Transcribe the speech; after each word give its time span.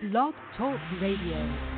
Blog 0.00 0.32
Talk 0.56 0.78
Radio. 1.00 1.77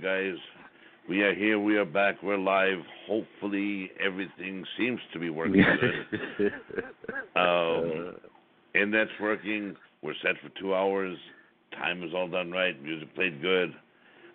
Guys. 0.00 0.36
We 1.08 1.22
are 1.22 1.34
here. 1.34 1.58
We 1.58 1.76
are 1.76 1.84
back. 1.84 2.22
We're 2.22 2.38
live. 2.38 2.78
Hopefully, 3.06 3.90
everything 4.02 4.64
seems 4.78 4.98
to 5.12 5.18
be 5.18 5.28
working 5.28 5.62
good. 5.62 6.52
um, 7.36 8.14
internet's 8.74 9.10
working. 9.20 9.76
We're 10.02 10.14
set 10.22 10.36
for 10.42 10.48
two 10.58 10.74
hours. 10.74 11.18
Time 11.72 12.02
is 12.02 12.10
all 12.14 12.28
done 12.28 12.50
right. 12.50 12.82
Music 12.82 13.14
played 13.14 13.42
good. 13.42 13.74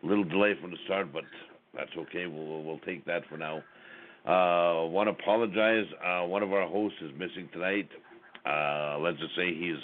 A 0.04 0.06
little 0.06 0.24
delay 0.24 0.54
from 0.62 0.70
the 0.70 0.78
start, 0.86 1.12
but 1.12 1.24
that's 1.76 1.90
okay. 1.98 2.28
We'll 2.28 2.64
we'll 2.64 2.80
take 2.80 3.04
that 3.06 3.24
for 3.28 3.38
now. 3.38 3.58
Uh, 4.26 4.86
want 4.88 5.08
to 5.08 5.24
apologize. 5.24 5.86
Uh, 6.06 6.28
one 6.28 6.44
of 6.44 6.54
our 6.54 6.68
hosts 6.68 7.00
is 7.02 7.12
missing 7.18 7.50
tonight. 7.54 7.90
Uh, 8.46 9.00
let's 9.00 9.18
just 9.18 9.36
say 9.36 9.56
he's 9.56 9.82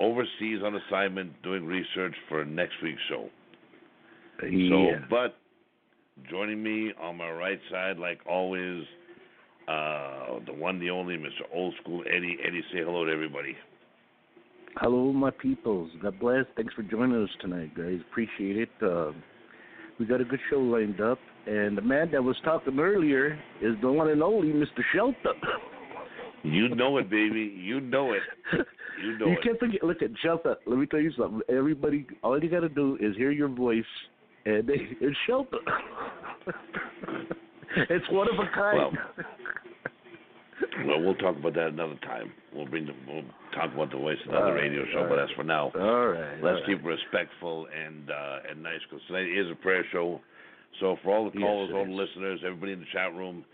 overseas 0.00 0.60
on 0.64 0.76
assignment 0.76 1.42
doing 1.42 1.66
research 1.66 2.14
for 2.28 2.44
next 2.46 2.74
week's 2.82 3.02
show. 3.10 3.28
So, 4.40 4.90
but 5.10 5.36
joining 6.30 6.62
me 6.62 6.92
on 7.00 7.16
my 7.16 7.30
right 7.30 7.60
side, 7.70 7.98
like 7.98 8.20
always, 8.28 8.84
uh, 9.68 10.40
the 10.46 10.52
one, 10.52 10.78
the 10.78 10.90
only, 10.90 11.16
Mr. 11.16 11.42
Old 11.52 11.74
School 11.82 12.02
Eddie. 12.06 12.36
Eddie, 12.46 12.62
say 12.72 12.80
hello 12.80 13.04
to 13.04 13.12
everybody. 13.12 13.56
Hello, 14.76 15.12
my 15.12 15.30
peoples. 15.30 15.90
God 16.02 16.18
bless. 16.18 16.44
Thanks 16.56 16.74
for 16.74 16.82
joining 16.82 17.22
us 17.22 17.30
tonight, 17.40 17.76
guys. 17.76 18.00
Appreciate 18.10 18.56
it. 18.56 18.68
Uh, 18.82 19.12
we 19.98 20.06
got 20.06 20.20
a 20.20 20.24
good 20.24 20.40
show 20.50 20.58
lined 20.58 21.00
up, 21.00 21.18
and 21.46 21.78
the 21.78 21.82
man 21.82 22.10
that 22.10 22.22
was 22.22 22.36
talking 22.44 22.78
earlier 22.80 23.38
is 23.62 23.74
the 23.80 23.90
one 23.90 24.08
and 24.08 24.22
only 24.22 24.48
Mr. 24.48 24.80
Shelton. 24.92 25.40
You 26.42 26.74
know 26.74 26.98
it, 26.98 27.08
baby. 27.08 27.54
You 27.56 27.80
know 27.80 28.12
it. 28.12 28.22
You 29.02 29.18
know 29.18 29.26
you 29.26 29.32
it. 29.32 29.42
can't 29.42 29.58
forget. 29.58 29.82
Look 29.82 30.02
at 30.02 30.10
Shelton. 30.22 30.54
Let 30.66 30.78
me 30.78 30.86
tell 30.86 31.00
you 31.00 31.10
something. 31.18 31.40
Everybody, 31.48 32.06
all 32.22 32.40
you 32.40 32.48
got 32.48 32.60
to 32.60 32.68
do 32.68 32.96
is 33.00 33.16
hear 33.16 33.32
your 33.32 33.48
voice, 33.48 33.82
and 34.46 34.66
they, 34.68 34.88
it's 35.00 35.16
Shelton. 35.26 35.60
it's 37.90 38.10
one 38.10 38.28
of 38.28 38.34
a 38.38 38.48
kind. 38.54 38.78
Well, 38.78 38.92
well, 40.86 41.00
we'll 41.00 41.14
talk 41.16 41.36
about 41.36 41.54
that 41.54 41.68
another 41.68 41.98
time. 42.02 42.32
We'll 42.54 42.66
bring 42.66 42.86
the, 42.86 42.92
we'll 43.08 43.24
talk 43.54 43.72
about 43.74 43.90
the 43.90 43.98
voice 43.98 44.16
another 44.28 44.54
right, 44.54 44.62
radio 44.62 44.84
show, 44.92 45.00
all 45.00 45.08
but 45.08 45.16
right. 45.16 45.24
as 45.24 45.36
for 45.36 45.44
now, 45.44 45.72
all 45.74 46.08
right. 46.08 46.42
let's 46.42 46.60
all 46.60 46.66
keep 46.66 46.78
it 46.78 46.84
respectful 46.84 47.66
and 47.74 48.10
uh, 48.10 48.50
and 48.50 48.62
nice 48.62 48.80
because 48.88 49.04
tonight 49.06 49.26
is 49.26 49.50
a 49.50 49.54
prayer 49.56 49.84
show. 49.92 50.20
So 50.80 50.96
for 51.02 51.14
all 51.14 51.30
the 51.30 51.38
callers, 51.38 51.70
it 51.70 51.74
all 51.74 51.84
the 51.84 51.92
is. 51.92 52.08
listeners, 52.08 52.40
everybody 52.44 52.72
in 52.72 52.80
the 52.80 52.86
chat 52.92 53.14
room, 53.14 53.44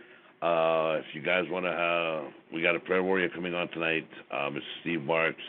uh, 0.42 1.00
if 1.00 1.04
you 1.14 1.22
guys 1.22 1.44
want 1.50 1.64
to, 1.66 1.70
uh, 1.70 2.30
we 2.52 2.62
got 2.62 2.76
a 2.76 2.80
prayer 2.80 3.02
warrior 3.02 3.28
coming 3.28 3.54
on 3.54 3.68
tonight, 3.68 4.08
uh, 4.32 4.48
Mr. 4.48 4.60
Steve 4.80 5.02
Marks. 5.02 5.42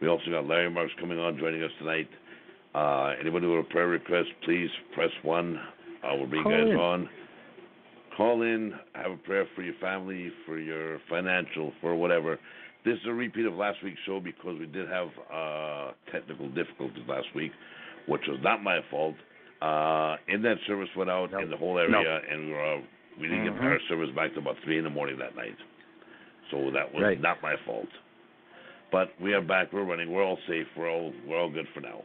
We 0.00 0.08
also 0.08 0.30
got 0.30 0.46
Larry 0.46 0.70
Marks 0.70 0.92
coming 1.00 1.18
on, 1.18 1.38
joining 1.38 1.62
us 1.62 1.70
tonight. 1.78 2.08
Uh, 2.74 3.12
anybody 3.20 3.46
with 3.46 3.60
a 3.60 3.68
prayer 3.70 3.86
request, 3.88 4.28
please 4.44 4.68
press 4.94 5.10
one. 5.22 5.56
Uh, 6.02 6.14
we'll 6.16 6.26
bring 6.26 6.42
Call 6.42 6.52
you 6.52 6.58
guys 6.58 6.70
in. 6.72 6.76
on. 6.76 7.08
Call 8.16 8.42
in, 8.42 8.72
have 8.94 9.12
a 9.12 9.16
prayer 9.16 9.46
for 9.56 9.62
your 9.62 9.74
family, 9.80 10.30
for 10.46 10.58
your 10.58 10.98
financial, 11.08 11.72
for 11.80 11.94
whatever. 11.94 12.38
This 12.84 12.94
is 12.94 13.06
a 13.06 13.12
repeat 13.12 13.46
of 13.46 13.54
last 13.54 13.78
week's 13.82 13.98
show 14.06 14.20
because 14.20 14.58
we 14.58 14.66
did 14.66 14.88
have 14.88 15.08
uh, 15.32 15.92
technical 16.12 16.48
difficulties 16.50 17.02
last 17.08 17.26
week, 17.34 17.50
which 18.06 18.20
was 18.28 18.38
not 18.42 18.62
my 18.62 18.80
fault. 18.90 19.14
Uh, 19.62 20.16
internet 20.28 20.58
service 20.66 20.88
went 20.96 21.10
out 21.10 21.32
No. 21.32 21.38
in 21.38 21.50
the 21.50 21.56
whole 21.56 21.78
area, 21.78 22.20
and 22.30 22.46
we, 22.46 22.52
were, 22.52 22.74
uh, 22.74 22.80
we 23.20 23.28
didn't 23.28 23.44
get 23.44 23.54
Mhm. 23.54 23.62
our 23.64 23.80
service 23.88 24.10
back 24.10 24.30
till 24.32 24.42
about 24.42 24.58
three 24.64 24.78
in 24.78 24.84
the 24.84 24.90
morning 24.90 25.16
that 25.18 25.34
night. 25.34 25.56
So 26.50 26.70
that 26.72 26.92
was 26.92 27.02
Right. 27.02 27.20
not 27.20 27.40
my 27.42 27.56
fault. 27.64 27.88
But 28.92 29.18
we 29.20 29.32
are 29.32 29.40
back. 29.40 29.72
We're 29.72 29.82
running. 29.84 30.10
We're 30.12 30.22
all 30.22 30.38
safe. 30.46 30.68
We're 30.76 30.90
all 30.90 31.12
we're 31.26 31.38
all 31.38 31.48
good 31.48 31.66
for 31.70 31.80
now. 31.80 32.04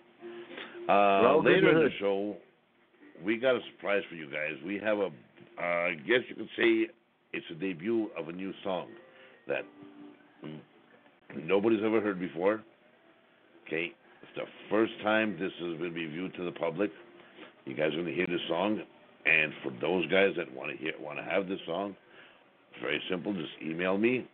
Uh, 0.89 1.38
later 1.44 1.69
in 1.69 1.83
the 1.86 1.91
show, 2.00 2.36
we 3.24 3.38
got 3.38 3.56
a 3.56 3.59
surprise 3.75 4.01
for 4.09 4.15
you 4.15 4.25
guys. 4.25 4.53
We 4.65 4.80
have 4.83 4.97
a, 4.97 5.09
uh, 5.59 5.62
I 5.62 5.94
guess 6.07 6.21
you 6.27 6.36
could 6.36 6.50
say, 6.57 6.91
it's 7.31 7.45
a 7.51 7.53
debut 7.53 8.09
of 8.18 8.27
a 8.27 8.31
new 8.31 8.51
song 8.63 8.88
that 9.47 9.65
nobody's 11.45 11.81
ever 11.86 12.01
heard 12.01 12.19
before. 12.19 12.63
Okay, 13.68 13.94
it's 14.24 14.31
the 14.36 14.45
first 14.71 14.94
time 15.03 15.33
this 15.33 15.51
has 15.59 15.77
been 15.77 15.94
reviewed 15.94 16.33
to 16.38 16.45
the 16.45 16.51
public. 16.53 16.89
You 17.65 17.75
guys 17.75 17.89
are 17.89 18.01
going 18.01 18.06
to 18.06 18.13
hear 18.15 18.25
this 18.25 18.42
song, 18.47 18.81
and 19.27 19.53
for 19.62 19.71
those 19.80 20.07
guys 20.07 20.31
that 20.38 20.51
want 20.56 20.71
to 20.71 20.77
hear, 20.77 20.94
want 21.00 21.19
to 21.19 21.24
have 21.24 21.47
this 21.47 21.59
song, 21.68 21.95
it's 22.71 22.81
very 22.81 23.00
simple. 23.12 23.31
Just 23.33 23.51
email 23.63 23.95
me, 23.95 24.27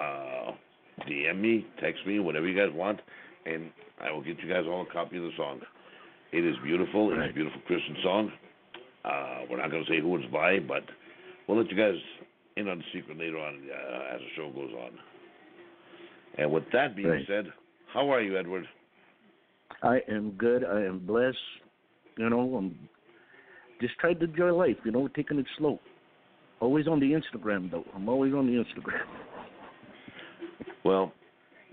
uh, 0.00 0.52
DM 1.06 1.38
me, 1.38 1.66
text 1.82 2.06
me, 2.06 2.18
whatever 2.18 2.48
you 2.48 2.56
guys 2.56 2.74
want, 2.74 3.00
and 3.44 3.70
I 4.00 4.10
will 4.10 4.22
get 4.22 4.38
you 4.38 4.48
guys 4.48 4.64
all 4.66 4.86
a 4.88 4.92
copy 4.92 5.18
of 5.18 5.24
the 5.24 5.32
song. 5.36 5.60
It 6.32 6.44
is 6.44 6.56
beautiful. 6.64 7.12
It's 7.12 7.30
a 7.30 7.34
beautiful 7.34 7.60
Christian 7.66 7.96
song. 8.02 8.32
Uh, 9.04 9.40
we're 9.50 9.58
not 9.58 9.70
going 9.70 9.84
to 9.84 9.90
say 9.90 10.00
who 10.00 10.16
it's 10.16 10.26
by, 10.32 10.58
but 10.60 10.82
we'll 11.46 11.58
let 11.58 11.70
you 11.70 11.76
guys 11.76 11.94
in 12.56 12.68
on 12.68 12.78
the 12.78 12.84
secret 12.92 13.18
later 13.18 13.38
on 13.38 13.54
uh, 13.70 14.14
as 14.14 14.20
the 14.20 14.26
show 14.36 14.50
goes 14.50 14.70
on. 14.72 14.90
And 16.38 16.50
with 16.50 16.64
that 16.72 16.96
being 16.96 17.08
Right. 17.08 17.24
said, 17.26 17.46
how 17.92 18.08
are 18.10 18.20
you, 18.22 18.38
Edward? 18.38 18.64
I 19.82 20.00
am 20.08 20.30
good. 20.32 20.64
I 20.64 20.82
am 20.82 21.00
blessed. 21.00 21.36
You 22.16 22.30
know, 22.30 22.54
I'm 22.56 22.78
just 23.80 23.94
trying 23.98 24.18
to 24.20 24.24
enjoy 24.24 24.52
life. 24.54 24.76
You 24.84 24.92
know, 24.92 25.08
taking 25.08 25.38
it 25.38 25.46
slow. 25.58 25.80
Always 26.60 26.86
on 26.86 27.00
the 27.00 27.10
Instagram 27.12 27.70
though. 27.70 27.84
I'm 27.94 28.08
always 28.08 28.32
on 28.32 28.46
the 28.46 28.52
Instagram. 28.52 29.02
Well, 30.84 31.12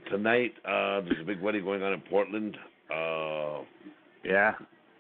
tonight 0.10 0.54
uh, 0.66 1.02
there's 1.02 1.22
a 1.22 1.26
big 1.26 1.42
wedding 1.42 1.64
going 1.64 1.84
on 1.84 1.94
in 1.94 2.02
Portland. 2.02 2.58
Uh, 2.92 3.60
Yeah. 4.24 4.54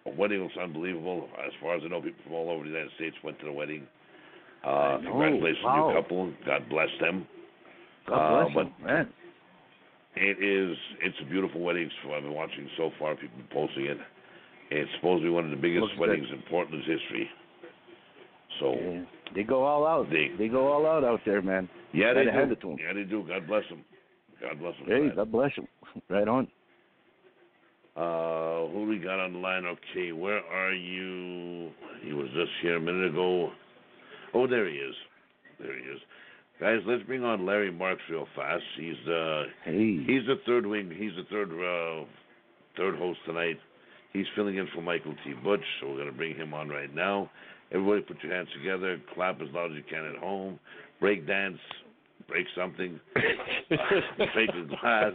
a 0.06 0.10
wedding 0.12 0.42
was 0.42 0.52
unbelievable. 0.62 1.30
As 1.46 1.52
far 1.62 1.76
as 1.76 1.82
I 1.84 1.88
know, 1.90 2.02
people 2.02 2.24
from 2.24 2.34
all 2.34 2.50
over 2.50 2.64
the 2.64 2.70
United 2.70 2.92
States 2.96 3.16
went 3.24 3.38
to 3.40 3.46
the 3.46 3.52
wedding. 3.52 3.86
Uh, 4.64 4.98
congratulations 5.04 5.60
to 5.60 5.66
Wow. 5.66 5.88
the 5.88 5.94
new 5.94 6.02
couple. 6.02 6.34
God 6.46 6.70
bless 6.70 6.90
them. 7.00 7.28
God 8.08 8.16
Uh, 8.16 8.44
bless 8.44 8.56
but- 8.56 8.66
him, 8.68 8.86
man. 8.86 9.14
It 10.16 10.42
is. 10.44 10.78
It's 11.02 11.20
a 11.22 11.26
beautiful 11.26 11.62
wedding. 11.62 11.90
So 12.04 12.14
I've 12.14 12.24
been 12.24 12.34
watching 12.34 12.70
so 12.76 12.90
far. 12.98 13.16
People 13.16 13.40
posting 13.52 13.86
it. 13.86 14.00
It's 14.72 14.92
supposed 14.96 15.22
to 15.22 15.26
be 15.26 15.30
one 15.30 15.46
of 15.46 15.52
the 15.52 15.58
biggest 15.58 15.82
Looks 15.82 15.94
good. 15.94 16.10
weddings 16.10 16.28
in 16.32 16.42
Portland's 16.44 16.86
history. 16.88 17.30
So 18.60 18.74
Yeah. 18.76 19.02
They 19.36 19.44
go 19.44 19.64
all 19.64 19.86
out. 19.86 20.10
They- 20.10 20.30
They, 20.30 20.48
go 20.48 20.68
all 20.72 20.86
out 20.88 21.04
out 21.04 21.24
there, 21.24 21.42
man. 21.44 21.70
yeah, 21.94 22.14
they 22.14 22.24
do. 22.26 22.30
it 22.32 22.60
to 22.62 22.72
'em. 22.72 22.78
Yeah, 22.80 22.94
they 22.94 23.04
do. 23.04 23.22
God 23.24 23.46
bless 23.46 23.68
them. 23.70 23.86
God 24.42 24.60
bless 24.60 24.76
them. 24.78 24.88
Hey. 24.88 25.10
God 25.16 25.32
bless 25.32 25.54
him. 25.54 25.68
Right 26.10 26.28
on. 26.28 26.48
Uh, 27.96 28.68
who 28.72 28.86
we 28.88 28.98
got 28.98 29.20
on 29.20 29.34
the 29.34 29.40
line? 29.40 29.66
Okay, 29.66 30.12
where 30.12 30.44
are 30.46 30.74
you? 30.74 31.70
He 32.04 32.14
was 32.14 32.28
just 32.34 32.52
here 32.62 32.78
a 32.78 32.80
minute 32.80 33.10
ago. 33.10 33.52
Oh, 34.34 34.48
there 34.48 34.68
he 34.68 34.76
is. 34.76 34.96
There 35.60 35.76
he 35.78 35.84
is. 35.84 36.00
Guys, 36.60 36.80
let's 36.86 37.04
bring 37.04 37.24
on 37.24 37.46
Larry 37.46 37.72
Marks 37.72 38.02
real 38.10 38.28
fast. 38.36 38.64
He's 38.78 39.08
uh 39.08 39.44
Hey. 39.64 40.04
he's 40.06 40.26
the 40.28 40.36
third 40.46 40.66
wing. 40.66 40.92
He's 40.96 41.12
the 41.16 41.24
third 41.30 41.50
uh 41.52 42.06
third 42.78 42.98
host 42.98 43.20
tonight. 43.26 43.58
He's 44.14 44.26
filling 44.36 44.58
in 44.58 44.68
for 44.74 44.82
Michael 44.82 45.16
T. 45.24 45.34
Butch, 45.44 45.64
so 45.80 45.90
we're 45.90 46.00
gonna 46.00 46.12
bring 46.12 46.36
him 46.36 46.54
on 46.54 46.70
right 46.70 46.94
now. 46.94 47.30
Everybody, 47.72 48.02
put 48.02 48.24
your 48.24 48.34
hands 48.34 48.50
together. 48.58 49.00
Clap 49.14 49.42
as 49.42 49.48
loud 49.54 49.72
as 49.72 49.78
you 49.78 49.84
can 49.90 50.06
at 50.06 50.18
home. 50.18 50.60
Break 51.00 51.28
dance. 51.28 51.60
Break 52.28 52.46
something. 52.58 53.00
Break 54.34 54.50
a 54.50 54.66
glass. 54.68 55.14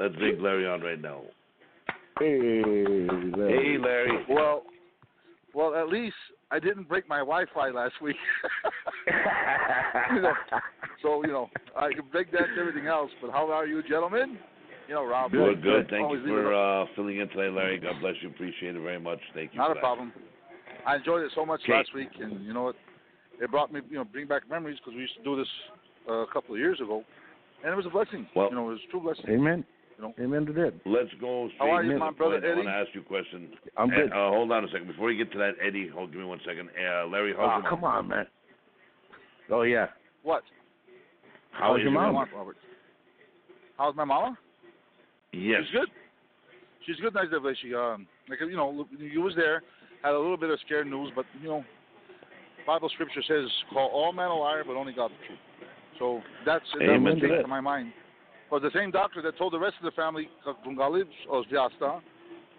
Let's 0.00 0.16
bring 0.16 0.40
Larry 0.42 0.66
on 0.66 0.80
right 0.80 1.00
now. 1.00 1.20
hey, 2.18 2.62
Hey, 2.64 3.76
Larry. 3.78 4.24
Well, 4.30 4.62
well, 5.54 5.74
at 5.74 5.88
least 5.88 6.14
I 6.50 6.58
didn't 6.58 6.88
break 6.88 7.06
my 7.06 7.18
Wi-Fi 7.18 7.68
last 7.70 8.00
week. 8.00 8.16
you 9.06 9.12
know, 10.22 10.32
so 11.02 11.22
you 11.24 11.32
know 11.32 11.50
I 11.76 11.92
can 11.92 12.04
break 12.10 12.32
dance 12.32 12.48
everything 12.58 12.86
else. 12.86 13.10
But 13.20 13.30
how 13.32 13.50
are 13.50 13.66
you, 13.66 13.82
gentlemen? 13.82 14.38
You 14.88 14.94
know, 14.94 15.04
Rob. 15.04 15.32
Good, 15.32 15.62
good. 15.62 15.88
Thank 15.90 16.04
always 16.04 16.22
you 16.24 16.28
for 16.28 16.54
uh, 16.54 16.86
filling 16.96 17.18
in 17.20 17.28
today, 17.28 17.50
Larry. 17.54 17.78
God 17.78 18.00
bless 18.00 18.14
you. 18.22 18.30
Appreciate 18.30 18.74
it 18.76 18.80
very 18.82 18.98
much. 19.00 19.20
Thank 19.34 19.52
you. 19.52 19.58
Not 19.58 19.66
for 19.66 19.72
a 19.72 19.74
that. 19.74 19.80
problem. 19.80 20.12
I 20.86 20.96
enjoyed 20.96 21.22
it 21.24 21.32
so 21.34 21.44
much 21.44 21.60
Okay. 21.64 21.74
last 21.74 21.94
week, 21.94 22.08
and 22.20 22.42
you 22.44 22.54
know 22.54 22.62
what? 22.64 22.76
It 23.40 23.50
brought 23.50 23.70
me, 23.72 23.80
you 23.90 23.96
know, 23.98 24.04
bring 24.04 24.26
back 24.26 24.48
memories 24.48 24.78
because 24.78 24.94
we 24.94 25.02
used 25.02 25.16
to 25.16 25.22
do 25.24 25.36
this 25.36 25.46
uh, 26.08 26.12
a 26.14 26.26
couple 26.32 26.54
of 26.54 26.58
years 26.58 26.80
ago, 26.80 27.04
and 27.62 27.72
it 27.72 27.76
was 27.76 27.86
a 27.86 27.90
blessing. 27.90 28.26
Well- 28.34 28.48
you 28.48 28.54
know, 28.56 28.68
it 28.70 28.72
was 28.72 28.80
a 28.88 28.90
true 28.90 29.00
blessing. 29.00 29.24
Amen. 29.28 29.64
You 30.00 30.06
know. 30.08 30.14
Amen 30.24 30.46
to 30.46 30.52
that. 30.54 30.72
Let's 30.86 31.10
go 31.20 31.48
straight 31.54 31.68
How 31.68 31.76
are 31.76 31.84
you, 31.84 31.98
my 31.98 32.10
brother 32.10 32.40
point. 32.40 32.44
I 32.44 32.48
want 32.48 32.58
Eddie? 32.60 32.66
to 32.68 32.74
ask 32.74 32.88
you 32.94 33.00
a 33.02 33.04
question. 33.04 33.48
I'm 33.76 33.90
good. 33.90 34.12
Uh, 34.12 34.16
uh, 34.16 34.30
hold 34.30 34.50
on 34.52 34.64
a 34.64 34.68
second. 34.68 34.86
Before 34.86 35.10
you 35.12 35.22
get 35.22 35.30
to 35.32 35.38
that, 35.38 35.52
Eddie, 35.64 35.88
hold, 35.92 36.10
give 36.12 36.20
me 36.20 36.26
one 36.26 36.40
second. 36.46 36.70
Uh, 36.70 37.06
Larry, 37.06 37.34
how's 37.36 37.50
Oh, 37.58 37.60
your 37.60 37.70
come 37.70 37.84
on, 37.84 38.08
man. 38.08 38.26
Oh 39.50 39.62
yeah. 39.62 39.88
What? 40.22 40.42
How 41.52 41.72
How's 41.72 41.80
is 41.80 41.84
your 41.84 41.92
What 41.92 42.00
do 42.00 42.06
you 42.06 42.12
mom? 42.14 42.28
Robert? 42.34 42.56
How's 43.76 43.94
my 43.96 44.04
mama? 44.04 44.38
Yes. 45.32 45.62
She's 45.66 45.72
good. 45.80 45.88
She's 46.86 46.96
good, 46.96 47.14
nice 47.14 47.26
devil. 47.30 47.52
She 47.60 47.74
um 47.74 48.06
like 48.28 48.38
you 48.40 48.56
know 48.56 48.86
you 48.98 49.20
was 49.20 49.34
there, 49.36 49.62
had 50.02 50.12
a 50.14 50.18
little 50.18 50.36
bit 50.38 50.50
of 50.50 50.58
scare 50.64 50.84
news, 50.84 51.10
but 51.14 51.24
you 51.42 51.48
know, 51.48 51.64
Bible 52.66 52.88
scripture 52.94 53.22
says 53.28 53.46
call 53.72 53.88
all 53.92 54.12
men 54.12 54.26
a 54.26 54.34
liar, 54.34 54.62
but 54.66 54.76
only 54.76 54.92
God 54.94 55.10
the 55.10 55.26
truth. 55.26 55.38
So 55.98 56.20
that's 56.46 56.64
that 56.78 56.84
Amen 56.88 57.14
was 57.14 57.20
to 57.22 57.28
that. 57.28 57.42
to 57.42 57.48
my 57.48 57.60
mind 57.60 57.92
was 58.50 58.62
the 58.62 58.70
same 58.74 58.90
doctor 58.90 59.22
that 59.22 59.38
told 59.38 59.52
the 59.52 59.58
rest 59.58 59.76
of 59.80 59.84
the 59.84 59.92
family, 59.92 60.28
Gungaliv 60.66 61.04
Ozdiasta, 61.30 62.00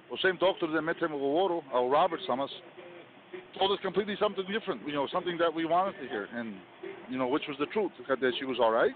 the 0.10 0.18
same 0.22 0.38
doctor 0.38 0.68
that 0.68 0.82
met 0.82 0.98
him 0.98 1.14
with 1.14 1.22
Woro, 1.22 1.62
or 1.74 1.90
Robert 1.90 2.20
Summers, 2.28 2.52
told 3.58 3.72
us 3.72 3.80
completely 3.82 4.16
something 4.20 4.44
different, 4.52 4.82
you 4.86 4.94
know, 4.94 5.08
something 5.12 5.38
that 5.38 5.54
we 5.54 5.66
wanted 5.66 5.94
to 6.02 6.08
hear, 6.08 6.28
and, 6.34 6.56
you 7.10 7.18
know, 7.18 7.28
which 7.28 7.44
was 7.48 7.58
the 7.60 7.66
truth, 7.68 7.92
that 8.08 8.34
she 8.40 8.46
was 8.46 8.58
all 8.60 8.72
right. 8.72 8.92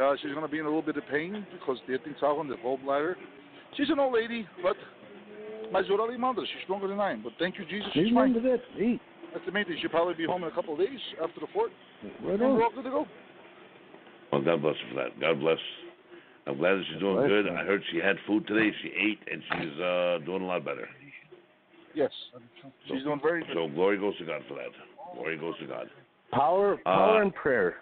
Uh, 0.00 0.14
she's 0.20 0.32
going 0.32 0.42
to 0.44 0.50
be 0.50 0.58
in 0.58 0.64
a 0.64 0.68
little 0.68 0.82
bit 0.82 0.96
of 0.96 1.04
pain 1.10 1.46
because 1.52 1.78
the 1.86 1.94
Etnitzahon, 1.94 2.48
the 2.48 2.56
gallbladder. 2.56 3.14
She's 3.76 3.90
an 3.90 4.00
old 4.00 4.14
lady, 4.14 4.46
but 4.62 4.76
my 5.70 5.82
Zorali 5.82 6.18
mother, 6.18 6.42
she's 6.42 6.62
stronger 6.64 6.88
than 6.88 6.98
I 6.98 7.12
am. 7.12 7.22
But 7.22 7.32
thank 7.38 7.58
you, 7.58 7.64
Jesus. 7.64 7.90
She's 7.92 8.12
fine. 8.12 8.34
That's 8.34 9.46
the 9.46 9.52
main 9.52 9.64
thing. 9.64 9.76
She'll 9.80 9.90
probably 9.90 10.14
be 10.14 10.26
home 10.26 10.42
in 10.44 10.48
a 10.48 10.54
couple 10.54 10.74
of 10.74 10.80
days 10.80 10.98
after 11.22 11.40
the 11.40 11.46
fort. 11.52 11.70
Right 12.22 12.40
on. 12.40 12.56
We're 12.56 12.64
all 12.64 12.70
good 12.74 12.84
to 12.84 12.90
go. 12.90 13.06
Well, 14.32 14.42
God 14.42 14.62
bless 14.62 14.74
you 14.82 14.94
for 14.94 15.02
that. 15.02 15.20
God 15.20 15.40
bless 15.40 15.58
I'm 16.46 16.58
glad 16.58 16.74
that 16.74 16.84
she's 16.90 17.00
doing 17.00 17.16
Bless 17.16 17.28
good. 17.28 17.46
her. 17.46 17.56
I 17.56 17.64
heard 17.64 17.82
she 17.90 17.98
had 17.98 18.16
food 18.26 18.46
today. 18.46 18.70
She 18.82 18.88
ate, 18.88 19.20
and 19.32 19.42
she's 19.52 19.80
uh, 19.80 20.18
doing 20.26 20.42
a 20.42 20.46
lot 20.46 20.64
better. 20.64 20.88
Yes, 21.94 22.10
she's 22.88 23.02
doing 23.04 23.20
very 23.22 23.42
good. 23.44 23.54
So 23.54 23.68
glory 23.68 23.98
goes 23.98 24.16
to 24.18 24.24
God 24.24 24.42
for 24.48 24.54
that. 24.54 24.68
Glory 25.14 25.38
goes 25.38 25.54
to 25.60 25.66
God. 25.66 25.88
Power, 26.32 26.74
Uh, 26.74 26.82
power 26.84 27.22
and 27.22 27.34
prayer. 27.34 27.76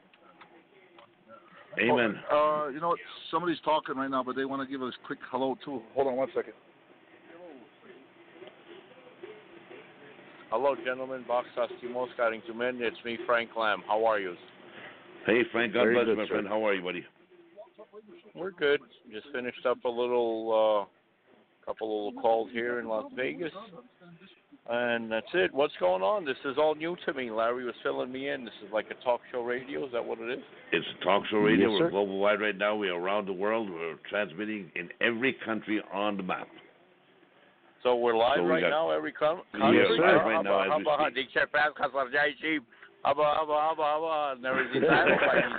Amen. 1.81 2.21
Uh, 2.31 2.69
you 2.69 2.81
know 2.81 2.89
what? 2.89 2.99
Somebody's 3.31 3.59
talking 3.65 3.97
right 3.97 4.11
now, 4.11 4.23
but 4.23 4.37
they 4.37 4.45
want 4.45 4.61
to 4.61 4.71
give 4.71 4.83
us 4.83 4.93
a 5.03 5.07
quick 5.07 5.19
hello 5.31 5.57
too. 5.65 5.81
Hold 5.95 6.07
on 6.09 6.17
one 6.17 6.29
second. 6.35 6.53
Hello, 10.51 10.77
gentlemen. 10.85 11.25
Box 11.27 11.49
Timos 11.83 12.09
Men. 12.55 12.79
It's 12.83 12.97
me, 13.07 13.17
Frank 13.25 13.51
Lamb. 13.57 13.83
How 13.89 14.05
are 14.05 14.21
you? 14.21 14.35
Hey, 15.25 15.41
Frank. 15.51 15.73
God 15.73 15.85
Very 15.85 15.95
bless 15.95 16.07
you, 16.09 16.17
my 16.17 16.25
sir. 16.25 16.29
friend. 16.29 16.47
How 16.49 16.67
are 16.67 16.75
you, 16.75 16.83
buddy? 16.83 17.03
We're 18.35 18.51
good. 18.53 18.81
Just 19.13 19.27
finished 19.33 19.67
up 19.67 19.85
a 19.85 19.89
little, 19.89 20.89
uh, 20.89 21.67
couple 21.67 22.07
little 22.07 22.21
calls 22.21 22.51
here 22.53 22.81
in 22.81 22.89
Las 22.89 23.11
Vegas, 23.15 23.53
and 24.69 25.11
that's 25.13 25.27
it. 25.35 25.53
What's 25.55 25.75
going 25.79 26.03
on? 26.03 26.25
This 26.25 26.37
is 26.45 26.57
all 26.59 26.75
new 26.75 26.97
to 27.07 27.13
me. 27.15 27.31
Larry 27.31 27.65
was 27.65 27.75
filling 27.83 28.11
me 28.11 28.31
in. 28.31 28.45
This 28.45 28.55
is 28.67 28.73
like 28.73 28.87
a 28.91 28.95
talk 29.05 29.21
show 29.31 29.43
radio. 29.43 29.85
Is 29.87 29.93
that 29.93 30.05
what 30.05 30.19
it 30.21 30.31
is? 30.39 30.45
It's 30.73 30.87
a 31.01 31.05
talk 31.05 31.23
show 31.31 31.37
radio. 31.39 31.71
Yes, 31.71 31.81
We're 31.81 31.91
global 31.91 32.19
wide 32.19 32.41
right 32.41 32.57
now. 32.57 32.75
We're 32.77 32.95
around 32.97 33.27
the 33.27 33.33
world. 33.33 33.71
We're 33.71 33.97
transmitting 34.09 34.71
in 34.75 34.89
every 35.01 35.35
country 35.45 35.81
on 35.93 36.17
the 36.17 36.23
map. 36.23 36.49
So 37.83 37.97
we're 37.97 38.17
live 38.17 38.37
So 38.39 38.45
we 38.45 38.51
right 38.51 38.61
got- 38.63 38.71
now. 38.71 38.91
Every 38.91 39.13
com- 39.13 39.43
Yes, 39.55 39.61
country. 39.61 39.99
live 39.99 40.25
right 40.25 40.43
now 40.45 40.63
as 40.63 40.69
we 40.79 40.85
speak. 40.85 40.87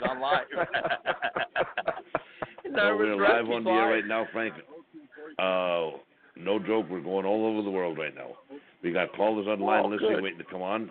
On 0.10 0.20
live. 0.20 0.48
So 2.64 2.98
we're 2.98 3.16
live 3.16 3.50
on 3.50 3.64
the 3.64 3.70
air 3.72 3.88
right 3.90 4.08
now, 4.08 4.28
Frank. 4.32 4.54
Uh, 5.38 5.98
no 6.36 6.60
joke. 6.60 6.88
We're 6.90 7.02
going 7.02 7.26
all 7.26 7.46
over 7.46 7.62
the 7.62 7.70
world 7.70 7.98
right 7.98 8.16
now. 8.16 8.32
We 8.82 8.92
got 8.92 9.14
callers 9.14 9.48
online 9.48 9.84
Oh, 9.86 9.88
listening, 9.90 10.14
good. 10.16 10.24
waiting 10.24 10.40
to 10.40 10.46
come 10.46 10.62
on. 10.62 10.90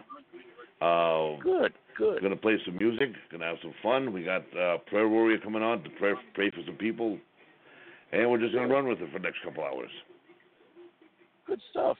Uh, 0.81 1.41
Good, 1.43 1.73
good. 1.97 2.23
Gonna 2.23 2.37
play 2.37 2.59
some 2.65 2.77
music. 2.79 3.11
Gonna 3.31 3.45
have 3.47 3.59
some 3.63 3.75
fun. 3.83 4.13
We 4.13 4.25
got 4.25 4.43
uh, 4.57 4.79
prayer 4.87 5.09
warrior 5.09 5.39
coming 5.39 5.63
on 5.63 5.83
to 5.85 5.91
pray 5.91 6.13
pray 6.35 6.51
for 6.51 6.63
some 6.67 6.75
people, 6.75 7.19
and 8.13 8.31
we're 8.31 8.41
just 8.41 8.55
gonna 8.55 8.69
run 8.69 8.89
with 8.89 9.01
it 9.01 9.13
for 9.13 9.19
the 9.19 9.23
next 9.23 9.39
couple 9.45 9.63
hours. 9.65 9.91
Good 11.47 11.61
stuff. 11.71 11.97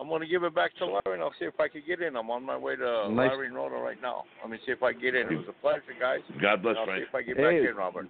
I'm 0.00 0.08
going 0.08 0.20
to 0.22 0.26
give 0.26 0.42
it 0.42 0.54
back 0.54 0.74
to 0.78 0.86
Larry, 0.86 1.14
and 1.14 1.22
I'll 1.22 1.34
see 1.38 1.44
if 1.44 1.60
I 1.60 1.68
can 1.68 1.82
get 1.86 2.00
in. 2.00 2.16
I'm 2.16 2.28
on 2.30 2.42
my 2.44 2.56
way 2.56 2.74
to 2.74 3.08
Nice. 3.10 3.28
Larry 3.30 3.46
and 3.46 3.54
Rhoda 3.54 3.76
right 3.76 4.00
now. 4.02 4.24
Let 4.42 4.50
me 4.50 4.58
see 4.66 4.72
if 4.72 4.82
I 4.82 4.92
can 4.92 5.00
get 5.00 5.14
in. 5.14 5.28
It 5.30 5.36
was 5.36 5.46
a 5.48 5.52
pleasure, 5.60 5.94
guys. 6.00 6.20
God 6.40 6.62
bless, 6.62 6.76
I'll 6.78 6.86
Frank. 6.86 7.04
see 7.04 7.08
if 7.08 7.14
I 7.14 7.22
get 7.22 7.36
Hey. 7.36 7.60
back 7.60 7.70
in, 7.70 7.76
Robert. 7.76 8.08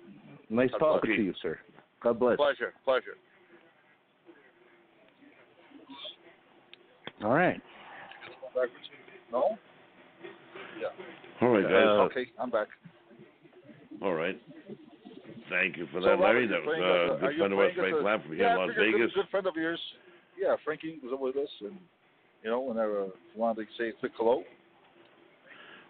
Nice 0.52 0.68
Okay. 0.74 0.78
talking 0.78 1.16
to 1.16 1.22
you, 1.22 1.34
sir. 1.40 1.58
God 2.02 2.18
bless. 2.18 2.36
Pleasure, 2.36 2.74
pleasure. 2.84 3.16
All 7.24 7.30
right. 7.32 7.60
No? 9.30 9.56
Yeah. 10.78 10.88
All 11.40 11.48
right, 11.48 11.62
guys. 11.62 11.72
Uh, 11.72 12.02
okay, 12.02 12.26
I'm 12.38 12.50
back. 12.50 12.68
All 14.02 14.12
right. 14.12 14.38
Thank 15.48 15.78
you 15.78 15.86
for 15.90 16.00
that, 16.02 16.10
Robert, 16.10 16.24
Larry. 16.24 16.46
That 16.48 16.64
was 16.66 16.76
uh, 16.76 17.14
a 17.14 17.30
good 17.30 17.38
friend 17.38 17.52
of 17.52 17.58
ours, 17.58 17.72
Frank 17.74 17.94
a- 17.94 18.04
Lamb 18.04 18.20
from 18.22 18.36
here 18.36 18.44
yeah, 18.44 18.52
in 18.52 18.58
Las 18.58 18.70
I 18.72 18.74
figured 18.74 18.92
Vegas. 18.92 19.14
Good, 19.14 19.20
good 19.22 19.30
friend 19.30 19.46
of 19.46 19.56
yours. 19.56 19.80
Yeah, 20.38 20.56
Frankie 20.64 20.98
was 21.02 21.12
up 21.14 21.20
with 21.20 21.36
us, 21.36 21.48
and 21.62 21.78
you 22.42 22.50
know, 22.50 22.60
whenever 22.60 23.06
you 23.06 23.40
wanted 23.40 23.64
to 23.64 23.72
say 23.78 23.88
a 23.88 23.92
quick 23.92 24.12
hello. 24.16 24.42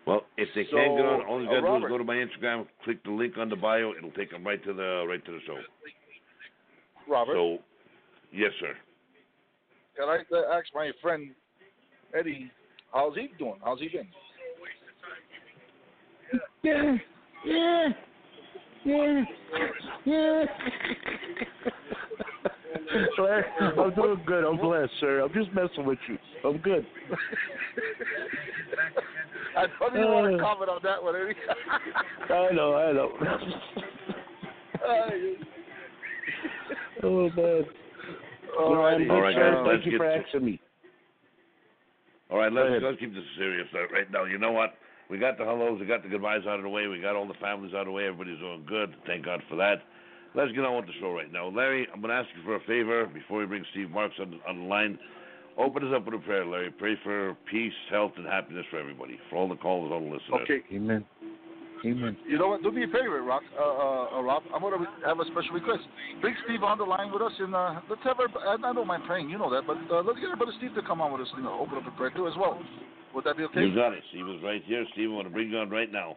Well, 0.07 0.23
if 0.37 0.49
they 0.55 0.65
can't 0.65 0.97
get 0.97 1.05
on, 1.07 1.21
So, 1.21 1.27
all 1.27 1.41
you 1.41 1.49
uh, 1.49 1.61
gotta 1.61 1.79
do 1.79 1.85
is 1.85 1.91
go 1.91 1.99
to 1.99 2.05
my 2.05 2.17
Instagram, 2.17 2.67
click 2.85 3.03
the 3.05 3.11
link 3.11 3.39
on 3.39 3.49
the 3.49 3.57
bio. 3.57 3.93
It'll 3.97 4.11
take 4.13 4.31
them 4.31 4.45
right 4.45 4.63
to 4.65 4.73
the 4.73 5.05
right 5.09 5.25
to 5.25 5.33
the 5.33 5.39
show. 5.47 5.59
Robert, 7.09 7.35
So, 7.35 7.59
yes, 8.33 8.51
sir. 8.61 8.75
can 9.97 10.09
I 10.09 10.19
uh, 10.35 10.59
ask 10.59 10.67
my 10.75 10.91
friend 11.01 11.31
Eddie, 12.19 12.51
how's 12.93 13.15
he 13.15 13.31
doing? 13.39 13.61
How's 13.65 13.81
he 13.81 13.89
been? 13.89 14.09
Yeah, 16.63 16.97
yeah, 17.45 17.89
yeah, 18.85 19.25
yeah. 20.05 20.45
Larry, 23.19 23.45
I'm 23.61 23.95
doing 23.95 24.21
good. 24.27 24.45
I'm 24.45 24.57
blessed, 24.59 24.91
sir. 25.01 25.21
I'm 25.23 25.33
just 25.33 25.53
messing 25.55 25.85
with 25.87 25.99
you. 26.09 26.19
I'm 26.45 26.59
good. 26.59 26.87
I 29.57 29.67
don't 29.79 29.97
even 29.97 30.11
want 30.11 30.33
to 30.37 30.43
comment 30.43 30.71
on 30.71 30.81
that 30.83 31.03
one, 31.03 31.15
Eddie. 31.15 31.35
I 32.33 32.53
know, 32.55 32.75
I 32.75 32.93
know. 32.93 33.13
oh 37.03 37.31
man. 37.37 37.65
All 38.59 38.77
righty. 38.77 39.09
All 39.09 39.21
right, 39.21 39.35
sir. 39.35 39.41
guys, 39.41 39.55
Thank 39.57 39.67
let's 39.67 39.85
you 39.87 39.91
get 39.93 39.99
for 39.99 40.09
to- 40.09 40.17
asking 40.17 40.45
me. 40.45 40.61
All 42.31 42.39
right, 42.39 42.53
let's 42.53 42.69
ahead. 42.69 42.83
let's 42.83 42.99
keep 42.99 43.13
this 43.13 43.23
serious 43.37 43.67
right 43.75 44.11
now. 44.11 44.25
You 44.25 44.39
know 44.39 44.53
what? 44.53 44.75
We 45.11 45.19
got 45.19 45.37
the 45.37 45.45
hellos, 45.45 45.79
we 45.79 45.87
got 45.87 46.03
the 46.03 46.09
goodbyes 46.09 46.47
out 46.49 46.57
of 46.57 46.63
the 46.63 46.69
way, 46.71 46.87
we 46.87 46.99
got 46.99 47.15
all 47.15 47.27
the 47.29 47.35
families 47.35 47.75
out 47.75 47.81
of 47.81 47.87
the 47.87 47.93
way. 47.93 48.07
Everybody's 48.07 48.39
doing 48.39 48.65
good. 48.67 48.95
Thank 49.07 49.27
God 49.27 49.43
for 49.51 49.57
that. 49.57 49.83
Let's 50.35 50.53
get 50.53 50.65
on 50.65 50.77
with 50.77 50.87
the 50.87 50.93
show 51.01 51.13
right 51.13 51.31
now. 51.31 51.49
Larry, 51.49 51.87
I'm 51.93 52.01
going 52.01 52.11
to 52.11 52.17
ask 52.17 52.29
you 52.37 52.43
for 52.43 52.57
a 52.57 52.61
favor 52.61 53.07
before 53.07 53.41
we 53.41 53.47
bring 53.47 53.65
Steve 53.73 53.91
Marks 53.91 54.15
on, 54.19 54.41
on 54.49 54.61
the 54.61 54.65
line. 54.65 54.99
Open 55.59 55.87
us 55.87 55.93
up 55.95 56.07
with 56.07 56.15
a 56.15 56.19
prayer, 56.19 56.47
Larry. 56.47 56.71
Pray 56.71 56.97
for 57.05 57.37
peace, 57.51 57.73
health, 57.91 58.13
and 58.17 58.27
happiness 58.27 58.65
for 58.71 58.79
everybody, 58.79 59.19
for 59.29 59.37
all 59.37 59.49
the 59.49 59.57
callers, 59.57 59.93
all 59.93 60.01
the 60.01 60.07
listeners. 60.07 60.41
Okay. 60.45 60.63
Amen. 60.75 61.05
Amen. 61.85 62.17
You 62.27 62.39
know 62.39 62.49
what? 62.49 62.63
Do 62.63 62.71
me 62.71 62.85
a 62.85 62.87
favor, 62.87 63.21
Rock, 63.23 63.43
uh, 63.59 63.63
uh, 63.63 64.19
uh, 64.19 64.23
Rob. 64.23 64.45
I'm 64.55 64.63
gonna 64.63 64.87
have 65.05 65.19
a 65.19 65.25
special 65.25 65.51
request. 65.53 65.83
Bring 66.21 66.35
Steve 66.45 66.63
on 66.63 66.79
the 66.79 66.85
line 66.85 67.13
with 67.13 67.21
us, 67.23 67.33
and 67.41 67.55
uh, 67.55 67.81
let's 67.91 68.03
have 68.05 68.19
her. 68.19 68.29
I 68.39 68.55
I 68.55 68.73
don't 68.73 68.87
mind 68.87 69.03
praying, 69.05 69.29
you 69.29 69.37
know 69.37 69.51
that, 69.51 69.67
but 69.67 69.77
uh, 69.93 70.03
let's 70.07 70.21
get 70.21 70.31
our 70.31 70.37
brother 70.37 70.53
Steve 70.59 70.75
to 70.77 70.83
come 70.83 71.01
on 71.01 71.13
with 71.13 71.23
us, 71.23 71.29
you 71.37 71.43
know, 71.43 71.59
open 71.59 71.79
up 71.79 71.87
a 71.87 71.91
prayer 71.99 72.11
too 72.15 72.29
as 72.29 72.35
well. 72.39 72.63
Would 73.15 73.25
that 73.25 73.37
be 73.37 73.43
okay? 73.45 73.63
You 73.63 73.75
got 73.75 73.93
it. 73.93 74.03
Steve 74.11 74.29
is 74.29 74.43
right 74.45 74.63
here. 74.65 74.87
Steve, 74.93 75.11
I 75.11 75.13
want 75.13 75.27
to 75.27 75.35
bring 75.35 75.51
you 75.51 75.59
on 75.59 75.71
right 75.71 75.91
now. 75.91 76.17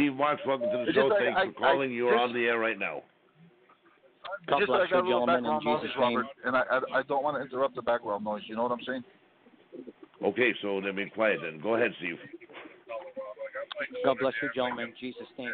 Steve 0.00 0.16
Marks, 0.16 0.40
welcome 0.46 0.70
to 0.70 0.78
the 0.78 0.82
It's 0.84 0.94
show. 0.94 1.08
like 1.08 1.20
Thanks 1.20 1.36
I- 1.40 1.46
for 1.48 1.52
calling. 1.52 1.90
I 1.90 1.92
you 1.92 2.08
are 2.08 2.12
just- 2.12 2.22
on 2.22 2.32
the 2.32 2.46
air 2.48 2.58
right 2.58 2.78
now. 2.78 3.02
God 4.46 4.60
just 4.60 4.66
bless 4.68 4.80
I 4.80 4.90
got 4.90 5.04
a 5.04 5.06
you, 5.06 5.12
little 5.12 5.26
gentlemen, 5.26 5.44
background 5.44 5.64
noise, 5.66 5.82
Jesus' 5.82 5.96
Robert, 5.98 6.22
name. 6.22 6.32
and 6.44 6.56
I, 6.56 6.60
I 6.62 6.98
I 7.00 7.02
don't 7.02 7.22
want 7.22 7.36
to 7.36 7.42
interrupt 7.42 7.74
the 7.74 7.82
background 7.82 8.24
noise. 8.24 8.42
You 8.48 8.56
know 8.56 8.62
what 8.62 8.72
I'm 8.72 8.80
saying? 8.80 9.04
Okay, 10.22 10.54
so 10.62 10.80
then 10.80 10.96
be 10.96 11.10
quiet 11.10 11.40
then. 11.42 11.60
Go 11.60 11.74
ahead, 11.74 11.94
Steve. 11.98 12.18
God 14.02 14.18
bless 14.18 14.32
you, 14.40 14.48
gentlemen, 14.54 14.88
in 14.88 14.94
Jesus' 14.96 15.28
name. 15.36 15.52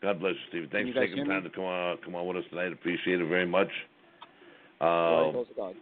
God 0.00 0.20
bless 0.20 0.34
you, 0.34 0.46
Steve. 0.50 0.68
Thanks 0.70 0.86
you 0.86 0.94
for 0.94 1.00
taking 1.00 1.16
hear 1.16 1.26
time 1.26 1.42
me? 1.42 1.48
to 1.48 1.54
come 1.54 1.64
on 1.64 1.98
come 1.98 2.14
on 2.14 2.26
with 2.28 2.36
us 2.36 2.48
tonight. 2.50 2.72
Appreciate 2.72 3.20
it 3.20 3.26
very 3.26 3.46
much. 3.46 3.70
Glory 4.78 5.46
Uh, 5.48 5.72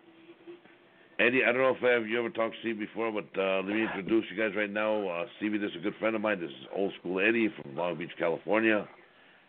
goes. 1.21 1.27
Eddie, 1.27 1.43
I 1.45 1.53
don't 1.53 1.61
know 1.63 1.77
if 1.77 1.83
uh, 1.83 2.05
you 2.07 2.19
ever 2.19 2.31
talked 2.31 2.55
to 2.55 2.61
Steve 2.61 2.79
before, 2.79 3.13
but 3.13 3.41
uh, 3.41 3.57
let 3.57 3.67
me 3.67 3.83
introduce 3.83 4.25
you 4.31 4.37
guys 4.37 4.57
right 4.57 4.71
now. 4.71 5.07
Uh, 5.09 5.25
Stevie, 5.39 5.59
this 5.59 5.71
is 5.71 5.77
a 5.77 5.81
good 5.81 5.95
friend 6.01 6.17
of 6.17 6.23
mine. 6.23 6.41
This 6.41 6.51
is 6.51 6.67
old 6.75 6.93
school 7.01 7.21
Eddie 7.21 7.49
from 7.61 7.77
Long 7.77 7.97
Beach, 7.99 8.11
California. 8.19 8.87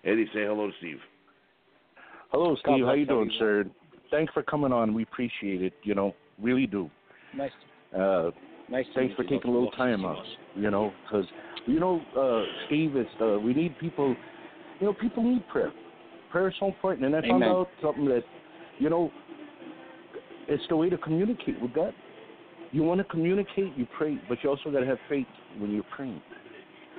Eddie, 0.04 0.26
say 0.34 0.42
hello 0.44 0.68
to 0.68 0.74
Steve. 0.80 0.98
Hello, 2.32 2.56
Steve. 2.56 2.86
How 2.86 2.94
bless 2.94 2.98
you 2.98 3.06
doing, 3.06 3.32
everyone. 3.42 3.66
sir? 3.66 3.72
Thanks 4.10 4.34
for 4.34 4.44
coming 4.44 4.72
on. 4.72 4.94
We 4.94 5.04
appreciate 5.04 5.62
it. 5.62 5.74
You 5.84 5.96
know, 5.96 6.16
really 6.42 6.68
do. 6.68 6.90
Nice, 7.36 7.52
Uh, 7.96 8.32
nice. 8.70 8.86
thanks 8.96 9.10
meet 9.12 9.16
for 9.16 9.24
you. 9.24 9.30
taking 9.30 9.52
a 9.52 9.54
little 9.54 9.72
time 9.72 10.06
out. 10.06 10.26
You 10.56 10.72
know, 10.72 10.92
because 11.04 11.26
you 11.68 11.80
know, 11.80 12.02
uh, 12.18 12.44
Steve, 12.68 12.96
it's 12.96 13.10
uh, 13.22 13.40
we 13.40 13.54
need 13.54 13.78
people. 13.80 14.16
You 14.80 14.88
know, 14.88 14.94
people 14.94 15.24
need 15.24 15.48
prayer. 15.48 15.72
Prayer 16.32 16.48
is 16.50 16.56
so 16.60 16.68
important, 16.68 17.06
and 17.06 17.16
I 17.16 17.22
found 17.22 17.44
Amen. 17.44 17.50
out 17.50 17.68
something 17.82 18.06
that, 18.06 18.24
you 18.80 18.90
know, 18.90 19.12
it's 20.48 20.64
the 20.70 20.76
way 20.76 20.90
to 20.90 20.98
communicate 20.98 21.62
with 21.62 21.74
God. 21.74 21.94
You 22.72 22.84
want 22.84 23.00
to 23.00 23.04
communicate, 23.04 23.76
you 23.76 23.88
pray, 23.98 24.18
but 24.30 24.38
you 24.44 24.50
also 24.50 24.72
got 24.72 24.80
to 24.80 24.86
have 24.86 24.98
faith 25.10 25.28
when 25.58 25.72
you're 25.72 25.84
praying. 25.96 26.22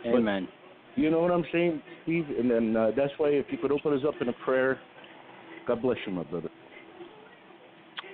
Amen. 0.07 0.49
You 0.97 1.11
know 1.11 1.21
what 1.21 1.31
I'm 1.31 1.45
saying, 1.51 1.81
Steve? 2.03 2.27
And 2.39 2.51
then 2.51 2.77
uh, 2.77 2.91
that's 2.97 3.13
why 3.17 3.29
if 3.29 3.47
you 3.51 3.57
could 3.57 3.73
open 3.73 3.95
us 3.95 4.05
up 4.07 4.15
in 4.21 4.29
a 4.29 4.33
prayer, 4.45 4.79
God 5.67 5.81
bless 5.81 5.97
you, 6.07 6.13
my 6.13 6.25
brother. 6.25 6.51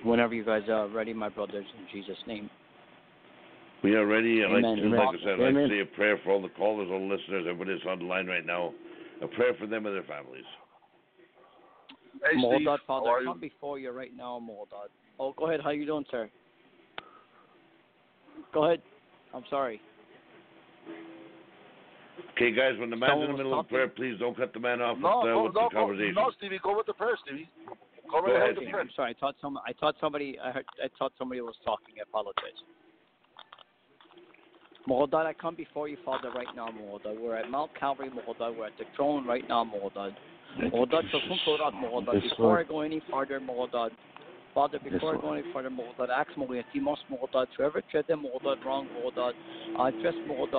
Whenever 0.03 0.33
you 0.33 0.45
guys 0.45 0.63
are 0.69 0.87
ready, 0.87 1.13
my 1.13 1.27
brothers, 1.27 1.65
in 1.77 1.85
Jesus' 1.91 2.17
name. 2.25 2.49
We 3.83 3.95
are 3.95 4.05
ready. 4.05 4.43
I'd 4.43 4.51
like 4.51 4.63
Amen. 4.63 4.77
to, 4.77 4.89
like 4.89 5.07
I 5.09 5.23
said, 5.23 5.33
I'd 5.33 5.53
like 5.53 5.53
to 5.53 5.69
say 5.69 5.79
a 5.81 5.85
prayer 5.85 6.19
for 6.23 6.31
all 6.31 6.41
the 6.41 6.49
callers, 6.49 6.87
all 6.91 6.99
the 6.99 7.15
listeners, 7.15 7.45
everybody 7.49 7.73
that's 7.73 7.85
on 7.89 7.99
the 7.99 8.05
line 8.05 8.27
right 8.27 8.45
now. 8.45 8.73
A 9.21 9.27
prayer 9.27 9.53
for 9.59 9.67
them 9.67 9.85
and 9.85 9.95
their 9.95 10.03
families. 10.03 10.45
Hey, 12.23 12.31
Steve, 12.31 12.67
Moldad, 12.67 12.79
Father, 12.87 13.09
are 13.09 13.17
I 13.17 13.21
you? 13.21 13.27
come 13.27 13.39
before 13.39 13.79
you 13.79 13.91
right 13.91 14.15
now, 14.15 14.41
Moldad. 14.41 14.89
Oh, 15.19 15.33
go 15.37 15.47
ahead. 15.47 15.59
How 15.61 15.71
you 15.71 15.85
doing, 15.85 16.05
sir? 16.09 16.29
Go 18.53 18.65
ahead. 18.65 18.81
I'm 19.33 19.43
sorry. 19.49 19.81
Okay, 22.35 22.51
guys, 22.51 22.73
when 22.79 22.89
the 22.89 22.95
man's 22.95 23.11
Someone 23.11 23.29
in 23.31 23.37
the 23.37 23.43
was 23.43 23.45
middle 23.45 23.59
of 23.59 23.65
talking. 23.65 23.75
prayer, 23.75 23.87
please 23.89 24.17
don't 24.19 24.35
cut 24.35 24.53
the 24.53 24.59
man 24.59 24.81
off 24.81 24.97
No, 24.97 25.19
with, 25.19 25.27
uh, 25.29 25.33
no, 25.33 25.43
with 25.43 25.53
no, 25.55 25.67
the 25.69 25.75
no, 25.75 25.79
conversation. 25.81 26.15
no, 26.15 26.31
Stevie, 26.37 26.59
go 26.63 26.75
with 26.77 26.85
the 26.87 26.93
prayer, 26.93 27.17
Stevie. 27.25 27.49
Go 28.09 28.21
Go 28.21 28.25
ahead 28.25 28.35
ahead, 28.35 28.47
with 28.49 28.55
the 28.55 28.59
Stevie. 28.61 28.71
prayer. 28.71 28.83
I'm 28.83 28.89
sorry. 28.95 29.15
I 29.15 29.19
thought 29.19 29.35
some. 29.41 29.57
I 29.67 29.73
thought 29.79 29.95
somebody. 30.01 30.37
I 30.43 30.51
heard. 30.51 30.65
I 30.83 30.87
thought 30.97 31.11
somebody 31.19 31.41
was 31.41 31.55
talking. 31.65 31.95
I 31.99 32.03
apologize. 32.09 32.57
Moldad, 34.87 35.25
I 35.27 35.33
come 35.33 35.55
before 35.55 35.87
you, 35.87 35.97
Father, 36.03 36.31
right 36.31 36.47
now, 36.55 36.69
Moldad. 36.69 37.19
We're 37.21 37.35
at 37.35 37.51
Mount 37.51 37.71
Calvary, 37.79 38.09
Moldad. 38.09 38.57
We're 38.57 38.67
at 38.67 38.77
the 38.79 38.85
throne 38.95 39.27
right 39.27 39.47
now, 39.47 39.63
Moldad. 39.63 40.15
Moldad, 40.73 41.03
so 41.11 41.19
come 41.27 41.37
to 41.45 41.51
us, 41.63 41.73
Moldad. 41.75 42.21
Before 42.29 42.59
I 42.59 42.63
go 42.63 42.81
any 42.81 43.01
farther, 43.11 43.39
Moldad, 43.39 43.89
Father, 44.59 44.79
before 44.79 45.13
Lord. 45.13 45.17
I 45.17 45.21
go 45.21 45.33
any 45.33 45.43
further, 45.53 45.69
Lord, 45.69 46.09
ask 46.09 46.37
me 46.37 46.45
with 46.45 46.65
you 46.73 46.81
most, 46.81 47.01
Lord, 47.09 47.31
to 47.31 47.63
ever 47.63 47.81
tread 47.89 48.05
them, 48.07 48.25
Lord, 48.25 48.59
wrong, 48.65 48.89
Lord, 48.93 49.33
I 49.77 49.91
just, 50.03 50.17
Lord, 50.27 50.49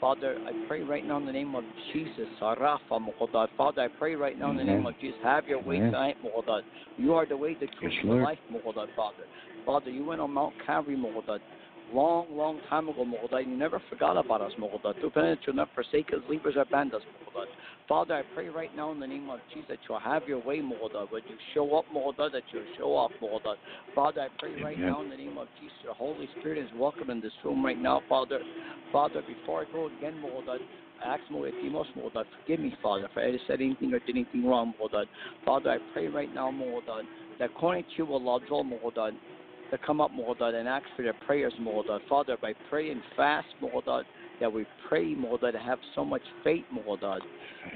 Father, 0.00 0.36
I 0.44 0.66
pray 0.66 0.82
right 0.82 1.06
now 1.06 1.18
in 1.18 1.26
the 1.26 1.32
name 1.32 1.54
of 1.54 1.62
Jesus, 1.92 2.26
Rafa, 2.40 2.80
Lord, 2.90 3.50
Father, 3.56 3.82
I 3.82 3.88
pray 4.00 4.16
right 4.16 4.36
now 4.36 4.50
in 4.50 4.56
the 4.56 4.64
name 4.64 4.84
of 4.84 4.98
Jesus, 4.98 5.16
have 5.22 5.46
your 5.46 5.62
way 5.62 5.78
tonight, 5.78 6.16
Lord. 6.24 6.64
You 6.96 7.14
are 7.14 7.24
the 7.24 7.36
way, 7.36 7.54
the 7.54 7.68
truth, 7.78 7.92
and 8.02 8.10
the 8.10 8.14
life, 8.16 8.38
Lord, 8.50 8.74
Father. 8.96 9.22
Father, 9.64 9.90
you 9.90 10.04
went 10.04 10.20
on 10.20 10.32
Mount 10.32 10.54
Calvary, 10.66 10.96
Lord, 10.96 11.40
long, 11.94 12.26
long 12.32 12.60
time 12.68 12.88
ago, 12.88 13.06
Lord, 13.06 13.46
you 13.46 13.56
never 13.56 13.80
forgot 13.88 14.16
about 14.16 14.40
us, 14.40 14.52
Lord. 14.58 14.82
To 14.82 15.10
penance, 15.10 15.40
you'll 15.46 15.54
not 15.54 15.68
forsake 15.72 16.12
us, 16.12 16.18
leave 16.28 16.44
us, 16.46 16.54
abandon 16.58 16.96
us, 16.96 17.02
Lord. 17.32 17.46
Father, 17.88 18.14
I 18.14 18.22
pray 18.34 18.48
right 18.48 18.74
now 18.74 18.90
in 18.90 18.98
the 18.98 19.06
name 19.06 19.30
of 19.30 19.38
Jesus 19.52 19.68
that 19.68 19.78
you'll 19.88 20.00
have 20.00 20.26
your 20.26 20.40
way, 20.40 20.60
Lord. 20.60 20.92
When 21.10 21.22
you 21.28 21.36
show 21.54 21.76
up, 21.76 21.84
Lord, 21.92 22.16
that 22.18 22.42
you'll 22.52 22.64
show 22.76 22.96
up, 22.96 23.12
Lord. 23.20 23.42
Father, 23.94 24.22
I 24.22 24.28
pray 24.38 24.60
right 24.60 24.76
Amen. 24.76 24.90
now 24.90 25.02
in 25.02 25.10
the 25.10 25.16
name 25.16 25.38
of 25.38 25.46
Jesus, 25.60 25.76
your 25.84 25.94
Holy 25.94 26.28
Spirit 26.38 26.58
is 26.58 26.68
welcome 26.74 27.10
in 27.10 27.20
this 27.20 27.32
room 27.44 27.64
right 27.64 27.80
now, 27.80 28.02
Father. 28.08 28.40
Father, 28.92 29.22
before 29.26 29.62
I 29.62 29.64
go 29.72 29.86
again, 29.86 30.20
Lord, 30.20 30.46
I 30.48 30.58
ask 31.06 31.22
Lord, 31.30 31.52
Timos, 31.62 31.86
Lord, 31.94 32.12
forgive 32.12 32.60
me, 32.60 32.74
Father, 32.82 33.04
if 33.04 33.16
I 33.16 33.38
said 33.46 33.60
anything 33.60 33.94
or 33.94 34.00
did 34.00 34.16
anything 34.16 34.44
wrong, 34.44 34.74
Lord. 34.80 35.08
Father, 35.44 35.70
I 35.70 35.78
pray 35.92 36.08
right 36.08 36.32
now, 36.34 36.50
Lord, 36.50 36.84
that 37.38 37.44
according 37.44 37.84
to 37.84 37.90
your 37.98 38.18
law, 38.18 38.40
Lord, 38.50 38.94
to 39.70 39.78
come 39.78 40.00
up, 40.00 40.10
Lord, 40.14 40.40
and 40.40 40.68
ask 40.68 40.84
for 40.96 41.02
their 41.02 41.14
prayers, 41.24 41.54
Lord. 41.60 41.86
Father, 42.08 42.36
by 42.40 42.54
pray 42.68 42.90
and 42.90 43.02
fast, 43.16 43.46
Lord, 43.60 43.84
that 44.40 44.52
we 44.52 44.66
pray, 44.88 45.14
Lord, 45.16 45.40
to 45.40 45.58
have 45.58 45.78
so 45.94 46.04
much 46.04 46.22
faith, 46.44 46.64
Lord, 46.72 47.00
that, 47.00 47.20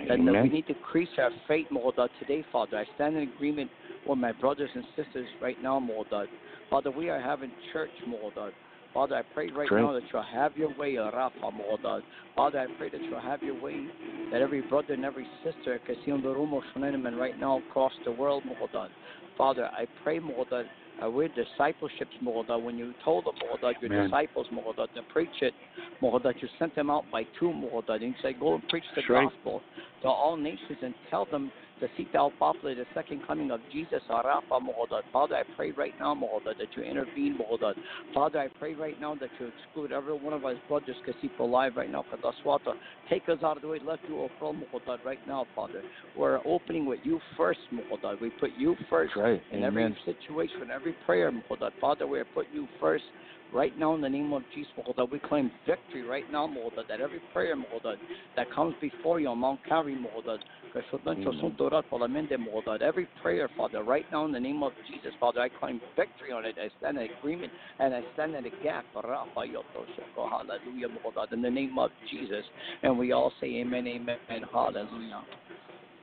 that 0.09 0.43
we 0.43 0.49
need 0.49 0.67
to 0.67 0.77
increase 0.77 1.09
our 1.19 1.31
faith, 1.49 1.67
more, 1.71 1.93
Lord, 1.97 2.11
today, 2.19 2.45
Father. 2.53 2.79
I 2.79 2.85
stand 2.95 3.17
in 3.17 3.23
agreement 3.23 3.71
with 4.07 4.19
my 4.19 4.33
brothers 4.33 4.71
and 4.75 4.85
sisters 4.97 5.29
right 5.41 5.57
now, 5.63 5.81
more, 5.81 6.05
Lord. 6.11 6.29
Father, 6.69 6.91
we 6.91 7.09
are 7.09 7.21
having 7.21 7.51
church, 7.73 7.91
more, 8.07 8.33
Lord. 8.37 8.53
Father, 8.93 9.17
I 9.17 9.23
pray 9.35 9.49
right 9.51 9.69
Great. 9.69 9.83
now 9.83 9.93
that 9.93 10.03
you'll 10.13 10.23
have 10.23 10.57
your 10.57 10.75
way, 10.77 10.97
Rafa, 10.97 11.33
Lord. 11.43 12.03
Father, 12.35 12.59
I 12.59 12.67
pray 12.77 12.91
that 12.91 13.01
you'll 13.03 13.21
have 13.21 13.43
your 13.43 13.61
way, 13.63 13.87
that 14.33 14.43
every 14.43 14.63
brother 14.63 14.95
and 14.95 15.05
every 15.05 15.27
sister, 15.45 15.81
que 15.87 15.95
si 16.05 16.11
on 16.11 16.23
the 16.23 16.29
room 16.29 16.53
of 16.55 16.63
Shneneman 16.75 17.17
right 17.17 17.39
now 17.39 17.59
across 17.59 17.93
the 18.05 18.11
world, 18.11 18.43
Lord. 18.47 18.91
Father, 19.39 19.67
I 19.67 19.87
pray, 20.03 20.19
Lord, 20.21 20.49
that 20.51 20.65
uh, 21.03 21.09
we're 21.09 21.29
discipleships, 21.29 22.15
Lord, 22.21 22.49
that 22.49 22.59
when 22.59 22.77
you 22.77 22.93
told 23.05 23.25
them, 23.25 23.35
Lord, 23.47 23.61
that 23.63 23.81
your 23.81 23.93
Amen. 23.93 24.09
disciples, 24.09 24.47
Lord, 24.51 24.77
that 24.77 24.93
to 24.95 25.03
preach 25.13 25.29
it, 25.41 25.55
Lord, 26.01 26.23
that 26.23 26.41
you 26.41 26.49
sent 26.59 26.75
them 26.75 26.91
out 26.91 27.05
by 27.13 27.25
two, 27.39 27.51
Lord, 27.51 27.85
that 27.89 28.01
you 28.01 28.15
say, 28.23 28.33
go 28.33 28.55
and 28.55 28.67
preach 28.69 28.85
the 28.97 29.03
right. 29.13 29.29
gospel 29.29 29.63
to 30.03 30.09
all 30.09 30.37
nations 30.37 30.79
and 30.83 30.95
tell 31.11 31.27
them 31.31 31.51
to 31.81 31.89
seek 31.97 32.13
thou 32.13 32.33
properly 32.39 32.75
the 32.75 32.87
second 32.95 33.27
coming 33.27 33.51
of 33.51 33.61
Jesus, 33.73 34.03
Arafa, 34.09 34.59
Lord. 34.65 34.91
Father, 35.13 35.37
I 35.37 35.43
pray 35.57 35.73
right 35.73 35.95
now, 35.99 36.15
Lord, 36.15 36.45
that 36.45 36.57
you 36.77 36.83
intervene, 36.83 37.39
Lord. 37.39 37.77
Father, 38.15 38.39
I 38.39 38.49
pray 38.59 38.75
right 38.75 38.99
now 39.01 39.15
that 39.17 39.31
you 39.39 39.47
exclude 39.47 39.93
every 39.93 40.15
one 40.15 40.33
of 40.33 40.45
us 40.45 40.57
brothers 40.69 40.97
because 41.05 41.21
he's 41.21 41.31
alive 41.39 41.73
right 41.77 41.91
now. 41.91 42.05
Kadaswata. 42.13 42.75
Take 43.09 43.29
us 43.29 43.39
out 43.43 43.57
of 43.57 43.63
the 43.63 43.69
way. 43.69 43.79
Let 43.83 43.99
you 44.09 44.29
from 44.39 44.65
Lord, 44.73 45.01
right 45.05 45.21
now, 45.27 45.47
Father. 45.55 45.83
We're 46.17 46.41
opening 46.45 46.87
with 46.87 47.01
you 47.03 47.21
first, 47.37 47.61
Lord. 47.73 48.21
We 48.21 48.31
put 48.31 48.51
you 48.57 48.77
first 48.89 49.17
right. 49.17 49.43
in 49.51 49.65
Amen. 49.65 49.97
every 49.97 50.15
situation, 50.15 50.71
every 50.73 50.95
prayer, 51.07 51.33
Lord. 51.33 51.73
Father, 51.81 52.07
we 52.07 52.19
are 52.19 52.27
putting 52.27 52.55
you 52.55 52.69
first. 52.79 53.05
Right 53.53 53.77
now, 53.79 53.95
in 53.95 54.01
the 54.01 54.09
name 54.09 54.33
of 54.33 54.43
Jesus, 54.55 54.73
Lord, 54.77 55.11
we 55.11 55.19
claim 55.19 55.51
victory 55.67 56.05
right 56.05 56.25
now, 56.31 56.47
Lord, 56.47 56.75
that 56.89 57.01
every 57.01 57.21
prayer, 57.33 57.57
Lord, 57.57 57.99
that 58.37 58.51
comes 58.53 58.75
before 58.81 59.19
you 59.19 59.29
on 59.29 59.39
Mount 59.39 59.65
Calvary, 59.67 59.99
Lord, 59.99 60.41
que 60.73 60.83
soltanto 60.91 61.33
son 61.41 61.57
orar 61.59 61.83
por 61.83 61.99
la 62.01 62.07
mente, 62.07 62.37
Lord, 62.39 62.81
every 62.81 63.07
prayer, 63.21 63.51
Father, 63.57 63.83
right 63.83 64.07
now 64.13 64.25
in 64.25 64.33
the 64.33 64.39
name 64.39 64.63
of 64.63 64.73
Jesus, 64.89 65.13
Father, 65.19 65.41
I 65.41 65.49
claim 65.49 65.81
victory 65.97 66.31
on 66.33 66.45
it. 66.45 66.57
I 66.59 66.71
stand 66.79 66.99
in 66.99 67.09
agreement 67.19 67.53
and 67.81 67.93
I 67.93 68.03
stand 68.15 68.37
in 68.37 68.45
the 68.45 68.53
gap. 68.63 68.85
Rafa, 68.95 69.47
yo, 69.47 69.63
to, 69.63 69.85
shoko, 69.99 70.31
Hallelujah, 70.31 70.89
Lord, 71.03 71.33
in 71.33 71.43
the 71.43 71.51
name 71.51 71.77
of 71.77 71.91
Jesus. 72.09 72.45
And 72.85 72.97
we 72.97 73.11
all 73.11 73.33
say 73.41 73.49
amen, 73.49 73.87
amen, 73.89 74.19
and 74.29 74.45
hallelujah. 74.53 75.23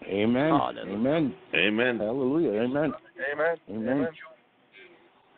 Amen. 0.05 0.49
Hallelujah. 0.49 0.95
Amen. 0.95 1.33
Amen. 1.55 1.97
Hallelujah. 1.97 2.61
Amen. 2.61 2.93
Amen. 3.31 3.57
Amen. 3.69 4.07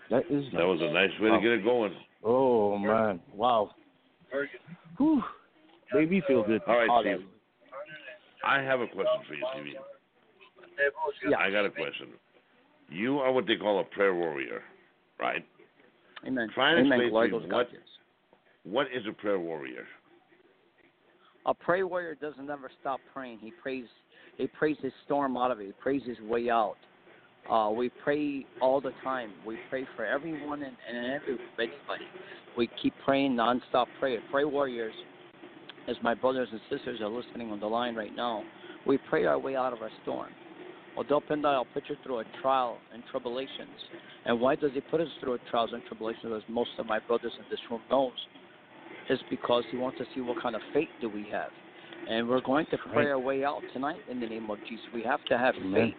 That 0.10 0.24
is 0.30 0.45
That 0.54 0.65
was 0.65 0.80
a 0.82 0.91
nice 0.91 1.12
way 1.19 1.30
to 1.30 1.39
get 1.41 1.52
it 1.52 1.63
going. 1.63 1.93
Oh 2.24 2.78
man. 2.78 3.19
Wow. 3.34 3.72
Whew. 4.98 5.24
Made 5.93 6.10
me 6.10 6.22
feel 6.28 6.43
good. 6.43 6.62
All 6.67 6.78
right. 6.78 6.89
Steve. 7.02 7.26
I 8.43 8.62
have 8.62 8.80
a 8.80 8.88
question 8.88 9.22
for 9.28 9.34
you, 9.36 9.45
Stevie. 9.54 9.76
Yeah. 11.30 11.38
I 11.38 11.52
got 11.52 11.65
a 11.65 11.69
question. 11.69 12.08
You 12.89 13.19
are 13.19 13.32
what 13.32 13.45
they 13.45 13.56
call 13.56 13.80
a 13.80 13.84
prayer 13.84 14.15
warrior, 14.15 14.63
right? 15.19 15.45
Amen. 16.26 16.50
Try 16.54 16.72
and 16.72 16.86
Amen. 16.91 17.10
Glory 17.10 17.30
to 17.30 17.38
to 17.38 17.43
me 17.43 17.50
God. 17.50 17.58
what- 17.58 17.69
What 18.63 18.88
is 18.91 19.06
a 19.08 19.13
prayer 19.13 19.39
warrior? 19.39 19.88
A 21.45 21.54
prayer 21.54 21.88
warrior 21.88 22.15
doesn't 22.15 22.50
ever 22.50 22.69
stop 22.82 23.00
praying. 23.13 23.39
He 23.39 23.52
prays. 23.52 23.86
He 24.38 24.48
prays 24.48 24.78
his 24.80 24.93
storm 25.06 25.38
out 25.38 25.52
of 25.52 25.60
it. 25.60 25.67
He 25.67 25.72
prays 25.74 26.04
his 26.04 26.19
way 26.22 26.50
out. 26.50 26.78
Uh, 27.47 27.69
we 27.71 27.89
pray 28.04 28.45
all 28.62 28.82
the 28.82 28.93
time. 29.04 29.32
We 29.45 29.58
pray 29.69 29.86
for 29.95 30.06
everyone 30.06 30.63
and, 30.63 30.75
and 30.88 31.06
everybody. 31.13 32.06
We 32.58 32.69
keep 32.82 32.93
praying 33.06 33.36
nonstop 33.36 33.88
prayer. 33.99 34.19
Prayer 34.32 34.47
warriors, 34.47 34.93
as 35.88 35.95
my 36.02 36.13
brothers 36.13 36.49
and 36.52 36.62
sisters 36.69 37.02
are 37.02 37.08
listening 37.10 37.52
on 37.52 37.60
the 37.60 37.67
line 37.67 37.95
right 37.95 38.15
now, 38.15 38.43
we 38.86 38.97
pray 39.10 39.25
our 39.25 39.39
way 39.39 39.56
out 39.56 39.73
of 39.73 39.82
our 39.82 39.91
storm. 40.04 40.30
Although 40.95 41.21
Penda, 41.21 41.47
I'll 41.47 41.65
put 41.65 41.84
you 41.89 41.95
through 42.04 42.19
a 42.19 42.23
trial 42.41 42.82
and 42.93 43.04
tribulations. 43.10 43.69
And 44.25 44.39
why 44.39 44.56
does 44.56 44.71
he 44.73 44.82
put 44.82 45.02
us 45.02 45.08
through 45.19 45.34
a 45.34 45.39
trials 45.49 45.71
and 45.73 45.84
tribulations, 45.86 46.34
as 46.36 46.43
most 46.49 46.71
of 46.78 46.86
my 46.88 46.99
brothers 46.99 47.34
in 47.38 47.45
this 47.49 47.60
room 47.71 47.82
knows? 47.89 48.13
Is 49.10 49.19
because 49.30 49.63
he 49.71 49.78
wants 49.78 49.97
to 49.97 50.06
see 50.13 50.21
what 50.21 50.41
kind 50.41 50.56
of 50.56 50.62
faith 50.73 50.89
do 51.02 51.10
we 51.10 51.28
have. 51.32 51.49
And 52.10 52.28
we're 52.28 52.41
going 52.41 52.65
to 52.67 52.78
pray 52.78 53.06
Right. 53.06 53.12
our 53.12 53.19
way 53.19 53.43
out 53.43 53.63
tonight 53.73 54.02
in 54.10 54.19
the 54.19 54.28
name 54.28 54.49
of 54.49 54.60
Jesus. 54.67 54.86
We 54.93 55.04
have 55.04 55.23
to 55.25 55.38
have 55.38 55.56
Amen. 55.56 55.73
faith. 55.73 55.97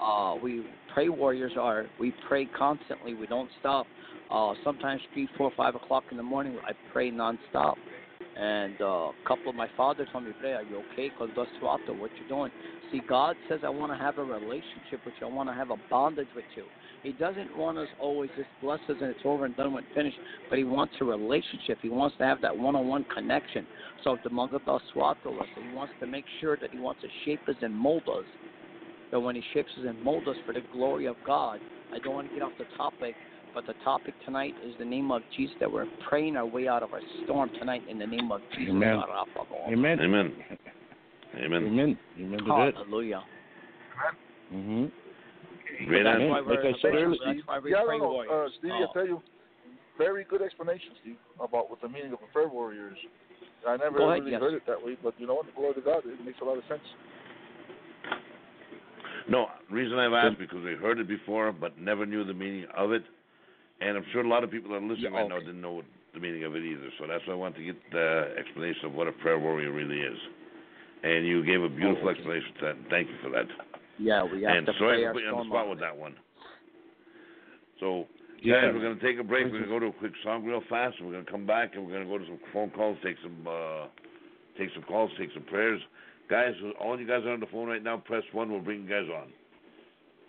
Uh, 0.00 0.36
we 0.42 0.62
pray 0.92 1.08
warriors 1.08 1.52
are. 1.58 1.86
We 1.98 2.12
pray 2.28 2.46
constantly. 2.46 3.14
We 3.14 3.26
don't 3.26 3.50
stop. 3.60 3.86
Uh, 4.30 4.54
sometimes 4.64 5.00
three, 5.12 5.28
four, 5.36 5.52
five 5.56 5.74
o'clock 5.74 6.04
in 6.10 6.16
the 6.16 6.22
morning, 6.22 6.58
I 6.66 6.72
pray 6.92 7.10
nonstop. 7.10 7.76
And 8.36 8.74
uh, 8.80 8.84
a 8.84 9.12
couple 9.28 9.50
of 9.50 9.54
my 9.54 9.68
fathers 9.76 10.08
told 10.10 10.24
me, 10.24 10.32
"Pray, 10.40 10.54
are 10.54 10.62
you 10.64 10.82
okay? 10.92 11.08
Because 11.08 11.30
that's 11.36 11.48
what 11.60 11.80
what 11.96 12.10
you're 12.18 12.28
doing." 12.28 12.50
See, 12.90 13.00
God 13.08 13.36
says, 13.48 13.60
"I 13.62 13.68
want 13.68 13.92
to 13.92 13.98
have 13.98 14.18
a 14.18 14.24
relationship 14.24 15.04
with 15.04 15.14
you. 15.20 15.28
I 15.28 15.30
want 15.30 15.48
to 15.48 15.54
have 15.54 15.70
a 15.70 15.76
bondage 15.88 16.26
with 16.34 16.44
you." 16.56 16.64
He 17.04 17.12
doesn't 17.12 17.56
want 17.56 17.78
us 17.78 17.86
always 18.00 18.30
just 18.34 18.48
bless 18.60 18.80
us 18.88 18.96
and 19.00 19.10
it's 19.10 19.20
over 19.24 19.44
and 19.44 19.54
done 19.56 19.72
with, 19.72 19.84
finished. 19.94 20.18
But 20.48 20.58
He 20.58 20.64
wants 20.64 20.94
a 21.00 21.04
relationship. 21.04 21.78
He 21.80 21.90
wants 21.90 22.16
to 22.18 22.24
have 22.24 22.40
that 22.40 22.56
one-on-one 22.56 23.06
connection. 23.14 23.68
So 24.02 24.18
the 24.24 24.30
Magata 24.30 24.80
Swatola, 24.92 25.42
so 25.54 25.62
He 25.62 25.76
wants 25.76 25.92
to 26.00 26.06
make 26.08 26.24
sure 26.40 26.56
that 26.60 26.70
He 26.72 26.78
wants 26.78 27.02
to 27.02 27.08
shape 27.24 27.40
us 27.48 27.56
and 27.62 27.72
mold 27.72 28.02
us. 28.08 28.24
That 29.14 29.20
when 29.20 29.36
He 29.36 29.42
shapes 29.54 29.70
us 29.78 29.84
and 29.86 30.02
molds 30.02 30.26
us 30.26 30.34
for 30.44 30.52
the 30.52 30.62
glory 30.72 31.06
of 31.06 31.14
God, 31.24 31.60
I 31.94 32.00
don't 32.00 32.14
want 32.14 32.28
to 32.30 32.34
get 32.34 32.42
off 32.42 32.50
the 32.58 32.64
topic, 32.76 33.14
but 33.54 33.64
the 33.64 33.74
topic 33.84 34.12
tonight 34.24 34.54
is 34.66 34.74
the 34.80 34.84
name 34.84 35.12
of 35.12 35.22
Jesus. 35.36 35.54
That 35.60 35.70
we're 35.70 35.86
praying 36.08 36.36
our 36.36 36.44
way 36.44 36.66
out 36.66 36.82
of 36.82 36.92
our 36.92 37.00
storm 37.22 37.48
tonight 37.60 37.82
in 37.88 38.00
the 38.00 38.08
name 38.08 38.32
of 38.32 38.40
Jesus. 38.58 38.74
Amen. 38.74 38.98
Amen. 39.70 40.00
Amen. 40.02 40.32
Amen. 41.38 41.62
Amen. 41.62 41.98
Amen 42.18 42.38
to 42.40 42.44
that. 42.44 42.72
Hallelujah. 42.74 43.22
Mhm. 44.52 44.90
Great 45.86 46.02
That's 46.02 46.14
answer. 46.18 46.28
why 46.28 46.38
Like 46.40 46.46
we're, 46.48 46.68
I 46.68 46.72
said 46.82 46.94
earlier- 46.94 47.18
that's 47.24 47.46
why 47.46 47.58
we 47.60 47.70
yeah, 47.70 47.84
pray 47.86 47.98
no, 47.98 48.04
no. 48.04 48.10
Uh, 48.10 48.12
warriors. 48.26 48.52
Stevie, 48.58 48.74
Oh. 48.74 48.88
I 48.90 48.92
tell 48.94 49.06
you, 49.06 49.22
very 49.96 50.24
good 50.24 50.42
explanation, 50.42 50.90
Steve, 51.02 51.16
about 51.38 51.70
what 51.70 51.80
the 51.80 51.88
meaning 51.88 52.12
of 52.12 52.18
a 52.20 52.26
prayer 52.32 52.48
warrior 52.48 52.88
is. 52.90 52.98
I 53.64 53.76
never 53.76 53.98
ahead, 53.98 54.18
really 54.26 54.32
yes. 54.32 54.40
heard 54.40 54.54
it 54.54 54.66
that 54.66 54.84
way, 54.84 54.96
but 55.02 55.14
you 55.18 55.26
know 55.28 55.34
what? 55.36 55.54
Glory 55.54 55.74
to 55.74 55.80
God, 55.80 56.02
it 56.04 56.18
makes 56.24 56.40
a 56.40 56.44
lot 56.44 56.58
of 56.58 56.64
sense. 56.66 56.82
No, 59.28 59.46
reason 59.70 59.98
I've 59.98 60.12
asked 60.12 60.38
because 60.38 60.62
we 60.62 60.74
heard 60.74 60.98
it 60.98 61.08
before, 61.08 61.52
but 61.52 61.78
never 61.78 62.04
knew 62.04 62.24
the 62.24 62.34
meaning 62.34 62.66
of 62.76 62.92
it, 62.92 63.02
and 63.80 63.96
I'm 63.96 64.04
sure 64.12 64.22
a 64.22 64.28
lot 64.28 64.44
of 64.44 64.50
people 64.50 64.70
that 64.70 64.76
are 64.76 64.80
listening 64.80 65.12
Yeah, 65.12 65.20
right 65.20 65.28
now 65.28 65.38
didn't 65.38 65.60
know 65.60 65.72
what 65.72 65.86
the 66.12 66.20
meaning 66.20 66.44
of 66.44 66.54
it 66.54 66.62
either. 66.62 66.88
So 66.98 67.06
that's 67.06 67.26
why 67.26 67.32
I 67.32 67.36
want 67.36 67.56
to 67.56 67.64
get 67.64 67.76
the 67.90 68.34
explanation 68.38 68.86
of 68.86 68.94
what 68.94 69.08
a 69.08 69.12
prayer 69.12 69.38
warrior 69.38 69.72
really 69.72 70.00
is. 70.00 70.18
And 71.02 71.26
you 71.26 71.44
gave 71.44 71.62
a 71.62 71.68
beautiful 71.68 72.08
Oh, 72.08 72.10
okay. 72.10 72.18
explanation 72.18 72.54
to 72.60 72.64
that. 72.66 72.76
Thank 72.90 73.08
you 73.08 73.16
for 73.22 73.30
that. 73.30 73.46
Yeah, 73.98 74.24
we 74.24 74.42
have 74.42 74.56
and 74.56 74.66
to 74.66 74.72
sorry 74.78 75.06
put 75.12 75.22
you 75.22 75.28
on 75.28 75.38
the 75.38 75.44
spot 75.50 75.68
with 75.68 75.80
that 75.80 75.96
one. 75.96 76.14
So, 77.80 78.06
Yeah. 78.40 78.62
guys, 78.62 78.74
we're 78.74 78.80
going 78.80 78.98
to 78.98 79.04
take 79.04 79.18
a 79.18 79.24
break. 79.24 79.44
We're 79.44 79.50
going 79.50 79.62
to 79.64 79.68
go 79.68 79.78
to 79.78 79.86
a 79.86 79.92
quick 79.92 80.12
song 80.22 80.44
real 80.44 80.62
fast, 80.68 80.96
and 80.98 81.06
we're 81.06 81.14
going 81.14 81.24
to 81.24 81.30
come 81.30 81.46
back, 81.46 81.74
and 81.74 81.84
we're 81.84 81.92
going 81.92 82.04
to 82.04 82.08
go 82.08 82.18
to 82.18 82.26
some 82.26 82.38
phone 82.52 82.70
calls, 82.70 82.98
take 83.02 83.16
some, 83.22 83.46
uh, 83.46 83.86
take 84.58 84.70
some 84.74 84.82
calls, 84.84 85.10
take 85.18 85.32
some 85.32 85.44
prayers. 85.44 85.80
Guys, 86.30 86.54
all 86.80 86.98
you 86.98 87.06
guys 87.06 87.22
are 87.24 87.32
on 87.32 87.40
the 87.40 87.46
phone 87.46 87.68
right 87.68 87.82
now, 87.82 87.98
press 87.98 88.22
one. 88.32 88.50
We'll 88.50 88.60
bring 88.60 88.84
you 88.84 88.88
guys 88.88 89.08
on. 89.14 89.30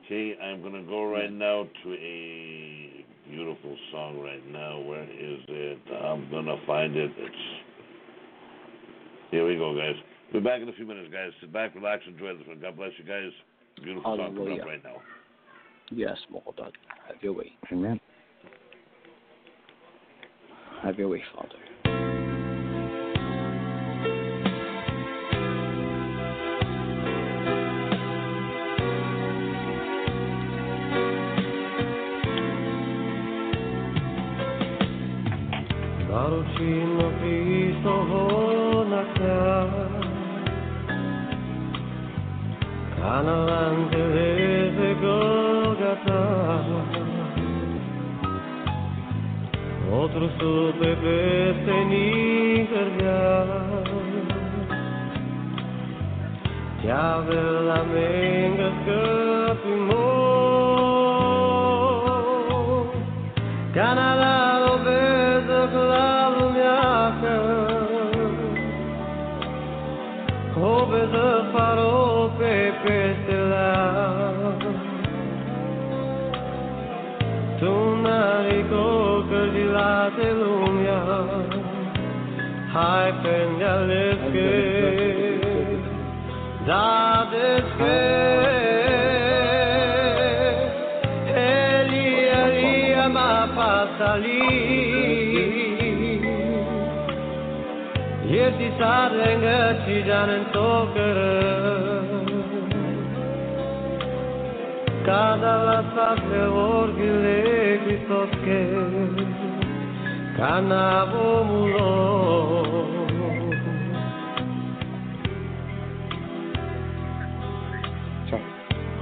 Okay, 0.05 0.38
I'm 0.41 0.62
going 0.62 0.73
to 0.73 0.84
go 0.84 1.05
right 1.05 1.31
now 1.31 1.65
to 1.84 1.93
a 1.93 3.05
beautiful 3.29 3.75
song 3.91 4.19
right 4.19 4.45
now. 4.51 4.79
Where 4.81 5.03
is 5.03 5.39
it? 5.47 5.79
I'm 6.03 6.29
going 6.29 6.45
to 6.45 6.58
find 6.67 6.95
it. 6.95 7.12
It's 7.17 7.36
here 9.31 9.47
we 9.47 9.55
go, 9.55 9.75
guys. 9.75 9.95
We're 10.34 10.41
back 10.41 10.62
in 10.62 10.69
a 10.69 10.73
few 10.73 10.86
minutes, 10.86 11.10
guys. 11.12 11.31
Sit 11.41 11.51
back, 11.51 11.73
relax, 11.75 12.03
enjoy 12.08 12.38
this 12.38 12.47
one. 12.47 12.60
God 12.60 12.77
bless 12.77 12.91
you 12.97 13.05
guys. 13.05 13.31
Beautiful 13.84 14.17
song 14.17 14.36
coming 14.36 14.38
up 14.38 14.60
Hallelujah. 14.60 14.65
right 14.65 14.84
now. 14.84 15.01
Yes, 15.91 16.17
Lord. 16.31 16.58
Have 16.58 17.21
your 17.21 17.34
way. 17.34 17.51
Amen. 17.71 17.99
Have 20.84 20.99
your 20.99 21.10
way, 21.10 21.23
Father. 21.36 21.55
Το 36.36 36.41
τίμο 36.58 37.12
πίσω, 37.21 37.95
χωλακά 38.10 39.67
καναλάντε 43.02 44.04
δε 44.13 44.34
δε 44.78 44.89
δε 44.91 44.91
γόγαντ. 45.02 46.10
Ότρος 50.02 50.32
το 50.38 50.71
τίμο 50.80 50.95
πίστε, 51.02 51.76
νύ, 51.89 52.67
καρδιά, 52.74 53.48
τιαβελαμέν 56.82 58.56
κατ' 58.58 59.63
και. 59.65 60.24
Che 79.75 79.81
di 79.81 79.81
la 79.81 80.11
te 80.15 80.31
lumia 80.31 80.99
Hai 82.73 83.13
pende 83.21 83.65
all'esche 83.65 84.49
Da 86.65 87.27
desche 87.29 88.03
Eli 91.33 92.27
Elia 92.27 93.07
ma 93.09 93.49
passa 93.53 94.15
lì 94.15 94.43
Yeti 98.27 98.71
sadlenga 98.77 99.55
ci 110.36 110.41
janen 110.41 110.56
tokere 110.56 110.56
Cada 110.56 110.62
la 110.62 111.06
sase 111.06 111.21
orgile 111.21 111.36
Christoske 111.36 111.36
Canavo 111.36 111.43
mulo 111.43 112.24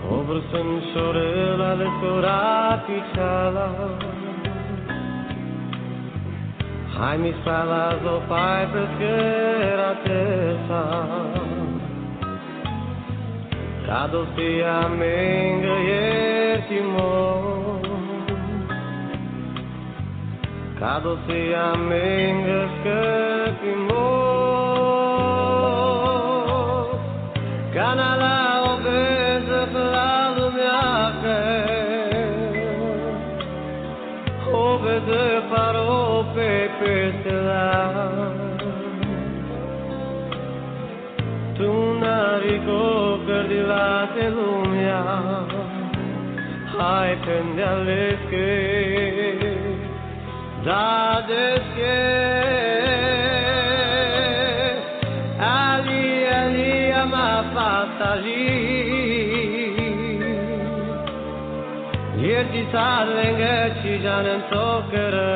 Obrsen 0.10 0.82
sorella 0.93 1.74
le 1.76 1.89
sorati 2.02 3.02
chala 3.13 3.67
Hai 6.96 7.17
mi 7.17 7.34
salas 7.43 8.04
o 8.06 8.22
pai 20.84 21.02
pesquera 21.02 21.13
tesa 21.13 21.13
Cado 21.13 21.17
si 21.26 21.54
amenga 21.54 22.43
yetimo 22.43 22.43
Cado 22.43 22.43
si 22.43 22.43
amenga 22.43 22.69
skepimo 22.76 24.13
Canala 27.74 28.36
obese 28.74 29.62
plalo 29.72 30.52
miache 30.52 31.43
Obese 34.52 35.24
paro 35.50 36.26
pepe 36.36 37.13
stella 37.19 37.67
Tu 41.56 41.72
narico 42.00 43.19
lumia 44.30 45.02
ci 63.82 63.99
janen 64.04 64.41
tokere 64.49 65.34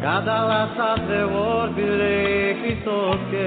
Cada 0.00 0.38
la 0.50 0.68
sate 0.76 1.22
vorbile 1.32 2.56
Christoske 2.60 3.46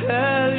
Eli, 0.08 0.57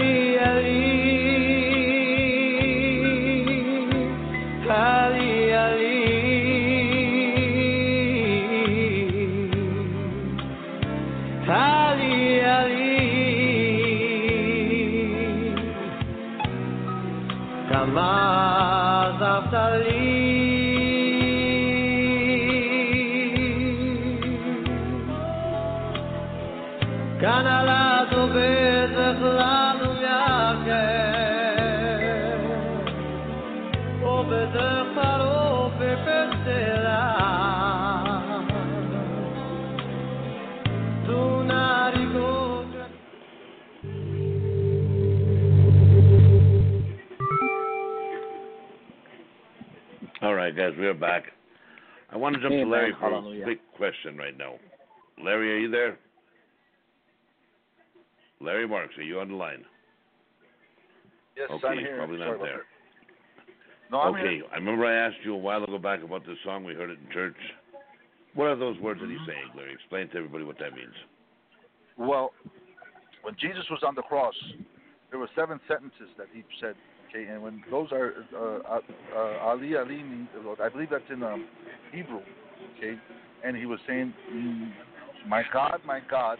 All 50.59 50.65
right, 50.65 50.71
guys, 50.73 50.79
we're 50.79 50.93
back. 50.93 51.23
I 52.11 52.17
want 52.17 52.35
to 52.35 52.41
jump 52.41 52.51
to 52.51 52.65
Larry 52.65 52.91
for 52.99 53.09
Hallelujah. 53.09 53.41
a 53.41 53.45
quick 53.45 53.59
question 53.77 54.17
right 54.17 54.37
now. 54.37 54.55
Larry, 55.23 55.53
are 55.53 55.57
you 55.57 55.71
there? 55.71 55.97
Larry 58.41 58.67
Marks, 58.67 58.97
are 58.97 59.03
you 59.03 59.19
on 59.21 59.29
the 59.29 59.35
line? 59.35 59.63
Yes, 61.37 61.47
Okay, 61.49 61.67
I'm 61.67 61.77
here. 61.77 61.95
probably 61.97 62.17
not 62.17 62.37
Sorry 62.37 62.39
there. 62.39 62.57
that. 62.57 63.91
No, 63.91 63.99
I'm 63.99 64.15
okay, 64.15 64.35
here. 64.35 64.43
I 64.51 64.55
remember 64.55 64.85
I 64.85 65.07
asked 65.07 65.17
you 65.23 65.33
a 65.33 65.37
while 65.37 65.63
ago 65.63 65.77
back 65.77 66.03
about 66.03 66.25
this 66.25 66.37
song. 66.43 66.65
We 66.65 66.73
heard 66.73 66.89
it 66.89 66.99
in 67.05 67.13
church. 67.13 67.37
What 68.33 68.47
are 68.47 68.57
those 68.57 68.77
words 68.79 68.99
that 68.99 69.09
he's 69.09 69.17
mm-hmm. 69.19 69.29
saying, 69.29 69.49
Larry? 69.55 69.73
Explain 69.73 70.09
to 70.09 70.17
everybody 70.17 70.43
what 70.43 70.59
that 70.59 70.73
means. 70.73 70.93
Well, 71.97 72.31
when 73.21 73.35
Jesus 73.39 73.63
was 73.69 73.79
on 73.87 73.95
the 73.95 74.01
cross, 74.01 74.35
there 75.09 75.19
were 75.19 75.29
seven 75.37 75.59
sentences 75.69 76.09
that 76.17 76.27
he 76.33 76.43
said. 76.59 76.75
Okay, 77.09 77.25
and 77.25 77.41
when 77.41 77.63
those 77.71 77.91
are 77.91 78.13
uh, 78.35 78.79
uh, 79.15 79.19
Ali 79.41 79.75
Ali, 79.75 80.03
means- 80.03 80.29
I 80.61 80.69
believe 80.69 80.89
that's 80.91 81.03
in 81.11 81.23
um, 81.23 81.47
Hebrew. 81.91 82.21
Okay, 82.77 82.95
and 83.43 83.57
he 83.57 83.65
was 83.65 83.79
saying, 83.87 84.13
mm, 84.31 84.71
"My 85.27 85.43
God, 85.51 85.81
my 85.85 86.01
God, 86.09 86.37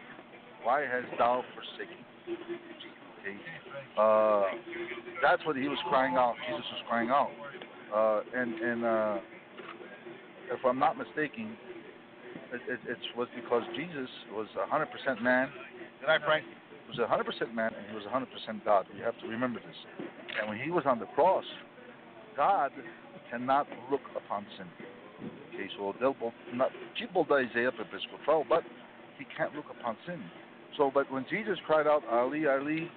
why 0.64 0.82
hast 0.82 1.18
thou 1.18 1.44
forsaken?" 1.56 2.06
Okay, 3.20 3.38
uh, 3.98 4.44
that's 5.22 5.44
what 5.46 5.56
he 5.56 5.68
was 5.68 5.80
crying 5.90 6.16
out. 6.16 6.36
Jesus 6.48 6.66
was 6.72 6.84
crying 6.88 7.10
out, 7.10 7.32
uh, 7.94 8.22
and 8.36 8.54
and 8.54 8.86
uh, 8.86 9.18
if 10.52 10.66
I'm 10.66 10.80
not 10.80 10.98
mistaken, 10.98 11.56
it, 12.54 12.62
it, 12.68 12.80
it 12.88 12.98
was 13.18 13.28
because 13.36 13.64
Jesus 13.76 14.10
was 14.34 14.48
100% 14.72 15.22
man. 15.22 15.50
And 16.02 16.12
I, 16.12 16.18
Frank, 16.26 16.46
was 16.90 16.98
100% 16.98 17.54
man 17.54 17.72
and 17.78 17.86
he 17.88 17.96
was 17.96 18.04
100% 18.06 18.66
God. 18.66 18.88
We 18.94 19.02
have 19.02 19.18
to 19.22 19.28
remember 19.28 19.60
this. 19.60 19.78
And 20.40 20.50
when 20.50 20.60
he 20.60 20.72
was 20.72 20.84
on 20.86 21.00
the 21.00 21.06
cross, 21.16 21.46
God 22.36 22.72
cannot 23.30 23.68
look 23.92 24.02
upon 24.16 24.46
sin. 24.58 24.68
Okay, 25.54 25.70
so 25.78 25.94
they'll 26.00 26.16
not 26.54 26.72
Chibolda 26.98 27.44
is 27.44 27.68
up 27.68 27.74
episcopal, 27.80 28.46
but 28.48 28.64
he 29.18 29.26
can't 29.38 29.54
look 29.56 29.66
upon 29.70 29.98
sin. 30.06 30.22
So, 30.78 30.90
but 30.94 31.12
when 31.12 31.26
Jesus 31.30 31.58
cried 31.66 31.88
out, 31.88 32.04
Ali, 32.10 32.48
Ali, 32.48 32.90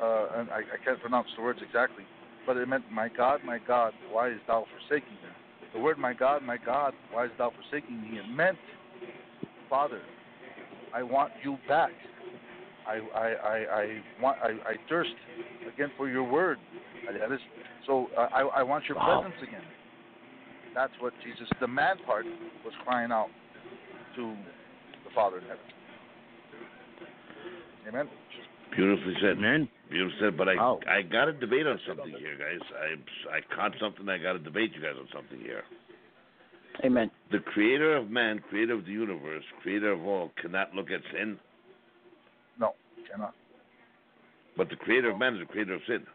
uh, 0.00 0.26
and 0.36 0.50
I, 0.50 0.60
I 0.60 0.84
can't 0.84 1.00
pronounce 1.00 1.28
the 1.36 1.42
words 1.42 1.60
exactly, 1.66 2.04
but 2.46 2.56
it 2.56 2.66
meant, 2.66 2.84
My 2.90 3.08
God, 3.14 3.40
my 3.44 3.58
God, 3.58 3.92
why 4.10 4.30
is 4.30 4.40
thou 4.46 4.64
forsaking 4.72 5.12
me? 5.12 5.28
The 5.74 5.80
word, 5.80 5.98
My 5.98 6.14
God, 6.14 6.42
my 6.42 6.56
God, 6.56 6.94
why 7.12 7.26
is 7.26 7.30
thou 7.36 7.50
forsaking 7.50 8.00
me? 8.00 8.18
It 8.18 8.28
meant, 8.34 8.58
Father, 9.68 10.00
I 10.94 11.02
want 11.02 11.32
you 11.44 11.58
back. 11.68 11.92
I, 12.90 12.98
I, 13.14 13.28
I, 13.28 13.56
I 13.82 14.02
want, 14.20 14.36
I, 14.42 14.48
I 14.70 14.74
thirst 14.88 15.10
again 15.72 15.92
for 15.96 16.08
your 16.08 16.24
word. 16.24 16.58
So 17.86 18.10
uh, 18.18 18.26
I, 18.32 18.40
I 18.60 18.62
want 18.62 18.84
your 18.88 18.96
Wow. 18.96 19.22
presence 19.22 19.42
again. 19.48 19.62
That's 20.74 20.92
what 21.00 21.12
Jesus, 21.24 21.48
the 21.60 21.68
man 21.68 21.96
part, 22.06 22.26
was 22.64 22.74
crying 22.84 23.12
out 23.12 23.28
to 24.16 24.34
the 25.04 25.10
Father 25.14 25.38
in 25.38 25.42
heaven. 25.44 25.58
Amen. 27.88 28.08
Beautifully 28.76 29.14
said. 29.20 29.38
Amen. 29.38 29.68
Beautifully 29.90 30.18
said. 30.20 30.36
But 30.36 30.48
I 30.48 30.54
Wow. 30.54 30.80
I 30.86 31.02
got 31.02 31.24
to 31.24 31.32
debate 31.32 31.66
on 31.66 31.80
something 31.86 32.12
here, 32.18 32.36
guys. 32.38 32.60
I 32.76 33.36
I 33.36 33.40
caught 33.54 33.72
something. 33.80 34.08
I 34.08 34.18
got 34.18 34.34
to 34.34 34.38
debate 34.38 34.72
you 34.74 34.80
guys 34.80 34.94
on 34.98 35.08
something 35.12 35.40
here. 35.40 35.64
Amen. 36.84 37.10
The 37.32 37.40
creator 37.40 37.96
of 37.96 38.10
man, 38.10 38.38
creator 38.48 38.74
of 38.74 38.84
the 38.84 38.92
universe, 38.92 39.44
creator 39.62 39.92
of 39.92 40.06
all, 40.06 40.30
cannot 40.40 40.74
look 40.74 40.90
at 40.90 41.00
sin. 41.12 41.38
No, 43.10 43.16
cannot. 43.16 43.34
But 44.56 44.68
the 44.68 44.76
creator 44.76 45.10
of 45.10 45.18
man 45.18 45.34
is 45.34 45.40
the 45.40 45.46
creator 45.46 45.74
of 45.74 45.80
sin. 45.86 46.06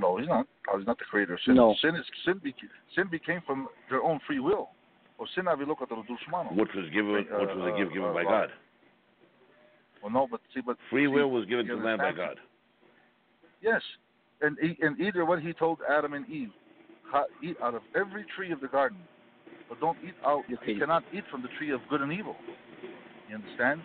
No, 0.00 0.18
he's 0.18 0.28
not. 0.28 0.46
He's 0.76 0.86
not 0.86 0.98
the 0.98 1.04
creator 1.04 1.34
of 1.34 1.40
sin. 1.44 1.54
No. 1.56 1.74
Sin 1.82 1.96
is 1.96 2.04
sin. 2.24 2.40
Beca- 2.44 2.68
sin 2.94 3.06
became 3.10 3.40
from 3.46 3.68
their 3.90 4.02
own 4.02 4.20
free 4.26 4.38
will. 4.40 4.70
O 5.18 5.26
sin 5.34 5.44
avilokata 5.44 5.90
dushmano. 5.90 6.54
Which 6.54 6.70
was 6.74 6.88
given, 6.90 7.12
which 7.12 7.28
was 7.30 7.72
a 7.74 7.78
gift 7.78 7.92
given 7.92 8.10
uh, 8.10 8.14
by 8.14 8.22
uh, 8.22 8.30
God. 8.30 8.48
Well, 10.02 10.12
no, 10.12 10.28
but 10.30 10.40
see, 10.54 10.60
but 10.60 10.76
Free 10.90 11.04
see, 11.04 11.08
will 11.08 11.30
was 11.30 11.44
given 11.46 11.66
you 11.66 11.74
to 11.74 11.80
man 11.80 11.98
by? 11.98 12.12
God. 12.12 12.36
Yes, 13.60 13.82
and 14.40 14.56
e- 14.60 14.78
and 14.80 15.00
either 15.00 15.24
what 15.24 15.42
he 15.42 15.52
told 15.52 15.78
Adam 15.90 16.12
and 16.12 16.28
Eve, 16.28 16.50
eat 17.42 17.56
out 17.62 17.74
of 17.74 17.82
every 17.96 18.24
tree 18.36 18.52
of 18.52 18.60
the 18.60 18.68
garden, 18.68 18.98
but 19.68 19.80
don't 19.80 19.98
eat 20.06 20.14
out. 20.24 20.44
You 20.48 20.56
Okay. 20.62 20.78
cannot 20.78 21.02
eat 21.12 21.24
from 21.30 21.42
the 21.42 21.48
tree 21.58 21.72
of 21.72 21.80
good 21.90 22.00
and 22.00 22.12
evil. 22.12 22.36
You 23.28 23.34
understand? 23.36 23.82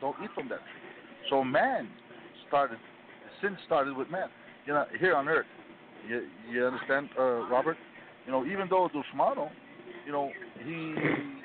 Don't 0.00 0.16
eat 0.22 0.30
from 0.34 0.48
that 0.48 0.58
tree. 0.58 0.82
So 1.30 1.44
man 1.44 1.88
started. 2.48 2.78
Sin 3.40 3.56
started 3.66 3.96
with 3.96 4.10
man. 4.10 4.28
You 4.66 4.74
know, 4.74 4.84
here 4.98 5.14
on 5.14 5.28
earth. 5.28 5.46
You 6.08 6.26
you 6.50 6.66
understand, 6.66 7.08
uh, 7.18 7.48
Robert? 7.48 7.76
You 8.26 8.32
know, 8.32 8.44
even 8.44 8.68
though 8.68 8.88
Dushmano, 8.88 9.50
you 10.06 10.12
know, 10.12 10.30
he 10.64 10.94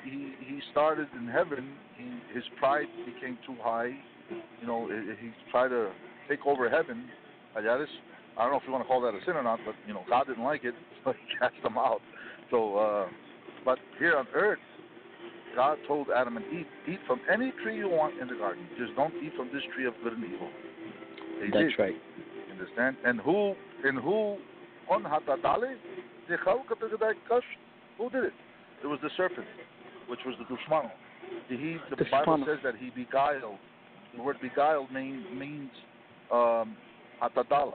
he 0.04 0.32
he 0.38 0.60
started 0.70 1.08
in 1.18 1.26
heaven. 1.28 1.72
He 1.96 2.34
his 2.34 2.44
pride 2.58 2.86
became 3.06 3.38
too 3.46 3.56
high. 3.62 3.92
You 4.60 4.66
know, 4.66 4.88
he 4.88 5.26
he 5.26 5.32
tried 5.50 5.68
to 5.68 5.90
take 6.28 6.46
over 6.46 6.68
heaven. 6.68 7.08
I 7.56 7.60
Ayaris. 7.60 7.86
I 8.36 8.42
don't 8.42 8.52
know 8.52 8.58
if 8.58 8.62
you 8.66 8.72
want 8.72 8.84
to 8.84 8.88
call 8.88 9.00
that 9.00 9.14
a 9.14 9.18
sin 9.26 9.34
or 9.34 9.42
not, 9.42 9.58
but 9.66 9.74
you 9.86 9.92
know, 9.92 10.04
God 10.08 10.28
didn't 10.28 10.44
like 10.44 10.62
it, 10.62 10.74
so 11.04 11.12
he 11.12 11.38
cast 11.38 11.60
them 11.62 11.76
out. 11.76 12.00
So, 12.50 12.76
uh, 12.76 13.06
but 13.64 13.78
here 13.98 14.16
on 14.16 14.26
earth, 14.32 14.60
God 15.58 15.76
told 15.88 16.06
Adam 16.14 16.36
and 16.36 16.46
Eve, 16.54 16.66
eat 16.86 17.00
from 17.04 17.20
any 17.28 17.52
tree 17.64 17.76
you 17.76 17.88
want 17.88 18.14
in 18.22 18.28
the 18.28 18.36
garden. 18.36 18.64
Just 18.78 18.94
don't 18.94 19.12
eat 19.16 19.32
from 19.36 19.50
this 19.52 19.62
tree 19.74 19.86
of 19.88 19.94
good 20.04 20.12
and 20.12 20.24
evil. 20.24 20.48
They 21.40 21.50
That's 21.50 21.74
did. 21.74 21.78
right. 21.82 21.96
You 22.46 22.52
understand? 22.52 22.96
And 23.04 23.18
who 23.20 23.54
and 23.82 23.98
who 23.98 24.36
on 24.88 25.02
the 25.02 25.08
kash 27.28 27.42
who 27.98 28.10
did 28.10 28.22
it? 28.22 28.32
It 28.84 28.86
was 28.86 29.00
the 29.02 29.10
serpent, 29.16 29.48
which 30.06 30.20
was 30.24 30.36
the 30.38 30.44
dushmano. 30.44 30.92
He 31.48 31.78
the 31.90 32.04
Bible 32.08 32.38
Dushmano. 32.38 32.46
says 32.46 32.58
that 32.62 32.74
he 32.78 32.90
beguiled. 32.90 33.58
The 34.16 34.22
word 34.22 34.36
beguiled 34.40 34.92
mean, 34.92 35.24
means 35.36 35.70
um 36.30 36.76
hatadala. 37.20 37.74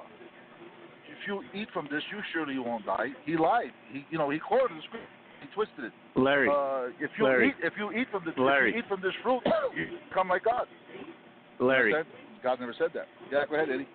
If 1.11 1.27
you 1.27 1.43
eat 1.53 1.67
from 1.73 1.89
this, 1.91 2.01
you 2.13 2.19
surely 2.31 2.57
won't 2.59 2.85
die. 2.85 3.09
He 3.25 3.35
lied. 3.35 3.73
He 3.91 4.05
you 4.09 4.17
know 4.17 4.29
he 4.29 4.39
quoted 4.39 4.77
the 4.77 4.81
scripture. 4.87 5.05
He 5.43 5.53
twisted 5.53 5.85
it. 5.85 5.91
Larry. 6.15 6.49
Uh, 6.49 6.89
if 6.99 7.11
you 7.17 7.25
Larry. 7.25 7.49
eat 7.49 7.55
if 7.63 7.73
you 7.77 7.91
eat 7.91 8.07
from 8.11 8.23
the 8.25 8.31
if 8.31 8.37
Larry. 8.37 8.75
eat 8.77 8.85
from 8.87 9.01
this 9.01 9.13
fruit, 9.21 9.41
you 9.75 9.85
become 10.09 10.29
like 10.29 10.43
God. 10.45 10.67
Larry. 11.59 11.93
God 12.41 12.59
never 12.59 12.73
said 12.77 12.89
that. 12.93 13.07
Yeah, 13.31 13.43
go 13.49 13.55
ahead, 13.55 13.69
Eddie. 13.69 13.87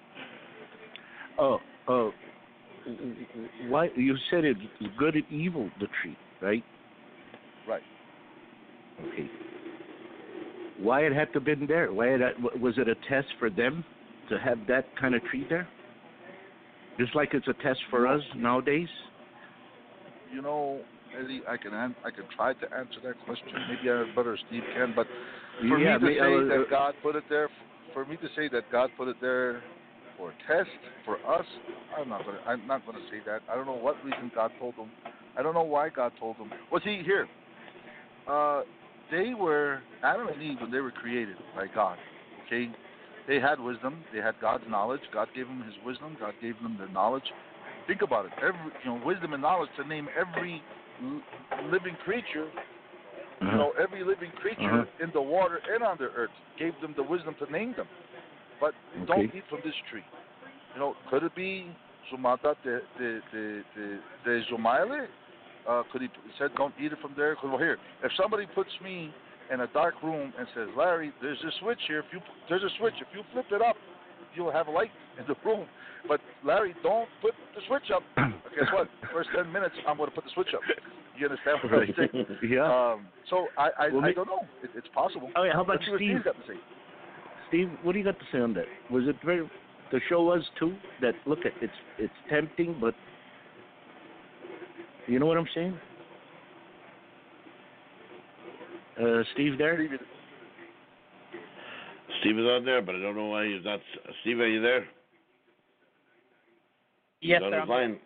Oh, 1.38 1.58
oh. 1.88 2.12
Why 3.68 3.88
you 3.96 4.16
said 4.30 4.44
it's 4.44 4.60
good 4.98 5.14
and 5.14 5.24
evil 5.30 5.70
the 5.80 5.86
tree, 6.02 6.16
right? 6.40 6.64
Right. 7.68 7.82
Okay. 9.00 9.30
Why 10.78 11.02
it 11.02 11.12
had 11.12 11.32
to 11.34 11.40
been 11.40 11.66
there? 11.66 11.92
Why 11.92 12.08
it 12.08 12.20
was 12.60 12.74
it 12.78 12.88
a 12.88 12.94
test 13.08 13.28
for 13.38 13.50
them 13.50 13.84
to 14.30 14.38
have 14.38 14.58
that 14.68 14.86
kind 14.98 15.14
of 15.14 15.22
tree 15.24 15.46
there? 15.48 15.68
Just 16.98 17.14
like 17.14 17.34
it's 17.34 17.46
a 17.48 17.62
test 17.62 17.80
for 17.90 18.06
us 18.06 18.22
nowadays. 18.36 18.88
You 20.32 20.42
know, 20.42 20.80
Eddie, 21.16 21.42
I 21.48 21.56
can 21.56 21.72
an- 21.74 21.96
I 22.04 22.10
can 22.10 22.24
try 22.34 22.54
to 22.54 22.74
answer 22.74 23.00
that 23.04 23.18
question. 23.24 23.48
Maybe 23.68 23.88
our 23.88 24.06
brother 24.14 24.38
Steve 24.46 24.62
can, 24.74 24.92
but 24.94 25.06
for 25.60 25.78
yeah, 25.78 25.98
me 25.98 26.08
to 26.08 26.20
say 26.20 26.34
uh, 26.34 26.58
that 26.58 26.66
God 26.70 26.94
put 27.02 27.16
it 27.16 27.24
there, 27.28 27.48
for 27.94 28.04
me 28.04 28.16
to 28.16 28.28
say 28.36 28.48
that 28.48 28.70
God 28.70 28.90
put 28.96 29.08
it 29.08 29.16
there 29.20 29.62
for 30.16 30.30
a 30.30 30.34
test 30.46 30.70
for 31.04 31.16
us, 31.26 31.46
I'm 31.96 32.08
not 32.08 32.24
gonna 32.24 32.40
I'm 32.46 32.66
not 32.66 32.84
gonna 32.84 33.04
say 33.10 33.18
that. 33.26 33.42
I 33.50 33.54
don't 33.54 33.66
know 33.66 33.74
what 33.74 34.02
reason 34.04 34.30
God 34.34 34.50
told 34.58 34.76
them. 34.76 34.90
I 35.36 35.42
don't 35.42 35.54
know 35.54 35.62
why 35.62 35.88
God 35.88 36.12
told 36.18 36.38
them. 36.38 36.50
Well, 36.70 36.80
see 36.84 37.02
here, 37.04 37.28
uh, 38.26 38.62
they 39.10 39.34
were 39.34 39.82
Adam 40.02 40.28
and 40.28 40.42
Eve 40.42 40.58
when 40.60 40.70
they 40.70 40.80
were 40.80 40.90
created 40.90 41.36
by 41.54 41.66
God. 41.74 41.98
Okay, 42.46 42.68
they 43.26 43.38
had 43.40 43.60
wisdom. 43.60 44.04
They 44.12 44.20
had 44.20 44.34
God's 44.40 44.64
knowledge. 44.68 45.00
God 45.12 45.28
gave 45.34 45.46
them 45.46 45.62
His 45.64 45.74
wisdom. 45.84 46.16
God 46.18 46.34
gave 46.42 46.60
them 46.62 46.76
the 46.80 46.92
knowledge. 46.92 47.24
Think 47.86 48.02
about 48.02 48.26
it. 48.26 48.32
Every 48.38 48.72
you 48.84 48.90
know, 48.90 49.06
wisdom 49.06 49.32
and 49.32 49.42
knowledge 49.42 49.70
to 49.76 49.86
name 49.86 50.08
every 50.18 50.62
living 51.70 51.96
creature. 52.04 52.48
You 53.40 53.52
know, 53.52 53.72
every 53.80 54.02
living 54.02 54.32
creature 54.40 54.82
Uh-huh. 54.82 55.04
in 55.04 55.10
the 55.12 55.22
water 55.22 55.60
and 55.72 55.82
on 55.84 55.96
the 55.98 56.10
earth 56.16 56.34
gave 56.58 56.74
them 56.80 56.92
the 56.96 57.02
wisdom 57.04 57.34
to 57.38 57.50
name 57.52 57.72
them. 57.76 57.86
But 58.60 58.74
don't 59.06 59.32
eat 59.32 59.44
from 59.48 59.60
this 59.64 59.74
tree. 59.90 60.04
You 60.74 60.80
know, 60.80 60.96
could 61.08 61.22
it 61.22 61.34
be 61.36 61.70
Sumata 62.10 62.56
de 62.64 62.80
de 62.98 63.20
de 63.30 63.62
de, 63.76 63.98
de 64.24 64.44
Zumaile? 64.50 65.06
Uh, 65.68 65.82
could 65.92 66.02
he 66.02 66.08
said 66.38 66.50
don't 66.56 66.74
eat 66.80 66.92
it 66.92 66.98
from 67.00 67.14
there? 67.14 67.36
'Cause, 67.36 67.50
well, 67.50 67.58
here, 67.58 67.78
if 68.02 68.12
somebody 68.14 68.46
puts 68.46 68.70
me 68.80 69.12
in 69.50 69.60
a 69.60 69.66
dark 69.68 70.02
room 70.02 70.32
and 70.36 70.48
says, 70.54 70.68
Larry, 70.76 71.12
there's 71.22 71.42
a 71.44 71.52
switch 71.60 71.80
here. 71.86 72.00
If 72.00 72.12
you 72.12 72.20
there's 72.48 72.64
a 72.64 72.70
switch. 72.70 72.94
If 73.00 73.08
you 73.14 73.22
flip 73.32 73.46
it 73.52 73.62
up, 73.62 73.76
you'll 74.34 74.52
have 74.52 74.68
a 74.68 74.70
light 74.70 74.90
in 75.18 75.24
the 75.26 75.34
room. 75.44 75.66
But 76.06 76.20
Larry, 76.44 76.74
don't 76.82 77.08
put 77.20 77.34
the 77.54 77.60
switch 77.66 77.90
up. 77.94 78.02
Guess 78.16 78.68
what? 78.72 78.88
First 79.12 79.30
ten 79.34 79.50
minutes, 79.52 79.74
I'm 79.86 79.96
going 79.96 80.08
to 80.08 80.14
put 80.14 80.24
the 80.24 80.30
switch 80.34 80.48
up. 80.54 80.60
You 81.18 81.26
understand 81.26 81.58
what 81.62 81.74
I'm 81.74 81.94
saying? 81.96 82.26
yeah. 82.50 82.92
Um, 82.92 83.06
so 83.28 83.48
I 83.58 83.70
I, 83.78 83.88
Well, 83.92 84.04
I 84.04 84.12
don't 84.12 84.26
know. 84.26 84.46
It, 84.62 84.70
it's 84.76 84.86
possible. 84.94 85.30
oh, 85.36 85.42
yeah. 85.42 85.52
How 85.52 85.62
about 85.62 85.76
Let's 85.76 85.86
see 85.86 85.90
what 85.90 85.98
Steve? 85.98 86.10
Steve's 86.10 86.24
got 86.24 86.36
to 86.36 86.52
say. 86.52 86.58
Steve, 87.48 87.70
what 87.82 87.92
do 87.92 87.98
you 87.98 88.04
got 88.04 88.18
to 88.18 88.24
say 88.30 88.38
on 88.38 88.54
that? 88.54 88.66
Was 88.90 89.04
it 89.06 89.16
very? 89.24 89.48
The 89.90 90.00
show 90.08 90.22
was 90.22 90.42
too. 90.58 90.76
That 91.00 91.14
look 91.26 91.40
at 91.40 91.52
it's 91.60 91.72
it's 91.98 92.12
tempting, 92.30 92.76
but 92.80 92.94
you 95.06 95.18
know 95.18 95.26
what 95.26 95.38
I'm 95.38 95.48
saying? 95.54 95.76
Uh, 99.00 99.22
Steve, 99.32 99.58
there. 99.58 99.76
Steve, 99.86 99.98
Steve 102.20 102.38
is 102.38 102.44
on 102.46 102.64
there, 102.64 102.82
but 102.82 102.94
I 102.94 103.00
don't 103.00 103.16
know 103.16 103.26
why 103.26 103.46
he's 103.46 103.64
not. 103.64 103.80
Steve, 104.22 104.40
are 104.40 104.48
you 104.48 104.60
there? 104.62 104.86
Yes, 107.20 107.42
he's 107.44 107.52
on 107.52 107.52
sir. 107.52 107.64
line. 107.66 107.98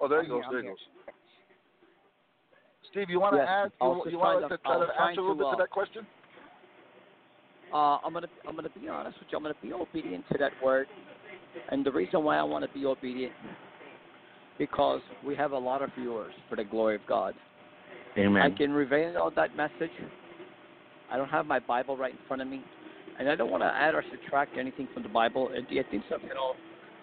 Oh, 0.00 0.08
there 0.08 0.22
he 0.22 0.26
I'm 0.30 0.36
goes. 0.36 0.42
here, 0.44 0.52
There 0.52 0.62
he 0.62 0.68
goes. 0.68 0.76
Steve, 2.90 3.10
you 3.10 3.20
want 3.20 3.34
to 3.34 3.38
Yes, 3.38 3.48
add? 3.48 3.70
You, 3.82 4.02
you 4.10 4.18
want 4.18 4.40
trying 4.40 4.48
to 4.48 4.56
to- 4.56 4.62
try 4.62 4.78
to 4.78 5.02
answer 5.02 5.20
a 5.20 5.22
little 5.22 5.34
to, 5.34 5.38
bit 5.38 5.44
to 5.44 5.48
uh, 5.48 5.56
that 5.56 5.70
question? 5.70 6.06
Uh, 7.72 7.98
I'm 8.02 8.14
gonna 8.14 8.28
I'm 8.48 8.56
gonna 8.56 8.70
be 8.70 8.88
honest 8.88 9.18
with 9.18 9.28
you. 9.30 9.36
I'm 9.36 9.42
gonna 9.44 9.54
be 9.62 9.74
obedient 9.74 10.24
to 10.32 10.38
that 10.38 10.52
word, 10.64 10.86
and 11.70 11.84
the 11.84 11.92
reason 11.92 12.24
why 12.24 12.38
I 12.38 12.42
want 12.42 12.64
to 12.64 12.72
be 12.78 12.86
obedient 12.86 13.34
because 14.58 15.02
we 15.24 15.36
have 15.36 15.52
a 15.52 15.58
lot 15.58 15.82
of 15.82 15.90
viewers 15.98 16.32
for 16.48 16.56
the 16.56 16.64
glory 16.64 16.94
of 16.94 17.02
God. 17.06 17.34
Amen. 18.16 18.40
I 18.42 18.50
can 18.56 18.72
reveal 18.72 19.18
all 19.18 19.30
that 19.36 19.54
message. 19.54 19.90
I 21.12 21.18
don't 21.18 21.28
have 21.28 21.44
my 21.46 21.58
Bible 21.58 21.96
right 21.96 22.12
in 22.12 22.18
front 22.26 22.40
of 22.40 22.48
me, 22.48 22.62
and 23.18 23.28
I 23.28 23.34
don't 23.34 23.50
want 23.50 23.62
to 23.62 23.66
add 23.66 23.94
or 23.94 24.04
subtract 24.10 24.56
anything 24.56 24.88
from 24.94 25.02
the 25.02 25.08
Bible. 25.08 25.50
I 25.52 25.60
think 25.90 26.04
something, 26.10 26.28
you 26.28 26.34
know, 26.34 26.54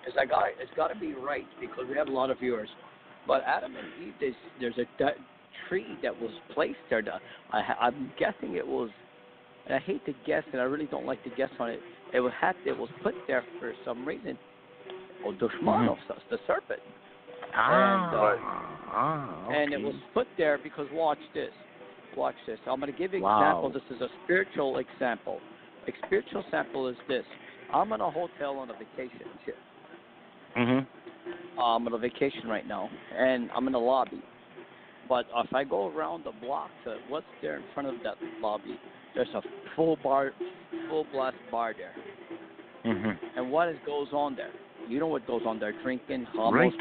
is 0.08 0.13
I 0.19 0.25
got 0.25 0.43
it's 0.60 0.71
got 0.75 0.88
to 0.88 0.99
be 0.99 1.13
right 1.13 1.45
because 1.60 1.86
we 1.89 1.97
have 1.97 2.08
a 2.08 2.12
lot 2.12 2.30
of 2.30 2.39
viewers. 2.39 2.69
But 3.28 3.43
Adam 3.45 3.75
and 3.75 3.88
Eve, 4.08 4.13
there's 4.19 4.36
there's 4.60 4.78
a 4.78 5.04
that 5.04 5.15
tree 5.67 5.88
that 6.04 6.13
was 6.21 6.32
placed 6.54 6.78
there. 6.89 7.01
That 7.01 7.21
I, 7.51 7.62
I'm 7.82 8.12
guessing 8.19 8.56
it 8.56 8.65
was, 8.65 8.89
and 9.65 9.75
I 9.75 9.80
hate 9.80 10.06
to 10.06 10.13
guess, 10.25 10.43
and 10.51 10.62
I 10.62 10.65
really 10.65 10.86
don't 10.86 11.06
like 11.06 11.23
to 11.23 11.32
guess 11.38 11.49
on 11.60 11.69
it. 11.71 11.80
It 12.13 12.19
was 12.19 12.32
had 12.39 12.56
it 12.65 12.78
was 12.78 12.89
put 13.04 13.15
there 13.28 13.43
for 13.60 13.73
some 13.84 14.06
reason. 14.06 14.38
Or 15.25 15.34
Dushmanos, 15.34 15.97
the 16.30 16.38
serpent. 16.45 16.80
Ah, 17.56 17.71
And, 17.73 18.15
uh, 18.15 18.36
ah, 18.93 19.49
and 19.49 19.73
it 19.73 19.82
was 19.82 19.95
put 20.13 20.28
there 20.38 20.60
because 20.62 20.88
watch 20.93 21.17
this. 21.34 21.49
Watch 22.15 22.36
this. 22.45 22.60
I'm 22.67 22.80
going 22.80 22.91
to 22.91 22.97
give 22.97 23.12
you 23.13 23.17
an 23.17 23.23
Wow. 23.23 23.39
example. 23.39 23.69
This 23.71 23.97
is 23.97 24.01
a 24.01 24.10
spiritual 24.23 24.78
example. 24.78 25.39
A 25.88 25.91
spiritual 26.06 26.43
sample 26.50 26.88
is 26.88 26.95
this. 27.08 27.24
I'm 27.74 27.91
in 27.93 28.02
a 28.02 28.10
hotel 28.10 28.58
on 28.58 28.69
a 28.69 28.74
vacation. 28.74 29.28
Mhm. 30.56 30.88
Uh, 31.58 31.62
I'm 31.62 31.88
on 31.88 31.93
a 31.93 31.98
vacation 31.98 32.48
right 32.48 32.65
now, 32.65 32.89
and 33.15 33.50
I'm 33.52 33.67
in 33.67 33.74
the 33.74 33.80
lobby. 33.80 34.21
But 35.08 35.28
if 35.36 35.54
I 35.54 35.63
go 35.63 35.88
around 35.88 36.24
the 36.24 36.32
block 36.32 36.71
to 36.84 36.98
what's 37.08 37.26
there 37.41 37.58
in 37.58 37.63
front 37.74 37.89
of 37.89 37.95
that 38.04 38.15
lobby, 38.41 38.80
there's 39.13 39.34
a 39.34 39.41
full 39.76 39.98
bar, 39.98 40.34
full 40.89 41.06
blast 41.12 41.38
bar 41.52 41.74
there. 41.74 41.93
Mhm. 42.84 43.17
And 43.36 43.52
what 43.52 43.69
is 43.69 43.78
goes 43.86 44.12
on 44.13 44.36
there? 44.36 44.52
You 44.88 45.00
know 45.00 45.08
what 45.08 45.26
goes 45.26 45.45
on 45.45 45.60
there? 45.60 45.71
Drinking, 45.71 46.26
hummus, 46.28 46.54
Right. 46.54 46.74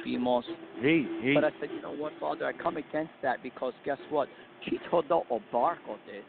Hey, 0.81 1.03
hey. 1.03 1.35
But 1.35 1.45
I 1.45 1.51
said, 1.61 1.71
you 1.71 1.81
know 1.81 1.93
what, 1.93 2.13
Father, 2.15 2.47
I 2.47 2.53
come 2.53 2.77
against 2.77 3.13
that 3.23 3.43
because 3.43 3.73
guess 3.85 3.99
what? 4.11 4.29
Chito 4.63 5.03
do 5.09 5.41
barco 5.53 5.99
did, 6.07 6.25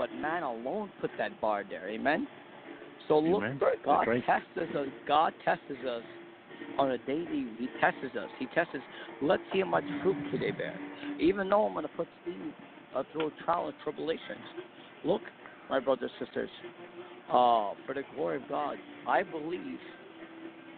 but 0.00 0.10
man 0.14 0.42
alone 0.42 0.90
put 0.98 1.10
that 1.18 1.38
bar 1.42 1.62
there. 1.68 1.86
Amen. 1.90 2.26
So 3.06 3.18
look, 3.18 3.42
Amen. 3.42 3.60
God 3.84 4.08
right. 4.08 4.24
tests 4.24 4.46
us. 4.56 4.86
God 5.06 5.34
tests 5.44 5.64
us 5.70 6.02
on 6.78 6.92
a 6.92 6.98
daily. 6.98 7.48
He 7.58 7.68
tests 7.82 7.98
us. 8.16 8.30
He 8.38 8.46
tests 8.54 8.74
us. 8.74 8.80
Let's 9.20 9.42
see 9.52 9.60
how 9.60 9.66
much 9.66 9.84
fruit 10.02 10.16
today 10.32 10.52
bear. 10.52 10.74
Even 11.20 11.50
though 11.50 11.66
I'm 11.66 11.74
going 11.74 11.84
to 11.84 11.90
put 11.98 12.08
Steve 12.22 12.54
uh, 12.96 13.02
through 13.12 13.30
trial 13.44 13.66
and 13.66 13.74
tribulations. 13.84 14.40
Look, 15.04 15.20
my 15.68 15.80
brothers 15.80 16.10
and 16.18 16.26
sisters, 16.26 16.50
uh, 17.28 17.76
for 17.86 17.94
the 17.94 18.02
glory 18.14 18.36
of 18.36 18.48
God, 18.48 18.76
I 19.06 19.22
believe. 19.22 19.78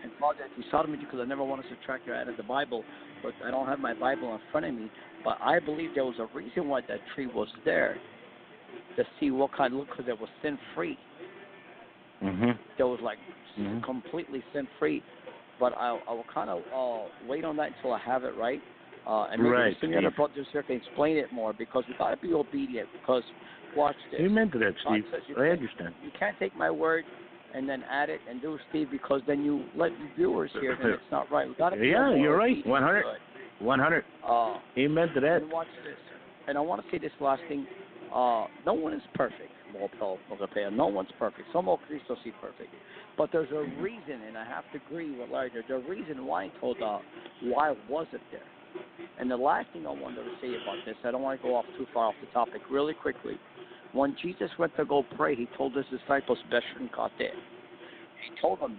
And 0.02 0.10
you 0.56 0.64
saw 0.68 0.84
me 0.84 0.98
because 0.98 1.20
I 1.20 1.26
never 1.26 1.44
want 1.44 1.62
to 1.62 1.68
subtract 1.68 2.08
you 2.08 2.12
out 2.12 2.28
of 2.28 2.36
the 2.36 2.42
Bible, 2.42 2.82
but 3.22 3.34
I 3.44 3.52
don't 3.52 3.68
have 3.68 3.78
my 3.78 3.94
Bible 3.94 4.34
in 4.34 4.40
front 4.50 4.66
of 4.66 4.74
me. 4.74 4.90
But 5.24 5.38
I 5.40 5.60
believe 5.60 5.90
there 5.94 6.04
was 6.04 6.16
a 6.18 6.26
reason 6.36 6.66
why 6.66 6.80
that 6.88 6.98
tree 7.14 7.28
was 7.28 7.46
there, 7.64 7.96
to 8.96 9.04
see 9.18 9.30
what 9.30 9.52
kind. 9.52 9.72
Of 9.72 9.80
look, 9.80 9.88
because 9.90 10.08
it 10.08 10.18
was 10.18 10.28
sin 10.42 10.58
free. 10.74 10.98
Mhm. 12.22 12.56
There 12.76 12.86
was 12.86 13.00
like 13.00 13.18
Mhm. 13.58 13.82
completely 13.82 14.42
sin 14.52 14.66
free. 14.78 15.02
But 15.58 15.74
I, 15.76 15.98
I 16.08 16.12
will 16.12 16.24
kind 16.32 16.50
of 16.50 16.62
uh, 16.74 17.08
wait 17.28 17.44
on 17.44 17.56
that 17.56 17.72
until 17.76 17.92
I 17.92 17.98
have 17.98 18.24
it 18.24 18.34
right. 18.36 18.60
Uh, 19.06 19.28
and 19.30 19.42
maybe 19.42 19.52
Right, 19.52 19.76
some 19.80 19.90
of 19.92 20.00
the 20.00 20.08
other 20.08 20.30
Steve. 20.34 20.46
here 20.52 20.62
can 20.62 20.76
explain 20.76 21.16
it 21.16 21.32
more 21.32 21.52
because 21.52 21.84
we 21.88 21.94
got 21.94 22.10
to 22.10 22.16
be 22.16 22.32
obedient. 22.32 22.88
Because 22.92 23.24
watch 23.76 23.96
this. 24.10 24.20
Amen 24.20 24.50
to 24.50 24.58
that, 24.58 24.74
Steve. 24.78 25.04
you 25.28 25.36
I 25.36 25.50
understand. 25.50 25.94
You 26.02 26.10
can't 26.18 26.38
take 26.38 26.54
my 26.56 26.70
word 26.70 27.04
and 27.54 27.68
then 27.68 27.84
add 27.90 28.10
it 28.10 28.20
and 28.28 28.40
do 28.40 28.58
Steve 28.70 28.90
because 28.90 29.20
then 29.26 29.44
you 29.44 29.64
let 29.74 29.90
the 29.90 30.08
viewers 30.16 30.50
hear 30.60 30.76
that 30.76 30.86
it's 30.86 31.02
not 31.10 31.30
right. 31.30 31.48
We 31.48 31.54
got 31.54 31.70
to 31.70 31.76
be 31.76 31.88
Yeah, 31.88 32.14
you're 32.14 32.36
right. 32.36 32.64
One 32.66 32.82
hundred. 32.82 33.04
One 33.58 33.78
hundred. 33.78 34.04
Uh, 34.24 34.58
Amen 34.78 35.08
to 35.14 35.20
that. 35.20 35.42
and 35.42 35.50
watch 35.50 35.68
this. 35.84 35.96
And 36.48 36.56
I 36.56 36.60
want 36.60 36.84
to 36.84 36.90
say 36.90 36.98
this 36.98 37.12
last 37.20 37.42
thing. 37.48 37.66
Uh, 38.12 38.46
no 38.66 38.74
one 38.74 38.92
is 38.92 39.02
perfect. 39.14 39.50
No 39.72 40.86
one's 40.86 41.08
perfect. 41.18 41.48
Some 41.52 41.64
Cristo 41.88 42.16
see 42.22 42.32
perfect. 42.40 42.68
But 43.16 43.30
there's 43.32 43.50
a 43.52 43.80
reason, 43.80 44.20
and 44.26 44.36
I 44.36 44.44
have 44.44 44.64
to 44.72 44.80
agree 44.86 45.18
with 45.18 45.30
Larry. 45.30 45.50
There's 45.52 45.84
a 45.84 45.88
reason 45.88 46.26
why 46.26 46.44
he 46.44 46.50
told 46.60 46.76
uh, 46.82 46.98
why 47.42 47.74
wasn't 47.88 48.22
there. 48.30 48.42
And 49.18 49.30
the 49.30 49.36
last 49.36 49.68
thing 49.72 49.86
I 49.86 49.90
wanted 49.90 50.24
to 50.24 50.30
say 50.40 50.48
about 50.48 50.84
this, 50.84 50.96
I 51.04 51.10
don't 51.10 51.22
want 51.22 51.40
to 51.40 51.46
go 51.46 51.54
off 51.54 51.64
too 51.78 51.86
far 51.92 52.08
off 52.08 52.14
the 52.20 52.30
topic, 52.32 52.62
really 52.70 52.94
quickly. 52.94 53.34
When 53.92 54.16
Jesus 54.22 54.50
went 54.58 54.74
to 54.76 54.84
go 54.84 55.04
pray, 55.16 55.34
he 55.34 55.46
told 55.56 55.74
his 55.74 55.84
disciples, 55.90 56.38
Beshin 56.50 56.88
Kate. 56.94 57.30
He 57.30 58.40
told 58.40 58.60
them, 58.60 58.78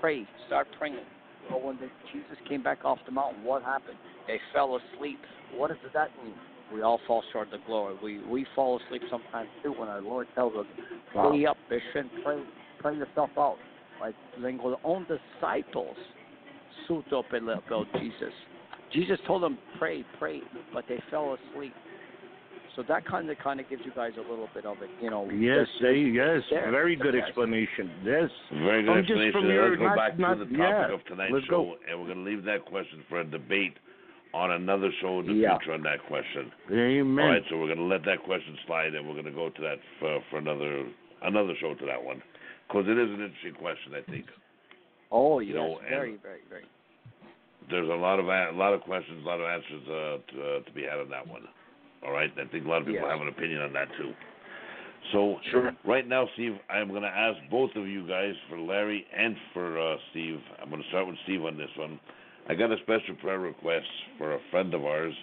pray, 0.00 0.26
start 0.46 0.68
praying. 0.78 0.98
But 1.50 1.62
when 1.62 1.76
the, 1.76 1.88
Jesus 2.12 2.36
came 2.48 2.62
back 2.62 2.84
off 2.84 2.98
the 3.06 3.12
mountain, 3.12 3.44
what 3.44 3.62
happened? 3.62 3.96
They 4.26 4.38
fell 4.52 4.78
asleep. 4.78 5.18
What 5.54 5.68
does 5.68 5.78
that 5.94 6.10
mean? 6.22 6.34
We 6.72 6.82
all 6.82 7.00
fall 7.06 7.22
short 7.32 7.52
of 7.52 7.60
the 7.60 7.66
glory. 7.66 7.96
We 8.02 8.18
we 8.28 8.46
fall 8.54 8.80
asleep 8.84 9.02
sometimes 9.10 9.48
too 9.62 9.72
when 9.72 9.88
our 9.88 10.00
Lord 10.00 10.28
tells 10.34 10.54
us, 10.54 10.66
"Stay 11.10 11.44
up, 11.46 11.56
Bishop, 11.68 12.06
pray, 12.22 12.42
pray 12.78 12.96
yourself 12.96 13.30
out." 13.36 13.58
Like 14.00 14.14
Lingo's 14.38 14.78
own 14.84 15.06
disciples 15.06 15.96
suit 16.86 17.12
up 17.12 17.32
and 17.32 17.46
let 17.46 17.66
go 17.68 17.84
Jesus. 17.98 18.32
Jesus 18.92 19.18
told 19.26 19.42
them, 19.42 19.58
"Pray, 19.78 20.04
pray," 20.18 20.42
but 20.72 20.84
they 20.88 21.00
fell 21.10 21.34
asleep. 21.34 21.74
So 22.76 22.84
that 22.84 23.04
kind 23.04 23.28
of 23.28 23.36
kind 23.38 23.58
of 23.58 23.68
gives 23.68 23.82
you 23.84 23.90
guys 23.96 24.12
a 24.16 24.20
little 24.20 24.48
bit 24.54 24.64
of 24.64 24.80
it, 24.80 24.90
you 25.02 25.10
know. 25.10 25.28
Yes, 25.28 25.66
there's- 25.80 26.14
yes. 26.14 26.42
there. 26.50 26.70
Very 26.70 26.94
good 26.94 27.14
Yes. 27.14 27.26
explanation. 27.26 27.90
Yes. 28.04 28.30
Very 28.52 28.82
good 28.84 29.06
just 29.06 29.10
explanation. 29.20 29.32
from 29.32 29.50
your- 29.50 29.68
Let's 29.70 29.78
go 29.78 29.84
not- 29.86 29.96
back 29.96 30.18
not- 30.18 30.34
to 30.34 30.44
the 30.44 30.56
topic 30.56 30.58
yeah. 30.88 30.92
of 30.94 31.04
tonight's 31.04 31.32
Let's 31.32 31.46
show, 31.46 31.64
go. 31.64 31.78
and 31.88 31.98
we're 32.00 32.06
going 32.06 32.24
to 32.24 32.30
leave 32.30 32.44
that 32.44 32.64
question 32.64 33.02
for 33.08 33.20
a 33.20 33.24
debate 33.24 33.76
on 34.32 34.52
another 34.52 34.90
show 35.00 35.20
in 35.20 35.26
the 35.26 35.32
Yeah. 35.34 35.58
future 35.58 35.72
on 35.74 35.82
that 35.82 36.02
question. 36.06 36.52
Amen. 36.70 37.24
All 37.24 37.30
right, 37.32 37.42
so 37.50 37.58
we're 37.58 37.66
going 37.66 37.78
to 37.78 37.84
let 37.84 38.04
that 38.04 38.22
question 38.22 38.56
slide, 38.66 38.94
and 38.94 39.06
we're 39.06 39.14
going 39.14 39.24
to 39.26 39.30
go 39.32 39.48
to 39.50 39.60
that 39.62 39.78
for, 39.98 40.20
for 40.30 40.38
another 40.38 40.86
another 41.22 41.52
show 41.60 41.74
to 41.74 41.84
that 41.86 42.02
one, 42.02 42.22
because 42.68 42.86
it 42.88 42.96
is 42.96 43.08
an 43.10 43.20
interesting 43.20 43.54
question. 43.54 43.92
I 43.94 44.02
think 44.10 44.26
Oh, 45.12 45.40
you 45.40 45.54
know, 45.54 45.80
very, 45.88 46.16
very, 46.22 46.40
very. 46.48 46.64
there's 47.68 47.88
a 47.88 47.94
lot 47.94 48.18
of 48.20 48.28
a, 48.28 48.50
a 48.50 48.56
lot 48.56 48.72
of 48.72 48.80
questions, 48.82 49.24
a 49.24 49.28
lot 49.28 49.40
of 49.40 49.46
answers 49.46 49.82
uh, 49.88 50.32
to, 50.32 50.56
uh, 50.56 50.60
to 50.62 50.72
be 50.72 50.82
had 50.84 50.98
on 51.00 51.10
that 51.10 51.26
one. 51.26 51.42
All 52.06 52.12
right, 52.12 52.30
I 52.38 52.44
think 52.50 52.64
a 52.64 52.68
lot 52.68 52.80
of 52.80 52.86
people 52.86 53.02
Yes. 53.02 53.10
have 53.10 53.20
an 53.20 53.28
opinion 53.28 53.60
on 53.62 53.72
that 53.74 53.88
too. 53.98 54.14
So 55.12 55.36
Sure. 55.50 55.72
right 55.84 56.06
now, 56.06 56.28
Steve, 56.34 56.56
I'm 56.70 56.88
going 56.88 57.02
to 57.02 57.08
ask 57.08 57.36
both 57.50 57.74
of 57.74 57.88
you 57.88 58.06
guys 58.06 58.34
for 58.48 58.58
Larry 58.58 59.06
and 59.16 59.34
for 59.52 59.78
uh, 59.78 59.96
Steve. 60.10 60.40
I'm 60.62 60.70
going 60.70 60.82
to 60.82 60.88
start 60.88 61.06
with 61.08 61.16
Steve 61.24 61.44
on 61.44 61.56
this 61.58 61.70
one. 61.76 61.98
I 62.50 62.54
got 62.56 62.72
a 62.72 62.76
special 62.82 63.14
prayer 63.22 63.38
request 63.38 63.86
for 64.18 64.34
a 64.34 64.38
friend 64.50 64.74
of 64.74 64.84
ours. 64.84 65.14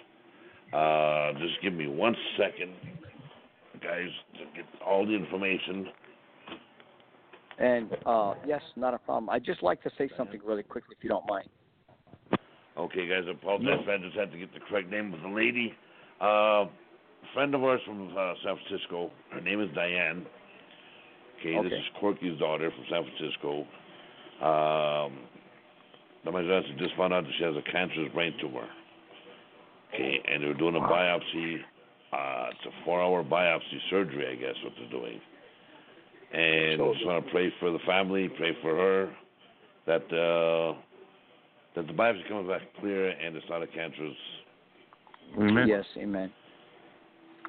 Uh, 0.72 1.38
just 1.38 1.60
give 1.62 1.74
me 1.74 1.86
one 1.86 2.16
second, 2.38 2.72
guys, 3.82 4.08
to 4.38 4.44
get 4.56 4.64
all 4.82 5.04
the 5.04 5.12
information. 5.12 5.88
And 7.58 7.90
uh, 8.06 8.32
yes, 8.46 8.62
not 8.76 8.94
a 8.94 8.98
problem. 8.98 9.28
I'd 9.28 9.44
just 9.44 9.62
like 9.62 9.82
to 9.82 9.90
say 9.98 10.08
something 10.16 10.40
really 10.42 10.62
quickly, 10.62 10.96
if 10.96 11.04
you 11.04 11.10
don't 11.10 11.28
mind. 11.28 11.50
Okay, 12.78 13.06
guys, 13.06 13.24
I 13.28 13.32
apologize. 13.32 13.86
I 13.86 13.98
just 13.98 14.16
had 14.16 14.32
to 14.32 14.38
get 14.38 14.54
the 14.54 14.60
correct 14.60 14.90
name 14.90 15.12
of 15.12 15.20
the 15.20 15.28
lady. 15.28 15.74
Uh, 16.22 16.64
friend 17.34 17.54
of 17.54 17.62
ours 17.62 17.82
from 17.84 18.08
uh, 18.16 18.32
San 18.42 18.56
Francisco. 18.56 19.10
Her 19.32 19.42
name 19.42 19.60
is 19.60 19.68
Diane. 19.74 20.24
Okay, 21.40 21.62
this 21.62 21.78
is 21.78 21.84
Corky's 22.00 22.38
daughter 22.38 22.70
from 22.70 22.84
San 22.88 23.04
Francisco. 23.04 23.66
Um, 24.40 25.18
my 26.32 26.42
doctor 26.42 26.74
just 26.78 26.94
found 26.96 27.12
out 27.12 27.24
that 27.24 27.32
she 27.38 27.44
has 27.44 27.54
a 27.56 27.70
cancerous 27.70 28.12
brain 28.12 28.34
tumor. 28.40 28.66
Okay, 29.94 30.20
and 30.30 30.42
they're 30.42 30.54
doing 30.54 30.76
a 30.76 30.80
biopsy. 30.80 31.56
Uh, 32.12 32.50
it's 32.50 32.66
a 32.66 32.84
four-hour 32.84 33.24
biopsy 33.24 33.78
surgery, 33.90 34.26
I 34.30 34.34
guess, 34.34 34.54
what 34.62 34.72
they're 34.78 34.90
doing. 34.90 35.20
And 36.32 36.82
I 36.82 36.92
just 36.92 37.06
want 37.06 37.24
to 37.24 37.30
pray 37.30 37.52
for 37.58 37.70
the 37.70 37.78
family, 37.86 38.28
pray 38.28 38.56
for 38.60 38.76
her, 38.76 39.10
that 39.86 40.04
uh, 40.12 40.78
that 41.74 41.86
the 41.86 41.92
biopsy 41.92 42.28
comes 42.28 42.48
back 42.48 42.62
clear 42.80 43.10
and 43.10 43.36
it's 43.36 43.46
not 43.48 43.62
a 43.62 43.66
cancerous. 43.66 44.16
Amen. 45.38 45.68
Yes, 45.68 45.84
amen. 45.96 46.32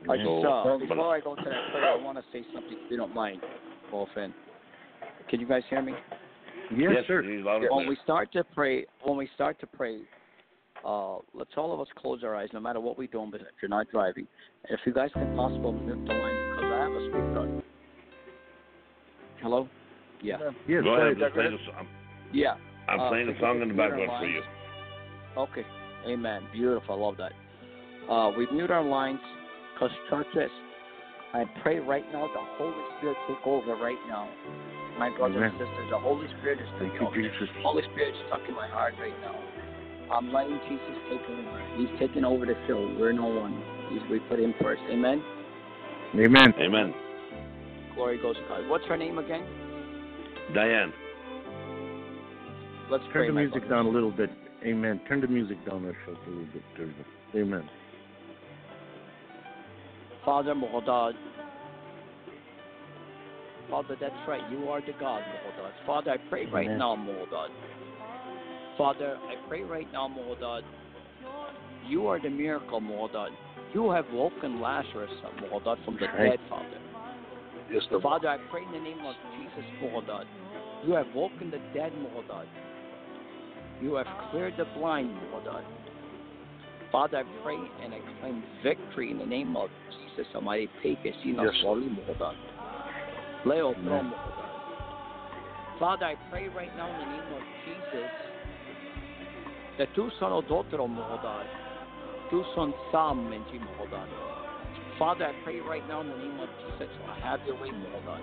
I 0.10 0.16
just, 0.16 0.28
So, 0.28 0.48
uh, 0.48 0.78
before 0.78 1.16
I 1.16 1.20
go 1.20 1.36
to 1.36 1.42
that 1.42 1.72
prayer, 1.72 1.92
I 1.92 2.02
want 2.02 2.18
to 2.18 2.24
say 2.32 2.46
something, 2.54 2.72
if 2.72 2.92
you 2.92 2.98
don't 2.98 3.14
mind, 3.14 3.42
Wolfen. 3.92 4.34
Can 5.30 5.40
you 5.40 5.48
guys 5.48 5.64
hear 5.70 5.82
me? 5.82 5.94
Yes, 6.76 6.92
yes, 6.94 7.04
sir. 7.08 7.24
he's 7.24 7.44
loud 7.44 7.64
and 7.64 7.76
When 7.76 7.88
we 7.88 7.98
start 8.04 8.32
to 8.34 8.44
pray, 8.44 8.86
when 9.04 9.18
we 9.18 9.28
start 9.36 9.60
to 9.62 9.68
pray, 9.68 10.00
uh, 10.86 11.18
let's 11.34 11.50
all 11.58 11.74
of 11.74 11.80
us 11.80 11.88
close 11.98 12.24
our 12.24 12.36
eyes, 12.36 12.50
no 12.54 12.60
matter 12.60 12.80
what 12.80 12.98
we're 12.98 13.08
doing. 13.08 13.32
But 13.32 13.42
if 13.42 13.48
you're 13.62 13.70
not 13.70 13.88
driving, 13.92 14.28
if 14.70 14.80
you 14.86 14.94
guys 14.94 15.10
can 15.14 15.36
possibly 15.36 15.74
mute 15.74 16.06
the 16.06 16.14
line, 16.14 16.50
because 16.52 16.72
I 16.72 16.80
have 16.84 16.92
a 16.94 17.06
speaker. 17.10 17.62
Hello. 19.42 19.68
Yeah. 20.22 20.38
Yes, 20.68 20.84
Go 20.84 20.94
ahead. 20.96 21.18
sir. 21.18 21.26
I'm 21.26 21.32
playing, 21.34 21.54
a, 21.54 21.78
I'm, 21.80 21.88
Yeah. 22.34 22.56
I'm 22.88 23.00
Uh, 23.00 23.10
playing 23.10 23.30
a 23.30 23.40
song 23.40 23.62
in 23.62 23.68
the 23.70 23.74
you 23.74 23.74
mute 23.74 23.82
our 23.82 23.90
background 23.90 24.22
for 24.22 24.28
you. 24.28 24.42
Okay. 25.38 25.66
Amen. 26.08 26.44
Beautiful. 26.52 26.96
I 26.96 26.98
love 26.98 27.18
that. 27.18 27.32
Uh, 28.12 28.32
we 28.38 28.48
mute 28.52 28.72
our 28.72 28.84
lines 28.84 29.20
because 29.74 29.92
church 30.10 30.28
is. 30.36 30.52
I 31.34 31.46
pray 31.62 31.80
right 31.80 32.06
now 32.12 32.28
the 32.28 32.42
Holy 32.58 32.74
Spirit 32.98 33.18
take 33.28 33.46
over 33.46 33.76
right 33.76 34.00
now. 34.08 34.28
My 35.00 35.10
brothers 35.16 35.38
Amen. 35.38 35.56
and 35.56 35.60
sisters, 35.64 35.88
the 35.92 35.98
Holy 35.98 36.28
Spirit 36.38 36.60
is 36.60 36.68
Thank 36.78 36.92
taking 36.92 37.08
you, 37.08 37.08
over. 37.08 37.16
Jesus. 37.16 37.50
Holy 37.64 37.84
Spirit 37.96 38.12
is 38.14 38.22
stuck 38.28 38.42
in 38.50 38.54
my 38.54 38.68
heart 38.68 38.94
right 39.00 39.16
now. 39.24 39.40
I'm 40.12 40.34
letting 40.34 40.60
Jesus 40.68 40.98
take 41.10 41.24
over. 41.24 41.64
He's 41.78 41.88
taking 42.00 42.26
over 42.26 42.46
the 42.46 42.56
show. 42.68 42.84
We're 43.00 43.14
no 43.14 43.28
one. 43.28 43.64
He's, 43.90 44.02
we 44.12 44.20
put 44.28 44.40
him 44.40 44.54
first. 44.62 44.82
Amen. 44.92 45.24
Amen. 46.16 46.54
Amen. 46.60 46.94
Glory 47.96 48.20
goes 48.22 48.36
to 48.36 48.42
God. 48.50 48.68
What's 48.68 48.84
her 48.88 48.98
name 48.98 49.20
again? 49.20 49.48
Diane. 50.54 50.92
Let's 52.92 53.04
Turn 53.06 53.12
pray. 53.14 53.28
the 53.28 53.34
music 53.34 53.52
brothers. 53.54 53.70
down 53.70 53.86
a 53.86 53.90
little 53.90 54.12
bit. 54.12 54.32
Amen. 54.66 55.00
Turn 55.08 55.22
the 55.22 55.28
music 55.28 55.64
down 55.66 55.86
a 55.86 56.30
little 56.30 56.46
bit. 56.52 56.64
There 56.76 56.88
we. 57.34 57.42
Amen. 57.42 57.70
Father 60.26 60.54
Mohodad. 60.54 61.14
Father, 63.70 63.96
that's 64.00 64.16
right. 64.28 64.42
You 64.52 64.70
are 64.70 64.82
the 64.82 64.94
God, 65.00 65.22
Mohodad. 65.22 65.72
Father, 65.86 66.12
I 66.12 66.18
pray 66.30 66.46
right 66.48 66.66
Amen. 66.66 66.80
now, 66.80 66.96
Mohodad. 66.96 67.50
Father, 68.78 69.18
I 69.28 69.36
pray 69.48 69.64
right 69.64 69.88
now, 69.92 70.08
Mohodad, 70.08 70.64
you 71.88 72.08
are 72.08 72.20
the 72.20 72.30
miracle, 72.30 72.82
Lord. 72.82 73.32
You 73.74 73.92
have 73.92 74.06
woken 74.12 74.62
Lazarus, 74.62 75.12
Lord, 75.52 75.64
from 75.86 75.98
the 75.98 76.08
Right. 76.08 76.32
dead, 76.32 76.40
Father. 76.50 76.80
Yes, 77.72 77.84
devil. 77.86 78.02
Father, 78.02 78.30
I 78.30 78.38
pray 78.50 78.64
in 78.64 78.72
the 78.72 78.80
name 78.80 79.06
of 79.06 79.16
Jesus, 79.38 79.66
Lord. 79.82 80.28
You 80.86 80.94
have 80.94 81.14
woken 81.14 81.52
the 81.52 81.60
dead, 81.74 81.94
Lord. 82.02 82.48
You 83.82 83.96
have 83.96 84.08
cleared 84.32 84.58
the 84.58 84.66
blind, 84.66 85.16
Lord. 85.32 85.64
Father, 86.92 87.20
I 87.20 87.24
pray 87.44 87.60
and 87.84 87.94
I 87.94 88.00
claim 88.20 88.44
victory 88.64 89.12
in 89.12 89.20
the 89.20 89.26
name 89.26 89.56
of 89.56 89.70
Jesus 89.92 90.26
Almighty. 90.34 90.70
Peke 90.82 91.14
sina 91.22 91.44
Yes, 91.44 91.54
soli, 91.62 91.90
Lord. 92.08 92.36
Leo 93.46 93.74
Amen. 93.74 94.14
Father, 95.80 96.06
I 96.06 96.16
pray 96.30 96.50
right 96.50 96.76
now 96.76 96.92
in 96.92 97.00
the 97.00 97.06
name 97.06 97.34
of 97.34 97.42
Jesus 97.66 98.12
that 99.78 99.88
tu 99.96 100.10
sono 100.20 100.42
dotero, 100.42 100.88
Lord. 100.88 101.48
Tu 102.30 102.44
son 102.54 102.74
sam, 102.92 103.30
Menji, 103.30 103.60
Lord. 103.78 104.10
Father, 105.00 105.26
I 105.26 105.34
pray 105.46 105.62
right 105.62 105.88
now 105.88 106.02
in 106.02 106.10
the 106.10 106.18
name 106.18 106.40
of 106.40 106.50
Jesus, 106.60 106.94
I 107.08 107.20
have 107.22 107.40
your 107.48 107.56
way, 107.56 107.70
Lord. 107.72 108.22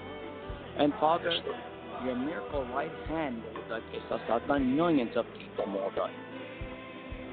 And 0.78 0.92
Father, 1.00 1.32
your 2.04 2.14
miracle 2.14 2.66
right 2.74 2.92
hand, 3.08 3.42
Lord, 3.70 3.82
que 3.90 4.00
estás 4.00 4.20
salvando 4.28 4.66
millions 4.66 5.16
of 5.16 5.24
people. 5.38 5.64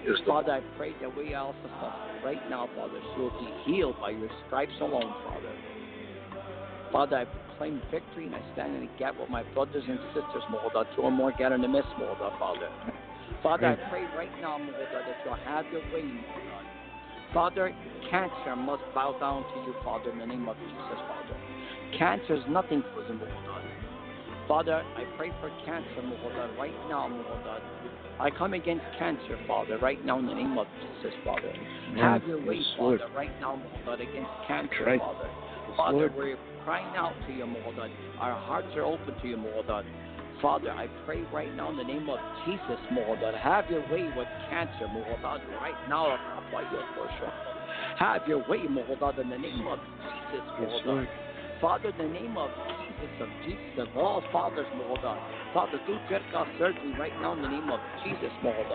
Yes. 0.06 0.18
Father, 0.26 0.54
I 0.54 0.62
pray 0.78 0.94
that 1.02 1.16
we 1.16 1.34
also 1.34 1.58
right 2.24 2.50
now, 2.50 2.70
Father, 2.76 3.00
so 3.16 3.22
we'll 3.22 3.40
be 3.40 3.72
healed 3.72 3.96
by 4.00 4.12
your 4.12 4.30
stripes 4.48 4.74
alone, 4.80 5.14
Father. 5.26 5.52
Father, 6.92 7.18
I 7.18 7.26
proclaim 7.54 7.82
victory 7.92 8.26
and 8.26 8.36
I 8.36 8.42
stand 8.54 8.76
in 8.76 8.82
the 8.82 8.92
gap 8.98 9.20
with 9.20 9.30
my 9.30 9.44
brothers 9.54 9.84
and 9.88 10.00
sisters, 10.14 10.44
Lord, 10.52 10.88
two 10.96 11.02
or 11.02 11.12
more 11.12 11.32
gather 11.38 11.56
in 11.56 11.62
the 11.62 11.68
midst, 11.68 11.90
Lord, 12.00 12.18
Father. 12.40 12.70
Father, 13.42 13.68
I 13.68 13.90
pray 13.90 14.04
right 14.16 14.32
now, 14.42 14.58
Lord, 14.58 14.74
that 14.74 15.04
you'll 15.26 15.36
have 15.36 15.66
your 15.72 15.82
way, 15.94 16.04
Lord. 16.04 16.66
Father, 17.34 17.74
cancer 18.10 18.56
must 18.56 18.84
bow 18.94 19.18
down 19.20 19.44
to 19.44 19.60
you, 19.66 19.76
Father, 19.84 20.12
in 20.12 20.20
the 20.20 20.26
name 20.26 20.48
of 20.48 20.56
Jesus, 20.58 21.00
Father. 21.08 21.36
Cancer 21.98 22.36
is 22.36 22.44
nothing 22.50 22.84
for 22.94 23.04
them, 23.04 23.20
Lord. 23.20 23.64
Father, 24.48 24.84
I 24.98 25.04
pray 25.18 25.32
for 25.40 25.50
cancer, 25.66 26.02
Lord, 26.04 26.58
right 26.58 26.76
now, 26.90 27.08
Lord. 27.08 27.62
I 28.20 28.30
come 28.30 28.54
against 28.54 28.86
cancer, 29.00 29.40
Father, 29.48 29.78
right 29.80 30.04
now 30.06 30.20
in 30.20 30.28
the 30.28 30.34
name 30.34 30.58
of 30.58 30.68
Jesus, 30.80 31.14
Father. 31.26 31.54
Have 31.98 32.24
your 32.26 32.44
way, 32.46 32.62
Father, 32.78 33.08
right 33.16 33.32
now, 33.40 33.62
Lord, 33.86 34.02
against 34.02 34.30
cancer, 34.48 34.98
Father. 35.00 35.30
Father, 35.78 35.98
Lord. 35.98 36.16
we're 36.16 36.38
crying 36.64 36.96
out 36.96 37.14
to 37.28 37.34
you, 37.34 37.46
Lord. 37.46 37.92
Our 38.20 38.40
hearts 38.40 38.70
are 38.76 38.84
open 38.84 39.14
to 39.22 39.28
you, 39.28 39.38
Lord. 39.38 39.86
Father, 40.42 40.72
I 40.72 40.88
pray 41.06 41.24
right 41.34 41.54
now 41.56 41.70
in 41.70 41.78
the 41.78 41.84
name 41.84 42.10
of 42.10 42.20
Jesus, 42.46 42.80
Lord, 42.92 43.20
have 43.20 43.70
your 43.70 43.82
way 43.90 44.04
with 44.16 44.28
cancer, 44.50 44.92
Lord. 44.94 45.22
Right 45.24 45.80
now, 45.88 46.12
apply 46.14 46.68
your 46.72 46.84
portion. 46.96 47.32
have 47.98 48.28
your 48.28 48.40
way, 48.50 48.60
Lord, 48.68 49.20
in 49.20 49.30
the 49.30 49.38
name 49.38 49.68
of 49.68 49.80
Jesus, 49.80 50.46
Lord. 50.60 50.86
Lord. 50.86 51.08
Father, 51.62 51.90
in 51.90 51.98
the 51.98 52.20
name 52.20 52.36
of 52.36 52.50
Jesus, 52.52 53.22
of 53.22 53.30
Jesus, 53.46 53.88
of 53.88 53.98
all 53.98 54.22
fathers, 54.34 54.68
Lord. 54.76 55.00
Father, 55.54 55.80
do 55.88 55.96
Jerka 56.12 56.44
surgery 56.60 56.94
right 57.00 57.14
now 57.22 57.34
in 57.34 57.42
the 57.42 57.48
name 57.48 57.70
of 57.70 57.80
Jesus, 58.04 58.32
Lord. 58.44 58.68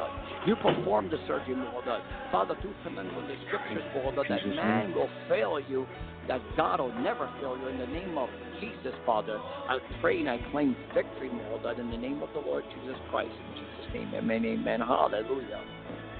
You 0.47 0.57
perform 0.57 1.11
the 1.11 1.19
surgery, 1.27 1.55
Lord. 1.55 1.85
Father, 2.33 2.57
do 2.63 2.73
command 2.85 3.15
with 3.15 3.27
the 3.29 3.37
scriptures, 3.47 3.85
Lord, 3.95 4.17
that 4.17 4.47
man 4.57 4.95
will 4.95 5.11
fail 5.29 5.61
you, 5.69 5.87
that 6.29 6.41
God 6.57 6.81
will 6.81 6.93
never 7.01 7.29
fail 7.41 7.57
you. 7.59 7.69
In 7.69 7.79
the 7.79 7.87
name 7.87 8.17
of 8.19 8.29
Jesus, 8.61 8.95
Father, 9.07 9.39
I 9.41 9.79
pray 10.01 10.21
and 10.21 10.29
I 10.29 10.39
claim 10.51 10.77
victory, 10.95 11.31
Lord, 11.63 11.79
in 11.79 11.91
the 11.91 11.97
name 11.97 12.23
of 12.23 12.29
the 12.35 12.41
Lord 12.41 12.65
Jesus 12.75 12.97
Christ. 13.11 13.31
In 13.33 13.55
Jesus' 13.65 13.95
name, 13.95 14.13
amen, 14.15 14.45
amen. 14.45 14.81
Hallelujah. 14.81 15.63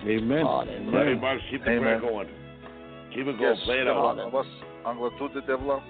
Amen. 0.07 0.47
Hallelujah. 0.47 0.91
Larry 0.91 1.19
Marks, 1.19 1.43
keep 1.51 1.61
the 1.61 1.65
prayer 1.65 1.97
Amen. 1.97 2.01
going. 2.01 2.29
Keep 3.15 3.27
it 3.27 3.39
going. 3.39 3.57
Yes, 3.57 3.59
Play 3.65 3.79
it 3.81 3.87
devla, 3.87 4.13
out. 4.13 4.19
out. 4.21 4.29
Abbas, 4.29 4.47
Anglatute, 4.87 5.47
devla. 5.49 5.83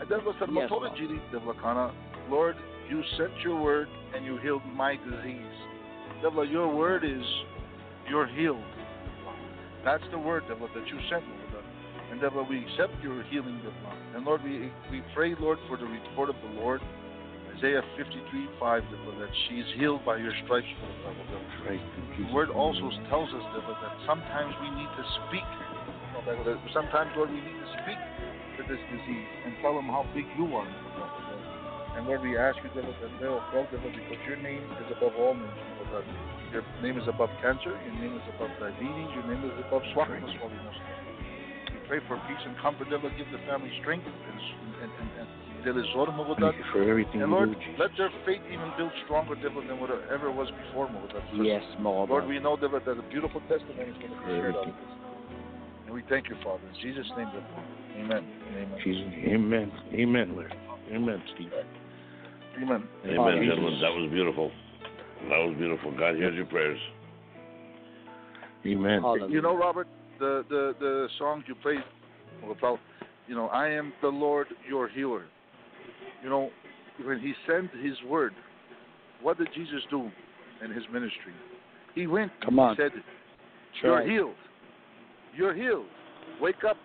And 0.00 0.08
devil 0.08 0.32
said, 0.38 0.48
Yes, 0.52 0.70
"Matola 0.70 0.88
Lord. 0.88 0.92
jiri, 0.96 1.20
devla 1.32 1.60
kana." 1.60 1.92
Lord, 2.30 2.56
you 2.88 3.02
sent 3.16 3.32
your 3.42 3.60
word 3.60 3.88
and 4.14 4.24
you 4.24 4.38
healed 4.38 4.62
my 4.74 4.96
disease. 4.96 5.42
Devla, 6.22 6.50
your 6.50 6.68
word 6.74 7.04
is 7.04 7.22
you're 8.08 8.26
healed. 8.28 8.62
That's 9.84 10.04
the 10.12 10.18
word, 10.18 10.44
devla, 10.44 10.72
that 10.74 10.86
you 10.86 10.98
sent, 11.10 11.24
Lord. 11.28 11.47
And 12.10 12.20
devla, 12.20 12.48
we 12.48 12.64
accept 12.64 12.96
your 13.02 13.22
healing, 13.24 13.60
devla. 13.60 13.92
And 14.16 14.24
Lord, 14.24 14.42
we 14.42 14.72
we 14.90 15.02
pray, 15.14 15.34
Lord, 15.38 15.58
for 15.68 15.76
the 15.76 15.84
report 15.84 16.30
of 16.30 16.36
the 16.40 16.60
Lord. 16.60 16.80
Isaiah 17.56 17.82
53, 17.98 18.48
5, 18.60 18.82
devla, 18.86 19.18
that 19.18 19.32
she's 19.48 19.66
healed 19.76 20.04
by 20.06 20.16
your 20.16 20.32
stripes, 20.44 20.68
Lord. 21.04 21.16
Right. 21.66 21.82
The 22.16 22.32
word 22.32 22.50
also 22.50 22.86
tells 23.10 23.28
us 23.34 23.42
that, 23.50 23.66
that 23.66 23.94
sometimes 24.06 24.54
we 24.62 24.70
need 24.70 24.90
to 24.94 25.04
speak. 25.26 25.48
That- 26.24 26.44
that 26.44 26.58
Sometimes, 26.72 27.10
Lord, 27.16 27.30
we 27.30 27.40
need 27.40 27.58
to 27.58 27.70
speak 27.82 27.98
to 28.58 28.62
this 28.70 28.80
disease 28.90 29.28
and 29.44 29.54
tell 29.60 29.74
them 29.74 29.86
how 29.90 30.06
big 30.14 30.26
you 30.38 30.54
are. 30.54 30.66
And 31.96 32.06
Lord, 32.06 32.22
we 32.22 32.38
ask 32.38 32.56
you, 32.62 32.70
Devla, 32.70 32.94
that 33.02 33.10
they'll 33.18 33.42
go, 33.50 33.66
Devla, 33.74 33.90
because 33.90 34.22
your 34.26 34.36
name 34.38 34.62
is 34.78 34.86
above 34.96 35.14
all 35.18 35.34
names. 35.34 35.50
Lord, 35.90 36.04
Your 36.52 36.62
name 36.82 36.96
is 36.98 37.08
above 37.08 37.30
cancer. 37.42 37.74
Your 37.74 37.94
name 37.98 38.14
is 38.14 38.22
above 38.36 38.50
diabetes. 38.60 39.10
Your 39.18 39.26
name 39.26 39.42
is 39.44 39.52
above 39.66 39.82
swallowing. 39.92 40.22
Pray 41.88 42.00
for 42.06 42.20
peace 42.28 42.44
and 42.44 42.56
comfort, 42.60 42.88
Devla. 42.88 43.08
Give 43.16 43.26
the 43.32 43.40
family 43.48 43.72
strength 43.80 44.04
and 44.04 44.14
and 44.84 44.92
and, 44.92 45.08
and 45.18 45.28
there 45.64 45.72
is 45.72 45.88
Lord, 45.96 46.12
Lord, 46.14 46.38
Thank 46.38 46.56
you 46.56 46.64
for 46.70 46.84
everything 46.84 47.22
and 47.22 47.30
you 47.32 47.36
Lord, 47.36 47.50
do, 47.50 47.82
let 47.82 47.90
their 47.96 48.10
faith 48.24 48.44
even 48.46 48.70
build 48.76 48.92
stronger, 49.04 49.34
Devla, 49.34 49.66
than 49.66 49.80
what 49.80 49.90
it 49.90 50.00
ever 50.12 50.30
was 50.30 50.48
before, 50.68 50.88
Lord. 50.92 51.10
That- 51.10 51.24
Yes, 51.44 51.64
Lord. 51.80 52.10
Lord, 52.10 52.26
we 52.28 52.38
know 52.38 52.56
that 52.56 52.70
that 52.70 52.86
a 52.86 53.02
beautiful 53.10 53.40
testimony 53.48 53.88
is 53.90 53.96
going 53.98 54.12
to 54.12 54.20
be 54.20 54.36
shared 54.36 54.54
out 54.54 54.68
of 54.68 54.74
this. 54.76 54.92
And 55.86 55.94
we 55.94 56.02
thank 56.08 56.28
you, 56.28 56.36
Father. 56.44 56.62
In 56.68 56.76
Jesus' 56.80 57.08
name, 57.16 57.28
we. 57.32 57.64
Amen. 58.04 58.24
Amen. 58.52 58.78
Jesus. 58.84 59.08
Amen. 59.26 59.72
Amen, 59.94 60.36
Larry. 60.36 60.52
Amen, 60.92 61.22
Steve. 61.34 61.50
Amen. 62.56 62.84
Amen, 63.04 63.16
Hallelujah. 63.16 63.48
gentlemen. 63.48 63.80
That 63.80 63.92
was 63.96 64.10
beautiful. 64.12 64.50
That 65.32 65.40
was 65.40 65.54
beautiful. 65.56 65.90
God 65.96 66.16
hears 66.16 66.36
your 66.36 66.46
prayers. 66.46 66.78
Amen. 68.66 69.02
Hallelujah. 69.02 69.34
You 69.34 69.42
know, 69.42 69.56
Robert, 69.56 69.88
the 70.18 70.44
the 70.48 70.74
the 70.80 71.08
songs 71.18 71.44
you 71.46 71.54
played 71.56 71.78
about, 72.50 72.78
you 73.26 73.34
know, 73.34 73.46
I 73.48 73.68
am 73.68 73.92
the 74.02 74.08
Lord 74.08 74.46
your 74.68 74.88
healer. 74.88 75.24
You 76.22 76.30
know, 76.30 76.50
when 77.04 77.20
He 77.20 77.32
sent 77.46 77.70
His 77.84 77.94
word, 78.08 78.32
what 79.22 79.38
did 79.38 79.48
Jesus 79.54 79.80
do 79.90 80.10
in 80.64 80.70
His 80.72 80.84
ministry? 80.92 81.32
He 81.94 82.06
went. 82.06 82.32
Come 82.44 82.58
on. 82.58 82.76
He 82.76 82.82
said, 82.82 82.92
"You're 83.82 83.96
right. 83.96 84.08
healed. 84.08 84.34
You're 85.36 85.54
healed. 85.54 85.86
Wake 86.40 86.64
up 86.68 86.76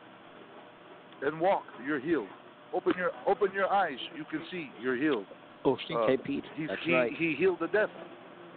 and 1.22 1.40
walk. 1.40 1.64
You're 1.86 2.00
healed. 2.00 2.28
Open 2.74 2.94
your 2.98 3.12
open 3.28 3.50
your 3.54 3.72
eyes. 3.72 3.98
You 4.16 4.26
can 4.30 4.42
see. 4.52 4.70
You're 4.82 4.98
healed." 4.98 5.26
Oh, 5.66 5.78
Uh, 5.96 6.18
Pete. 6.26 6.44
He, 6.56 6.66
That's 6.68 6.82
he, 6.84 6.94
right. 6.94 7.12
he 7.18 7.36
healed 7.36 7.58
the 7.62 7.68
deaf, 7.68 7.90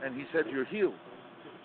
and 0.05 0.15
he 0.15 0.25
said, 0.33 0.45
"You're 0.51 0.65
healed," 0.65 0.95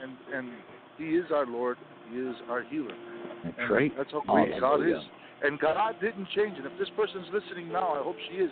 and 0.02 0.12
and 0.34 0.52
He 0.98 1.16
is 1.16 1.26
our 1.34 1.48
Lord. 1.48 1.78
He 2.12 2.20
is 2.20 2.36
our 2.50 2.64
healer. 2.64 2.96
That's 3.44 3.56
And 3.58 3.70
right. 3.70 3.92
That's 3.98 4.12
how 4.12 4.22
great 4.28 4.60
God 4.60 4.86
is. 4.88 5.02
And 5.44 5.60
God 5.60 5.96
didn't 6.02 6.28
change. 6.36 6.58
And 6.58 6.66
if 6.66 6.74
this 6.78 6.90
person's 6.96 7.26
listening 7.34 7.72
now, 7.72 7.96
I 7.96 8.04
hope 8.04 8.16
she 8.30 8.38
is. 8.38 8.52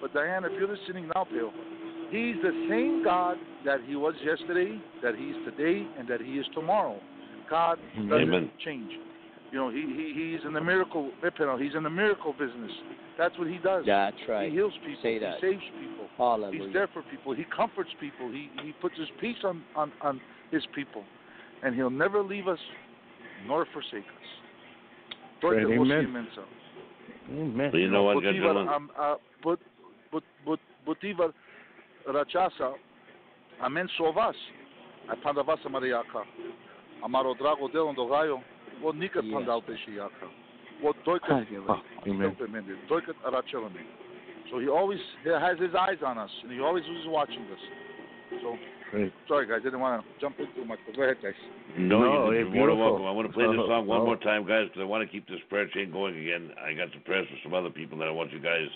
But 0.00 0.12
Diane, 0.12 0.44
if 0.44 0.52
you're 0.58 0.68
listening 0.68 1.08
now, 1.14 1.24
Pale, 1.24 1.52
He's 2.10 2.36
the 2.42 2.52
same 2.68 3.02
God 3.02 3.36
that 3.64 3.80
He 3.86 3.96
was 3.96 4.14
yesterday, 4.24 4.78
that 5.02 5.14
He's 5.16 5.34
today, 5.44 5.86
and 5.98 6.06
that 6.08 6.20
He 6.20 6.32
is 6.32 6.46
tomorrow. 6.54 7.00
God 7.48 7.78
doesn't 7.96 8.12
Amen. 8.12 8.50
change. 8.64 8.90
You 9.50 9.58
know, 9.58 9.70
He 9.70 9.80
he 9.80 10.32
He's 10.36 10.46
in 10.46 10.52
the 10.52 10.60
miracle. 10.60 11.10
He's 11.58 11.74
in 11.74 11.82
the 11.82 11.90
miracle 11.90 12.32
business. 12.32 12.70
That's 13.16 13.36
what 13.38 13.48
He 13.48 13.58
does. 13.58 13.84
That's 13.86 14.16
right. 14.28 14.50
He 14.50 14.56
heals 14.56 14.74
people. 14.84 15.02
Say 15.02 15.18
that. 15.18 15.36
He 15.40 15.52
saves 15.52 15.62
people. 15.80 16.06
Hallelujah. 16.18 16.64
He's 16.64 16.72
there 16.72 16.88
for 16.92 17.02
people. 17.10 17.34
He 17.34 17.44
comforts 17.56 17.90
people. 17.98 18.30
He 18.30 18.50
he 18.62 18.72
puts 18.80 18.96
his 18.98 19.08
peace 19.20 19.36
on, 19.44 19.64
on, 19.74 19.90
on 20.02 20.20
his 20.50 20.62
people. 20.74 21.02
And 21.62 21.74
he'll 21.74 21.90
never 21.90 22.22
leave 22.22 22.48
us 22.48 22.58
nor 23.46 23.66
forsake 23.72 24.04
us. 24.04 24.28
Right, 25.42 25.62
Porque 25.62 25.64
amen. 25.64 25.78
vos 25.78 25.88
inmenso. 25.88 26.44
Amen. 27.30 27.70
But 27.70 27.78
you 27.78 27.90
know 27.90 28.04
what, 28.04 28.16
Butivar, 28.16 28.32
gentlemen? 28.32 28.68
um, 28.68 28.90
uh, 28.98 29.14
but, 29.42 29.58
but, 30.12 30.22
but, 30.44 30.58
Butivar 30.86 31.32
rachasa, 32.08 32.74
amen 33.62 33.88
sovas. 33.98 34.34
A 35.10 35.16
pandavasa 35.16 35.68
mariaka. 35.68 36.24
Amaro 37.04 37.34
drago 37.34 37.70
de 37.70 37.78
ondo 37.78 38.06
gaio. 38.08 38.42
Wo 38.82 38.92
nika 38.92 39.20
Yes. 39.22 39.32
pandal 39.34 39.62
peshiaka. 39.62 40.28
Wo 40.82 40.92
doika 41.06 41.38
Have 41.38 41.50
your 41.50 41.62
way. 41.66 41.78
Amen. 42.06 42.36
doika 42.88 43.12
arachelame. 43.24 43.82
So 44.50 44.58
he 44.58 44.68
always 44.68 45.00
he 45.24 45.30
has 45.30 45.58
his 45.58 45.74
eyes 45.74 45.98
on 46.04 46.18
us, 46.18 46.30
and 46.42 46.52
he 46.52 46.60
always 46.60 46.84
is 46.84 47.06
watching 47.06 47.42
us. 47.52 48.40
So 48.42 48.56
Right. 48.92 49.12
sorry 49.26 49.46
guys, 49.46 49.58
I 49.62 49.64
didn't 49.64 49.80
want 49.80 50.02
to 50.02 50.06
jump 50.20 50.38
in 50.38 50.46
too 50.54 50.64
much, 50.64 50.78
but 50.86 50.94
go 50.96 51.02
ahead 51.02 51.16
guys. 51.22 51.34
No, 51.76 51.98
No, 52.00 52.30
you're 52.30 52.46
hey, 52.46 52.50
more 52.56 52.68
than 52.68 52.78
welcome. 52.78 53.04
I 53.06 53.10
want 53.10 53.26
to 53.28 53.32
play 53.34 53.44
this 53.46 53.56
Oh, 53.58 53.66
song 53.68 53.86
one 53.86 54.00
oh. 54.02 54.04
more 54.06 54.16
time, 54.16 54.46
guys, 54.46 54.66
because 54.68 54.80
I 54.80 54.84
want 54.84 55.02
to 55.06 55.10
keep 55.12 55.26
this 55.28 55.40
prayer 55.48 55.66
chain 55.74 55.90
going 55.90 56.16
again. 56.16 56.50
I 56.62 56.72
got 56.72 56.92
some 56.92 57.02
prayers 57.02 57.26
for 57.28 57.36
some 57.42 57.52
other 57.54 57.70
people 57.70 57.98
that 57.98 58.08
I 58.08 58.12
want 58.12 58.32
you 58.32 58.38
guys, 58.40 58.68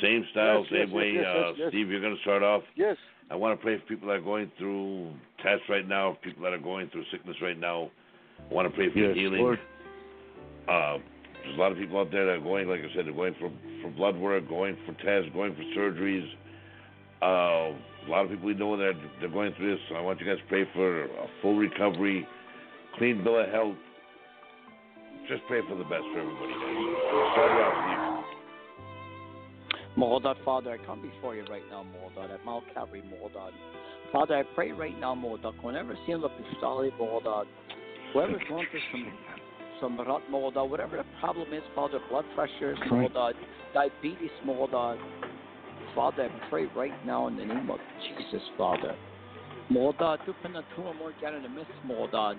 same 0.00 0.24
style, 0.32 0.60
Yes, 0.64 0.70
same 0.70 0.88
yes, 0.88 0.96
way. 0.96 1.10
yes, 1.12 1.24
yes, 1.26 1.36
uh, 1.36 1.52
yes. 1.58 1.68
Steve, 1.68 1.90
you're 1.90 2.00
going 2.00 2.16
to 2.16 2.22
start 2.22 2.42
off. 2.42 2.62
Yes. 2.76 2.96
I 3.30 3.36
want 3.36 3.58
to 3.58 3.62
pray 3.62 3.78
for 3.78 3.84
people 3.86 4.08
that 4.08 4.14
are 4.14 4.20
going 4.20 4.50
through 4.58 5.12
tests 5.42 5.64
right 5.68 5.86
now, 5.86 6.16
people 6.22 6.42
that 6.44 6.52
are 6.52 6.58
going 6.58 6.88
through 6.90 7.04
sickness 7.12 7.36
right 7.42 7.58
now. 7.58 7.90
I 8.50 8.54
want 8.54 8.68
to 8.68 8.74
pray 8.74 8.90
for 8.92 8.98
Yes, 8.98 9.16
healing. 9.16 9.40
Lord. 9.42 9.58
Uh, 10.68 10.98
there's 11.44 11.56
a 11.56 11.60
lot 11.60 11.72
of 11.72 11.78
people 11.78 11.98
out 11.98 12.10
there 12.10 12.24
that 12.26 12.32
are 12.32 12.40
going, 12.40 12.68
like 12.68 12.80
I 12.80 12.94
said, 12.94 13.06
they're 13.06 13.12
going 13.12 13.34
for 13.38 13.50
for 13.82 13.90
blood 13.90 14.16
work, 14.16 14.48
going 14.48 14.76
for 14.86 14.92
tests, 15.04 15.28
going 15.34 15.54
for 15.54 15.62
surgeries. 15.78 16.26
Uh, 17.20 17.76
a 18.06 18.10
lot 18.10 18.24
of 18.24 18.30
people 18.30 18.46
we 18.46 18.54
know 18.54 18.76
that 18.76 18.92
they're 19.20 19.28
going 19.28 19.52
through 19.54 19.74
this. 19.74 19.80
So 19.88 19.96
I 19.96 20.00
want 20.00 20.20
you 20.20 20.26
guys 20.26 20.38
to 20.38 20.48
pray 20.48 20.64
for 20.74 21.04
a 21.04 21.26
full 21.40 21.56
recovery, 21.56 22.26
clean 22.98 23.22
bill 23.22 23.40
of 23.40 23.48
health. 23.50 23.76
Just 25.28 25.42
pray 25.48 25.60
for 25.68 25.76
the 25.76 25.84
best 25.84 26.02
for 26.12 26.20
everybody. 26.20 26.52
Guys. 26.52 27.32
Start 27.32 27.50
it 27.50 27.62
off, 27.62 28.24
Moldad, 29.96 30.42
Father, 30.42 30.70
I 30.70 30.86
come 30.86 31.02
before 31.02 31.36
you 31.36 31.44
right 31.50 31.62
now, 31.70 31.84
Moldad, 31.84 32.32
at 32.32 32.44
Mount 32.46 32.64
Calvary, 32.72 33.02
Moldad. 33.02 33.50
Father, 34.10 34.36
I 34.36 34.42
pray 34.54 34.72
right 34.72 34.98
now, 34.98 35.14
Moldad, 35.14 35.62
whenever 35.62 35.94
seems 36.06 36.22
like 36.22 36.32
Pistali, 36.32 36.90
Moldad, 36.98 37.44
whoever's 38.12 38.40
going 38.48 38.66
through 38.70 38.80
some 38.90 39.12
some 39.80 39.98
rut, 39.98 40.22
Moldad, 40.30 40.68
whatever 40.68 40.96
the 40.96 41.04
problem 41.20 41.52
is, 41.52 41.62
Father, 41.74 41.98
blood 42.08 42.24
pressure, 42.34 42.74
Right. 42.90 43.12
Moldad, 43.12 43.34
diabetes, 43.74 44.30
Moldad. 44.46 44.98
Father, 45.94 46.24
I 46.24 46.48
pray 46.50 46.66
right 46.74 47.06
now 47.06 47.28
in 47.28 47.36
the 47.36 47.44
name 47.44 47.70
of 47.70 47.78
Jesus, 48.00 48.42
Father. 48.56 48.94
Moldad, 49.70 50.24
tu 50.24 50.34
pena 50.42 50.62
tu 50.74 50.82
amor 50.82 51.12
que 51.20 51.28
in 51.28 51.42
the 51.42 51.48
midst, 51.48 51.72
Moldad. 51.86 52.36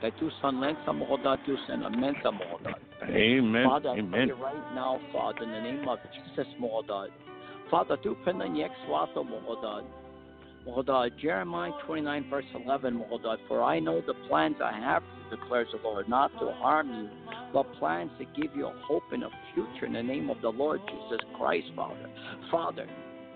That 0.00 0.18
tu 0.18 0.30
san 0.40 0.56
lensa, 0.56 0.88
Moldad, 0.88 1.38
tu 1.44 1.56
san 1.66 1.80
amenta, 1.80 2.30
Moldad. 2.32 2.74
Amen. 3.08 3.64
Father, 3.64 3.90
I 3.90 4.00
pray 4.00 4.30
right 4.30 4.74
now, 4.74 5.00
Father, 5.12 5.42
in 5.42 5.50
the 5.50 5.60
name 5.60 5.88
of 5.88 5.98
Jesus, 6.12 6.46
Mohodad. 6.60 7.08
Father, 7.70 7.96
do 8.02 8.16
penanyek 8.24 8.70
swato, 8.86 9.24
Mohodad. 9.24 9.84
Mohodad, 10.66 11.18
Jeremiah 11.20 11.72
29, 11.86 12.30
verse 12.30 12.44
11, 12.54 12.94
Mohodad. 12.94 13.38
For 13.48 13.62
I 13.62 13.80
know 13.80 14.00
the 14.06 14.14
plans 14.28 14.56
I 14.62 14.72
have, 14.72 15.02
declares 15.32 15.68
the 15.72 15.80
Lord, 15.82 16.08
not 16.08 16.30
to 16.38 16.52
harm 16.60 16.88
you, 16.88 17.08
but 17.52 17.64
plans 17.74 18.10
to 18.18 18.24
give 18.40 18.54
you 18.54 18.66
a 18.66 18.74
hope 18.86 19.04
and 19.12 19.24
a 19.24 19.30
future 19.54 19.86
in 19.86 19.94
the 19.94 20.02
name 20.02 20.30
of 20.30 20.40
the 20.42 20.48
Lord 20.48 20.80
Jesus 20.86 21.24
Christ, 21.38 21.66
Father. 21.74 22.08
Father, 22.50 22.86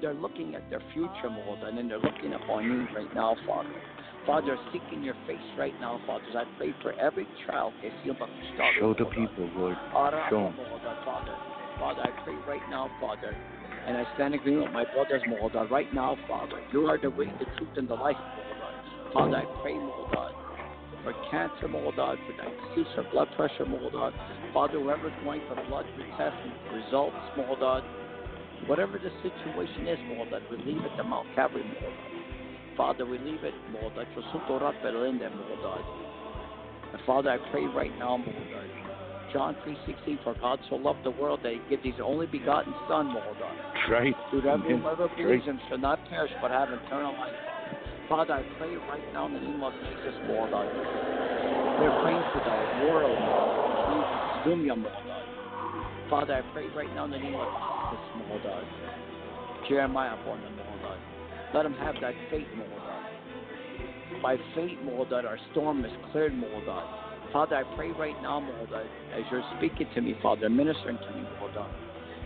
they're 0.00 0.14
looking 0.14 0.54
at 0.54 0.68
their 0.68 0.82
future, 0.92 1.30
Mohodad, 1.30 1.78
and 1.78 1.90
they're 1.90 1.98
looking 1.98 2.34
upon 2.34 2.64
you 2.64 2.86
right 2.94 3.12
now, 3.14 3.34
Father. 3.46 3.70
Father, 4.26 4.58
seeking 4.72 5.02
your 5.02 5.14
face 5.26 5.38
right 5.56 5.74
now, 5.80 6.00
Father. 6.06 6.24
I 6.34 6.44
pray 6.58 6.74
for 6.82 6.92
every 7.00 7.26
child. 7.46 7.72
que 7.80 7.90
sienta 8.02 8.26
frustrado, 8.26 8.72
Show 8.78 8.94
the 8.94 9.04
people, 9.06 9.48
Lord. 9.56 9.76
Show 10.28 10.46
'em. 10.46 10.54
Mohoda, 10.54 11.04
Father. 11.04 11.34
Father, 11.78 12.02
I 12.02 12.10
pray 12.24 12.34
right 12.46 12.70
now, 12.70 12.90
Father, 13.00 13.34
and 13.86 13.96
I 13.96 14.04
stand 14.14 14.34
in 14.34 14.40
agreement 14.40 14.66
with 14.66 14.74
my 14.74 14.84
brothers, 14.92 15.22
Mohoda, 15.28 15.70
right 15.70 15.92
now, 15.94 16.18
Father. 16.28 16.60
You 16.72 16.88
are 16.88 16.98
the 16.98 17.10
way, 17.10 17.26
the 17.38 17.46
truth, 17.56 17.76
and 17.76 17.88
the 17.88 17.94
life, 17.94 18.16
Mohoda. 18.16 19.12
Father, 19.12 19.36
I 19.36 19.44
pray, 19.62 19.74
Mohoda, 19.74 20.32
for 21.06 21.14
cancer, 21.30 21.68
Mohoda, 21.70 22.18
for 22.18 22.34
diabetes, 22.34 22.90
for 22.96 23.06
blood 23.12 23.28
pressure, 23.36 23.64
Mohoda. 23.64 24.10
Father, 24.52 24.80
whoever's 24.80 25.14
going 25.22 25.40
for 25.46 25.54
blood 25.70 25.86
tests 26.18 26.34
and 26.42 26.82
results, 26.82 27.14
Mohoda, 27.38 27.80
whatever 28.66 28.98
the 28.98 29.10
situation 29.22 29.86
is, 29.86 29.98
Mohoda, 30.10 30.42
we 30.50 30.56
leave 30.66 30.82
it 30.82 30.90
to 30.96 31.04
Mount 31.04 31.28
Calvary, 31.36 31.62
Mohoda. 31.62 32.76
Father, 32.76 33.06
we 33.06 33.18
leave 33.18 33.44
it, 33.44 33.54
to 33.54 34.20
Sutorat 34.34 34.74
Berlinde, 34.82 35.30
Mohoda. 35.30 35.78
And 36.92 37.00
Father, 37.06 37.30
I 37.30 37.38
pray 37.52 37.66
right 37.66 37.96
now, 38.00 38.18
Mohoda, 38.18 38.66
John 39.32 39.56
3.16, 39.64 40.24
for 40.24 40.34
God 40.40 40.58
so 40.68 40.74
loved 40.74 41.04
the 41.04 41.12
world 41.12 41.38
that 41.44 41.52
he 41.52 41.60
gave 41.70 41.84
his 41.84 41.94
only 42.02 42.26
begotten 42.26 42.74
Son, 42.88 43.14
Mohoda. 43.14 43.52
Right. 43.88 44.16
To 44.32 44.40
that 44.40 44.54
Amen. 44.54 44.80
whoever 44.80 45.06
Right. 45.06 45.16
believes 45.16 45.44
him 45.44 45.60
shall 45.68 45.78
not 45.78 46.00
perish 46.10 46.32
but 46.42 46.50
have 46.50 46.68
eternal 46.72 47.12
life. 47.12 47.55
Father, 48.08 48.34
I 48.34 48.42
pray 48.58 48.70
right 48.76 49.12
now 49.12 49.26
in 49.26 49.34
the 49.34 49.40
name 49.40 49.60
of 49.64 49.72
Jesus, 49.72 50.14
Mohoda. 50.30 50.62
We're 51.82 51.90
praying 52.06 52.22
for 52.30 52.38
the 52.38 52.86
world, 52.86 53.18
Mohoda. 53.18 54.46
Dunya, 54.46 54.78
Mohoda. 54.78 56.08
Father, 56.08 56.34
I 56.34 56.52
pray 56.52 56.68
right 56.76 56.94
now 56.94 57.06
in 57.06 57.10
the 57.10 57.18
name 57.18 57.34
of 57.34 57.48
Jesus, 57.90 58.06
Mohoda. 58.22 58.62
Jeremiah, 59.68 60.14
born 60.24 60.38
in 60.38 60.52
Mohoda. 60.52 60.96
Let 61.52 61.66
him 61.66 61.74
have 61.74 61.96
that 62.00 62.14
faith, 62.30 62.46
Mohoda. 62.54 64.22
By 64.22 64.36
faith, 64.54 64.78
Mohoda, 64.84 65.24
our 65.24 65.38
storm 65.50 65.84
is 65.84 65.90
cleared, 66.12 66.32
Mohoda. 66.32 67.32
Father, 67.32 67.56
I 67.56 67.76
pray 67.76 67.90
right 67.90 68.14
now, 68.22 68.38
Mohoda, 68.38 68.86
as 69.18 69.24
you're 69.32 69.42
speaking 69.58 69.88
to 69.96 70.00
me, 70.00 70.14
Father, 70.22 70.48
ministering 70.48 70.98
to 70.98 71.10
me, 71.10 71.26
Mohoda. 71.40 71.66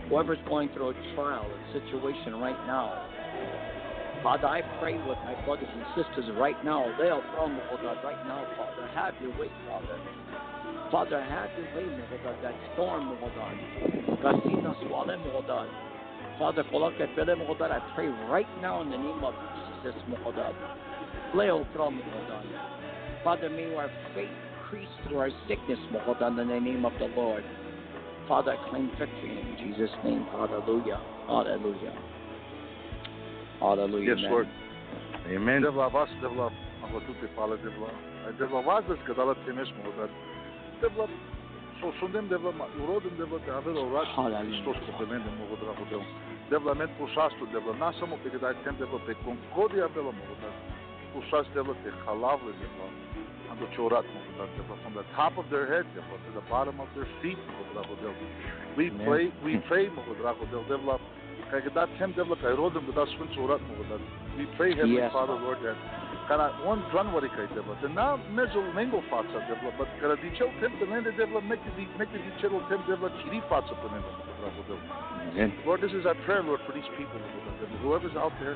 Whoever's 0.09 0.37
going 0.47 0.69
through 0.73 0.89
a 0.89 1.15
trial, 1.15 1.49
a 1.49 1.73
situation 1.73 2.35
right 2.35 2.67
now, 2.67 3.07
Father, 4.23 4.45
I 4.45 4.61
pray 4.79 4.93
with 5.01 5.17
my 5.25 5.33
brothers 5.45 5.67
and 5.73 5.85
sisters 5.97 6.29
right 6.37 6.57
now. 6.63 6.85
Leo, 7.01 7.23
throne, 7.33 7.57
Mohoda, 7.57 8.03
right 8.03 8.21
now, 8.27 8.45
Father. 8.55 8.87
Have 8.93 9.15
your 9.19 9.31
way, 9.39 9.49
Father. 9.67 9.97
Father, 10.91 11.19
have 11.23 11.49
your 11.57 11.65
way, 11.73 11.89
Mohoda, 11.89 12.39
that 12.43 12.53
storm, 12.73 13.17
Mohoda. 13.17 13.49
Casina, 14.21 14.75
Swale, 14.85 15.17
Mohoda. 15.17 15.67
Father, 16.37 16.63
coloca 16.69 17.07
pele, 17.15 17.33
Mohoda, 17.33 17.71
I 17.71 17.81
pray 17.95 18.09
right 18.29 18.45
now 18.61 18.81
in 18.81 18.91
the 18.91 18.97
name 18.97 19.23
of 19.23 19.33
Jesus, 19.81 19.99
Mohoda. 20.07 20.53
Leo, 21.33 21.65
throne, 21.73 21.99
Mohoda. 21.99 22.43
Father, 23.23 23.49
may 23.49 23.73
our 23.73 23.89
faith 24.13 24.29
increase 24.61 24.89
through 25.07 25.17
our 25.17 25.31
sickness, 25.47 25.79
Mohoda, 25.91 26.27
in 26.27 26.35
the 26.35 26.59
name 26.59 26.85
of 26.85 26.93
the 26.99 27.05
Lord. 27.17 27.43
Father, 28.27 28.51
I 28.51 28.69
claim 28.69 28.89
victory 28.99 29.41
in 29.41 29.57
Jesus' 29.57 29.89
name. 30.03 30.25
Hallelujah. 30.31 31.01
Hallelujah. 31.25 32.10
Hallelujah. 33.61 34.17
Yes, 34.17 34.25
amen. 34.25 34.31
Lord. 34.31 34.49
Amen. 35.29 35.61
Devla 35.61 35.87
vas, 35.93 36.09
devla, 36.17 36.49
ako 36.81 36.97
tu 37.05 37.13
te 37.21 37.29
pala 37.37 37.55
devla. 37.61 37.93
Ay 38.25 38.33
devla 38.41 38.65
vas 38.65 38.83
das 38.89 38.97
kadala 39.05 39.37
temes 39.45 39.69
mo 39.77 39.93
da. 39.97 40.09
Devla 40.81 41.05
so 41.79 41.93
sundem 42.01 42.25
devla 42.27 42.51
ma 42.57 42.65
urodem 42.81 43.13
devla 43.21 43.37
te 43.45 43.53
haver 43.53 43.77
orat. 43.77 44.09
Hallelujah. 44.17 44.65
Christos 44.65 44.81
ko 44.81 44.97
bemende 44.97 45.29
mo 45.37 45.45
godra 45.53 45.77
ko 45.77 45.85
devla. 45.93 46.09
Devla 46.49 46.73
met 46.73 46.89
pusasto 46.97 47.45
devla 47.53 47.77
nasa 47.77 48.09
mo 48.09 48.17
pe 48.25 48.33
da 48.33 48.49
tem 48.65 48.73
devla 48.81 48.97
pe 49.05 49.13
concordia 49.21 49.85
devla 49.93 50.09
mo 50.09 50.35
da. 50.41 50.49
Pusas 51.13 51.45
devla 51.53 51.77
te 51.85 51.93
halavle 52.09 52.57
devla. 52.57 52.89
Ando 53.53 53.69
chorat 53.77 54.05
mo 54.09 54.19
da 54.41 54.49
devla 54.57 54.75
from 54.81 54.97
the 54.97 55.05
top 55.13 55.37
of 55.37 55.45
their 55.53 55.69
head 55.69 55.85
devla 55.93 56.17
to 56.25 56.29
the 56.33 56.45
bottom 56.49 56.81
of 56.81 56.89
their 56.97 57.07
feet 57.21 57.37
mo 57.37 57.61
godra 57.77 57.85
ko. 57.85 58.25
We 58.75 58.89
Amen. 58.89 59.05
pray, 59.05 59.25
we 59.45 59.61
pray 59.69 59.85
mo 59.93 60.01
godra 60.09 60.33
ko 60.33 60.49
devla. 61.51 61.61
Kaya 61.61 61.69
dat 61.73 61.89
tem 61.99 62.13
devla 62.13 62.35
kay 62.35 62.55
rodem 62.55 62.85
da 62.95 63.05
swin 63.05 63.27
chorat 63.35 63.61
mo 63.67 63.75
godra. 63.75 63.99
We 64.37 64.45
pray, 64.57 64.75
Heavenly 64.75 64.95
Yes, 64.95 65.11
Father. 65.11 65.33
Lord, 65.33 65.59
that 65.63 65.75
kana 66.27 66.51
one 66.63 66.83
dran 66.91 67.11
wari 67.13 67.29
kay 67.29 67.47
devla. 67.55 67.75
Te 67.81 67.87
na 67.93 68.17
mezo 68.31 68.61
mengo 68.73 69.01
fatsa 69.09 69.39
devla, 69.47 69.77
but 69.77 69.87
kana 69.99 70.15
di 70.17 70.31
chel 70.37 70.49
tem 70.59 70.71
te 70.79 70.85
lende 70.85 71.11
devla 71.17 71.41
make 71.43 71.59
the 71.63 71.85
make 71.97 72.11
the 72.11 72.19
di 72.19 72.31
chelo 72.41 72.61
tem 72.69 72.79
devla 72.87 73.09
chiri 73.21 73.41
fatsa 73.49 73.75
po 73.81 73.87
nendo 73.89 74.07
mo 74.07 74.23
godra 74.23 74.49
ko 74.55 74.61
devla. 74.69 75.11
Amen. 75.31 75.53
Lord, 75.65 75.81
this 75.81 75.91
is 75.91 76.05
our 76.05 76.15
prayer, 76.25 76.43
Lord, 76.43 76.59
for 76.65 76.73
these 76.73 76.87
people, 76.97 77.19
whoever's 77.83 78.15
out 78.15 78.33
there, 78.39 78.55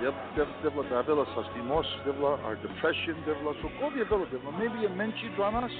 devla 0.00 0.82
davela 0.88 1.26
sastimos, 1.34 1.86
devla 2.06 2.38
our 2.44 2.56
depression, 2.56 3.16
devla 3.26 3.54
so 3.60 3.68
ko 3.80 3.90
di 3.90 4.04
devla 4.04 4.26
devla 4.30 4.50
maybe 4.58 4.86
a 4.86 4.90
menchi 4.90 5.34
dranas, 5.36 5.74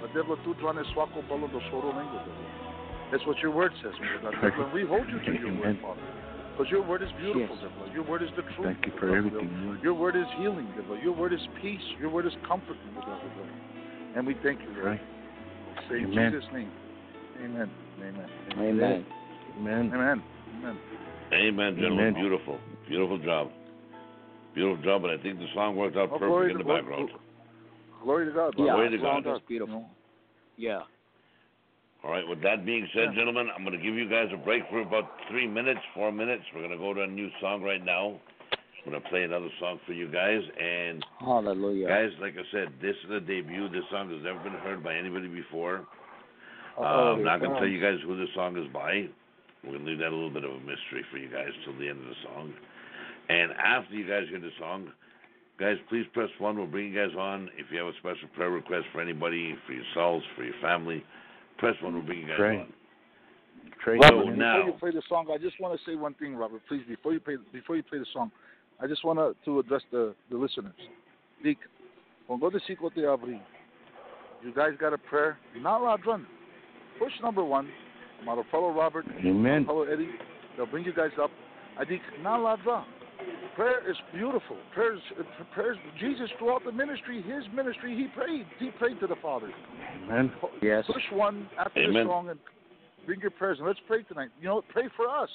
but 0.00 0.14
devla 0.14 0.36
tu 0.44 0.54
dranes 0.54 0.86
swako 0.94 1.22
balo 1.28 1.50
do 1.50 1.60
soro 1.70 1.90
mengo 1.92 2.18
devla. 2.22 2.63
That's 3.10 3.24
what 3.26 3.38
your 3.38 3.50
word 3.50 3.72
says, 3.82 3.92
Lord. 4.22 4.34
God. 4.40 4.72
We 4.72 4.84
hold 4.86 5.06
you 5.08 5.18
to 5.20 5.32
your 5.38 5.54
word, 5.60 5.78
Father, 5.82 6.00
because 6.56 6.70
your 6.70 6.82
word 6.82 7.02
is 7.02 7.10
beautiful, 7.18 7.56
Yes. 7.60 7.70
devla. 7.70 7.94
Your 7.94 8.04
word 8.04 8.22
is 8.22 8.30
the 8.36 8.42
truth. 8.54 8.66
Thank 8.74 8.86
you 8.86 8.92
for 8.98 9.06
devla, 9.08 9.18
everything. 9.18 9.66
Lord. 9.66 9.82
Your 9.82 9.94
word 9.94 10.16
is 10.16 10.26
healing, 10.38 10.66
devla. 10.78 11.02
Your 11.02 11.12
word 11.12 11.32
is 11.32 11.40
peace. 11.60 11.82
Your 12.00 12.10
word 12.10 12.26
is 12.26 12.32
comfort, 12.46 12.76
devla, 12.94 13.04
devla. 13.04 13.46
and 14.16 14.26
we 14.26 14.34
thank 14.42 14.60
you, 14.62 14.70
Lord. 14.72 14.84
Right. 14.84 15.00
Say 15.88 15.98
in 15.98 16.10
Jesus' 16.12 16.44
name, 16.52 16.70
Amen. 17.42 17.70
Amen. 18.00 18.30
Amen. 18.52 19.06
Amen. 19.58 19.92
Amen. 19.92 20.22
Amen. 20.58 20.78
Amen, 21.32 21.74
gentlemen. 21.76 22.06
Amen. 22.08 22.14
Beautiful. 22.14 22.58
Beautiful 22.88 23.18
job. 23.18 23.50
Beautiful 24.54 24.84
job, 24.84 25.02
but 25.02 25.10
I 25.10 25.18
think 25.18 25.38
the 25.38 25.46
song 25.52 25.74
worked 25.76 25.96
out 25.96 26.10
Oh, 26.12 26.18
perfect 26.18 26.52
in 26.52 26.58
the 26.58 26.64
God. 26.64 26.76
background. 26.76 27.10
Glory 28.02 28.26
to 28.26 28.32
God. 28.32 28.54
Yeah, 28.56 28.72
Glory 28.72 28.90
to 28.90 28.98
Glory 28.98 29.22
God. 29.22 29.36
is 29.36 29.42
beautiful. 29.48 29.84
Yeah. 30.56 30.82
All 32.04 32.10
right, 32.10 32.26
with 32.28 32.42
that 32.42 32.66
being 32.66 32.86
said, 32.92 33.10
Yeah. 33.12 33.14
gentlemen, 33.14 33.48
I'm 33.56 33.64
going 33.64 33.76
to 33.76 33.82
give 33.82 33.94
you 33.94 34.06
guys 34.08 34.28
a 34.32 34.36
break 34.36 34.68
for 34.68 34.80
about 34.80 35.10
three 35.30 35.46
minutes, 35.46 35.80
four 35.94 36.12
minutes. 36.12 36.44
We're 36.54 36.60
going 36.60 36.72
to 36.72 36.78
go 36.78 36.92
to 36.92 37.02
a 37.02 37.06
new 37.06 37.30
song 37.40 37.62
right 37.62 37.82
now. 37.82 38.20
I'm 38.52 38.90
going 38.92 39.02
to 39.02 39.08
play 39.08 39.22
another 39.22 39.48
song 39.58 39.80
for 39.86 39.94
you 39.94 40.08
guys. 40.12 40.42
And, 40.60 41.02
Hallelujah. 41.18 41.88
guys, 41.88 42.10
like 42.20 42.34
I 42.36 42.44
said, 42.52 42.68
this 42.82 42.94
is 43.06 43.10
a 43.10 43.20
debut. 43.20 43.70
This 43.70 43.84
song 43.90 44.10
has 44.12 44.22
never 44.22 44.38
been 44.40 44.52
heard 44.52 44.84
by 44.84 44.94
anybody 44.94 45.28
before. 45.28 45.86
Uh, 46.78 47.16
I'm 47.16 47.24
not 47.24 47.40
going 47.40 47.52
to 47.52 47.58
tell 47.58 47.68
you 47.68 47.80
guys 47.80 47.96
who 48.04 48.18
this 48.18 48.28
song 48.34 48.58
is 48.58 48.70
by. 48.70 49.08
We're 49.62 49.72
going 49.72 49.84
to 49.84 49.90
leave 49.90 49.98
that 50.00 50.12
a 50.12 50.14
little 50.14 50.28
bit 50.28 50.44
of 50.44 50.50
a 50.50 50.60
mystery 50.60 51.04
for 51.10 51.16
you 51.16 51.30
guys 51.30 51.48
till 51.64 51.72
the 51.78 51.88
end 51.88 52.00
of 52.00 52.06
the 52.06 52.20
song. 52.24 52.52
And 53.30 53.52
after 53.52 53.94
you 53.94 54.06
guys 54.06 54.28
hear 54.28 54.40
the 54.40 54.52
song, 54.58 54.90
guys, 55.58 55.76
please 55.88 56.04
press 56.12 56.28
one. 56.38 56.58
We'll 56.58 56.66
bring 56.66 56.92
you 56.92 56.94
guys 56.94 57.16
on. 57.16 57.48
If 57.56 57.72
you 57.72 57.78
have 57.78 57.88
a 57.88 57.96
special 58.00 58.28
prayer 58.36 58.50
request 58.50 58.84
for 58.92 59.00
anybody, 59.00 59.56
for 59.66 59.72
yourselves, 59.72 60.22
for 60.36 60.44
your 60.44 60.60
family, 60.60 61.02
press 61.58 61.74
one. 61.82 61.94
We'll 61.94 62.02
bring 62.02 62.20
you 62.20 62.26
guys 62.28 62.36
Pray. 62.38 62.58
on. 62.58 62.72
Trade 63.84 64.00
So 64.02 64.16
Robert, 64.16 64.32
on. 64.32 64.38
now- 64.38 64.56
before 64.56 64.66
you 64.66 64.78
play 64.78 64.90
the 64.92 65.02
song, 65.08 65.28
I 65.32 65.38
just 65.38 65.60
want 65.60 65.78
to 65.78 65.84
say 65.90 65.94
one 65.94 66.14
thing, 66.14 66.34
Robert. 66.36 66.62
Please, 66.68 66.82
before 66.88 67.12
you 67.12 67.20
play, 67.20 67.36
before 67.52 67.76
you 67.76 67.82
play 67.82 67.98
the 67.98 68.06
song, 68.12 68.30
I 68.80 68.86
just 68.86 69.04
want 69.04 69.18
to, 69.18 69.34
to 69.44 69.58
address 69.60 69.82
the, 69.92 70.14
the 70.30 70.36
listeners. 70.36 70.72
Dic, 71.42 71.58
kung 72.26 72.40
go 72.40 72.50
de 72.50 72.58
si 72.66 72.74
ko 72.74 72.88
te 72.88 73.04
abri, 73.04 73.40
You 74.42 74.52
guys 74.54 74.72
got 74.78 74.92
a 74.92 74.98
prayer. 74.98 75.38
Not 75.58 75.80
Ladron. 75.80 76.24
Push 76.98 77.12
number 77.22 77.44
one. 77.44 77.68
My 78.24 78.40
fellow 78.50 78.72
Robert. 78.72 79.04
Amen. 79.24 79.62
My 79.62 79.66
fellow 79.66 79.82
Eddie. 79.84 80.08
They'll 80.56 80.66
bring 80.66 80.84
you 80.84 80.92
guys 80.94 81.10
up. 81.20 81.30
I 81.78 81.84
think 81.84 82.02
not 82.22 82.40
Ladra. 82.40 82.84
Prayer 83.54 83.88
is 83.88 83.96
beautiful. 84.12 84.56
Prayers, 84.74 85.00
prayers. 85.54 85.76
Jesus 86.00 86.28
throughout 86.38 86.64
the 86.64 86.72
ministry, 86.72 87.22
his 87.22 87.44
ministry, 87.54 87.96
he 87.96 88.06
prayed. 88.18 88.46
He 88.58 88.70
prayed 88.70 88.98
to 89.00 89.06
the 89.06 89.16
Father. 89.22 89.50
Amen. 90.04 90.32
Yes. 90.60 90.84
Push 90.86 91.02
one 91.12 91.48
after 91.58 91.80
Amen. 91.80 91.94
this 91.94 92.06
song 92.06 92.28
and 92.30 92.38
bring 93.06 93.20
your 93.20 93.30
prayers 93.30 93.58
and 93.58 93.66
let's 93.66 93.78
pray 93.86 94.02
tonight. 94.02 94.30
You 94.40 94.48
know, 94.48 94.62
pray 94.70 94.84
for 94.96 95.08
us. 95.08 95.28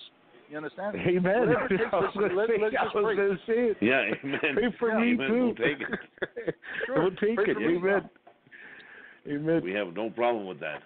You 0.49 0.57
understand? 0.57 0.95
Amen. 0.97 1.47
Whatever 1.47 1.67
takes, 1.69 1.81
let's, 1.93 2.15
let, 2.35 2.49
let's 2.59 2.73
just 2.73 2.93
pray. 2.93 3.15
it. 3.55 3.77
Yeah, 3.81 4.01
amen. 4.23 4.39
Pray 4.55 4.75
for 4.79 4.89
Yeah, 4.89 4.99
me 4.99 5.11
amen. 5.13 5.27
too. 5.27 5.35
We'll 5.45 5.55
take 5.55 5.81
it. 5.81 6.55
Sure. 6.87 7.01
We'll 7.03 7.11
take 7.11 7.35
Pray 7.35 7.51
it. 7.51 7.53
for 7.53 7.59
me. 7.59 7.75
Amen. 7.77 8.09
Amen. 9.29 9.61
We 9.63 9.71
have 9.73 9.93
no 9.95 10.09
problem 10.09 10.47
with 10.47 10.59
that. 10.61 10.81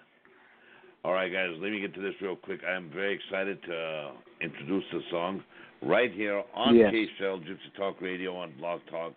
All 1.04 1.12
right, 1.12 1.30
guys, 1.30 1.50
let 1.60 1.70
me 1.70 1.80
get 1.80 1.94
to 1.94 2.00
this 2.00 2.14
real 2.22 2.36
quick. 2.36 2.60
I 2.66 2.72
am 2.72 2.90
very 2.92 3.14
excited 3.14 3.62
to 3.64 3.74
uh, 3.76 4.10
introduce 4.40 4.84
the 4.90 5.00
song 5.10 5.42
right 5.82 6.10
here 6.12 6.42
on 6.54 6.74
Yes. 6.76 6.92
K-Shell 6.92 7.40
Gypsy 7.40 7.76
Talk 7.76 8.00
Radio 8.00 8.34
on 8.36 8.54
Blog 8.58 8.80
Talk 8.90 9.12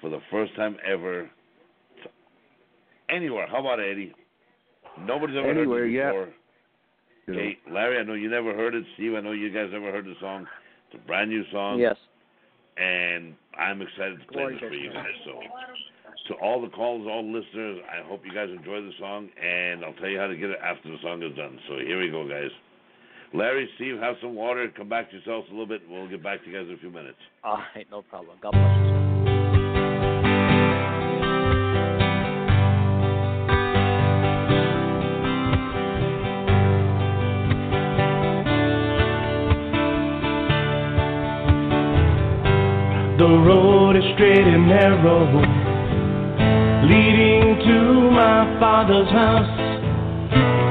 for 0.00 0.10
the 0.10 0.18
first 0.30 0.54
time 0.56 0.76
ever. 0.84 1.30
Anywhere. 3.08 3.46
How 3.46 3.60
about 3.60 3.78
it, 3.80 3.90
Eddie? 3.92 4.12
Nobody's 5.06 5.36
ever 5.36 5.50
Anywhere, 5.50 5.80
heard 5.80 5.90
it 5.94 6.06
before. 6.06 6.28
Yeah. 7.36 7.40
Hey, 7.42 7.58
Larry, 7.70 7.98
I 7.98 8.02
know 8.02 8.14
you 8.14 8.28
never 8.28 8.54
heard 8.54 8.74
it. 8.74 8.84
Steve, 8.94 9.14
I 9.14 9.20
know 9.20 9.32
you 9.32 9.50
guys 9.52 9.68
never 9.72 9.92
heard 9.92 10.04
the 10.06 10.14
song. 10.20 10.46
It's 10.90 11.00
a 11.02 11.06
brand 11.06 11.30
new 11.30 11.44
song. 11.52 11.78
Yes. 11.78 11.96
and 12.76 13.34
I'm 13.56 13.80
excited 13.82 14.18
to 14.20 14.26
play 14.32 14.50
this 14.52 14.58
for 14.60 14.72
you 14.74 14.92
guys. 14.92 15.06
So, 15.24 15.40
to 16.28 16.34
all 16.34 16.60
the 16.62 16.68
calls, 16.68 17.06
all 17.08 17.22
the 17.22 17.38
listeners, 17.38 17.80
I 17.90 18.06
hope 18.06 18.22
you 18.24 18.32
guys 18.32 18.48
enjoy 18.48 18.80
the 18.80 18.92
song, 18.98 19.28
and 19.42 19.84
I'll 19.84 19.92
tell 19.94 20.08
you 20.08 20.18
how 20.18 20.26
to 20.26 20.36
get 20.36 20.50
it 20.50 20.58
after 20.62 20.90
the 20.90 20.96
song 21.02 21.22
is 21.22 21.36
done. 21.36 21.58
So 21.68 21.76
here 21.76 22.00
we 22.00 22.10
go, 22.10 22.26
guys. 22.28 22.50
Larry, 23.34 23.68
Steve, 23.76 23.98
have 23.98 24.14
some 24.22 24.34
water. 24.34 24.72
Come 24.76 24.88
back 24.88 25.10
to 25.10 25.16
yourselves 25.16 25.48
a 25.48 25.52
little 25.52 25.66
bit. 25.66 25.82
We'll 25.88 26.08
get 26.08 26.22
back 26.22 26.42
to 26.44 26.50
you 26.50 26.56
guys 26.56 26.68
in 26.68 26.74
a 26.74 26.78
few 26.78 26.90
minutes. 26.90 27.18
All 27.42 27.58
right, 27.74 27.86
no 27.90 28.02
problem. 28.02 28.38
God 28.40 28.52
bless 28.52 28.78
you. 28.78 28.90
sir. 28.90 29.04
The 43.18 43.30
road 43.30 43.96
is 43.96 44.04
straight 44.14 44.38
and 44.38 44.68
narrow, 44.68 45.63
leading 46.86 47.58
to 47.64 48.10
my 48.10 48.58
father's 48.60 49.08
house. 49.08 49.48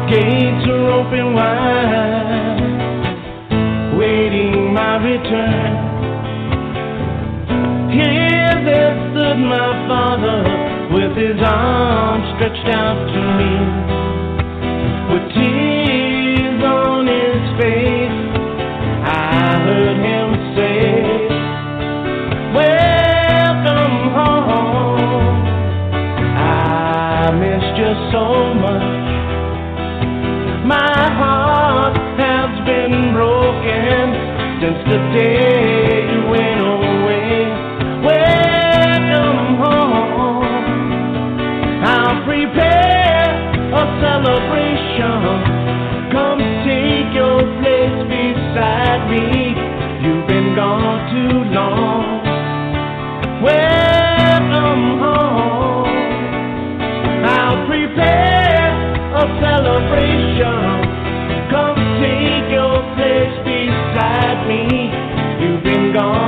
Gates 0.09 0.68
are 0.70 0.91
open 0.91 1.34
wide, 1.34 2.61
waiting 3.97 4.74
my 4.74 4.97
return. 4.97 5.74
Here 7.91 8.61
there 8.66 8.93
stood 9.09 9.39
my 9.39 9.88
father 9.88 10.43
with 10.93 11.18
his 11.18 11.41
arms 11.41 12.26
stretched 12.36 12.70
out 12.76 13.07
to 13.14 13.22
me, 13.39 13.92
so 28.14 28.53
much. 28.53 29.05
My 30.70 30.95
heart 31.20 31.97
has 32.22 32.51
been 32.64 33.11
broken 33.11 34.05
since 34.61 34.80
the 34.88 34.99
day 35.18 35.72
gone 65.93 66.22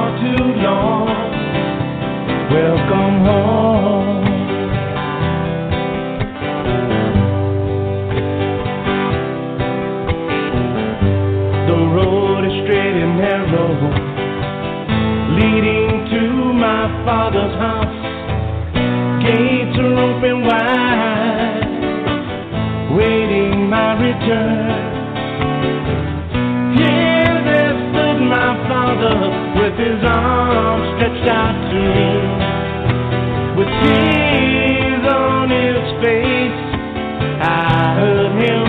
his 29.86 30.02
arms 30.04 30.88
stretched 30.98 31.30
out 31.30 31.54
to 31.70 31.78
me, 31.96 32.10
with 33.56 33.70
tears 33.86 35.06
on 35.14 35.46
his 35.54 35.86
face. 36.02 36.60
I 37.38 37.94
heard 38.00 38.34
him 38.42 38.65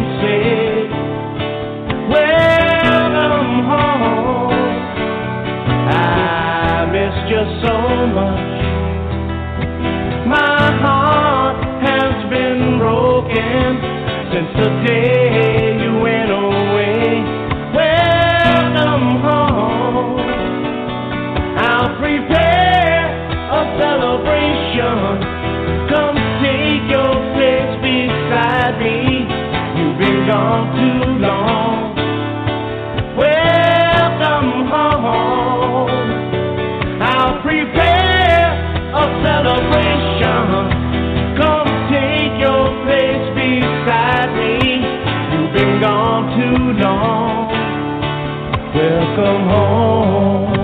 Welcome 49.17 49.49
home. 49.49 50.56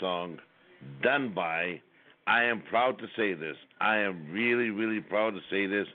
Song 0.00 0.38
done 1.02 1.32
by, 1.34 1.80
I 2.26 2.42
am 2.44 2.62
proud 2.70 2.98
to 2.98 3.06
say 3.16 3.34
this, 3.34 3.56
I 3.80 3.96
am 3.98 4.30
really, 4.32 4.70
really 4.70 5.00
proud 5.00 5.30
to 5.34 5.40
say 5.50 5.66
this, 5.66 5.86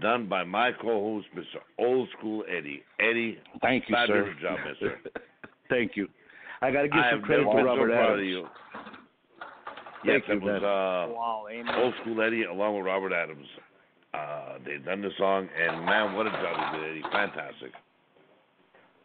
done 0.00 0.28
by 0.28 0.44
my 0.44 0.72
co 0.72 0.88
host, 1.00 1.26
Mr. 1.36 1.60
Old 1.78 2.08
School 2.18 2.44
Eddie. 2.48 2.82
Eddie, 3.00 3.38
Thank 3.62 3.84
you, 3.88 3.96
sir. 4.06 4.34
job, 4.40 4.58
mister. 4.68 4.98
Thank 5.68 5.96
you. 5.96 6.08
I 6.60 6.70
got 6.70 6.82
to 6.82 6.88
give 6.88 6.98
I 6.98 7.10
some 7.12 7.22
credit 7.22 7.44
to 7.44 7.62
Robert 7.62 7.90
so 7.90 7.94
Adams. 7.94 8.20
of 8.20 8.24
you. 8.26 8.46
Yes, 10.04 10.22
Thank 10.26 10.42
you, 10.42 10.48
it 10.48 10.52
was 10.52 10.62
uh, 10.62 11.12
Wow. 11.12 11.46
Old 11.82 11.94
School 12.02 12.22
Eddie 12.22 12.44
along 12.44 12.76
with 12.76 12.86
Robert 12.86 13.12
Adams. 13.12 13.46
Uh, 14.14 14.58
they 14.64 14.78
done 14.78 15.02
the 15.02 15.10
song, 15.18 15.48
and 15.60 15.84
man, 15.84 16.14
what 16.14 16.26
a 16.26 16.30
job 16.30 16.72
he 16.72 16.78
did, 16.80 16.90
Eddie. 16.90 17.02
Fantastic. 17.12 17.72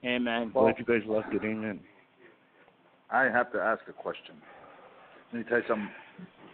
Amen. 0.06 0.52
Glad 0.54 0.76
you 0.78 0.86
guys 0.86 1.02
loved 1.08 1.34
it. 1.34 1.42
Amen. 1.44 1.80
I 3.14 3.26
have 3.26 3.52
to 3.54 3.60
ask 3.60 3.82
a 3.88 3.94
question. 3.94 4.36
Let 5.32 5.40
me 5.40 5.46
tell 5.48 5.60
you 5.60 5.64
some 5.68 5.90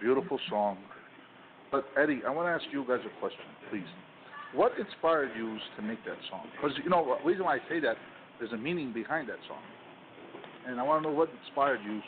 beautiful 0.01 0.39
song. 0.49 0.77
But 1.71 1.85
Eddie, 1.97 2.21
I 2.27 2.31
want 2.31 2.47
to 2.47 2.51
ask 2.51 2.65
you 2.71 2.83
guys 2.87 2.99
a 3.05 3.19
question, 3.19 3.45
please. 3.71 3.87
What 4.53 4.73
inspired 4.77 5.29
you 5.37 5.57
to 5.77 5.81
make 5.81 6.03
that 6.05 6.17
song? 6.29 6.47
Because 6.55 6.77
you 6.83 6.89
know, 6.89 7.17
the 7.21 7.27
reason 7.27 7.45
why 7.45 7.55
I 7.55 7.59
say 7.69 7.79
that, 7.79 7.95
there's 8.39 8.51
a 8.51 8.57
meaning 8.57 8.91
behind 8.91 9.29
that 9.29 9.37
song, 9.47 9.61
and 10.67 10.79
I 10.79 10.83
want 10.83 11.03
to 11.03 11.09
know 11.09 11.15
what 11.15 11.29
inspired 11.45 11.79
you 11.85 12.01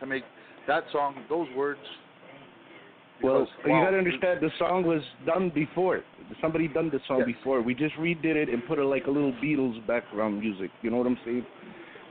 to 0.00 0.06
make 0.06 0.22
that 0.66 0.84
song, 0.92 1.16
those 1.28 1.48
words. 1.56 1.80
Well, 3.20 3.48
you 3.64 3.72
got 3.72 3.90
to 3.90 3.98
understand 3.98 4.40
the 4.40 4.50
song 4.58 4.84
was 4.84 5.02
done 5.26 5.50
before. 5.52 6.02
Somebody 6.40 6.68
done 6.68 6.88
the 6.88 7.00
song 7.08 7.24
Yes. 7.26 7.36
before. 7.36 7.62
We 7.62 7.74
just 7.74 7.96
redid 7.96 8.36
it 8.36 8.48
and 8.48 8.64
put 8.66 8.78
it 8.78 8.84
like 8.84 9.08
a 9.08 9.10
little 9.10 9.32
Beatles 9.32 9.84
background 9.88 10.38
music. 10.38 10.70
You 10.82 10.90
know 10.90 10.98
what 10.98 11.06
I'm 11.08 11.18
saying? 11.24 11.44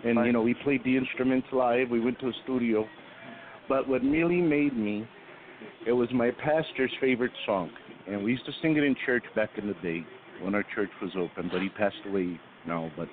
And 0.03 0.25
you 0.25 0.31
know, 0.31 0.41
we 0.41 0.53
played 0.63 0.83
the 0.83 0.95
instruments 0.95 1.47
live. 1.51 1.89
We 1.89 1.99
went 1.99 2.19
to 2.19 2.27
a 2.27 2.33
studio. 2.43 2.85
But 3.67 3.87
what 3.87 4.01
really 4.01 4.41
made 4.41 4.77
me, 4.77 5.07
it 5.85 5.91
was 5.91 6.07
my 6.13 6.31
pastor's 6.31 6.91
favorite 7.01 7.31
song, 7.45 7.69
and 8.07 8.23
we 8.23 8.31
used 8.31 8.45
to 8.45 8.51
sing 8.61 8.77
it 8.77 8.83
in 8.83 8.95
church 9.05 9.23
back 9.35 9.49
in 9.57 9.67
the 9.67 9.73
day 9.75 10.05
when 10.41 10.55
our 10.55 10.63
church 10.75 10.89
was 11.01 11.11
open. 11.17 11.49
But 11.51 11.61
he 11.61 11.69
passed 11.69 11.95
away 12.07 12.39
now. 12.65 12.91
But 12.95 13.07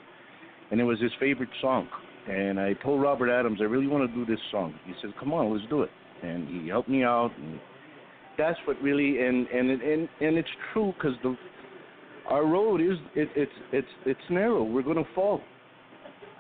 and 0.70 0.80
it 0.80 0.84
was 0.84 1.00
his 1.00 1.12
favorite 1.18 1.50
song. 1.60 1.88
And 2.28 2.58
I 2.58 2.72
told 2.74 3.02
Robert 3.02 3.30
Adams, 3.30 3.58
I 3.60 3.64
really 3.64 3.86
want 3.86 4.08
to 4.08 4.14
do 4.14 4.24
this 4.24 4.40
song. 4.50 4.74
He 4.86 4.94
said, 5.00 5.12
"Come 5.18 5.32
on, 5.32 5.52
let's 5.52 5.68
do 5.68 5.82
it." 5.82 5.90
And 6.22 6.48
he 6.48 6.68
helped 6.68 6.88
me 6.88 7.02
out. 7.04 7.32
And 7.36 7.58
that's 8.38 8.58
what 8.66 8.80
really 8.82 9.20
and 9.20 9.46
and 9.48 9.70
and 9.70 10.08
and 10.20 10.36
it's 10.36 10.48
true 10.72 10.92
because 10.96 11.16
the 11.22 11.36
our 12.26 12.46
road 12.46 12.80
is 12.80 12.98
it, 13.14 13.28
it's 13.36 13.52
it's 13.72 13.88
it's 14.06 14.20
narrow. 14.30 14.62
We're 14.62 14.82
gonna 14.82 15.04
fall. 15.14 15.40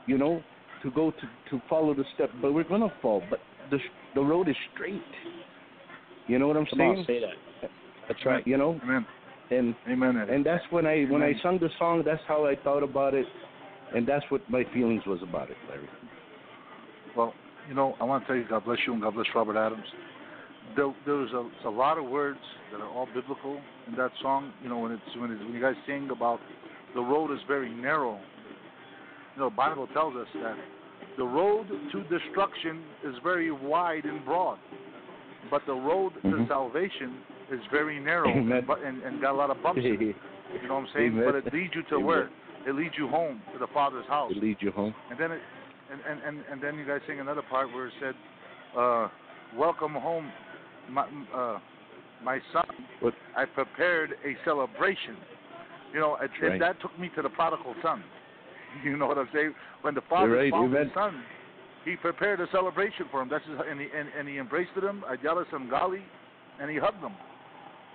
You 0.06 0.18
know, 0.18 0.42
to 0.82 0.90
go 0.90 1.10
to 1.10 1.26
to 1.50 1.62
follow 1.68 1.94
the 1.94 2.04
step, 2.14 2.30
but 2.42 2.52
we're 2.52 2.64
gonna 2.64 2.92
fall. 3.00 3.22
But 3.30 3.40
the 3.70 3.78
the 4.14 4.20
road 4.20 4.48
is 4.48 4.56
straight. 4.74 5.02
You 6.26 6.38
know 6.38 6.48
what 6.48 6.56
I'm 6.56 6.66
Come 6.66 6.78
saying? 6.78 6.98
on, 6.98 7.04
say 7.06 7.20
that. 7.20 7.70
That's 8.08 8.24
right. 8.26 8.46
You 8.46 8.56
know, 8.56 8.78
Amen. 8.82 9.06
and 9.50 9.74
Amen. 9.88 10.16
Eddie. 10.18 10.32
and 10.34 10.46
that's 10.46 10.64
when 10.70 10.86
I 10.86 11.04
when 11.04 11.22
I 11.22 11.32
sung 11.42 11.58
the 11.58 11.70
song. 11.78 12.02
That's 12.04 12.22
how 12.28 12.46
I 12.46 12.54
thought 12.56 12.82
about 12.82 13.14
it, 13.14 13.26
and 13.94 14.06
that's 14.06 14.24
what 14.30 14.48
my 14.50 14.64
feelings 14.74 15.02
was 15.06 15.20
about 15.22 15.50
it, 15.50 15.56
Larry. 15.68 15.88
Well, 17.16 17.32
you 17.68 17.74
know, 17.74 17.94
I 18.00 18.04
want 18.04 18.24
to 18.24 18.26
tell 18.26 18.36
you, 18.36 18.44
God 18.48 18.64
bless 18.64 18.78
you 18.86 18.92
and 18.92 19.02
God 19.02 19.14
bless 19.14 19.26
Robert 19.34 19.56
Adams. 19.56 19.86
There, 20.76 20.94
there's 21.06 21.30
a, 21.32 21.68
a 21.68 21.70
lot 21.70 21.98
of 21.98 22.04
words 22.06 22.38
that 22.72 22.80
are 22.80 22.88
all 22.88 23.06
biblical 23.14 23.60
in 23.86 23.94
that 23.96 24.10
song. 24.20 24.52
You 24.62 24.68
know, 24.68 24.78
when 24.78 24.92
it's 24.92 25.02
when, 25.18 25.30
it's, 25.30 25.42
when 25.42 25.52
you 25.54 25.60
guys 25.60 25.74
sing 25.86 26.08
about 26.10 26.40
the 26.94 27.00
road 27.00 27.32
is 27.32 27.38
very 27.48 27.72
narrow. 27.72 28.18
You 29.34 29.42
know, 29.42 29.50
the 29.50 29.56
Bible 29.56 29.86
tells 29.88 30.14
us 30.16 30.28
that 30.42 30.56
the 31.16 31.24
road 31.24 31.66
to 31.92 32.02
destruction 32.04 32.82
is 33.04 33.14
very 33.22 33.50
wide 33.50 34.04
and 34.04 34.24
broad, 34.24 34.58
but 35.50 35.62
the 35.66 35.74
road 35.74 36.14
to 36.22 36.28
Mhm. 36.28 36.48
salvation 36.48 37.18
is 37.50 37.60
very 37.70 37.98
narrow 38.00 38.28
and, 38.30 38.50
and, 38.52 39.02
and 39.02 39.20
got 39.20 39.32
a 39.32 39.36
lot 39.36 39.50
of 39.50 39.62
bumps. 39.62 39.82
in 39.84 40.00
it. 40.00 40.16
You 40.62 40.68
know 40.68 40.74
what 40.74 40.80
I'm 40.82 40.88
saying? 40.94 41.12
Amen. 41.14 41.24
But 41.24 41.34
it 41.34 41.52
leads 41.52 41.74
you 41.74 41.82
to 41.84 41.94
Amen. 41.96 42.06
where? 42.06 42.30
It 42.66 42.74
leads 42.76 42.94
you 42.96 43.08
home 43.08 43.42
to 43.52 43.58
the 43.58 43.66
Father's 43.74 44.06
house. 44.06 44.32
to 44.32 44.38
lead 44.38 44.58
you 44.60 44.70
home. 44.70 44.94
And 45.10 45.18
then 45.18 45.32
it, 45.32 45.40
and, 45.90 46.00
and, 46.08 46.20
and, 46.22 46.44
and 46.50 46.62
then 46.62 46.78
you 46.78 46.86
guys 46.86 47.00
sing 47.08 47.18
another 47.18 47.42
part 47.42 47.72
where 47.74 47.88
it 47.88 47.92
said, 48.00 48.14
uh, 48.78 49.08
"Welcome 49.56 49.94
home, 49.94 50.30
my 50.88 51.06
uh, 51.34 51.58
my 52.22 52.38
son. 52.52 52.66
What? 53.00 53.14
I 53.36 53.46
prepared 53.46 54.12
a 54.24 54.36
celebration." 54.44 55.16
You 55.92 56.00
know, 56.00 56.16
it, 56.22 56.30
it- 56.40 56.58
that 56.60 56.80
took 56.80 56.96
me 57.00 57.10
to 57.16 57.22
the 57.22 57.30
prodigal 57.30 57.74
son. 57.82 58.04
You 58.84 58.96
know 58.96 59.06
what 59.06 59.18
I'm 59.18 59.28
saying? 59.32 59.54
When 59.82 59.94
the 59.94 60.02
father 60.08 60.32
right, 60.32 60.50
found 60.50 60.74
amen. 60.74 60.84
his 60.84 60.94
son, 60.94 61.22
he 61.84 61.96
prepared 61.96 62.40
a 62.40 62.46
celebration 62.50 63.06
for 63.10 63.20
him. 63.20 63.28
That's 63.28 63.44
his, 63.46 63.58
and 63.68 63.80
he 63.80 63.86
and, 63.96 64.08
and 64.18 64.28
he 64.28 64.38
embraced 64.38 64.72
him, 64.76 65.04
Ayala 65.08 65.44
Sangali, 65.52 66.02
and 66.60 66.70
he 66.70 66.78
hugged 66.78 67.02
him. 67.02 67.12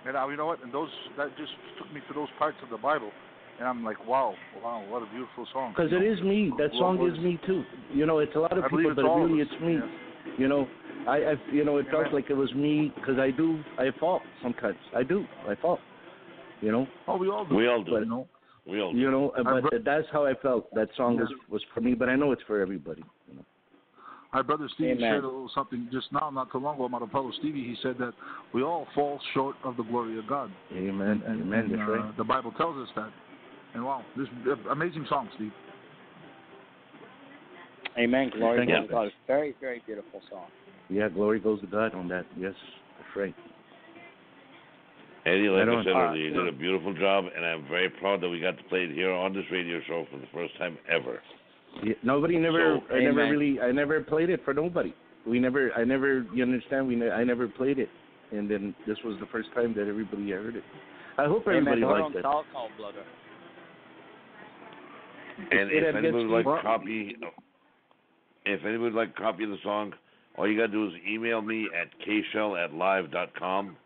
And 0.06 0.16
I, 0.16 0.28
you 0.30 0.36
know 0.36 0.46
what? 0.46 0.62
And 0.62 0.72
those 0.72 0.88
that 1.16 1.36
just 1.36 1.52
took 1.78 1.92
me 1.92 2.00
to 2.08 2.14
those 2.14 2.28
parts 2.38 2.56
of 2.62 2.70
the 2.70 2.78
Bible, 2.78 3.10
and 3.58 3.68
I'm 3.68 3.84
like, 3.84 4.06
wow, 4.06 4.34
wow, 4.62 4.84
what 4.88 5.02
a 5.02 5.06
beautiful 5.06 5.46
song. 5.52 5.74
Because 5.76 5.92
it 5.92 6.04
is 6.04 6.20
me. 6.22 6.52
That 6.56 6.70
song 6.78 7.06
is 7.06 7.18
me 7.22 7.38
too. 7.46 7.64
You 7.92 8.06
know, 8.06 8.20
it's 8.20 8.34
a 8.34 8.38
lot 8.38 8.56
of 8.56 8.64
I 8.64 8.68
people, 8.68 8.94
but 8.94 9.02
really 9.02 9.42
it's 9.42 9.62
me. 9.62 9.74
Yes. 9.74 10.34
You 10.38 10.48
know, 10.48 10.66
I, 11.06 11.16
I 11.16 11.34
you 11.52 11.64
know, 11.64 11.78
it 11.78 11.86
felt 11.90 12.06
Amen. 12.06 12.14
like 12.14 12.30
it 12.30 12.36
was 12.36 12.52
me 12.54 12.92
because 12.94 13.18
I 13.18 13.30
do, 13.30 13.62
I 13.78 13.88
fall 13.98 14.20
sometimes. 14.42 14.78
I 14.96 15.02
do, 15.02 15.24
I 15.48 15.54
fall. 15.56 15.78
You 16.60 16.72
know, 16.72 16.86
Oh, 17.08 17.16
we 17.16 17.28
all 17.28 17.44
do. 17.44 17.54
We 17.54 17.68
all 17.68 17.82
do. 17.82 17.92
But- 17.92 18.00
you 18.00 18.06
know. 18.06 18.26
We 18.70 18.80
all 18.80 18.92
do. 18.92 18.98
you 18.98 19.10
know, 19.10 19.32
but 19.36 19.44
bro- 19.62 19.78
that's 19.84 20.06
how 20.12 20.26
I 20.26 20.34
felt. 20.34 20.72
That 20.74 20.88
song 20.96 21.16
was 21.16 21.28
was 21.48 21.62
for 21.74 21.80
me, 21.80 21.94
but 21.94 22.08
I 22.08 22.16
know 22.16 22.32
it's 22.32 22.42
for 22.46 22.60
everybody. 22.60 23.02
You 23.28 23.36
know. 23.36 23.44
Our 24.32 24.44
brother 24.44 24.68
Stevie 24.74 24.92
Amen. 24.92 25.00
shared 25.00 25.24
a 25.24 25.26
little 25.26 25.50
something 25.54 25.88
just 25.92 26.12
now, 26.12 26.30
not 26.30 26.52
too 26.52 26.58
long 26.58 26.76
ago, 26.76 26.84
about 26.84 27.02
Apollo 27.02 27.32
Stevie. 27.40 27.64
He 27.64 27.76
said 27.82 27.96
that 27.98 28.12
we 28.54 28.62
all 28.62 28.86
fall 28.94 29.20
short 29.34 29.56
of 29.64 29.76
the 29.76 29.82
glory 29.82 30.18
of 30.18 30.28
God. 30.28 30.52
Amen. 30.72 31.22
And, 31.26 31.42
Amen. 31.42 31.58
and, 31.72 31.80
uh, 31.80 31.84
right. 31.84 32.16
The 32.16 32.24
Bible 32.24 32.52
tells 32.52 32.76
us 32.76 32.88
that. 32.94 33.10
And 33.74 33.84
wow, 33.84 34.04
this 34.16 34.28
amazing 34.70 35.06
song, 35.08 35.28
Steve. 35.34 35.52
Amen. 37.98 38.30
Glory 38.36 38.66
Thank 38.66 38.88
to 38.88 38.92
God. 38.92 39.08
Very, 39.26 39.54
very 39.60 39.82
beautiful 39.84 40.22
song. 40.30 40.46
Yeah, 40.88 41.08
glory 41.08 41.40
goes 41.40 41.60
to 41.60 41.66
God 41.66 41.94
on 41.94 42.08
that. 42.08 42.24
Yes, 42.38 42.54
that's 42.96 43.16
right. 43.16 43.34
Eddie, 45.26 45.48
like 45.48 45.66
Right 45.66 45.78
I 45.78 45.84
said 45.84 45.92
earlier, 45.92 46.22
you 46.22 46.32
did 46.32 46.48
a 46.48 46.52
beautiful 46.52 46.94
job, 46.94 47.24
and 47.34 47.44
I'm 47.44 47.68
very 47.68 47.90
proud 47.90 48.22
that 48.22 48.28
we 48.28 48.40
got 48.40 48.56
to 48.56 48.64
play 48.64 48.84
it 48.84 48.92
here 48.94 49.12
on 49.12 49.34
this 49.34 49.44
radio 49.52 49.80
show 49.86 50.06
for 50.10 50.18
the 50.18 50.26
first 50.32 50.56
time 50.56 50.78
ever. 50.88 51.20
Yeah, 51.84 51.92
nobody 52.02 52.38
never. 52.38 52.80
So- 52.88 52.94
I 52.94 53.00
never 53.00 53.28
really. 53.30 53.60
I 53.60 53.70
never 53.70 54.00
played 54.00 54.30
it 54.30 54.40
for 54.44 54.54
nobody. 54.54 54.94
We 55.26 55.38
never. 55.38 55.72
I 55.76 55.84
never. 55.84 56.26
You 56.34 56.42
understand? 56.42 56.88
We. 56.88 56.96
Ne- 56.96 57.10
I 57.10 57.22
never 57.22 57.48
played 57.48 57.78
it, 57.78 57.90
and 58.32 58.50
then 58.50 58.74
this 58.86 58.96
was 59.04 59.18
the 59.20 59.26
first 59.26 59.52
time 59.54 59.74
that 59.74 59.86
everybody 59.86 60.30
heard 60.30 60.56
it. 60.56 60.64
I 61.18 61.26
hope 61.26 61.42
everybody 61.46 61.82
Amen. 61.82 62.00
Liked 62.02 62.16
it. 62.16 62.22
South 62.22 62.46
Call, 62.52 62.70
brother. 62.78 63.04
And 65.50 65.70
It 65.70 65.76
if 65.82 65.84
had 65.86 65.96
anybody 65.96 66.24
would 66.24 66.32
like 66.32 66.44
gets- 66.46 66.58
a 66.60 66.62
copy, 66.62 67.16
if 68.46 68.60
anybody 68.64 68.78
would 68.78 68.94
like 68.94 69.10
a 69.10 69.20
copy 69.20 69.44
of 69.44 69.50
the 69.50 69.58
song, 69.62 69.92
all 70.36 70.48
you 70.48 70.56
gotta 70.56 70.72
do 70.72 70.86
is 70.86 70.92
email 71.08 71.40
me 71.42 71.68
at 71.78 71.88
kshell 72.00 72.56
at 72.56 72.72
live 72.74 73.10
dot 73.10 73.34
com. 73.34 73.76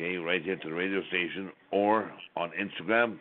Okay, 0.00 0.16
right 0.16 0.40
here 0.42 0.54
to 0.54 0.68
the 0.68 0.74
radio 0.74 1.02
station, 1.08 1.50
or 1.72 2.10
on 2.36 2.50
Instagram. 2.50 3.18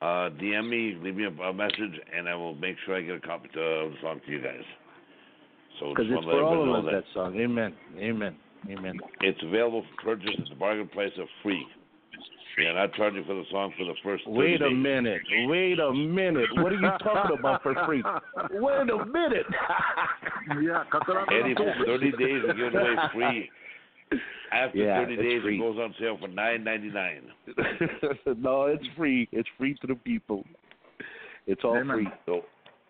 Uh, 0.00 0.30
DM 0.40 0.68
me, 0.68 0.98
leave 1.00 1.14
me 1.14 1.24
a, 1.24 1.42
a 1.42 1.52
message, 1.54 2.00
and 2.16 2.28
I 2.28 2.34
will 2.34 2.56
make 2.56 2.74
sure 2.84 2.96
I 2.96 3.02
get 3.02 3.14
a 3.14 3.20
copy 3.20 3.48
to, 3.54 3.60
of 3.60 3.92
the 3.92 3.96
song 4.02 4.20
to 4.26 4.32
you 4.32 4.42
guys. 4.42 4.64
So 5.78 5.90
Because 5.90 6.06
just 6.06 6.18
it's 6.18 6.26
want 6.26 6.26
to 6.26 6.30
let 6.30 6.34
for 6.34 6.44
all 6.44 6.62
everybody 6.62 6.78
of 6.78 6.92
know 6.92 6.98
us, 6.98 7.04
that 7.06 7.14
song. 7.14 7.38
Amen. 7.40 7.74
Amen. 7.96 8.36
Amen. 8.68 8.98
It's 9.20 9.38
available 9.44 9.84
for 10.02 10.16
purchase 10.16 10.34
at 10.36 10.48
the 10.48 10.56
bargain 10.56 10.88
price 10.88 11.12
of 11.20 11.28
free. 11.44 11.64
We 12.58 12.66
are 12.66 12.74
not 12.74 12.92
charging 12.94 13.24
for 13.24 13.34
the 13.34 13.44
song 13.52 13.72
for 13.78 13.84
the 13.84 13.94
first 14.02 14.24
30 14.24 14.36
Wait 14.36 14.62
a 14.62 14.68
days. 14.68 14.76
minute. 14.76 15.22
Wait 15.46 15.78
a 15.78 15.92
minute. 15.92 16.48
What 16.56 16.72
are 16.72 16.80
you 16.80 16.90
talking 17.04 17.38
about 17.38 17.62
for 17.62 17.74
free? 17.86 18.02
Wait 18.50 18.90
a 18.90 19.06
minute. 19.06 19.46
yeah, 20.60 20.82
cut 20.90 21.02
that. 21.06 21.26
Eddie, 21.30 21.54
for 21.54 21.72
30 21.86 22.10
days, 22.12 22.42
we're 22.44 22.54
giving 22.54 22.80
away 22.80 22.94
free. 23.14 23.50
After 24.52 24.78
Yeah, 24.78 25.04
30 25.04 25.16
days, 25.16 25.42
free. 25.42 25.56
it 25.56 25.60
goes 25.60 25.78
on 25.78 25.94
sale 25.98 26.18
for 26.20 26.28
nine 26.28 26.62
ninety 26.64 26.90
nine. 26.90 27.22
no, 28.38 28.66
it's 28.66 28.84
free. 28.96 29.28
It's 29.32 29.48
free 29.56 29.74
to 29.80 29.86
the 29.86 29.94
people. 29.94 30.44
It's 31.46 31.62
all 31.64 31.76
Amen. 31.76 31.96
free. 31.96 32.08
So, 32.26 32.42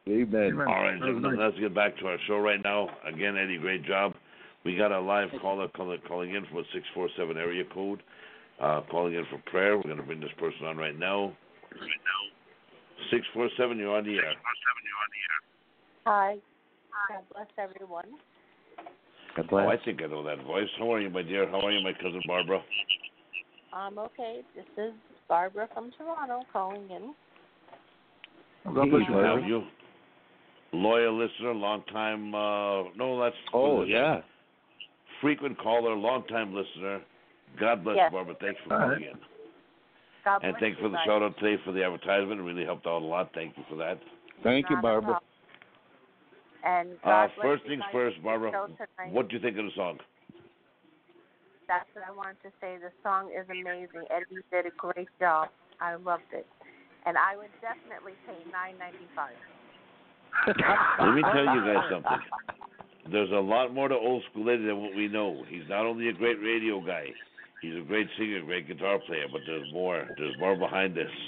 Amen. 0.08 0.52
Amen. 0.52 0.66
all 0.66 0.82
right, 0.82 0.98
gentlemen, 0.98 1.36
nice. 1.36 1.50
let's 1.52 1.60
get 1.60 1.74
back 1.74 1.96
to 1.98 2.06
our 2.06 2.18
show 2.26 2.38
right 2.38 2.60
now. 2.62 2.88
Again, 3.06 3.36
Eddie, 3.36 3.58
great 3.58 3.84
job. 3.84 4.14
We 4.64 4.76
got 4.76 4.92
a 4.92 5.00
live 5.00 5.28
caller 5.40 5.68
calling, 5.68 5.98
calling 6.06 6.34
in 6.34 6.44
from 6.46 6.58
a 6.58 6.64
647 6.74 7.36
area 7.36 7.64
code, 7.72 8.02
uh, 8.60 8.82
calling 8.90 9.14
in 9.14 9.24
for 9.30 9.38
prayer. 9.50 9.76
We're 9.76 9.82
going 9.84 9.96
to 9.96 10.02
bring 10.02 10.20
this 10.20 10.30
person 10.38 10.66
on 10.66 10.76
right 10.76 10.98
now. 10.98 11.32
Right 11.72 12.02
now. 12.04 12.22
647, 13.10 13.78
you're 13.78 13.96
on 13.96 14.04
the 14.04 14.16
air. 14.16 14.34
Hi. 16.06 16.36
God 17.08 17.22
bless 17.32 17.46
everyone. 17.58 18.06
God 19.36 19.46
Oh. 19.52 19.68
I 19.68 19.76
think 19.78 20.02
I 20.02 20.06
know 20.06 20.22
that 20.24 20.38
voice. 20.44 20.68
How 20.78 20.92
are 20.92 21.00
you, 21.00 21.10
my 21.10 21.22
dear? 21.22 21.48
How 21.48 21.60
are 21.60 21.70
you, 21.70 21.82
my 21.82 21.92
cousin 21.92 22.20
Barbara? 22.26 22.62
I'm 23.72 23.98
okay, 23.98 24.42
this 24.54 24.66
is 24.76 24.92
Barbara 25.28 25.68
from 25.72 25.90
Toronto 25.96 26.42
calling 26.52 26.90
in. 26.90 27.14
God 28.74 28.90
bless 28.90 29.08
you, 29.08 29.14
Have 29.14 29.22
Barbara. 29.24 29.48
you? 29.48 29.62
Loyal 30.74 31.16
listener, 31.18 31.54
long 31.54 31.82
time. 31.92 32.34
Uh, 32.34 32.84
no, 32.96 33.18
that's 33.20 33.36
Oh 33.52 33.76
what 33.76 33.82
is 33.84 33.88
it? 33.90 33.92
yeah. 33.92 34.20
frequent 35.20 35.56
caller, 35.58 35.94
long 35.94 36.24
time 36.26 36.54
listener. 36.54 37.00
God 37.58 37.84
bless 37.84 37.96
Yes. 37.96 38.08
you, 38.10 38.16
Barbara. 38.16 38.34
Thanks 38.40 38.60
for 38.66 38.74
All 38.74 38.80
calling 38.80 39.02
right. 39.02 39.10
in. 39.12 39.18
God 40.24 40.40
And 40.42 40.52
bless 40.52 40.60
thanks 40.60 40.78
you 40.78 40.84
for 40.84 40.88
the 40.90 40.98
shout 41.04 41.22
out 41.22 41.36
today 41.38 41.56
for 41.64 41.72
the 41.72 41.82
advertisement. 41.84 42.40
It 42.40 42.44
really 42.44 42.64
helped 42.64 42.86
out 42.86 43.02
a 43.02 43.04
lot. 43.04 43.30
Thank 43.34 43.56
you 43.56 43.64
for 43.68 43.76
that. 43.76 43.98
Thank 44.42 44.68
you, 44.70 44.76
Not 44.76 44.80
a 44.80 44.82
Barbara. 44.82 45.20
And 46.64 46.92
Uh, 47.02 47.26
God 47.26 47.30
bless 47.34 47.46
first 47.46 47.64
things 47.66 47.82
first, 47.92 48.22
Barbara. 48.22 48.68
What 49.10 49.28
do 49.28 49.36
you 49.36 49.42
think 49.42 49.58
of 49.58 49.64
the 49.64 49.72
song? 49.74 49.98
That's 51.68 51.88
what 51.94 52.04
I 52.06 52.12
wanted 52.12 52.42
to 52.42 52.50
say. 52.60 52.76
The 52.78 52.92
song 53.02 53.30
is 53.32 53.48
amazing. 53.48 54.04
Eddie 54.10 54.42
did 54.50 54.66
a 54.66 54.74
great 54.76 55.08
job. 55.18 55.48
I 55.80 55.94
loved 55.94 56.30
it, 56.32 56.46
and 57.06 57.16
I 57.16 57.36
would 57.36 57.50
definitely 57.60 58.12
pay 58.26 58.38
nine 58.52 58.78
ninety 58.78 59.08
five. 59.16 59.34
Let 61.00 61.14
me 61.14 61.22
tell 61.22 61.54
you 61.54 61.60
guys 61.64 61.84
something. 61.90 62.20
There's 63.10 63.30
a 63.32 63.40
lot 63.40 63.74
more 63.74 63.88
to 63.88 63.94
old 63.94 64.22
school 64.30 64.48
Eddie 64.48 64.66
than 64.66 64.80
what 64.80 64.94
we 64.94 65.08
know. 65.08 65.42
He's 65.48 65.68
not 65.68 65.86
only 65.86 66.08
a 66.08 66.12
great 66.12 66.40
radio 66.40 66.80
guy, 66.80 67.06
he's 67.60 67.74
a 67.74 67.80
great 67.86 68.06
singer, 68.16 68.42
great 68.42 68.68
guitar 68.68 68.98
player, 69.06 69.26
but 69.30 69.40
there's 69.46 69.72
more. 69.72 70.06
There's 70.18 70.36
more 70.38 70.56
behind 70.56 70.94
this. 70.94 71.10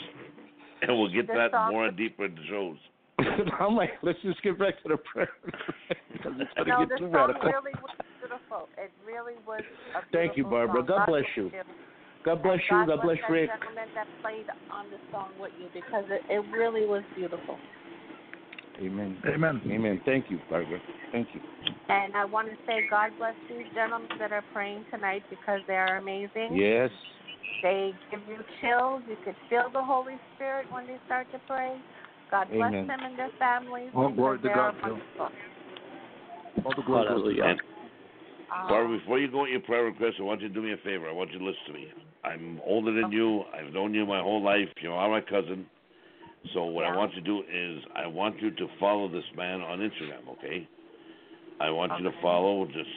And 0.83 0.99
we'll 0.99 1.09
get 1.09 1.29
The 1.29 1.49
that 1.51 1.71
more 1.71 1.87
and 1.87 1.97
deeper 1.97 2.27
in 2.27 2.35
the 2.35 2.43
shows. 2.51 2.77
I'm 3.61 3.77
like, 3.77 3.91
let's 4.03 4.19
just 4.23 4.43
get 4.43 4.59
back 4.59 4.83
to 4.83 4.89
the 4.89 4.97
prayer 4.97 5.29
because 6.13 6.33
it's 6.39 6.51
No, 6.59 6.65
gonna 6.65 6.87
get 6.87 6.99
too 6.99 7.05
song 7.05 7.13
radical. 7.13 7.43
really 7.49 7.75
was 7.81 7.91
beautiful. 8.21 8.69
It 8.77 8.91
really 9.07 9.35
was 9.47 9.63
a 9.95 10.01
Thank 10.13 10.37
you, 10.37 10.45
Barbara. 10.45 10.85
song. 10.87 10.87
God 10.87 11.07
bless 11.07 11.25
you. 11.37 11.51
God 12.25 12.43
bless 12.43 12.59
you. 12.71 12.77
And 12.77 12.89
God 12.89 13.03
bless 13.03 13.19
that 13.23 13.33
Rick. 13.33 13.51
gentleman 13.51 13.89
that 13.95 14.09
played 14.23 14.47
on 14.71 14.87
the 14.91 14.99
song 15.13 15.31
with 15.39 15.53
you 15.61 15.69
because 15.73 16.05
it, 16.11 16.23
it 16.29 16.45
really 16.51 16.87
was 16.87 17.03
beautiful. 17.15 17.59
Amen. 18.81 19.17
Amen. 19.27 19.61
Amen. 19.71 20.01
Thank 20.05 20.31
you, 20.31 20.41
Barbara. 20.51 20.81
Thank 21.13 21.29
you. 21.35 21.41
And 21.89 22.17
I 22.17 22.25
want 22.25 22.49
to 22.49 22.57
say 22.67 22.81
God 22.91 23.13
bless 23.19 23.37
these 23.49 23.67
gentlemen 23.75 24.09
that 24.19 24.33
are 24.33 24.45
praying 24.53 24.85
tonight 24.93 25.23
because 25.31 25.61
they 25.69 25.75
are 25.77 25.99
amazing. 25.99 26.51
Yes. 26.53 26.91
They 27.63 27.93
give 28.11 28.21
you 28.27 28.39
chills. 28.61 29.03
You 29.09 29.17
could 29.23 29.37
feel 29.49 29.71
the 29.73 29.83
Holy 29.83 30.17
Spirit 30.35 30.67
when 30.71 30.87
they 30.87 30.99
start 31.07 31.31
to 31.33 31.39
pray. 31.47 31.77
God 32.35 32.49
bless 32.51 32.69
Amen. 32.69 32.87
them 32.89 32.99
and 33.05 33.17
their 33.17 33.31
families. 33.39 33.91
All 33.95 34.11
glory 34.11 34.41
to 34.41 34.49
God, 34.49 34.75
All 36.65 36.75
the 36.75 36.83
glory 36.83 37.07
goes 37.07 37.31
to 37.31 37.37
God. 37.41 37.51
And 37.51 37.61
Um, 38.55 38.69
Barbara, 38.69 38.99
before 38.99 39.19
you 39.21 39.31
go 39.31 39.45
in 39.45 39.53
your 39.53 39.61
prayer 39.61 39.85
request, 39.85 40.17
I 40.19 40.23
want 40.23 40.41
you 40.41 40.49
to 40.49 40.55
do 40.55 40.61
me 40.63 40.73
a 40.73 40.77
favor. 40.79 41.09
I 41.09 41.13
want 41.13 41.33
you 41.33 41.39
to 41.39 41.45
listen 41.45 41.63
to 41.69 41.73
me. 41.73 41.93
I'm 42.25 42.61
older 42.67 42.93
than 42.93 43.13
you. 43.13 43.45
I've 43.55 43.73
known 43.73 43.95
you 43.95 44.05
my 44.05 44.21
whole 44.21 44.43
life. 44.43 44.69
You 44.83 44.93
are 44.93 45.09
my 45.09 45.21
cousin. 45.21 45.67
So 46.53 46.65
what 46.65 46.85
I 46.85 46.95
want 46.97 47.15
you 47.15 47.21
to 47.21 47.27
do 47.27 47.41
is 47.41 47.85
I 47.95 48.07
want 48.07 48.41
you 48.43 48.51
to 48.51 48.67
follow 48.81 49.09
this 49.09 49.25
man 49.37 49.61
on 49.61 49.79
Instagram, 49.79 50.29
okay? 50.33 50.69
I 51.61 51.71
want 51.71 51.93
you 51.99 52.11
to 52.11 52.17
follow. 52.21 52.67
Just 52.67 52.91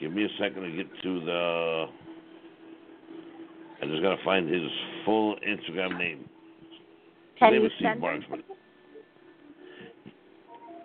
give 0.00 0.12
me 0.12 0.24
a 0.24 0.28
second 0.38 0.62
to 0.62 0.70
get 0.76 0.86
to 1.02 1.20
the. 1.24 1.86
I 3.82 3.86
just 3.86 4.02
gotta 4.02 4.22
find 4.24 4.48
his 4.52 4.68
full 5.04 5.36
Instagram 5.36 5.96
name. 5.96 6.28
His 7.38 7.46
Can 7.46 7.52
name 7.52 7.60
you 7.62 7.66
is 7.68 7.72
Steve 7.76 7.86
send 7.86 8.00
Marks, 8.00 8.24
it? 8.24 8.44
but 8.48 8.56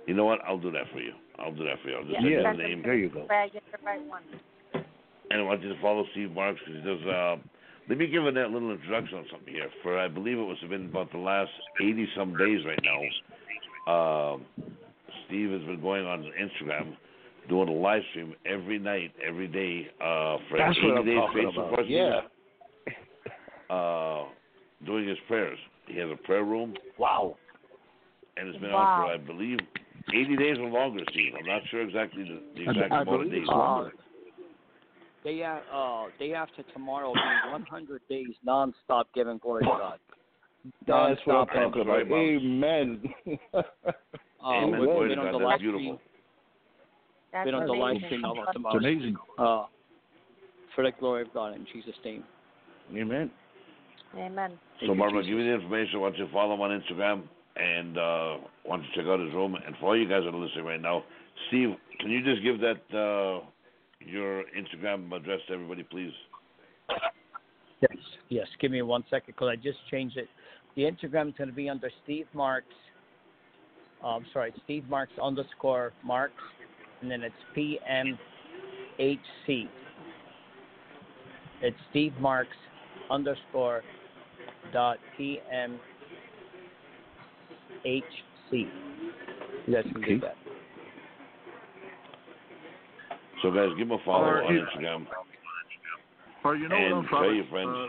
you 0.06 0.14
know 0.14 0.26
what? 0.26 0.40
I'll 0.48 0.60
do 0.60 0.70
that 0.72 0.84
for 0.94 1.00
you. 1.00 1.14
I'll 1.40 1.52
do 1.54 1.64
that 1.64 1.82
for 1.82 1.90
you. 1.90 1.96
I'll 1.96 2.04
just 2.04 2.14
Yeah, 2.14 2.20
send 2.22 2.30
you 2.30 2.44
the 2.44 2.70
name. 2.70 2.82
There 2.84 2.96
you 2.96 3.10
go. 3.10 3.26
Pray 3.26 3.44
I 3.44 3.48
get 3.48 3.64
the 3.72 3.84
right 3.84 4.02
one. 4.06 4.22
And 5.32 5.42
I 5.42 5.44
want 5.44 5.64
you 5.64 5.74
to 5.74 5.82
follow 5.82 6.06
Steve 6.12 6.32
Marks 6.32 6.60
because 6.64 6.84
he 6.84 6.88
does. 6.88 7.02
Uh, 7.08 7.36
let 7.90 7.98
me 7.98 8.06
give 8.06 8.24
a 8.28 8.32
that 8.32 8.52
little 8.52 8.72
introduction 8.72 9.18
on 9.18 9.26
something 9.32 9.52
here. 9.52 9.70
For 9.82 9.98
I 9.98 10.08
believe 10.08 10.38
it 10.38 10.44
was 10.44 10.58
been 10.70 10.86
about 10.86 11.12
the 11.12 11.18
last 11.18 11.50
eighty 11.82 12.08
some 12.16 12.38
days 12.38 12.60
right 12.66 12.80
now. 12.84 14.32
Um, 14.34 14.46
Steve 15.26 15.50
has 15.52 15.62
been 15.62 15.82
going 15.82 16.06
on 16.06 16.22
Instagram, 16.40 16.96
doing 17.50 17.68
a 17.68 17.72
live 17.72 18.04
stream 18.12 18.36
every 18.46 18.78
night, 18.78 19.12
every 19.26 19.48
day 19.48 19.88
uh, 20.00 20.38
for 20.50 20.58
That's 20.60 20.78
eighty 20.78 20.88
what 20.88 20.98
I'm 21.00 21.06
days 21.06 21.16
talking 21.18 21.52
straight 21.52 21.56
so 21.56 21.62
about. 21.62 21.90
Yeah. 21.90 22.22
Uh, 23.76 24.26
doing 24.86 25.08
his 25.08 25.18
prayers. 25.28 25.58
He 25.88 25.98
has 26.00 26.10
a 26.12 26.16
prayer 26.26 26.44
room, 26.44 26.76
Wow. 26.98 27.38
and 28.38 28.48
it's 28.48 28.58
been 28.60 28.72
Wow. 28.72 28.88
on 28.88 29.02
for 29.02 29.14
I 29.14 29.18
believe 29.18 29.60
eighty 30.14 30.36
days 30.36 30.58
or 30.58 30.70
longer. 30.70 31.04
Steve, 31.10 31.34
I'm 31.38 31.46
not 31.46 31.62
sure 31.70 31.82
exactly 31.82 32.24
the, 32.24 32.42
the 32.56 32.70
exact 32.70 32.92
I 32.92 33.02
amount 33.02 33.22
of 33.24 33.30
days. 33.30 33.42
it's 33.42 33.50
longer. 33.50 33.88
Uh, 33.88 33.92
day, 35.24 35.44
uh, 35.44 36.06
day 36.20 36.34
after 36.34 36.64
tomorrow 36.74 37.10
will 37.10 37.16
be 37.16 37.50
100 37.50 38.02
days 38.10 38.36
non-stop 38.44 39.08
giving 39.14 39.38
glory 39.38 39.64
to 39.64 39.72
God. 39.78 40.00
That's 40.86 41.20
what 41.26 41.36
I'm 41.36 41.48
Non-stop. 41.48 41.74
talking 41.74 41.82
about. 41.82 42.12
Amen. 42.12 43.04
Uh, 44.44 44.66
Amen. 44.66 44.82
we've 44.82 44.90
Glory 44.90 45.10
to 45.10 45.16
God. 45.16 45.36
That's 45.40 45.62
beautiful. 45.62 45.80
stream. 45.80 46.00
That's 47.32 47.46
Been 47.46 47.56
on 47.56 47.66
the 47.66 47.74
live 47.74 47.96
stream 48.06 48.26
all 48.26 48.44
It's 48.44 48.76
amazing. 48.76 49.16
Uh, 49.38 49.66
for 50.76 50.84
the 50.84 50.92
glory 51.00 51.22
of 51.22 51.34
God 51.34 51.56
in 51.56 51.66
Jesus' 51.72 51.96
name. 52.04 52.26
Amen. 52.94 53.32
Amen. 54.18 54.60
So, 54.86 54.94
you, 54.94 55.24
give 55.24 55.38
me 55.38 55.44
the 55.44 55.54
information. 55.54 55.96
I 55.96 55.98
want 56.00 56.18
you 56.18 56.26
to 56.26 56.32
follow 56.32 56.56
him 56.56 56.62
on 56.62 56.82
Instagram 56.82 57.24
and 57.56 57.98
uh, 57.98 58.38
want 58.66 58.84
you 58.84 58.90
to 58.90 58.96
check 58.96 59.06
out 59.08 59.20
his 59.20 59.34
room. 59.34 59.56
And 59.56 59.76
for 59.80 59.88
all 59.88 59.98
you 59.98 60.08
guys 60.08 60.24
that 60.26 60.34
are 60.34 60.38
listening 60.38 60.66
right 60.66 60.82
now, 60.82 61.04
Steve, 61.48 61.70
can 62.00 62.10
you 62.10 62.24
just 62.24 62.44
give 62.44 62.60
that 62.60 62.82
uh, 62.92 63.46
your 64.00 64.44
Instagram 64.58 65.12
address 65.14 65.40
to 65.48 65.54
everybody, 65.54 65.84
please? 65.84 66.12
Yes, 67.82 67.98
yes. 68.30 68.48
Give 68.60 68.72
me 68.72 68.82
one 68.82 69.04
second 69.10 69.34
because 69.36 69.50
I 69.52 69.56
just 69.56 69.80
changed 69.90 70.18
it. 70.18 70.28
The 70.76 70.84
Instagram 70.84 71.30
is 71.30 71.36
going 71.38 71.50
to 71.50 71.56
be 71.56 71.70
under 71.70 71.90
Steve 72.04 72.26
Marks. 72.34 72.68
Uh, 74.04 74.08
I'm 74.08 74.26
sorry, 74.34 74.54
Steve 74.66 74.88
Marks 74.90 75.14
underscore 75.22 75.94
Marks, 76.04 76.34
and 77.02 77.10
then 77.10 77.22
it's 77.22 77.36
PMHC. 77.56 78.18
It's 81.62 81.78
Steve 81.92 82.14
Marks 82.20 82.50
underscore 83.10 83.84
dot 84.72 84.98
PMHC. 85.20 85.80
You 88.52 89.74
guys 89.74 89.84
can 89.92 89.98
Okay. 89.98 90.14
get 90.16 90.22
that. 90.22 90.38
So, 93.42 93.52
guys, 93.52 93.70
give 93.78 93.88
him 93.88 93.92
a 93.92 93.98
follow 94.00 94.24
Or 94.26 94.44
on 94.44 94.54
you- 94.54 94.62
Instagram. 94.66 95.06
Or 96.46 96.56
you 96.56 96.68
know 96.68 96.76
And 96.76 96.96
what, 96.98 97.08
tell 97.10 97.34
your 97.34 97.46
friends. 97.46 97.70
Uh, 97.70 97.88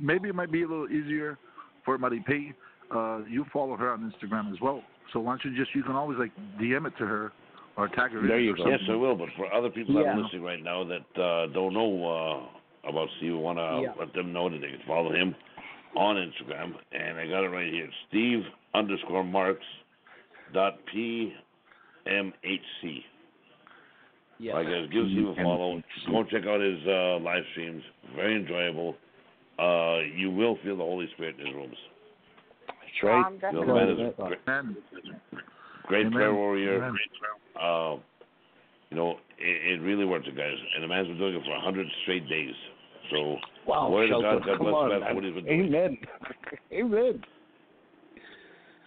maybe 0.00 0.28
it 0.28 0.34
might 0.34 0.50
be 0.50 0.62
a 0.62 0.66
little 0.66 0.90
easier 0.90 1.38
for 1.84 1.98
Maripe. 1.98 2.54
Uh, 2.90 3.20
you 3.28 3.44
follow 3.52 3.76
her 3.76 3.92
on 3.92 4.10
Instagram 4.10 4.52
as 4.52 4.60
well. 4.60 4.82
So 5.12 5.20
why 5.20 5.32
don't 5.32 5.44
you 5.44 5.56
just 5.56 5.74
you 5.74 5.82
can 5.82 5.96
always 5.96 6.18
like 6.18 6.32
DM 6.58 6.86
it 6.86 6.96
to 6.98 7.06
her 7.06 7.32
or 7.76 7.88
tag 7.88 8.12
her. 8.12 8.20
in 8.20 8.26
There 8.28 8.40
you 8.40 8.52
or 8.52 8.56
go. 8.56 8.68
Yes, 8.68 8.80
something. 8.80 8.94
I 8.94 8.98
will. 8.98 9.16
But 9.16 9.28
for 9.36 9.52
other 9.52 9.68
people 9.70 9.94
that 9.96 10.00
are 10.06 10.16
Yeah. 10.16 10.22
listening 10.22 10.42
right 10.42 10.62
now 10.62 10.84
that 10.84 11.18
uh, 11.22 11.46
don't 11.48 11.74
know 11.74 12.06
uh, 12.06 12.55
about 12.88 13.08
Steve, 13.18 13.34
I 13.34 13.36
want 13.36 13.58
to 13.58 13.80
Yeah. 13.82 13.92
let 13.98 14.12
them 14.14 14.32
know 14.32 14.48
that 14.48 14.60
they 14.60 14.68
can 14.70 14.80
follow 14.86 15.12
him 15.12 15.34
on 15.96 16.16
Instagram. 16.16 16.74
And 16.92 17.18
I 17.18 17.26
got 17.28 17.44
it 17.44 17.48
right 17.48 17.72
here 17.72 17.88
Steve 18.08 18.44
underscore 18.74 19.24
Marks 19.24 19.64
dot 20.52 20.78
PMHC. 20.94 21.32
Yeah. 24.38 24.52
All 24.52 24.58
right, 24.62 24.68
guys, 24.68 24.88
give 24.92 25.06
Steve 25.06 25.28
a 25.28 25.34
follow. 25.36 25.82
Go 26.10 26.18
and 26.20 26.28
check 26.28 26.44
out 26.46 26.60
his 26.60 26.78
uh, 26.86 27.18
live 27.20 27.42
streams. 27.52 27.82
Very 28.14 28.36
enjoyable. 28.36 28.94
Uh, 29.58 30.00
you 30.14 30.30
will 30.30 30.56
feel 30.62 30.76
the 30.76 30.84
Holy 30.84 31.08
Spirit 31.14 31.36
in 31.40 31.46
his 31.46 31.54
rooms. 31.54 31.76
That's 32.66 33.02
right. 33.02 33.24
Um, 33.26 33.34
You 33.34 33.40
know, 33.64 33.64
definitely. 33.64 34.36
man 34.46 34.76
is 34.92 35.10
a 35.10 35.28
great, 35.28 35.44
great 35.86 36.12
prayer 36.12 36.34
warrior. 36.34 36.84
Amen. 36.84 36.96
Uh, 37.58 37.96
you 38.90 38.96
know, 38.96 39.18
it, 39.38 39.80
it 39.80 39.82
really 39.82 40.04
works, 40.04 40.26
guys. 40.36 40.56
And 40.74 40.84
the 40.84 40.88
man's 40.88 41.08
been 41.08 41.18
doing 41.18 41.34
it 41.34 41.42
for 41.42 41.50
a 41.52 41.64
100 41.64 41.86
straight 42.02 42.28
days. 42.28 42.54
So, 43.10 43.36
Wow. 43.66 43.88
Glory 43.88 44.08
to 44.08 44.12
Shelton, 44.12 44.38
God. 44.38 44.46
God 44.46 44.58
Come 44.58 44.66
bless 44.66 44.74
on, 44.74 44.88
God 44.90 45.08
for 45.08 45.14
what 45.14 45.24
he's 45.24 45.34
been 45.34 45.44
doing. 45.44 45.74
Amen. 45.74 45.98
Amen. 46.72 47.24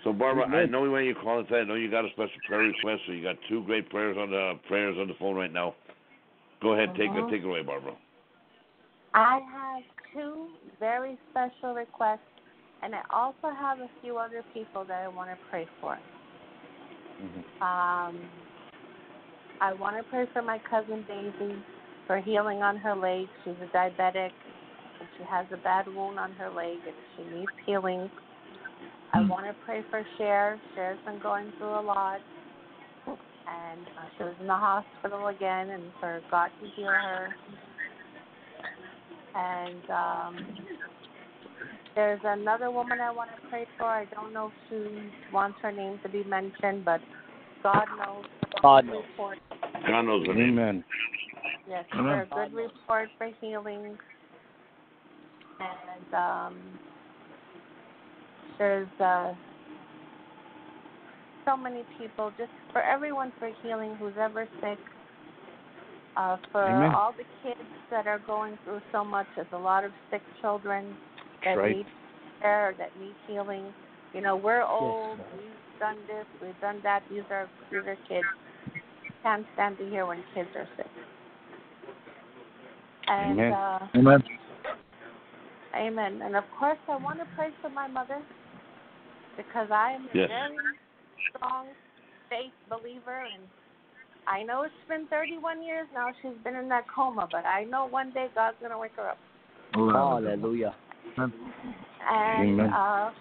so 0.04 0.14
Barbara, 0.14 0.46
I 0.46 0.64
Amen. 0.64 0.72
know 0.72 0.90
when 0.90 1.04
you 1.04 1.16
call 1.16 1.44
today, 1.44 1.60
I 1.60 1.64
know 1.66 1.76
you 1.76 1.92
got 1.92 2.06
a 2.06 2.10
special 2.10 2.40
prayer 2.48 2.62
request. 2.62 3.02
So 3.06 3.12
you 3.12 3.24
got 3.24 3.36
two 3.50 3.64
great 3.66 3.90
prayers 3.90 4.18
on 4.18 4.32
the 4.32 4.54
prayers 4.68 4.98
on 5.00 5.08
the 5.08 5.14
phone 5.20 5.36
right 5.36 5.52
now. 5.52 5.76
Go 6.62 6.74
ahead, 6.74 6.90
take 6.96 7.12
it, 7.12 7.30
take 7.30 7.44
it 7.44 7.46
away, 7.46 7.62
Barbara. 7.62 7.96
I 9.14 9.40
have 9.52 9.84
two 10.14 10.48
very 10.80 11.18
special 11.32 11.74
requests, 11.74 12.20
and 12.84 12.94
I 12.94 13.02
also 13.12 13.56
have 13.58 13.80
a 13.80 13.90
few 14.02 14.18
other 14.18 14.44
people 14.54 14.86
that 14.86 15.02
I 15.02 15.08
want 15.08 15.30
to 15.30 15.38
pray 15.50 15.68
for. 15.82 15.94
Um, 17.62 18.20
I 19.62 19.74
want 19.74 19.98
to 19.98 20.04
pray 20.10 20.26
for 20.32 20.42
my 20.42 20.60
cousin 20.70 21.06
Daisy 21.08 21.56
for 22.10 22.18
healing 22.18 22.64
on 22.64 22.76
her 22.78 22.96
leg. 22.96 23.28
She's 23.44 23.54
a 23.62 23.78
diabetic, 23.78 24.32
and 25.00 25.08
she 25.16 25.24
has 25.30 25.46
a 25.54 25.58
bad 25.58 25.86
wound 25.94 26.18
on 26.18 26.32
her 26.34 26.50
leg, 26.50 26.80
and 26.84 26.96
she 27.16 27.38
needs 27.38 27.52
healing. 27.68 28.10
I 29.14 29.22
want 29.28 29.46
to 29.46 29.54
pray 29.64 29.84
for 29.92 30.04
Cher. 30.18 30.60
Cher's 30.74 30.98
been 31.06 31.20
going 31.20 31.54
through 31.60 31.80
a 31.80 31.86
lot, 31.86 32.20
and 33.06 33.86
uh, 33.86 34.08
she 34.18 34.24
was 34.24 34.34
in 34.42 34.48
the 34.48 34.54
hospital 34.54 35.28
again, 35.28 35.70
and 35.70 35.84
for 36.00 36.20
God 36.32 36.50
to 36.60 36.68
heal 36.76 36.88
her. 36.88 37.30
And 39.36 39.90
um, 39.92 40.58
There's 41.94 42.22
another 42.24 42.72
woman 42.72 43.02
I 43.02 43.12
want 43.12 43.30
to 43.36 43.50
pray 43.50 43.68
for. 43.78 43.86
I 43.86 44.06
don't 44.06 44.34
know 44.34 44.48
if 44.48 44.54
she 44.68 45.12
wants 45.32 45.60
her 45.62 45.72
name 45.72 46.00
to 46.02 46.10
be 46.10 46.24
mentioned, 46.24 46.86
but 46.86 47.02
God 47.62 47.86
knows. 48.00 48.26
God 48.64 48.86
knows. 48.88 49.04
Report. 49.12 49.38
God 49.88 50.02
knows 50.04 50.26
her 50.28 50.34
name. 50.34 50.60
Amen. 50.60 50.84
Yes, 51.68 51.86
Amen. 51.94 52.26
for 52.30 52.44
a 52.44 52.50
good 52.50 52.56
report 52.56 53.10
for 53.18 53.30
healing. 53.40 53.98
And 55.60 56.14
um, 56.14 56.58
there's 58.58 58.88
uh, 59.00 59.34
so 61.46 61.58
many 61.58 61.84
people, 61.98 62.32
just 62.38 62.52
for 62.72 62.82
everyone 62.82 63.32
for 63.40 63.52
healing 63.64 63.96
who's 64.00 64.14
ever 64.20 64.48
sick. 64.62 64.80
Uh, 66.18 66.38
for 66.52 66.64
Amen. 66.64 66.94
all 66.96 67.14
the 67.14 67.24
kids 67.44 67.68
that 67.92 68.08
are 68.08 68.20
going 68.28 68.58
through 68.64 68.82
so 68.92 69.06
much, 69.06 69.28
there's 69.36 69.48
a 69.54 69.58
lot 69.58 69.86
of 69.86 69.92
sick 70.12 70.22
children 70.42 70.96
that 71.46 71.54
right. 71.54 71.78
need 71.78 71.86
care, 72.42 72.76
that 72.78 72.90
need 73.00 73.14
healing. 73.28 73.66
You 74.14 74.22
know, 74.22 74.36
we're 74.36 74.64
old. 74.64 75.20
Lord. 75.20 75.20
we've 75.38 75.80
done 75.80 75.98
this. 76.08 76.26
We've 76.42 76.60
done 76.60 76.80
that. 76.84 77.04
These 77.10 77.24
are 77.30 77.48
these 77.72 77.82
are 77.82 77.98
kids. 78.08 78.26
Can't 79.24 79.46
stand 79.54 79.78
to 79.78 79.90
hear 79.90 80.06
when 80.06 80.24
kids 80.34 80.50
are 80.56 80.68
sick. 80.78 80.88
And 83.08 83.40
Amen. 83.40 83.54
uh, 83.54 83.80
Amen. 83.96 84.24
Amen. 85.76 86.22
And 86.24 86.36
of 86.36 86.44
course, 86.58 86.78
I 86.88 86.98
want 86.98 87.20
to 87.20 87.26
pray 87.36 87.50
for 87.62 87.70
my 87.70 87.88
mother 87.88 88.22
because 89.38 89.70
I 89.72 89.92
am 89.94 90.06
a 90.06 90.28
very 90.28 90.56
strong 91.30 91.68
faith 92.30 92.54
believer, 92.70 93.26
and 93.34 93.44
I 94.28 94.44
know 94.44 94.64
it's 94.64 94.74
been 94.88 95.08
31 95.08 95.64
years 95.64 95.88
now 95.94 96.08
she's 96.22 96.38
been 96.44 96.56
in 96.56 96.70
that 96.70 96.86
coma, 96.94 97.28
but 97.32 97.46
I 97.46 97.64
know 97.64 97.88
one 97.88 98.12
day 98.12 98.28
God's 98.36 98.58
gonna 98.62 98.78
wake 98.78 98.96
her 98.98 99.10
up. 99.10 99.18
Hallelujah. 99.74 100.76
And 101.18 102.60
Amen. 102.60 102.74
uh, 102.74 103.12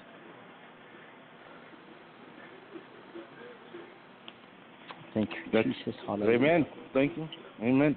Thank 5.19 5.31
you, 5.35 5.53
That's- 5.53 5.75
Jesus. 5.85 6.01
Hallelujah. 6.07 6.37
Amen. 6.39 6.67
Thank 6.95 7.17
you. 7.17 7.29
Amen. 7.61 7.97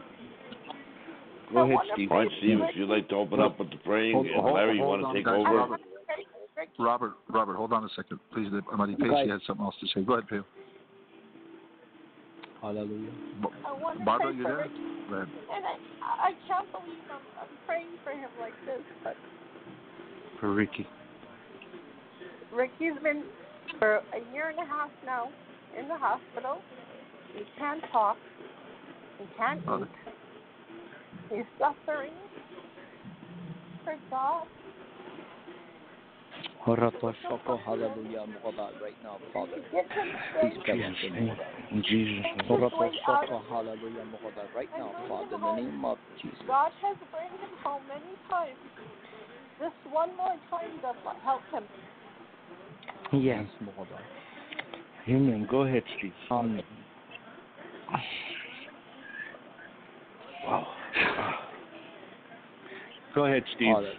Go 1.54 1.60
I 1.60 1.66
ahead, 1.66 1.78
Steve. 1.94 2.12
All 2.12 2.18
right, 2.18 2.32
Steve, 2.40 2.58
if 2.62 2.76
you'd 2.76 2.90
like 2.90 3.08
to 3.10 3.16
open 3.16 3.40
up 3.40 3.60
with 3.60 3.70
the 3.70 3.78
praying, 3.78 4.14
Hold- 4.16 4.26
and 4.26 4.54
Larry, 4.56 4.78
you 4.78 4.84
want 4.84 5.06
to 5.06 5.14
take 5.14 5.28
over? 5.28 5.56
Robert. 5.56 5.82
Robert, 6.80 7.14
Robert, 7.30 7.56
hold 7.58 7.74
on 7.74 7.84
a 7.84 7.90
second, 7.90 8.20
please. 8.34 8.48
Amadi 8.74 8.96
Go 8.96 9.06
ahead. 9.06 9.18
Pacey 9.18 9.30
had 9.30 9.42
something 9.46 9.66
else 9.66 9.76
to 9.82 9.88
say. 9.88 10.02
Go 10.02 10.14
ahead, 10.14 10.28
Pio. 10.30 10.44
Hallelujah. 12.62 13.10
I 13.66 13.72
want 13.74 14.00
to 14.00 14.06
Barbara, 14.06 14.34
you 14.34 14.44
there? 14.44 14.68
Go 15.10 15.16
ahead. 15.16 15.28
and 15.54 15.66
I 15.66 16.30
I 16.30 16.32
can't 16.48 16.72
believe 16.72 17.02
I'm, 17.12 17.22
I'm 17.42 17.48
praying 17.68 17.90
for 18.04 18.12
him 18.12 18.30
like 18.40 18.54
this, 18.66 18.82
but 19.04 19.16
For 20.40 20.54
Ricky. 20.54 20.88
Ricky's 22.52 22.94
been 23.04 23.24
for 23.80 23.98
a 24.14 24.34
year 24.34 24.50
and 24.50 24.60
a 24.60 24.66
half 24.66 24.90
now 25.06 25.30
in 25.78 25.88
the 25.88 25.98
hospital. 25.98 26.62
He 27.34 27.46
can't 27.58 27.84
talk. 27.92 28.18
He 29.18 29.26
can't 29.38 29.62
eat. 29.62 29.88
He's 31.30 31.46
suffering 31.58 32.14
for 33.84 33.96
God. 34.10 34.48
Horato 36.66 37.14
shoko 37.26 37.60
hallelujah 37.66 38.26
Mogoda 38.28 38.70
right 38.82 38.96
now, 39.04 39.20
Father. 39.34 39.58
Give 39.72 39.86
him 39.90 40.12
Please 40.40 40.54
strength. 40.62 40.66
Jesus' 40.66 41.04
unto 41.04 41.16
name. 41.16 41.28
Mogoda. 41.30 41.48
In 41.72 41.84
Jesus' 41.84 42.16
name. 42.22 42.94
Hallelujah 43.50 44.06
right 44.54 44.70
now, 44.78 44.94
Father, 45.08 45.36
in 45.36 45.42
the 45.42 45.62
name 45.62 45.86
of 45.86 45.98
Jesus. 46.22 46.38
God 46.48 46.72
has 46.84 46.98
brought 47.10 47.32
him 47.32 47.58
home 47.64 47.84
many 47.88 48.16
times. 48.30 48.58
This 49.60 49.72
one 49.92 50.16
more 50.18 50.36
time 50.50 50.80
to 50.82 50.94
help 51.24 51.42
him. 51.52 51.64
Yes, 53.14 53.46
Mogoda. 53.64 54.00
Amen. 55.08 55.48
Go 55.50 55.64
ahead, 55.64 55.84
Steve. 55.98 56.14
Amen. 56.30 56.64
Wow. 60.46 60.68
Go 63.14 63.26
ahead, 63.26 63.44
Steve. 63.56 63.68
Hallelujah. 63.68 63.96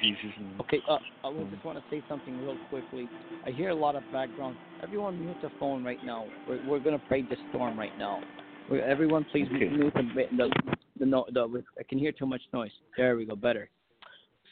Jesus' 0.00 0.32
Okay, 0.60 0.80
uh, 0.88 0.98
I 1.22 1.28
would 1.28 1.50
just 1.50 1.64
want 1.64 1.78
to 1.78 1.84
say 1.90 2.02
something 2.08 2.42
real 2.42 2.56
quickly. 2.68 3.08
I 3.46 3.50
hear 3.50 3.70
a 3.70 3.74
lot 3.74 3.94
of 3.94 4.02
background. 4.10 4.56
Everyone 4.82 5.20
mute 5.22 5.36
the 5.40 5.50
phone 5.58 5.84
right 5.84 6.00
now. 6.02 6.26
We're, 6.48 6.58
we're 6.68 6.80
going 6.80 6.98
to 6.98 7.04
pray 7.06 7.22
the 7.22 7.36
storm 7.48 7.78
right 7.78 7.92
now. 7.96 8.20
we 8.68 8.80
everyone, 8.80 9.24
please 9.30 9.46
Okay. 9.54 9.68
mute 9.68 9.94
the, 9.94 10.24
the, 10.36 10.50
the, 10.98 11.06
no, 11.06 11.24
the, 11.32 11.62
I 11.78 11.82
can 11.88 11.98
hear 11.98 12.10
too 12.12 12.26
much 12.26 12.42
noise. 12.52 12.72
There 12.96 13.16
we 13.16 13.24
go, 13.24 13.36
better. 13.36 13.70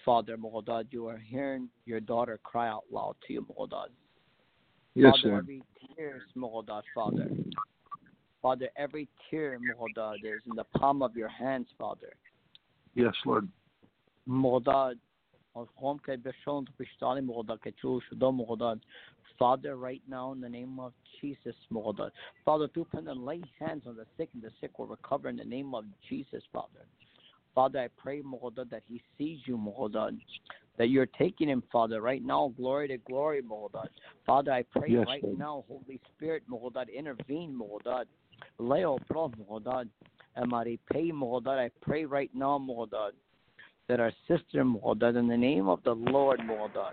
Father, 0.04 0.36
Mogodad, 0.36 0.86
you 0.90 1.08
are 1.08 1.18
hearing 1.18 1.68
your 1.86 1.98
daughter 2.00 2.38
cry 2.42 2.68
out 2.68 2.84
loud 2.92 3.16
to 3.26 3.32
you, 3.32 3.46
Mogodad. 3.58 3.88
Yes, 4.94 5.14
Father, 5.16 5.28
Lord. 5.28 5.44
every 5.44 5.62
tear, 5.96 6.22
Mogodad, 6.36 6.82
Father. 6.94 7.28
Father, 8.44 8.68
every 8.76 9.08
tear, 9.30 9.58
Mogodad, 9.58 10.16
is 10.16 10.42
in 10.46 10.54
the 10.54 10.64
palm 10.76 11.02
of 11.02 11.16
your 11.16 11.30
hands, 11.30 11.66
Father. 11.78 12.12
Yes, 12.94 13.14
Lord. 13.24 13.48
Mogodad, 14.28 14.96
home 15.54 15.98
ke 15.98 16.18
beshon 16.22 16.66
pishtali 16.78 17.24
Mogodad 17.24 17.58
ke 17.60 17.72
chu 17.80 18.02
shudo 18.02 18.30
Mogodad. 18.38 18.80
Father, 19.38 19.76
right 19.76 20.02
now 20.06 20.32
in 20.32 20.42
the 20.42 20.48
name 20.48 20.78
of 20.78 20.92
Jesus, 21.22 21.54
Mogodad. 21.72 22.10
Father, 22.44 22.68
to 22.68 22.84
put 22.84 23.06
and 23.06 23.24
lay 23.24 23.40
hands 23.58 23.84
on 23.86 23.96
the 23.96 24.04
sick 24.18 24.28
and 24.34 24.42
the 24.42 24.50
sick 24.60 24.78
will 24.78 24.88
recover 24.88 25.30
in 25.30 25.36
the 25.36 25.44
name 25.44 25.74
of 25.74 25.86
Jesus, 26.10 26.42
Father. 26.52 26.84
Father, 27.54 27.78
I 27.78 27.88
pray, 27.96 28.20
Mogodad, 28.20 28.68
that 28.68 28.82
he 28.86 29.00
sees 29.16 29.38
you, 29.46 29.56
Mogodad. 29.56 30.18
That 30.76 30.90
you're 30.90 31.06
taking 31.06 31.48
him, 31.48 31.62
Father, 31.72 32.02
right 32.02 32.22
now, 32.22 32.52
glory 32.58 32.88
to 32.88 32.98
glory, 32.98 33.40
Mogodad. 33.40 33.88
Father, 34.26 34.52
I 34.52 34.64
pray 34.64 34.90
Yes, 34.90 35.06
right 35.06 35.22
Lord. 35.22 35.38
now, 35.38 35.64
Holy 35.66 35.98
Spirit, 36.14 36.42
Mogodad, 36.50 36.94
intervene, 36.94 37.58
Mogodad. 37.58 38.04
Leo 38.58 38.98
pro, 39.08 39.30
Mogodad. 39.30 39.88
Amari 40.36 40.80
pay, 40.92 41.12
I 41.12 41.70
pray 41.80 42.04
right 42.04 42.30
now, 42.34 42.58
Mogodad 42.58 43.12
that 43.88 44.00
our 44.00 44.12
sister 44.26 44.64
Mohdad, 44.64 45.16
in 45.18 45.28
the 45.28 45.36
name 45.36 45.68
of 45.68 45.82
the 45.84 45.92
Lord 45.92 46.40
Mohdad. 46.40 46.92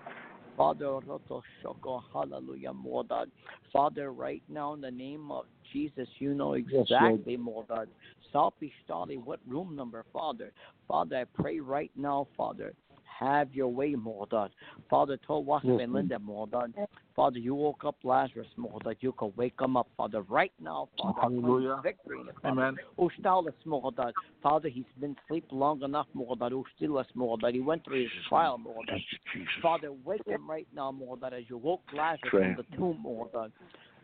Father, 0.57 0.91
Roto 0.91 1.41
Shoko, 1.63 2.01
hallelujah, 2.13 2.73
Mohdad. 2.73 3.27
Father, 3.71 4.11
right 4.11 4.43
now 4.49 4.73
in 4.73 4.81
the 4.81 4.91
name 4.91 5.31
of 5.31 5.45
Jesus, 5.71 6.07
you 6.19 6.33
know 6.33 6.55
Yes, 6.55 6.65
exactly, 6.81 7.37
Mohdad. 7.37 7.87
Salpishtali, 8.33 9.23
what 9.23 9.39
room 9.47 9.75
number, 9.75 10.05
Father? 10.11 10.51
Father, 10.87 11.17
I 11.17 11.41
pray 11.41 11.59
right 11.59 11.91
now, 11.95 12.27
Father. 12.35 12.73
Have 13.21 13.53
your 13.53 13.67
way, 13.67 13.93
Mohdad. 13.93 14.49
Father, 14.89 15.17
told 15.27 15.45
Yes, 15.63 15.79
and 15.81 15.93
Linda, 15.93 16.17
Mohdad. 16.17 16.73
Father, 17.15 17.37
you 17.37 17.53
woke 17.53 17.85
up 17.85 17.95
Lazarus, 18.03 18.47
Mohdad. 18.57 18.95
You 19.01 19.11
can 19.11 19.31
wake 19.35 19.53
him 19.61 19.77
up, 19.77 19.87
Father, 19.95 20.23
right 20.23 20.51
now, 20.59 20.89
Father. 20.97 21.21
Hallelujah. 21.21 21.79
Victory 21.83 22.17
Father. 22.41 22.61
Amen. 22.61 22.75
Oh, 22.97 23.09
Ushtalas 23.09 23.53
Mogadad. 23.67 24.13
Father, 24.41 24.69
he's 24.69 24.85
been 24.99 25.15
asleep 25.25 25.45
long 25.51 25.83
enough, 25.83 26.07
Mogadad. 26.15 26.51
Ushtilas 26.51 27.05
oh, 27.15 27.19
Mogadad. 27.19 27.53
He 27.53 27.59
went 27.59 27.85
through 27.85 28.01
his 28.01 28.11
trial. 28.27 28.59
Thank. 28.87 29.47
Father, 29.61 29.91
wake 30.03 30.25
him 30.25 30.49
right 30.49 30.67
now, 30.75 30.91
Mogadad, 30.91 31.33
as 31.33 31.43
you 31.47 31.57
woke 31.57 31.83
Lazarus 31.95 32.19
Pray. 32.27 32.55
from 32.55 32.55
the 32.55 32.75
tomb, 32.75 33.05
Mogadad. 33.05 33.51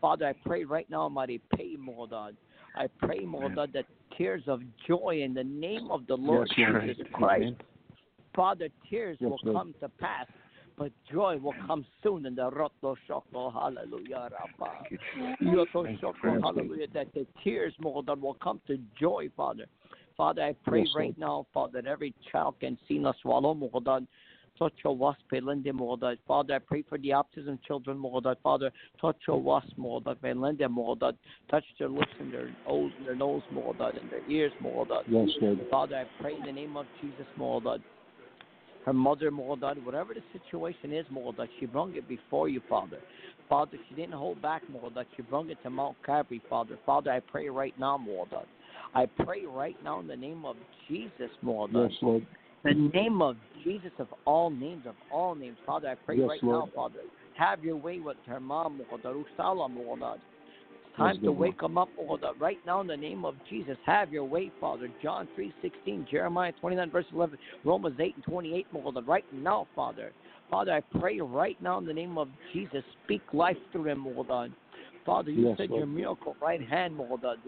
Father, 0.00 0.26
I 0.26 0.34
pray 0.46 0.64
right 0.64 0.88
now, 0.88 1.08
mighty 1.08 1.40
pay, 1.56 1.76
Mogadad. 1.76 2.34
I 2.76 2.86
pray, 3.00 3.24
Mogadad, 3.24 3.72
that 3.72 3.86
tears 4.16 4.44
of 4.46 4.62
joy 4.86 5.22
in 5.24 5.34
the 5.34 5.42
name 5.42 5.90
of 5.90 6.06
the 6.06 6.14
Lord 6.14 6.48
Yes. 6.56 6.70
Jesus 6.82 7.06
Christ. 7.12 7.42
Amen. 7.42 7.56
Father, 8.38 8.68
tears 8.88 9.18
Yes, 9.20 9.30
will 9.30 9.40
Lord. 9.42 9.56
come 9.56 9.74
to 9.80 9.88
pass, 9.88 10.28
but 10.76 10.92
joy 11.10 11.38
will 11.38 11.56
come 11.66 11.84
soon 12.04 12.24
in 12.24 12.36
the 12.36 12.48
Roto 12.48 12.94
Shoko. 13.08 13.52
Hallelujah. 13.52 14.30
Rapha. 14.30 14.70
Thank 14.78 14.92
you, 14.92 14.98
Jesus. 15.12 15.36
Yoto 15.42 15.84
Thank 15.86 16.00
you, 16.00 16.08
Shoko, 16.08 16.40
hallelujah, 16.40 16.86
that 16.94 17.12
the 17.14 17.26
tears, 17.42 17.74
Lord, 17.80 18.06
will 18.06 18.34
come 18.34 18.60
to 18.68 18.78
joy, 18.96 19.28
Father. 19.36 19.66
Father, 20.16 20.42
I 20.42 20.54
pray 20.64 20.82
Yes, 20.82 20.94
right 20.94 21.18
now, 21.18 21.48
Father, 21.52 21.82
that 21.82 21.90
every 21.90 22.14
child 22.30 22.54
can 22.60 22.78
see 22.86 23.04
us 23.04 23.16
swallow, 23.22 23.54
Lord. 23.54 24.06
Touch 24.56 24.72
your 24.84 24.96
wasp, 24.96 25.20
Pelende, 25.32 25.72
Lord. 25.76 26.04
Father, 26.28 26.54
I 26.54 26.58
pray 26.60 26.82
for 26.88 26.98
the 26.98 27.08
autism 27.08 27.58
children, 27.66 28.00
Lord. 28.00 28.24
Father, 28.44 28.70
touch 29.00 29.16
your 29.26 29.42
wasp, 29.42 29.72
Lord. 29.76 30.04
Pelende, 30.04 30.68
Lord. 30.76 31.00
Touch 31.50 31.64
their 31.80 31.88
lips 31.88 32.12
and 32.20 32.32
their 32.32 32.52
nose, 32.68 32.92
their 33.04 33.16
nose, 33.16 33.42
Lord, 33.50 33.80
and 33.80 34.08
their 34.08 34.22
ears, 34.28 34.52
Lord. 34.60 34.90
Yes, 35.08 35.28
Lord. 35.40 35.58
Father, 35.72 35.96
I 35.96 36.22
pray 36.22 36.36
in 36.36 36.46
the 36.46 36.52
name 36.52 36.76
of 36.76 36.86
Jesus, 37.00 37.26
Lord. 37.36 37.82
Her 38.88 38.94
mother, 38.94 39.30
Lord, 39.30 39.60
whatever 39.84 40.14
the 40.14 40.22
situation 40.32 40.94
is, 40.94 41.04
Lord, 41.10 41.36
she 41.60 41.66
brought 41.66 41.94
it 41.94 42.08
before 42.08 42.48
you, 42.48 42.62
Father. 42.70 42.96
Father, 43.46 43.76
she 43.86 43.94
didn't 43.94 44.14
hold 44.14 44.40
back, 44.40 44.62
Lord, 44.72 44.94
she 45.14 45.20
brought 45.20 45.50
it 45.50 45.58
to 45.62 45.68
Mount 45.68 45.98
Calvary, 46.06 46.40
Father. 46.48 46.78
Father, 46.86 47.10
I 47.10 47.20
pray 47.20 47.50
right 47.50 47.78
now, 47.78 48.02
Lord. 48.08 48.30
I 48.94 49.04
pray 49.04 49.44
right 49.44 49.76
now 49.84 50.00
in 50.00 50.06
the 50.06 50.16
name 50.16 50.46
of 50.46 50.56
Jesus, 50.88 51.28
Lord. 51.42 51.72
Yes, 51.74 51.92
Lord. 52.00 52.26
The 52.64 52.72
name 52.94 53.20
of 53.20 53.36
Jesus 53.62 53.92
of 53.98 54.08
all 54.24 54.48
names, 54.48 54.86
of 54.86 54.94
all 55.12 55.34
names. 55.34 55.58
Father, 55.66 55.88
I 55.88 55.94
pray 55.94 56.16
Yes, 56.16 56.28
right 56.30 56.42
Lord. 56.42 56.70
now, 56.70 56.70
Father. 56.74 57.00
Have 57.36 57.62
your 57.62 57.76
way 57.76 58.00
with 58.00 58.16
her 58.26 58.40
mom. 58.40 58.80
Usala, 58.90 59.68
Lord. 59.76 60.18
Time 60.98 61.20
to 61.20 61.26
Lord. 61.26 61.38
wake 61.38 61.60
them 61.60 61.78
up, 61.78 61.88
oh 61.98 62.16
God. 62.16 62.40
Right 62.40 62.58
now, 62.66 62.80
in 62.80 62.86
the 62.86 62.96
name 62.96 63.24
of 63.24 63.34
Jesus, 63.48 63.76
have 63.86 64.12
your 64.12 64.24
way, 64.24 64.50
Father. 64.60 64.88
John 65.02 65.28
three 65.34 65.52
sixteen, 65.62 66.06
Jeremiah 66.10 66.52
twenty 66.60 66.76
nine 66.76 66.90
verse 66.90 67.06
eleven, 67.12 67.38
Romans 67.64 67.96
eight 68.00 68.16
and 68.16 68.24
twenty 68.24 68.54
eight, 68.54 68.66
oh 68.74 68.90
God. 68.90 69.06
Right 69.06 69.24
now, 69.32 69.66
Father. 69.74 70.12
Father, 70.50 70.72
I 70.72 70.98
pray 70.98 71.20
right 71.20 71.60
now 71.62 71.78
in 71.78 71.84
the 71.84 71.92
name 71.92 72.16
of 72.16 72.28
Jesus, 72.52 72.82
speak 73.04 73.20
life 73.32 73.58
through 73.70 73.84
them, 73.84 74.06
oh 74.16 74.22
God. 74.22 74.52
Father, 75.04 75.30
you 75.30 75.48
Yes, 75.48 75.56
said 75.56 75.70
Lord. 75.70 75.80
your 75.80 75.86
miracle 75.86 76.36
right 76.40 76.66
hand, 76.66 76.96
God. 77.16 77.38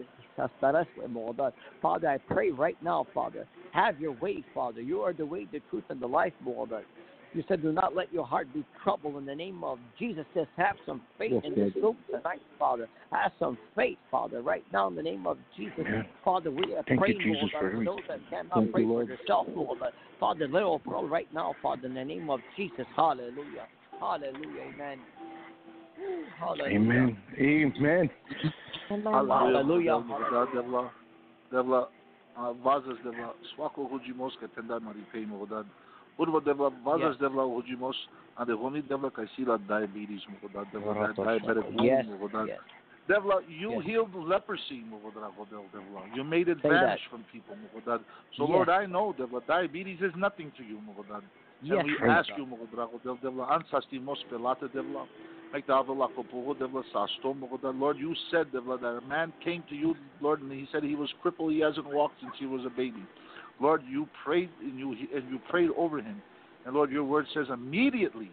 oh 1.15 1.33
Father, 1.81 2.07
I 2.07 2.17
pray 2.17 2.51
right 2.51 2.77
now, 2.81 3.05
Father, 3.13 3.47
have 3.71 3.99
your 3.99 4.13
way, 4.13 4.43
Father. 4.53 4.81
You 4.81 5.01
are 5.01 5.13
the 5.13 5.25
way, 5.25 5.47
the 5.51 5.61
truth, 5.69 5.83
and 5.89 6.01
the 6.01 6.07
life, 6.07 6.33
God. 6.65 6.85
You 7.33 7.43
said, 7.47 7.61
do 7.61 7.71
not 7.71 7.95
let 7.95 8.11
your 8.11 8.25
heart 8.25 8.53
be 8.53 8.65
troubled 8.83 9.15
in 9.15 9.25
the 9.25 9.35
name 9.35 9.63
of 9.63 9.79
Jesus. 9.97 10.25
Just 10.33 10.49
have 10.57 10.75
some 10.85 11.01
faith 11.17 11.31
Yes, 11.31 11.41
in 11.45 11.51
this 11.51 11.71
Lord. 11.75 11.95
room 11.95 11.97
tonight, 12.09 12.41
Father. 12.59 12.89
Have 13.13 13.31
some 13.39 13.57
faith, 13.73 13.97
Father, 14.09 14.41
right 14.41 14.65
now 14.73 14.89
in 14.89 14.95
the 14.95 15.01
name 15.01 15.25
of 15.25 15.37
Jesus. 15.55 15.73
Yeah. 15.77 16.03
Father, 16.25 16.51
we 16.51 16.75
are 16.75 16.83
Thank 16.83 16.89
you, 16.89 16.97
praying, 16.97 17.19
Jesus, 17.19 17.37
Lord, 17.39 17.51
for 17.51 17.59
for 17.59 17.67
everything. 17.67 17.85
those 17.85 18.03
that 18.09 18.19
cannot 18.29 18.53
Thank 18.53 18.65
you, 18.67 18.71
pray 18.73 18.83
for 18.83 18.87
Lord. 18.87 19.07
themselves, 19.07 19.49
Lord. 19.55 19.79
Father, 20.19 20.47
let 20.49 20.63
all 20.63 20.79
pray 20.79 21.03
right 21.05 21.33
now, 21.33 21.55
Father, 21.61 21.87
in 21.87 21.93
the 21.93 22.03
name 22.03 22.29
of 22.29 22.41
Jesus. 22.57 22.85
Hallelujah. 22.97 23.67
Hallelujah. 23.99 24.73
Amen. 24.73 24.99
Hallelujah. 26.37 26.75
Amen. 26.75 27.17
Amen. 27.39 28.09
Hallelujah. 28.89 30.03
Devla, 30.53 30.91
Devla, 31.53 31.87
uh, 32.37 32.53
vazas 32.53 32.97
Devla, 33.05 33.31
svako. 33.55 33.89
Urva 33.89 35.65
Devla, 36.17 36.71
vazas 36.83 37.13
Yes. 37.13 37.17
Devla 37.17 37.43
hudžimos, 37.45 37.95
a 38.37 38.45
de 38.45 38.53
honi 38.53 38.81
Devla 38.81 39.11
kaj 39.11 39.27
sila 39.35 39.57
diabetes 39.57 40.21
diabetic 40.53 41.83
Yes. 41.83 42.05
Yes. 42.47 42.59
Devla, 43.07 43.41
you 43.49 43.71
Yes. 43.71 43.83
healed 43.85 44.15
leprosy, 44.15 44.83
Devla. 44.83 46.15
You 46.15 46.23
made 46.23 46.47
it 46.47 46.61
Say 46.61 46.69
that. 46.69 46.81
vanish 46.81 47.07
from 47.09 47.23
people. 47.31 47.57
So 47.83 48.43
Yes. 48.45 48.49
Lord, 48.49 48.69
I 48.69 48.85
know, 48.85 49.13
Devla, 49.13 49.41
diabetes 49.45 50.01
is 50.01 50.15
nothing 50.15 50.51
to 50.57 50.63
you, 50.63 50.79
mogodad. 50.79 51.23
Yes. 51.63 51.79
And 51.79 51.87
we 51.87 51.97
Lord. 51.97 52.09
ask 52.09 52.29
you, 52.37 52.45
Devla, 52.45 53.47
ansastimos 53.49 54.23
pelata, 54.29 54.67
Devla. 54.69 55.07
Avila 55.53 56.07
kopuho, 56.09 56.55
Devla. 56.55 57.79
Lord, 57.79 57.97
you 57.97 58.15
said, 58.29 58.47
Devla, 58.51 58.79
that 58.79 58.97
a 58.97 59.01
man 59.01 59.33
came 59.43 59.63
to 59.63 59.75
you, 59.75 59.97
Lord, 60.21 60.41
and 60.41 60.51
he 60.51 60.65
said 60.71 60.81
he 60.83 60.95
was 60.95 61.11
crippled, 61.21 61.51
he 61.51 61.59
hasn't 61.59 61.85
walked 61.87 62.21
since 62.21 62.33
he 62.37 62.45
was 62.45 62.63
a 62.65 62.69
baby. 62.69 63.03
Lord, 63.60 63.82
you 63.88 64.08
prayed 64.24 64.50
and 64.60 64.78
you 64.78 64.90
and 65.14 65.30
you 65.30 65.38
prayed 65.50 65.70
over 65.76 65.98
him. 65.98 66.22
And 66.64 66.74
Lord, 66.74 66.90
your 66.90 67.04
word 67.04 67.26
says 67.32 67.46
immediately, 67.52 68.30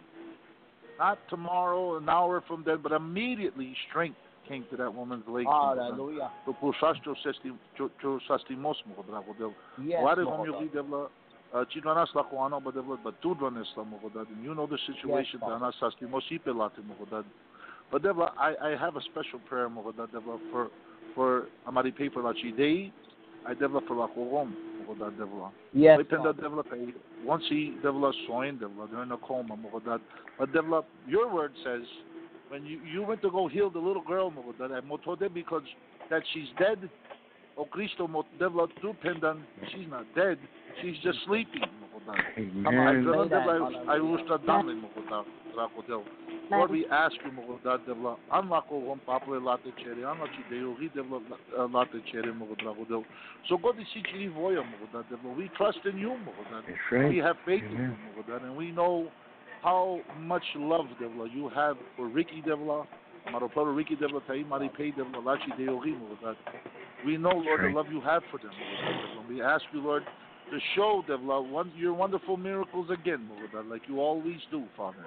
not 0.97 1.19
tomorrow, 1.29 1.97
an 1.97 2.09
hour 2.09 2.43
from 2.47 2.63
then, 2.65 2.79
but 2.81 2.91
immediately 2.91 3.75
strength 3.89 4.17
came 4.47 4.65
to 4.71 4.77
that 4.77 4.93
woman's 4.93 5.27
leg. 5.27 5.45
Hallelujah. 5.45 6.31
Το 6.45 6.53
ποσάστιο 6.53 7.15
σαστιμός 8.25 8.83
μου 8.85 8.93
κοντράγω. 8.95 9.35
Yes. 9.77 10.03
Why 10.03 10.13
Lord. 10.15 10.47
you 10.47 10.59
leave 10.59 10.73
devla? 10.73 11.09
Chidwana 11.71 12.05
slakoano, 12.07 12.61
but 12.63 12.75
devla, 12.75 12.97
but 13.03 13.21
two 13.21 13.35
drone 13.35 13.63
islamogodad. 13.63 14.27
And 14.33 14.43
you 14.43 14.53
know 14.55 14.67
the 14.67 14.79
situation. 14.87 15.39
Father. 15.39 15.59
Dana 15.59 15.71
sastimos 15.79 16.29
ipelate 16.31 16.81
mogodad. 16.89 17.25
But 17.91 18.01
devla, 18.01 18.31
I 18.37 18.55
I 18.69 18.75
have 18.75 18.95
a 18.97 19.01
special 19.01 19.39
prayer 19.47 19.69
mogodad 19.69 20.09
devla 20.15 20.39
for 20.51 20.69
for 21.15 21.47
amari 21.67 21.91
pay 21.91 22.09
for 22.09 22.21
la 22.23 22.33
chidei. 22.33 22.91
I 23.45 23.53
devla 23.53 23.81
for 23.87 23.95
la 23.95 24.07
kogom 24.07 24.49
devla. 24.94 25.50
Yes. 25.72 25.98
Wai 25.98 26.04
penda 26.04 26.32
Father. 26.32 26.42
devla 26.42 26.64
kay 26.64 26.94
once 27.24 27.44
he 27.48 27.74
devla 27.82 28.12
soin 28.26 28.58
devla 28.58 28.90
they're 28.90 29.02
in 29.02 29.12
a 29.12 29.16
coma 29.18 29.56
mogodad. 29.56 30.00
But 30.38 30.52
devla, 30.52 30.84
your 31.06 31.32
word 31.32 31.52
says 31.64 31.82
when 32.48 32.64
you 32.64 32.80
you 32.90 33.02
went 33.02 33.22
to 33.22 33.30
go 33.30 33.48
heal 33.48 33.70
the 33.70 33.78
little 33.78 34.02
girl 34.02 34.32
I 34.60 34.80
motode 34.80 35.32
because 35.32 35.62
that 36.10 36.22
she's 36.32 36.48
dead. 36.58 36.88
O 37.56 37.64
Cristo 37.64 38.06
devla 38.40 38.68
tu 38.80 38.94
pendan 39.04 39.42
she's 39.72 39.88
not 39.88 40.06
dead. 40.14 40.38
She's 40.82 40.96
just 41.02 41.18
sleeping 41.26 41.62
mogodad. 42.08 42.24
I 42.36 42.40
Amen. 42.40 43.04
don't 43.04 43.28
Say 43.28 43.34
that, 43.34 43.46
know 43.46 43.70
I 43.88 43.98
hallelujah. 43.98 44.04
wish 44.04 44.26
to 44.28 44.38
dame 44.38 44.84
mogodad 44.84 45.24
trakodel. 45.54 46.04
Lord, 46.50 46.70
we 46.70 46.86
ask 46.86 47.14
you, 47.24 47.30
Mogodad, 47.30 47.80
devla, 47.86 48.16
unlako 48.32 48.80
one 48.80 49.00
paple 49.06 49.38
late 49.38 49.74
chere, 49.82 49.94
unlaki 49.96 50.48
deo, 50.50 50.74
he 50.80 50.88
devla 50.88 51.20
uh, 51.58 51.64
late 51.66 52.02
chere, 52.10 52.22
Mogodad, 52.32 53.04
So 53.48 53.58
God 53.58 53.78
is 53.78 53.86
teaching 53.92 54.30
voya, 54.32 54.62
Mogodad, 54.62 55.04
devla. 55.12 55.36
We 55.36 55.50
trust 55.56 55.78
in 55.84 55.98
you, 55.98 56.16
Mogodad. 56.24 57.08
We 57.10 57.18
have 57.18 57.36
faith 57.44 57.64
in 57.64 57.72
you, 57.72 57.78
Amen. 57.78 58.40
And 58.44 58.56
we 58.56 58.70
know 58.70 59.08
how 59.62 60.00
much 60.18 60.44
love, 60.56 60.86
devla, 61.00 61.32
you 61.34 61.50
have 61.50 61.76
for 61.96 62.08
Ricky, 62.08 62.42
devla, 62.46 62.86
Maroparo 63.30 63.76
Ricky, 63.76 63.96
devla, 63.96 64.26
Tai 64.26 64.42
Mari 64.48 64.70
Pei, 64.74 64.92
devla, 64.92 65.22
Lachi 65.22 65.56
deo, 65.58 65.80
he, 65.80 65.94
We 67.04 67.18
know, 67.18 67.30
Lord, 67.30 67.60
the 67.60 67.76
love 67.76 67.86
you 67.92 68.00
have 68.00 68.22
for 68.30 68.38
them, 68.38 68.52
Mogodad. 68.52 69.28
We 69.28 69.42
ask 69.42 69.64
you, 69.74 69.82
Lord, 69.82 70.04
to 70.50 70.58
show, 70.74 71.04
devla, 71.08 71.46
one, 71.48 71.72
your 71.76 71.92
wonderful 71.94 72.36
miracles 72.36 72.88
again, 72.90 73.28
Mogodad, 73.30 73.68
like 73.70 73.82
you 73.88 74.00
always 74.00 74.38
do, 74.50 74.64
Father. 74.76 75.06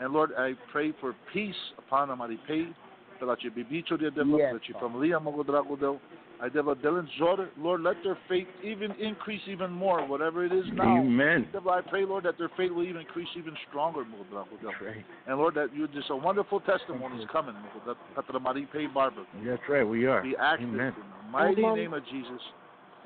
And 0.00 0.12
Lord, 0.12 0.30
I 0.36 0.54
pray 0.72 0.92
for 1.00 1.14
peace 1.32 1.54
upon 1.78 2.08
Amaripei, 2.08 2.74
pela 3.18 3.36
ce 3.40 3.48
bibicho 3.48 3.98
de 3.98 4.10
devil, 4.10 4.38
Yes, 4.38 4.48
pela 4.50 4.60
ce 4.60 4.72
Father. 4.72 4.86
familia 4.88 5.20
mogodrago 5.20 5.78
del. 5.78 6.00
I 6.40 6.48
devil 6.48 6.74
delen 6.74 7.06
zor, 7.16 7.48
Lord, 7.56 7.82
let 7.82 7.94
their 8.02 8.18
faith 8.28 8.48
even 8.62 8.90
increase 9.00 9.40
even 9.46 9.70
more, 9.70 10.04
whatever 10.04 10.44
it 10.44 10.52
is 10.52 10.64
now. 10.74 10.98
Amen. 10.98 11.48
Devil, 11.52 11.70
I 11.70 11.80
pray, 11.80 12.04
Lord, 12.04 12.24
that 12.24 12.36
their 12.38 12.50
faith 12.56 12.72
will 12.72 12.82
even 12.82 13.02
increase 13.02 13.28
even 13.38 13.54
stronger, 13.68 14.04
mogodrago 14.04 14.60
del. 14.60 14.72
That's 14.72 14.82
right. 14.82 15.04
And 15.28 15.38
Lord, 15.38 15.54
that 15.54 15.68
you 15.74 15.86
just 15.88 16.10
a 16.10 16.16
wonderful 16.16 16.60
testimony 16.60 17.22
is 17.22 17.28
coming, 17.30 17.54
mogodrago 17.54 17.96
Patra 18.16 18.40
Maripei 18.40 18.92
Barber. 18.92 19.24
That's 19.46 19.62
right. 19.68 19.84
We 19.86 20.06
are. 20.06 20.22
We 20.22 20.36
ask 20.36 20.58
this 20.58 20.68
Amen. 20.68 20.92
in 20.96 21.08
the 21.24 21.30
mighty 21.30 21.62
Amen. 21.62 21.74
name 21.76 21.94
of 21.94 22.04
Jesus. 22.06 22.40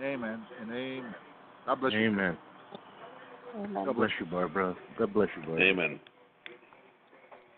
Amen 0.00 0.42
and 0.60 0.70
amen. 0.70 1.14
God 1.68 1.80
bless 1.82 1.92
you. 1.92 2.06
Amen. 2.08 2.36
Amen. 3.54 3.84
God 3.84 3.96
bless 3.96 4.10
you, 4.18 4.24
Barbara. 4.24 4.74
God 4.98 5.12
bless 5.12 5.28
you, 5.36 5.42
Barbara. 5.42 5.64
Amen. 5.66 6.00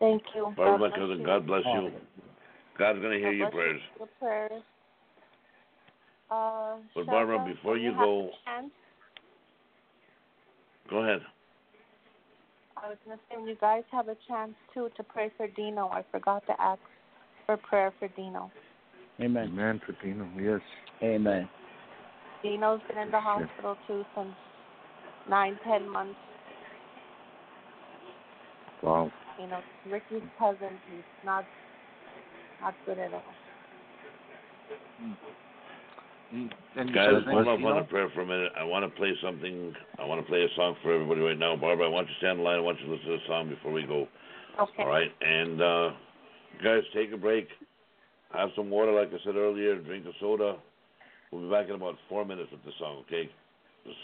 Thank 0.01 0.23
you. 0.35 0.53
Barbara, 0.57 0.79
my 0.79 0.89
God 0.89 0.97
bless 0.97 0.99
cousin, 0.99 1.21
you. 1.21 1.27
God 1.27 1.47
bless 1.47 1.63
you. 1.65 1.91
God's 2.77 2.99
going 2.99 3.13
to 3.13 3.19
hear 3.19 3.31
God 3.31 3.39
your 3.39 3.51
bless 3.51 3.55
prayers. 3.55 3.81
you. 3.95 3.99
Your 4.01 4.09
prayers. 4.19 4.63
Uh, 6.29 6.77
But 6.97 7.07
Barbara, 7.07 7.37
Shaka, 7.39 7.55
before 7.55 7.73
when 7.73 7.83
you 7.83 7.93
go- 7.93 8.31
Go 10.91 10.97
ahead. 11.05 11.21
I 12.83 12.89
was 12.89 12.99
going 13.05 13.17
to 13.17 13.23
say, 13.31 13.37
when 13.37 13.47
you 13.47 13.57
guys 13.61 13.85
have 13.93 14.09
a 14.09 14.17
chance 14.27 14.55
too 14.75 14.91
to 14.97 15.05
pray 15.05 15.31
for 15.37 15.47
Dino, 15.47 15.87
I 15.87 16.03
forgot 16.11 16.45
to 16.49 16.61
ask 16.61 16.81
for 17.47 17.57
prayer 17.59 17.93
for 18.01 18.09
Dino. 18.09 18.51
Amen. 19.21 19.51
Amen, 19.53 19.81
for 19.87 19.93
Dino. 20.03 20.29
Yes. 20.37 20.61
Amen. 21.01 21.49
Dino's 22.43 22.81
been 22.89 22.99
in 22.99 23.11
the 23.11 23.21
hospital 23.21 23.77
too 23.87 24.05
since 24.17 24.31
nine, 25.29 25.59
ten 25.65 25.89
months. 25.89 26.17
Wow. 28.83 29.11
You 29.39 29.47
know, 29.49 29.61
Ricky's 29.91 30.23
cousin. 30.39 30.71
He's 30.91 31.03
not 31.25 31.45
not 32.61 32.75
good 32.87 32.99
at 32.99 33.13
all. 33.13 33.23
He- 36.31 36.49
And 36.77 36.95
Guys, 36.95 37.07
said 37.07 37.15
his 37.17 37.27
name 37.27 37.35
hold 37.35 37.47
was 37.47 37.47
off 37.49 37.55
on 37.55 37.59
Dino? 37.63 37.81
the 37.81 37.89
prayer 37.89 38.09
for 38.15 38.21
a 38.23 38.27
minute. 38.27 38.53
I 38.57 38.63
want 38.65 38.85
to 38.85 38.91
play 38.97 39.13
something. 39.21 39.75
I 39.99 40.05
want 40.05 40.21
to 40.21 40.27
play 40.27 40.43
a 40.45 40.49
song 40.55 40.77
for 40.83 40.93
everybody 40.95 41.21
right 41.21 41.39
now. 41.39 41.57
Barbara, 41.57 41.87
I 41.87 41.89
want 41.89 42.07
you 42.09 42.15
to 42.15 42.19
stand 42.21 42.39
in 42.39 42.45
line. 42.45 42.57
I 42.57 42.61
want 42.61 42.79
you 42.81 42.87
to 42.87 42.93
listen 42.93 43.07
to 43.11 43.17
the 43.19 43.27
song 43.27 43.49
before 43.49 43.73
we 43.73 43.83
go. 43.83 44.07
Okay. 44.61 44.83
All 44.83 44.89
right? 44.89 45.11
And, 45.21 45.61
uh, 45.61 45.91
guys, 46.63 46.83
take 46.95 47.13
a 47.13 47.17
break. 47.17 47.49
Have 48.33 48.51
some 48.55 48.71
water, 48.71 48.93
like 48.93 49.09
I 49.13 49.19
said 49.25 49.35
earlier. 49.35 49.77
Drink 49.81 50.07
a 50.07 50.13
soda. 50.21 50.57
We'll 51.31 51.43
be 51.43 51.51
back 51.51 51.69
in 51.69 51.75
about 51.75 51.97
four 52.09 52.25
minutes 52.25 52.51
with 52.51 52.65
the 52.65 52.73
song, 52.79 53.05
okay? 53.07 53.31
Just 53.85 53.97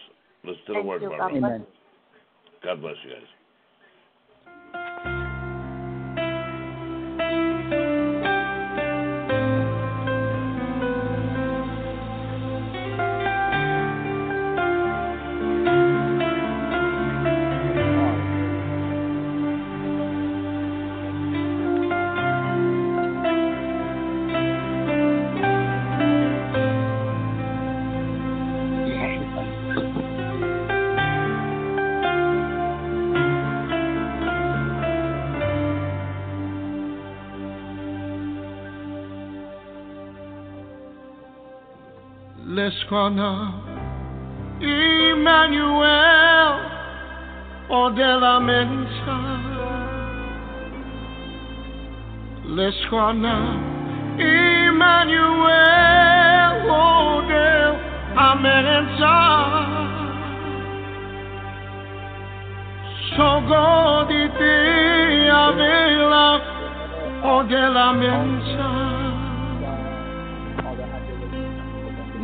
listen 0.44 0.61
to 0.66 0.73
the 0.73 0.74
Thank 0.74 0.86
word, 0.86 1.03
you. 1.03 1.09
Barbara. 1.09 1.36
Amen. 1.36 1.66
God 2.62 2.81
bless 2.81 2.94
you 3.05 3.11
guys. 3.11 3.28
Shkona, 42.86 43.52
Emmanuel, 44.62 45.90
Odela 47.68 48.40
Mensa, 48.40 49.16
Leshkona, 52.46 53.36
Emmanuel, 54.20 55.72
Odela 56.70 58.30
Mensa. 58.40 59.16
Sogodite 63.16 64.56
avela, 65.32 66.28
Odela 67.24 67.88
Mensa. 67.98 68.65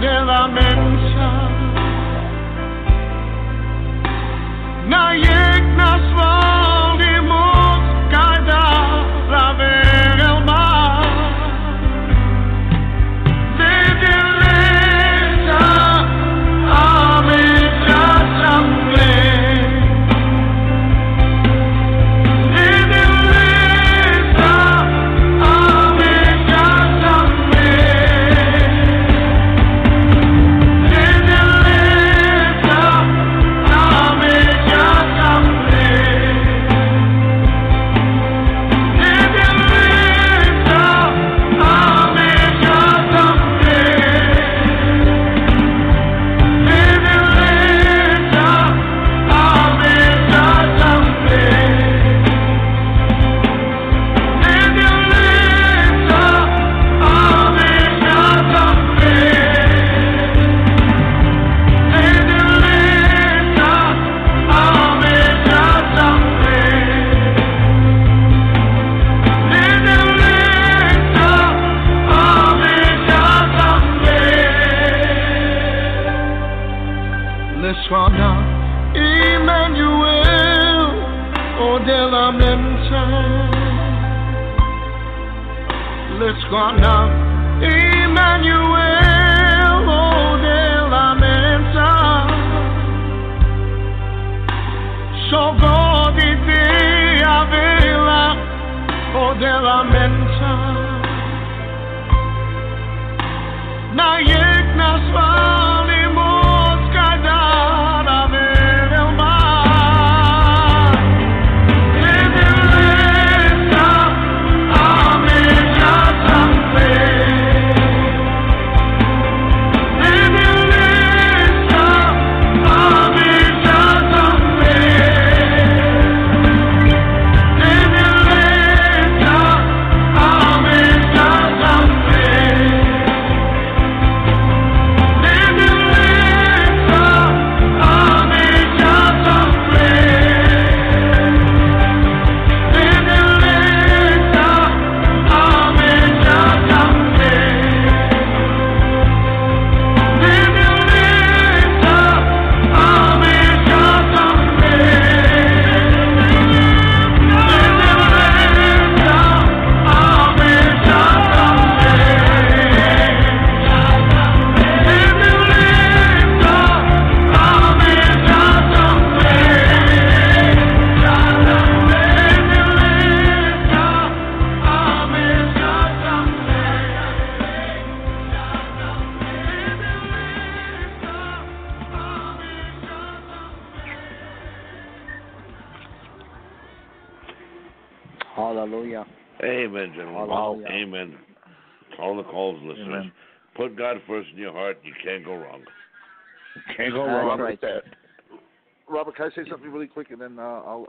della 0.00 0.46
mensa. 0.48 1.48
Now 4.88 5.12
you 5.12 5.47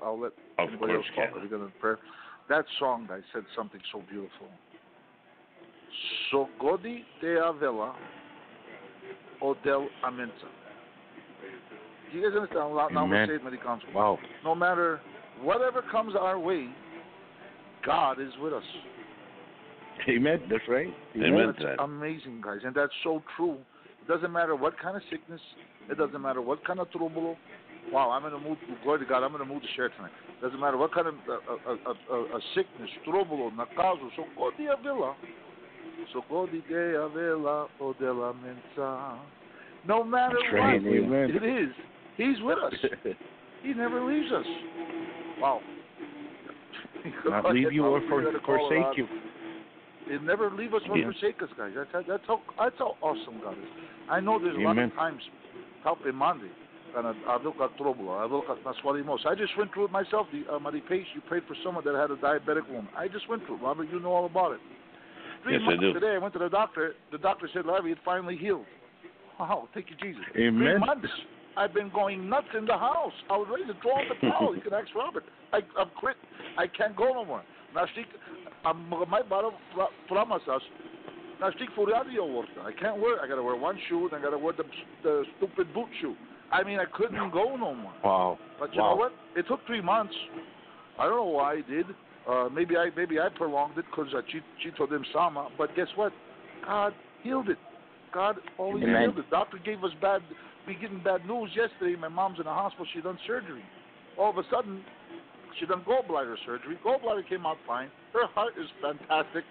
I'll 0.02 0.08
I'll 0.08 0.20
let 0.20 0.32
Of 0.58 0.70
anybody 0.70 0.94
else 0.94 1.06
talk. 1.16 1.32
can. 1.34 1.42
We're 1.42 1.48
gonna 1.58 1.72
prayer. 1.80 2.00
That 2.50 2.66
song, 2.80 3.06
guys, 3.08 3.22
said 3.34 3.44
something 3.56 3.80
so 3.92 4.02
beautiful. 4.10 4.48
So 6.32 6.48
godi 6.60 7.04
te 7.22 7.28
avela 7.28 7.94
odel 9.42 9.88
amenta. 10.06 10.50
Do 12.12 12.18
you 12.18 12.24
guys 12.24 12.36
understand? 12.36 12.76
Now 12.76 12.88
now 12.90 13.06
we 13.06 13.16
Amen. 13.16 13.28
say 13.28 13.36
it 13.36 13.96
Wow. 13.96 14.20
No 14.44 14.56
matter 14.56 15.00
whatever 15.42 15.84
comes 15.92 16.16
our 16.20 16.40
way, 16.40 16.70
God 17.86 18.20
is 18.20 18.32
with 18.42 18.54
us. 18.54 18.64
Amen. 20.08 20.42
That's 20.50 20.64
right. 20.68 20.88
Amen. 21.16 21.54
That's 21.58 21.80
amazing, 21.80 22.42
guys, 22.44 22.60
and 22.64 22.74
that's 22.74 22.94
so 23.04 23.22
true. 23.36 23.58
It 24.02 24.08
doesn't 24.08 24.32
matter 24.32 24.56
what 24.56 24.78
kind 24.80 24.96
of 24.96 25.04
sickness. 25.10 25.42
It 25.90 25.98
doesn't 25.98 26.22
matter 26.22 26.42
what 26.42 26.64
kind 26.66 26.80
of 26.80 26.90
trouble. 26.92 27.38
Wow, 27.92 28.12
I'm 28.12 28.26
in 28.26 28.34
a 28.34 28.40
mood. 28.40 28.58
Glory 28.84 29.00
to 29.00 29.06
God, 29.06 29.24
I'm 29.24 29.34
in 29.36 29.42
a 29.42 29.46
mood 29.46 29.62
to 29.62 29.68
share 29.76 29.90
tonight. 29.90 30.12
Doesn't 30.42 30.60
matter 30.60 30.78
what 30.78 30.94
kind 30.94 31.08
of 31.08 31.16
uh, 31.28 31.34
uh, 31.34 31.76
uh, 31.86 31.94
uh, 32.12 32.22
uh, 32.36 32.40
sickness, 32.56 32.90
trouble, 33.04 33.52
nakazo. 33.52 34.10
So 34.16 34.26
go 34.38 34.52
di 34.58 34.68
avila. 34.68 35.16
So 36.14 36.22
go 36.30 36.46
di 36.46 36.62
de 36.70 36.96
avila 37.02 37.68
o 37.80 37.94
de 37.94 38.14
la 38.14 38.34
mensa. 38.34 39.20
No 39.86 40.04
matter 40.04 40.38
right. 40.54 40.82
what 40.82 40.92
Amen. 40.92 41.32
it 41.32 41.44
is, 41.44 41.74
He's 42.18 42.42
with 42.42 42.58
us. 42.60 42.74
He 43.64 43.74
never 43.74 44.06
leaves 44.06 44.32
us. 44.32 44.46
Wow. 45.40 45.62
not 47.26 47.54
leave 47.54 47.72
you 47.72 47.86
or 47.86 48.02
for, 48.08 48.16
We're 48.16 48.26
gonna 48.26 48.40
call 48.40 48.56
it 48.56 48.76
forsake 48.76 48.98
you. 48.98 49.08
It 50.08 50.24
never 50.24 50.50
leave 50.52 50.74
us 50.74 50.82
or 50.90 50.98
Yeah. 50.98 51.06
forsake 51.06 51.42
us, 51.42 51.50
guys. 51.58 51.74
That's 51.76 51.92
how, 51.92 52.02
that's 52.08 52.24
how 52.28 52.42
that's 52.58 52.78
how 52.78 52.98
awesome 53.02 53.40
God 53.42 53.58
is. 53.58 53.70
I 54.10 54.20
know 54.20 54.40
there's 54.40 54.58
a 54.58 54.60
lot 54.60 54.78
of 54.78 54.94
times 54.96 55.22
help 55.84 56.06
in 56.06 56.16
Monday. 56.16 56.52
And 56.98 57.08
I 57.28 57.38
will 57.38 57.54
got 57.54 57.76
trouble. 57.78 58.10
I 58.12 58.26
will 58.26 58.42
got 58.42 58.58
naswalimos. 58.64 59.26
I 59.26 59.36
just 59.36 59.56
went 59.58 59.74
through 59.74 59.86
it 59.86 59.92
myself. 59.92 60.28
The 60.32 60.42
uh, 60.52 60.60
Maripace, 60.60 61.06
you 61.14 61.22
prayed 61.28 61.44
for 61.48 61.56
someone 61.64 61.84
that 61.86 61.96
had 61.96 62.12
a 62.12 62.16
diabetic 62.16 62.68
woman. 62.68 62.90
I 62.98 63.08
just 63.08 63.30
went 63.30 63.46
through 63.46 63.58
it. 63.58 63.62
Robert, 63.64 63.88
you 63.92 64.00
know 64.00 64.12
all 64.12 64.26
about 64.26 64.54
it. 64.54 64.60
Three 65.44 65.54
Yes, 65.54 65.62
I 65.64 65.70
months 65.70 65.82
do. 65.82 65.94
today, 65.94 66.16
I 66.16 66.18
went 66.18 66.34
to 66.34 66.40
the 66.40 66.50
doctor. 66.50 66.96
The 67.12 67.18
doctor 67.18 67.48
said, 67.54 67.66
Larry, 67.66 67.92
it 67.92 68.00
finally 68.04 68.36
healed. 68.38 68.66
Wow, 69.40 69.70
thank 69.74 69.88
you, 69.90 69.96
Jesus. 70.02 70.24
Amen. 70.36 70.58
Three 70.60 70.80
months. 70.80 71.08
I've 71.56 71.74
been 71.74 71.90
going 71.94 72.28
nuts 72.28 72.48
in 72.58 72.66
the 72.66 72.78
house. 72.78 73.14
I 73.30 73.38
was 73.38 73.48
ready 73.52 73.66
to 73.72 73.80
throw 73.82 73.98
the 74.10 74.16
towel. 74.30 74.56
You 74.56 74.62
can 74.62 74.74
ask 74.74 74.88
Robert. 74.96 75.24
I, 75.54 75.58
I've 75.80 75.94
quit. 76.00 76.16
I 76.58 76.68
can't 76.68 76.96
go 76.96 77.14
no 77.14 77.24
more. 77.26 77.44
Na 77.74 77.86
știi, 77.86 78.08
am 78.62 79.06
mai 79.08 79.24
bară 79.28 79.54
framasas. 80.08 80.64
Na 81.40 81.50
știi, 81.52 81.70
furiat 81.74 82.06
eu 82.16 82.30
work. 82.36 82.50
I 82.70 82.74
can't 82.82 82.98
wear. 83.02 83.16
I 83.24 83.28
gotta 83.28 83.42
wear 83.42 83.56
one 83.70 83.78
shoe, 83.88 84.08
then 84.10 84.20
I 84.20 84.24
gotta 84.24 84.38
wear 84.46 84.54
the, 84.54 84.66
the 85.04 85.24
stupid 85.38 85.68
boot 85.74 85.90
shoe. 86.00 86.16
I 86.52 86.64
mean, 86.64 86.80
I 86.80 86.86
couldn't 86.86 87.32
go 87.32 87.56
no 87.56 87.76
more. 87.76 87.94
Wow. 88.04 88.40
But 88.60 88.74
you 88.74 88.82
Wow. 88.82 88.92
know 88.92 88.96
what? 88.96 89.14
It 89.36 89.48
took 89.48 89.66
three 89.66 89.82
months. 89.82 90.16
I 90.98 91.04
don't 91.06 91.16
know 91.16 91.26
why 91.26 91.54
I 91.54 91.62
did. 91.62 91.86
Uh, 92.28 92.50
maybe 92.52 92.78
I 92.78 92.90
maybe 92.96 93.20
I 93.20 93.30
prolonged 93.30 93.78
it 93.78 93.86
because 93.86 94.14
uh, 94.14 94.22
Chito 94.62 94.90
Dim 94.90 95.06
Sama. 95.14 95.50
But 95.58 95.76
guess 95.76 95.88
what? 95.96 96.12
God 96.66 96.94
healed 97.24 97.50
it. 97.50 97.58
God 98.14 98.38
always 98.58 98.84
Amen. 98.84 99.02
healed 99.02 99.20
it. 99.20 99.30
Doctor 99.30 99.58
gave 99.64 99.84
us 99.84 99.92
bad. 100.02 100.22
We 100.68 100.76
getting 100.76 101.02
bad 101.02 101.26
news 101.26 101.50
yesterday. 101.56 101.96
My 101.96 102.10
mom's 102.10 102.40
in 102.40 102.46
the 102.46 102.54
hospital. 102.54 102.86
She 102.94 103.02
done 103.02 103.18
surgery. 103.26 103.64
All 104.18 104.30
of 104.30 104.38
a 104.38 104.44
sudden, 104.52 104.84
she 105.60 105.66
done 105.66 105.84
gallbladder 105.88 106.36
surgery. 106.46 106.78
Gallbladder 106.86 107.28
came 107.28 107.46
out 107.46 107.58
fine. 107.66 107.90
Her 108.14 108.28
heart 108.28 108.54
is 108.60 108.68
fantastic. 108.82 109.44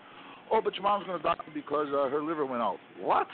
Oh, 0.52 0.60
but 0.62 0.74
your 0.74 0.82
mom's 0.82 1.06
gonna 1.06 1.22
die 1.22 1.34
because 1.54 1.88
uh, 1.88 2.08
her 2.08 2.22
liver 2.22 2.46
went 2.46 2.62
out. 2.62 2.78
What? 3.00 3.26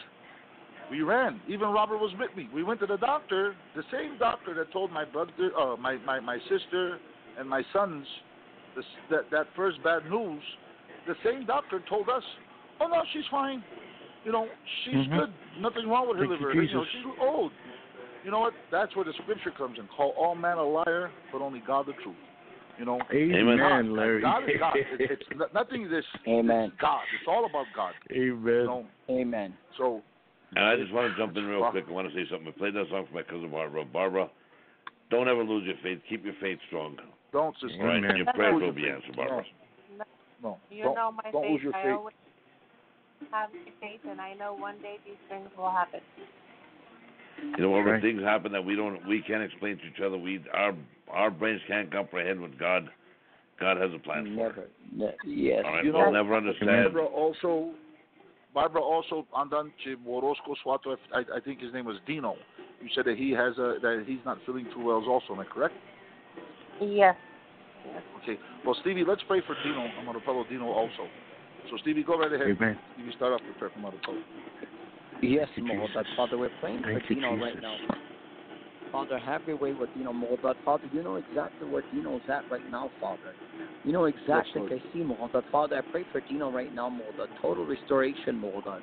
We 0.90 1.02
ran. 1.02 1.40
Even 1.48 1.68
Robert 1.68 1.98
was 1.98 2.12
with 2.18 2.34
me. 2.36 2.48
We 2.52 2.62
went 2.62 2.80
to 2.80 2.86
the 2.86 2.98
doctor, 2.98 3.54
the 3.74 3.82
same 3.90 4.18
doctor 4.18 4.54
that 4.54 4.70
told 4.72 4.92
my 4.92 5.04
brother, 5.04 5.32
uh, 5.58 5.76
my, 5.76 5.96
my 6.04 6.20
my 6.20 6.38
sister, 6.48 6.98
and 7.38 7.48
my 7.48 7.62
sons 7.72 8.06
this, 8.76 8.84
that 9.10 9.30
that 9.30 9.46
first 9.56 9.82
bad 9.82 10.08
news. 10.10 10.42
The 11.06 11.14
same 11.24 11.46
doctor 11.46 11.80
told 11.88 12.08
us, 12.08 12.22
"Oh 12.80 12.86
no, 12.86 13.02
she's 13.12 13.24
fine. 13.30 13.62
You 14.24 14.32
know, 14.32 14.48
she's 14.84 14.94
Mhm. 14.94 15.18
good. 15.18 15.32
Nothing 15.60 15.88
wrong 15.88 16.08
with 16.08 16.18
her 16.18 16.26
Thank 16.26 16.40
liver. 16.40 16.54
You 16.54 16.74
know, 16.74 16.84
she's 16.86 17.04
old. 17.20 17.52
You 18.24 18.30
know 18.30 18.40
what? 18.40 18.54
That's 18.70 18.94
where 18.96 19.04
the 19.04 19.12
scripture 19.22 19.50
comes 19.50 19.78
in. 19.78 19.86
Call 19.88 20.10
all 20.16 20.34
men 20.34 20.56
a 20.56 20.62
liar, 20.64 21.10
but 21.30 21.42
only 21.42 21.60
God 21.60 21.86
the 21.86 21.92
truth. 21.94 22.16
You 22.78 22.84
know, 22.84 23.00
Amen, 23.12 23.58
God, 23.58 23.86
Larry. 23.86 24.20
God 24.22 24.44
is 24.48 24.56
God. 24.58 24.76
It, 24.76 25.10
it's 25.10 25.22
nothing. 25.54 25.88
This 25.88 26.04
Amen. 26.26 26.70
It's 26.72 26.80
God. 26.80 27.04
It's 27.14 27.28
all 27.28 27.44
about 27.44 27.66
God. 27.76 27.94
You 28.10 28.34
Amen. 28.38 28.66
know, 28.66 28.86
Amen. 29.10 29.54
so 29.76 30.02
And 30.56 30.64
I 30.64 30.76
just 30.76 30.92
want 30.92 31.10
to 31.12 31.18
jump 31.18 31.36
in 31.36 31.44
real 31.46 31.68
quick. 31.70 31.84
I 31.88 31.92
want 31.92 32.08
to 32.08 32.14
say 32.14 32.28
something. 32.30 32.48
I 32.48 32.52
played 32.58 32.74
that 32.74 32.86
song 32.90 33.06
for 33.08 33.14
my 33.14 33.22
cousin 33.22 33.50
Barbara. 33.50 33.84
Barbara, 33.84 34.30
don't 35.10 35.28
ever 35.28 35.42
lose 35.44 35.64
your 35.66 35.76
faith. 35.82 35.98
Keep 36.08 36.24
your 36.24 36.34
faith 36.40 36.58
strong. 36.68 36.96
don't 37.32 37.54
sister. 37.60 37.76
All 37.80 37.86
right, 37.88 37.96
Amen. 37.98 38.16
your 38.16 38.26
prayers 38.34 38.60
will 38.62 38.72
be 38.72 38.88
answered, 38.88 39.16
Barbara. 39.16 39.44
No, 40.42 40.58
You 40.70 40.84
don't, 40.84 40.94
know 40.94 41.10
my 41.12 41.30
don't 41.32 41.42
faith. 41.42 41.50
lose 41.52 41.62
your 41.62 41.74
I 41.76 41.82
faith. 41.82 41.92
always 41.96 42.14
have 43.32 43.50
faith, 43.80 44.00
and 44.08 44.20
I 44.20 44.34
know 44.34 44.54
one 44.54 44.76
day 44.82 44.96
these 45.04 45.14
things 45.28 45.48
will 45.56 45.70
happen. 45.70 46.00
You 47.56 47.62
know, 47.64 47.70
when 47.70 47.84
Right. 47.84 48.02
things 48.02 48.22
happen 48.22 48.52
that 48.52 48.64
we 48.64 48.76
don't, 48.76 49.04
we 49.08 49.20
can't 49.22 49.42
explain 49.42 49.76
to 49.78 49.84
each 49.86 50.00
other. 50.04 50.16
We, 50.16 50.40
our, 50.52 50.74
our 51.10 51.30
brains 51.30 51.60
can't 51.66 51.90
comprehend 51.90 52.40
what 52.40 52.56
God, 52.58 52.88
God 53.58 53.76
has 53.78 53.90
a 53.94 53.98
plan 53.98 54.24
for. 54.24 54.30
Never. 54.30 54.68
Ne- 54.92 55.14
yes. 55.26 55.62
All 55.66 55.72
right, 55.72 55.84
You 55.84 55.92
we'll 55.92 56.06
know, 56.06 56.12
never 56.12 56.36
understand. 56.36 56.68
Barbara 56.92 57.06
also, 57.06 57.70
Barbara 58.54 58.80
also, 58.80 59.26
Andan 59.36 59.72
Morosco 60.06 60.54
Swato, 60.64 60.96
I, 61.12 61.18
I 61.36 61.40
think 61.40 61.60
his 61.60 61.72
name 61.72 61.86
was 61.86 61.96
Dino. 62.06 62.36
You 62.80 62.88
said 62.94 63.04
that 63.06 63.16
he 63.18 63.32
has 63.32 63.58
a 63.58 63.78
that 63.82 64.04
he's 64.06 64.24
not 64.24 64.38
feeling 64.46 64.66
too 64.72 64.84
well 64.84 65.00
Is 65.00 65.08
also. 65.08 65.32
Am 65.32 65.40
I 65.40 65.44
correct? 65.44 65.74
Yes. 66.80 67.16
Okay. 68.22 68.38
Well, 68.64 68.76
Stevie, 68.80 69.04
let's 69.06 69.22
pray 69.26 69.42
for 69.46 69.56
Dino 69.64 69.86
i'm 69.98 70.08
a 70.08 70.12
Amarapello 70.12 70.48
Dino 70.48 70.66
also. 70.66 71.08
So 71.70 71.76
Stevie, 71.82 72.04
go 72.04 72.18
right 72.18 72.32
ahead. 72.32 72.56
Amen. 72.56 72.78
Stevie, 72.94 73.12
start 73.16 73.32
off 73.32 73.40
the 73.46 73.58
prayer 73.58 73.72
for 73.74 73.80
Amarapello. 73.80 74.22
Yes, 75.22 75.48
Thank 75.54 75.68
you, 75.68 75.74
Mohodat. 75.74 76.04
Father, 76.16 76.38
we're 76.38 76.50
praying 76.60 76.82
Thank 76.82 77.02
for 77.02 77.14
Dino 77.14 77.34
Jesus. 77.34 77.42
right 77.42 77.62
now. 77.62 77.76
Father, 78.94 79.18
have 79.18 79.42
your 79.44 79.56
way 79.56 79.72
with 79.72 79.92
Dino 79.92 80.12
Mohodat. 80.12 80.54
Father, 80.64 80.86
you 80.92 81.02
know 81.02 81.16
exactly 81.16 81.66
where 81.66 81.82
Dino's 81.92 82.22
at 82.28 82.44
right 82.48 82.62
now, 82.70 82.92
Father. 83.00 83.34
You 83.82 83.92
know 83.92 84.04
exactly 84.04 84.60
Lord. 84.60 84.72
I 84.72 84.92
see 84.92 85.02
Mohodat. 85.02 85.42
Father, 85.50 85.78
I 85.78 85.80
pray 85.90 86.04
for 86.12 86.20
Dino 86.20 86.52
right 86.52 86.72
now, 86.72 86.88
Mohodat. 86.88 87.26
Total 87.42 87.66
restoration, 87.66 88.40
Mohodat. 88.40 88.82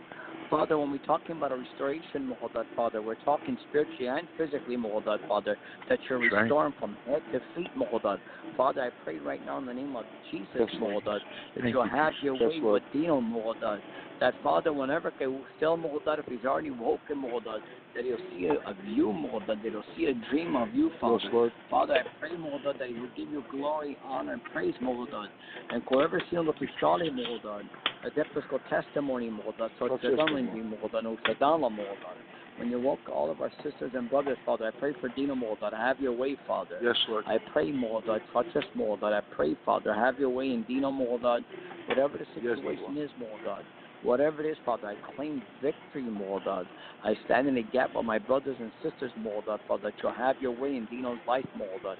Father, 0.51 0.77
when 0.77 0.91
we're 0.91 0.97
talking 0.97 1.37
about 1.37 1.53
a 1.53 1.55
restoration, 1.55 2.29
Mohodat, 2.29 2.65
Father, 2.75 3.01
we're 3.01 3.15
talking 3.15 3.57
spiritually 3.69 4.07
and 4.07 4.27
physically, 4.37 4.75
Mohodat, 4.75 5.25
Father, 5.25 5.57
that 5.87 5.97
you're 6.09 6.19
That's 6.29 6.51
right. 6.51 6.73
from 6.77 6.97
head 7.07 7.21
to 7.31 7.39
feet, 7.55 7.69
Mohodat. 7.77 8.19
Father, 8.57 8.81
I 8.81 8.89
pray 9.05 9.17
right 9.19 9.43
now 9.45 9.59
in 9.59 9.65
the 9.65 9.73
name 9.73 9.95
of 9.95 10.03
Jesus, 10.29 10.49
Yes, 10.59 10.67
Lord. 10.77 11.05
That 11.05 11.21
Thank 11.57 11.73
you'll 11.73 11.85
you, 11.85 11.89
have 11.89 12.13
your 12.21 12.33
Yes, 12.33 12.49
way 12.49 12.59
Lord. 12.61 12.83
with 12.83 13.01
Dino, 13.01 13.21
Mohodat 13.21 13.79
that 14.21 14.35
Father, 14.43 14.71
whenever 14.71 15.11
still 15.17 15.77
Mohodat, 15.77 16.19
if 16.19 16.25
he's 16.27 16.45
already 16.45 16.69
woken 16.69 17.23
Mohodat, 17.23 17.59
that 17.95 18.05
he'll 18.05 18.17
see 18.29 18.45
a, 18.45 18.73
view 18.85 19.07
Mohodat, 19.07 19.47
that 19.63 19.71
he'll 19.71 19.83
see 19.97 20.05
a 20.05 20.13
dream 20.29 20.55
of 20.55 20.73
you, 20.75 20.91
Father. 21.01 21.19
Yes, 21.23 21.33
Lord. 21.33 21.51
Father, 21.69 21.95
I 21.95 22.01
pray 22.19 22.37
Mohodat 22.37 22.77
that 22.77 22.87
he 22.87 22.93
will 22.93 23.09
give 23.17 23.29
you 23.29 23.43
glory, 23.49 23.97
honor, 24.05 24.33
and 24.33 24.43
praise 24.53 24.75
Mohodat. 24.81 25.27
And 25.71 25.81
whoever 25.89 26.21
seen 26.29 26.45
the 26.45 26.53
Pishali 26.53 27.09
Mohodat, 27.09 27.63
a 28.05 28.09
depthful 28.11 28.59
testimony 28.69 29.31
Mohodat, 29.31 29.69
so 29.79 29.85
it's 29.85 30.03
yes, 30.47 31.03
no 31.03 31.17
Sadala 31.27 31.69
Mohodat. 31.71 32.17
When 32.57 32.69
you 32.69 32.79
woke 32.79 32.99
all 33.09 33.31
of 33.31 33.41
our 33.41 33.51
sisters 33.63 33.91
and 33.95 34.09
brothers, 34.09 34.37
Father, 34.45 34.67
I 34.67 34.79
pray 34.79 34.93
for 34.99 35.09
Dina 35.09 35.35
Mohodat, 35.35 35.73
have 35.73 35.99
your 35.99 36.11
way, 36.11 36.37
Father. 36.47 36.79
Yes, 36.81 36.95
Lord. 37.09 37.25
I 37.27 37.37
pray, 37.51 37.71
Mohodat, 37.71 38.21
touch 38.31 38.55
us, 38.55 38.63
Mohodat. 38.77 39.13
I 39.13 39.21
pray, 39.35 39.55
Father, 39.65 39.93
have 39.93 40.19
your 40.19 40.29
way 40.29 40.51
in 40.51 40.63
Dino 40.63 40.91
Mohodat. 40.91 41.43
Whatever 41.87 42.17
the 42.17 42.25
Yes, 42.41 42.57
situation 42.57 42.97
is, 42.97 43.09
Mohodat. 43.19 43.63
Whatever 44.03 44.43
it 44.43 44.51
is, 44.51 44.57
Father, 44.65 44.89
I 44.89 45.13
claim 45.15 45.41
victory, 45.61 46.03
Mohodat. 46.03 46.65
I 47.03 47.15
stand 47.25 47.47
in 47.47 47.55
the 47.55 47.63
gap 47.63 47.95
of 47.95 48.05
my 48.05 48.19
brothers 48.19 48.57
and 48.59 48.71
sisters, 48.83 49.11
Mohodat, 49.19 49.59
Father, 49.67 49.83
that 49.83 49.93
you'll 50.01 50.11
have 50.11 50.35
your 50.41 50.51
way 50.51 50.75
in 50.75 50.85
Dino's 50.85 51.19
life, 51.27 51.45
Mohodat. 51.57 51.97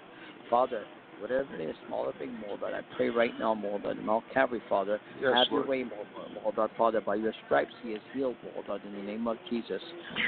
Father, 0.50 0.84
whatever 1.22 1.56
it 1.56 1.70
is, 1.70 1.76
small 1.88 2.06
or 2.06 2.14
big, 2.20 2.30
Mohodat, 2.30 2.74
I 2.74 2.82
pray 2.98 3.10
right 3.10 3.32
now, 3.40 3.54
Mohodat, 3.56 4.00
in 4.00 4.10
all 4.10 4.24
Calvary, 4.34 4.62
Father, 4.68 5.00
Yes, 5.22 5.34
have 5.34 5.48
Lord. 5.52 5.68
your 5.68 5.68
way, 5.68 5.84
Mohodat, 5.84 6.44
Mohodat, 6.44 6.70
Father. 6.78 7.02
By 7.02 7.16
your 7.16 7.34
stripes 7.46 7.74
he 7.84 7.90
is 7.90 8.02
healed, 8.14 8.36
Mohodat, 8.44 8.86
in 8.86 8.94
the 8.94 9.04
name 9.04 9.28
of 9.28 9.38
Jesus. 9.50 9.82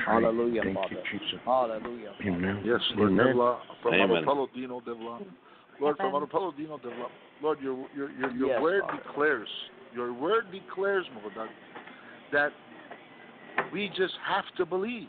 Right. 0.08 0.24
Hallelujah, 0.24 0.62
Thank 0.64 0.76
Father. 0.78 0.96
you, 1.12 1.20
Jesus. 1.20 1.40
Hallelujah. 1.46 2.12
Amen. 2.26 2.62
Yes, 2.64 2.80
Lord. 2.96 3.12
Amen. 3.12 3.36
Devla, 3.36 3.60
from 3.82 3.94
Amen. 3.96 4.24
Amarapello 4.24 4.48
Dino 4.54 4.82
Devla. 4.82 5.20
Lord, 5.80 5.98
from 5.98 6.16
Amen. 6.16 6.30
Dino 6.58 6.78
Devla. 6.78 7.08
Lord, 7.42 7.60
your 7.62 7.88
your 7.96 8.12
your, 8.12 8.32
your 8.32 8.48
Yes, 8.50 8.62
word 8.62 8.82
Father. 8.82 9.04
declares, 9.04 9.50
your 9.94 10.14
word 10.14 10.46
declares, 10.52 11.06
Mohodat, 11.16 11.48
that 12.32 12.52
we 13.72 13.90
just 13.90 14.14
have 14.26 14.46
to 14.58 14.66
believe, 14.66 15.08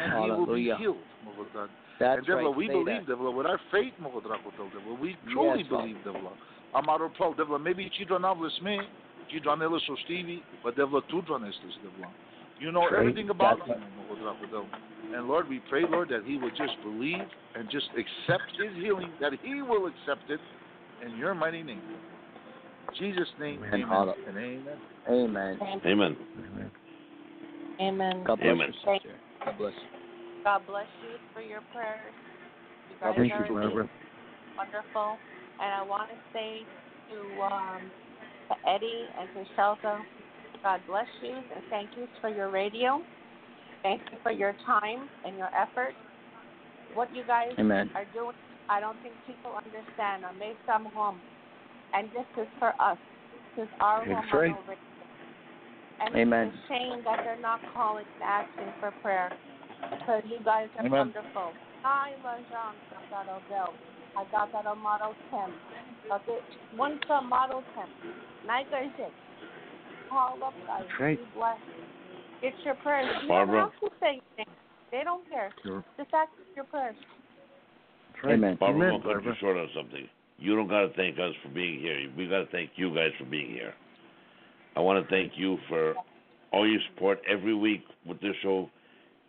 and 0.00 0.12
He 0.24 0.30
will 0.30 0.46
be 0.46 0.68
Hallelujah. 0.68 0.76
healed, 0.78 0.96
Mohodat. 1.26 1.68
That's 1.98 2.18
and 2.18 2.26
Devla, 2.26 2.46
right. 2.46 2.56
we 2.56 2.66
Say 2.66 2.72
believe, 2.72 3.06
that. 3.06 3.16
Devla, 3.16 3.34
with 3.34 3.46
our 3.46 3.60
faith, 3.70 3.94
Mohodrakotel, 4.00 4.70
Devla, 4.72 4.98
we 4.98 5.16
truly 5.32 5.58
Yes, 5.58 5.66
Father. 5.68 5.82
believe, 5.82 5.96
Devla. 6.04 6.36
Amarapel, 6.74 7.36
Devla, 7.36 7.62
maybe 7.62 7.90
Chidranavlis 7.98 8.60
me, 8.60 8.80
Chidranellis 9.32 9.80
or 9.88 9.96
Stevie, 10.04 10.42
but 10.62 10.76
Devla 10.76 11.02
Tudranestis, 11.10 11.74
Devla. 11.84 12.12
You 12.58 12.72
know 12.72 12.84
Right. 12.88 13.00
everything 13.00 13.30
about 13.30 13.58
That's 13.66 13.78
him, 13.78 13.82
Mohodrakotel. 13.96 14.66
And 15.14 15.28
Lord, 15.28 15.48
we 15.48 15.60
pray, 15.60 15.86
Lord, 15.86 16.08
that 16.08 16.24
he 16.24 16.36
will 16.36 16.50
just 16.50 16.80
believe 16.82 17.26
and 17.54 17.68
just 17.70 17.88
accept 17.94 18.44
his 18.56 18.74
healing, 18.74 19.12
that 19.20 19.32
he 19.42 19.62
will 19.62 19.86
accept 19.86 20.28
it 20.30 20.40
in 21.02 21.16
your 21.16 21.34
mighty 21.34 21.62
name. 21.62 21.82
Jesus' 22.98 23.28
name, 23.38 23.62
Amen. 23.64 23.82
amen. 23.82 24.14
And 24.26 24.36
amen. 24.38 24.78
Amen. 25.08 25.58
Amen. 25.84 26.16
Amen. 26.38 26.70
Amen. 27.80 28.24
God 28.26 28.38
bless 28.40 28.48
Amen. 28.52 28.68
you, 28.68 28.94
sister. 28.94 29.20
God 29.44 29.58
bless 29.58 29.72
you. 29.82 29.95
God 30.46 30.64
bless 30.64 30.86
you 31.02 31.18
for 31.32 31.42
your 31.42 31.60
prayers. 31.72 32.14
You 32.88 32.94
guys 33.00 33.14
Thank 33.16 33.32
are 33.32 33.48
you, 33.48 33.52
Barbara. 33.52 33.88
wonderful. 34.56 35.18
And 35.58 35.74
I 35.74 35.82
want 35.82 36.08
to 36.08 36.16
say 36.32 36.64
to, 37.10 37.42
um, 37.42 37.90
to 38.48 38.70
Eddie 38.70 39.08
and 39.18 39.28
to 39.34 39.42
Shelta, 39.58 39.98
God 40.62 40.82
bless 40.86 41.08
you 41.20 41.32
and 41.34 41.64
thank 41.68 41.90
you 41.96 42.06
for 42.20 42.30
your 42.30 42.48
radio. 42.50 43.02
Thank 43.82 44.02
you 44.12 44.18
for 44.22 44.30
your 44.30 44.54
time 44.64 45.08
and 45.24 45.36
your 45.36 45.50
effort. 45.60 45.94
What 46.94 47.12
you 47.12 47.24
guys 47.26 47.50
Amen. 47.58 47.90
are 47.96 48.06
doing, 48.14 48.32
I 48.68 48.78
don't 48.78 49.02
think 49.02 49.16
people 49.26 49.58
understand. 49.66 50.24
I 50.24 50.30
may 50.38 50.54
some 50.64 50.84
home. 50.94 51.22
And 51.92 52.08
this 52.12 52.26
is 52.40 52.46
for 52.60 52.72
us. 52.80 52.98
This 53.56 53.64
is 53.64 53.70
our 53.80 54.06
That's 54.06 54.30
home 54.30 54.54
right. 54.68 54.78
And 55.98 56.14
Amen. 56.14 56.52
it's 56.54 56.56
a 56.70 56.72
shame 56.72 57.02
that 57.04 57.24
they're 57.24 57.40
not 57.40 57.58
calling 57.74 58.04
and 58.20 58.22
asking 58.22 58.72
for 58.78 58.92
prayer. 59.02 59.32
Because 59.80 60.22
you 60.26 60.38
guys 60.44 60.68
are 60.78 60.86
Amen. 60.86 61.12
wonderful. 61.12 61.52
Hi, 61.82 62.12
Lajan 62.24 62.74
Santadodel. 62.90 63.72
I 64.16 64.24
got 64.32 64.52
that 64.52 64.66
on 64.66 64.78
Model 64.78 65.14
10. 65.30 65.40
Okay, 66.12 66.38
one 66.74 66.98
from 67.06 67.28
Model 67.28 67.62
10. 67.74 67.84
Night 68.46 68.66
or 68.72 68.84
six. 68.96 69.10
Call 70.08 70.38
up, 70.42 70.54
guys. 70.66 70.84
right. 71.00 71.18
Be 71.18 71.24
blessed. 71.34 71.60
It's 72.42 72.56
your 72.64 72.74
prayers. 72.76 73.08
You 73.22 73.28
Barbara. 73.28 73.60
don't 73.60 73.72
have 73.72 73.80
to 73.80 73.96
say 74.00 74.20
anything. 74.38 74.54
They 74.92 75.02
don't 75.04 75.28
care. 75.28 75.50
Sure. 75.62 75.84
Just 75.96 76.10
ask 76.14 76.30
your 76.54 76.64
prayers. 76.64 76.96
Amen. 78.24 78.56
Barbara, 78.58 78.88
Amen, 78.88 79.00
we'll 79.04 79.14
cut 79.14 79.24
you 79.24 79.32
short 79.40 79.56
on 79.56 79.68
something. 79.74 80.08
You 80.38 80.54
don't 80.56 80.68
got 80.68 80.80
to 80.80 80.92
thank 80.94 81.18
us 81.18 81.32
for 81.42 81.48
being 81.48 81.80
here. 81.80 82.10
We 82.16 82.28
got 82.28 82.40
to 82.40 82.46
thank 82.46 82.70
you 82.76 82.94
guys 82.94 83.10
for 83.18 83.24
being 83.24 83.50
here. 83.50 83.74
I 84.76 84.80
want 84.80 85.02
to 85.02 85.10
thank 85.10 85.32
you 85.36 85.58
for 85.68 85.94
all 86.52 86.68
your 86.68 86.80
support 86.92 87.20
every 87.28 87.54
week 87.54 87.84
with 88.06 88.20
this 88.20 88.34
show. 88.42 88.68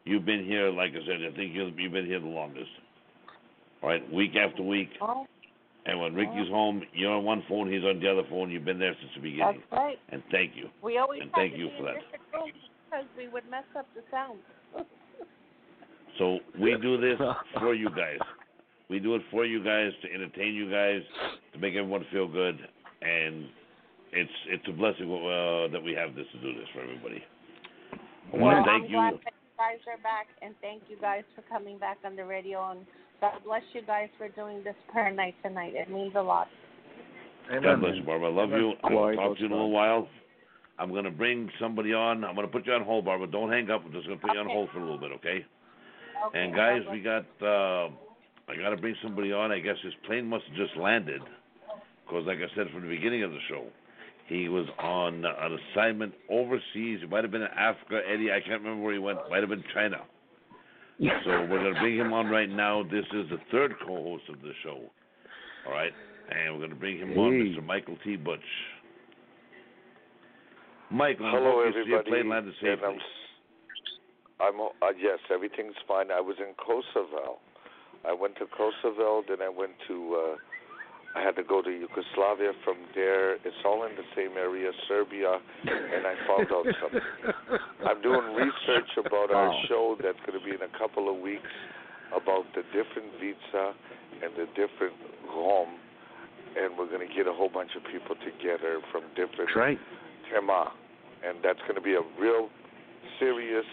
You've 0.08 0.26
been 0.26 0.46
here, 0.46 0.72
like 0.72 0.92
I 0.92 1.06
said, 1.06 1.20
I 1.32 1.36
think 1.36 1.54
you've 1.54 1.76
been 1.76 2.06
here 2.06 2.20
the 2.20 2.28
longest. 2.28 2.70
All 3.84 3.90
right, 3.90 4.02
week 4.14 4.32
after 4.36 4.64
week. 4.64 4.90
Oh, 5.02 5.28
And 5.86 6.00
when 6.00 6.16
Ricky's 6.16 6.48
home, 6.50 6.82
you're 6.94 7.12
on 7.12 7.24
one 7.24 7.44
phone, 7.48 7.72
he's 7.72 7.84
on 7.84 8.00
the 8.00 8.10
other 8.10 8.24
phone. 8.30 8.50
You've 8.50 8.66
been 8.66 8.80
there 8.80 8.96
since 9.00 9.12
the 9.16 9.22
that's 9.22 9.54
beginning. 9.54 9.62
right. 9.72 9.98
And 10.10 10.24
thank 10.32 10.56
you. 10.56 10.70
We 10.82 10.98
always 10.98 11.22
And 11.22 11.32
thank 11.36 11.58
you 11.58 11.70
for 11.78 11.84
that. 11.84 11.96
because 12.32 13.06
we 13.18 13.28
would 13.28 13.44
mess 13.52 13.66
up 13.78 13.86
the 13.96 14.02
sound. 14.10 14.40
So 16.18 16.40
we 16.60 16.76
do 16.82 17.00
this 17.00 17.20
for 17.60 17.76
you 17.76 17.90
guys. 17.90 18.20
We 18.90 19.00
do 19.00 19.16
it 19.16 19.22
for 19.30 19.46
you 19.46 19.64
guys 19.64 19.92
to 20.02 20.14
entertain 20.14 20.56
you 20.56 20.72
guys, 20.72 21.02
to 21.54 21.60
make 21.60 21.76
everyone 21.76 22.06
feel 22.12 22.28
good, 22.28 22.58
and 23.02 23.46
it's 24.14 24.32
it's 24.48 24.64
a 24.70 24.72
blessing 24.72 25.06
uh, 25.12 25.68
that 25.72 25.82
we 25.84 25.94
have 25.94 26.16
this 26.16 26.26
to 26.32 26.40
do 26.42 26.58
this 26.58 26.68
for 26.74 26.82
everybody. 26.82 27.22
I 28.34 28.38
want 28.38 28.42
well, 28.42 28.64
to 28.64 28.70
thank 28.70 28.84
I'm 28.96 29.14
you. 29.14 29.20
Glad 29.58 29.74
that 29.74 29.74
you 29.74 29.88
guys 29.88 29.98
are 29.98 30.02
back, 30.04 30.28
and 30.42 30.56
thank 30.62 30.84
you 30.90 30.98
guys 31.02 31.24
for 31.36 31.42
coming 31.50 31.78
back 31.78 31.98
on 32.06 32.16
the 32.16 32.26
radio. 32.26 32.72
And 32.72 32.86
God 33.22 33.34
bless 33.46 33.64
you 33.74 33.82
guys 33.86 34.10
for 34.18 34.30
doing 34.30 34.64
this 34.64 34.76
prayer 34.92 35.12
night 35.12 35.36
tonight. 35.44 35.74
It 35.76 35.90
means 35.90 36.14
a 36.16 36.22
lot. 36.22 36.48
Amen. 37.50 37.64
God 37.64 37.82
bless 37.82 37.96
you, 37.96 38.04
Barbara. 38.04 38.30
I 38.30 38.34
love 38.34 38.50
you. 38.52 38.74
I'll 38.84 39.16
talk 39.16 39.38
to 39.38 39.40
you 39.40 39.46
in 39.48 39.52
a 39.52 39.56
little 39.56 39.72
while. 39.72 40.08
I'm 40.80 40.94
gonna 40.94 41.12
bring 41.12 41.50
somebody 41.60 41.94
on. 41.94 42.24
I'm 42.24 42.36
gonna 42.36 42.48
put 42.48 42.68
you 42.68 42.74
on 42.74 42.84
hold, 42.84 43.06
Barbara. 43.06 43.28
Don't 43.28 43.52
hang 43.52 43.70
up. 43.72 43.84
I'm 43.86 43.92
just 43.92 44.06
gonna 44.06 44.20
put 44.20 44.34
you 44.34 44.40
on 44.40 44.48
hold 44.48 44.70
for 44.72 44.80
a 44.80 44.82
little 44.82 45.00
bit, 45.00 45.12
okay? 45.14 45.46
Okay, 46.28 46.40
And 46.40 46.54
guys, 46.56 46.82
we 46.92 47.00
got. 47.02 47.26
uh 47.42 47.90
I 48.50 48.56
got 48.56 48.70
to 48.70 48.78
bring 48.78 48.96
somebody 49.04 49.34
on. 49.34 49.52
I 49.52 49.60
guess 49.60 49.76
his 49.84 49.94
plane 50.06 50.26
must 50.26 50.46
have 50.46 50.56
just 50.56 50.78
landed, 50.78 51.20
because 52.06 52.26
like 52.26 52.38
I 52.38 52.48
said 52.56 52.72
from 52.72 52.84
the 52.84 52.88
beginning 52.88 53.24
of 53.24 53.32
the 53.32 53.40
show, 53.50 53.66
he 54.28 54.50
was 54.50 54.66
on 54.80 55.26
uh, 55.26 55.30
an 55.40 55.58
assignment 55.74 56.14
overseas. 56.30 57.00
It 57.04 57.10
might 57.10 57.24
have 57.24 57.32
been 57.32 57.42
in 57.44 57.48
Africa, 57.58 58.02
Eddie. 58.12 58.32
I 58.32 58.40
can't 58.40 58.62
remember 58.62 58.84
where 58.84 58.94
he 58.94 59.00
went. 59.00 59.20
It 59.20 59.30
Might 59.30 59.40
have 59.42 59.50
been 59.50 59.64
China. 59.74 59.98
So 61.00 61.30
we're 61.50 61.64
gonna 61.64 61.80
bring 61.80 61.96
him 61.96 62.12
on 62.12 62.28
right 62.28 62.50
now. 62.50 62.84
This 62.84 63.06
is 63.14 63.30
the 63.30 63.38
third 63.52 63.74
co-host 63.86 64.24
of 64.30 64.42
the 64.42 64.52
show. 64.64 64.82
All 65.68 65.72
right, 65.74 65.92
and 66.32 66.56
we're 66.56 66.62
gonna 66.68 66.80
bring 66.80 66.98
him 66.98 67.18
on, 67.18 67.34
Mr. 67.34 67.64
Michael 67.64 67.98
T. 68.04 68.16
Butch. 68.16 68.40
Michael, 70.90 71.30
Hello, 71.30 71.64
hope 71.64 71.76
you 71.76 71.84
see 71.86 71.94
everybody. 71.94 72.10
plane 72.10 72.30
landed 72.30 72.54
And. 72.62 72.80
I'm, 72.84 72.96
s- 72.96 73.02
I'm 74.40 74.60
uh, 74.62 74.94
yes, 75.00 75.20
everything's 75.32 75.76
fine. 75.88 76.12
I 76.12 76.22
was 76.22 76.38
in 76.40 76.54
Kosovo. 76.56 77.38
I 78.08 78.14
went 78.14 78.36
to 78.38 78.46
Kosovo, 78.46 79.24
then 79.28 79.42
I 79.42 79.50
went 79.50 79.74
to. 79.88 80.36
I 81.18 81.26
had 81.26 81.36
to 81.38 81.44
go 81.44 81.62
to 81.66 81.70
Yugoslavia. 81.70 82.54
From 82.64 82.78
there, 82.94 83.42
it's 83.42 83.62
all 83.66 83.84
in 83.90 83.96
the 83.98 84.06
same 84.14 84.38
area, 84.38 84.70
Serbia, 84.88 85.42
and 85.66 86.06
I 86.06 86.14
found 86.30 86.46
out 86.54 86.66
something. 86.78 87.02
I'm 87.82 88.02
doing 88.06 88.38
research 88.38 88.92
about 89.02 89.34
our 89.34 89.50
show 89.68 89.98
that's 89.98 90.20
going 90.28 90.38
to 90.38 90.46
be 90.46 90.54
in 90.54 90.62
a 90.62 90.70
couple 90.78 91.10
of 91.10 91.18
weeks 91.20 91.50
about 92.14 92.46
the 92.54 92.62
different 92.70 93.10
visa 93.20 93.74
and 94.22 94.30
the 94.38 94.46
different 94.54 94.94
Rom, 95.26 95.74
and 96.56 96.78
we're 96.78 96.90
going 96.90 97.06
to 97.06 97.14
get 97.14 97.26
a 97.26 97.34
whole 97.34 97.50
bunch 97.50 97.72
of 97.76 97.82
people 97.90 98.16
together 98.22 98.80
from 98.92 99.02
different 99.18 99.50
right. 99.56 99.80
tema, 100.30 100.72
and 101.26 101.42
that's 101.44 101.60
going 101.66 101.76
to 101.76 101.82
be 101.82 101.98
a 101.98 102.06
real 102.22 102.50
serious 103.20 103.66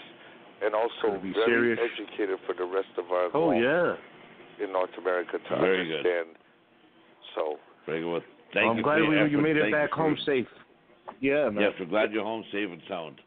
and 0.64 0.74
also 0.74 1.20
very 1.20 1.76
serious. 1.76 1.78
educated 1.92 2.38
for 2.46 2.54
the 2.56 2.64
rest 2.64 2.92
of 2.96 3.12
our 3.12 3.28
Oh 3.34 3.52
yeah. 3.52 3.96
in 4.62 4.72
North 4.72 4.96
America 4.96 5.36
to 5.36 5.60
Very 5.60 5.88
good. 5.88 6.02
Understand. 7.36 7.58
So 7.58 7.58
Very 7.86 8.02
good. 8.02 8.22
Thank 8.52 8.70
I'm 8.70 8.76
you 8.78 8.82
glad 8.82 9.00
we, 9.00 9.30
you 9.30 9.38
made 9.40 9.56
it 9.56 9.62
Thank 9.62 9.72
back 9.74 9.90
you 9.96 10.02
home 10.02 10.16
safe. 10.24 10.46
Yeah, 11.20 11.48
man. 11.50 11.60
Yes, 11.62 11.72
we're 11.78 11.86
glad 11.86 12.12
you're 12.12 12.24
home 12.24 12.44
safe 12.52 12.68
and 12.70 12.80
sound. 12.88 13.20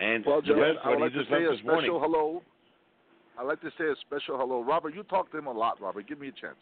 And 0.00 0.24
Well, 0.26 0.40
the 0.40 0.48
Jared, 0.48 0.76
rest 0.76 0.78
I 0.84 0.90
would 0.90 1.00
like 1.00 1.12
to 1.12 1.24
say 1.30 1.44
a 1.44 1.50
this 1.54 1.64
morning. 1.64 1.84
special 1.90 2.00
hello. 2.00 2.42
I'd 3.38 3.46
like 3.46 3.60
to 3.62 3.70
say 3.78 3.84
a 3.84 3.94
special 4.06 4.38
hello. 4.38 4.62
Robert, 4.62 4.94
you 4.94 5.02
talk 5.04 5.30
to 5.32 5.38
him 5.38 5.46
a 5.46 5.52
lot, 5.52 5.80
Robert. 5.80 6.06
Give 6.08 6.18
me 6.20 6.28
a 6.28 6.32
chance. 6.32 6.58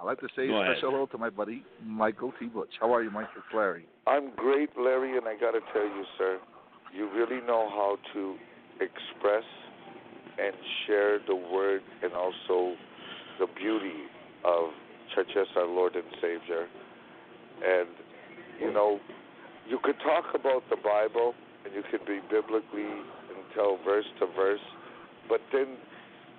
I'd 0.00 0.04
like 0.06 0.18
to 0.20 0.28
say 0.34 0.46
Go 0.46 0.54
a 0.56 0.62
ahead. 0.62 0.76
special 0.76 0.90
hello 0.92 1.06
to 1.06 1.18
my 1.18 1.30
buddy, 1.30 1.62
Michael 1.84 2.32
T. 2.40 2.46
Butch. 2.46 2.70
How 2.80 2.92
are 2.94 3.02
you, 3.02 3.10
Michael? 3.10 3.32
It's 3.36 3.54
Larry. 3.54 3.86
I'm 4.06 4.30
great, 4.34 4.70
Larry, 4.78 5.16
and 5.18 5.26
I 5.28 5.34
got 5.34 5.52
to 5.52 5.60
tell 5.72 5.84
you, 5.84 6.04
sir, 6.16 6.38
you 6.96 7.08
really 7.14 7.40
know 7.46 7.68
how 7.68 7.96
to 8.14 8.36
express 8.80 9.44
and 10.38 10.54
share 10.86 11.18
the 11.26 11.34
word 11.36 11.82
and 12.02 12.12
also 12.12 12.74
the 13.38 13.46
beauty 13.56 13.92
of 14.44 14.70
Church 15.14 15.30
as 15.38 15.46
our 15.56 15.66
Lord 15.66 15.94
and 15.94 16.04
Savior. 16.20 16.66
And, 17.64 17.88
you 18.60 18.72
know, 18.72 19.00
you 19.68 19.78
could 19.82 19.98
talk 20.00 20.34
about 20.34 20.62
the 20.70 20.76
Bible 20.76 21.34
and 21.64 21.74
you 21.74 21.82
could 21.90 22.06
be 22.06 22.20
biblically 22.30 22.88
and 22.88 23.38
tell 23.54 23.78
verse 23.84 24.06
to 24.18 24.26
verse, 24.34 24.64
but 25.28 25.40
then 25.52 25.76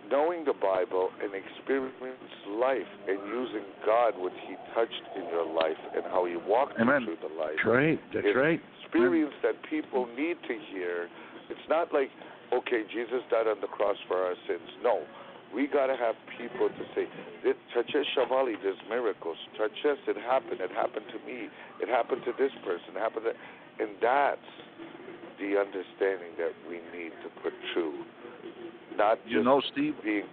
knowing 0.09 0.43
the 0.45 0.53
Bible 0.53 1.09
and 1.21 1.31
experience 1.33 2.33
life 2.49 2.89
and 3.07 3.19
using 3.27 3.65
God, 3.85 4.13
what 4.17 4.33
He 4.47 4.55
touched 4.73 5.03
in 5.15 5.23
your 5.29 5.45
life 5.45 5.79
and 5.95 6.03
how 6.05 6.25
He 6.25 6.35
walked 6.35 6.77
you 6.77 6.83
Amen. 6.83 7.05
through 7.05 7.21
the 7.21 7.33
life 7.35 7.55
That's 7.57 7.67
right. 7.67 7.99
That's 8.13 8.25
It's 8.27 8.37
right. 8.37 8.61
experience 8.83 9.33
that 9.43 9.55
people 9.69 10.07
need 10.17 10.37
to 10.47 10.55
hear. 10.73 11.07
It's 11.49 11.67
not 11.69 11.93
like, 11.93 12.09
okay, 12.51 12.83
Jesus 12.91 13.21
died 13.29 13.47
on 13.47 13.61
the 13.61 13.67
cross 13.67 13.97
for 14.07 14.17
our 14.17 14.35
sins. 14.47 14.67
No. 14.83 15.03
We 15.53 15.67
got 15.67 15.87
to 15.87 15.97
have 15.97 16.15
people 16.37 16.69
to 16.69 16.83
say, 16.95 17.07
Chaches 17.73 18.07
Shavali, 18.15 18.55
there's 18.63 18.79
miracles. 18.89 19.37
Chaches, 19.57 19.99
it 20.07 20.17
happened. 20.17 20.61
It 20.61 20.71
happened 20.71 21.05
to 21.11 21.19
me. 21.27 21.49
It 21.81 21.89
happened 21.89 22.21
to 22.25 22.31
this 22.37 22.51
person. 22.63 22.95
It 22.95 22.99
happened 22.99 23.25
to... 23.25 23.83
And 23.83 23.95
that's 24.01 24.39
the 25.39 25.57
understanding 25.59 26.37
that 26.37 26.53
we 26.69 26.75
need 26.95 27.11
to 27.23 27.29
put 27.41 27.51
true. 27.73 28.03
Not 28.95 29.17
just 29.23 29.31
You 29.31 29.43
know, 29.43 29.61
Steve, 29.71 29.95
being 30.03 30.23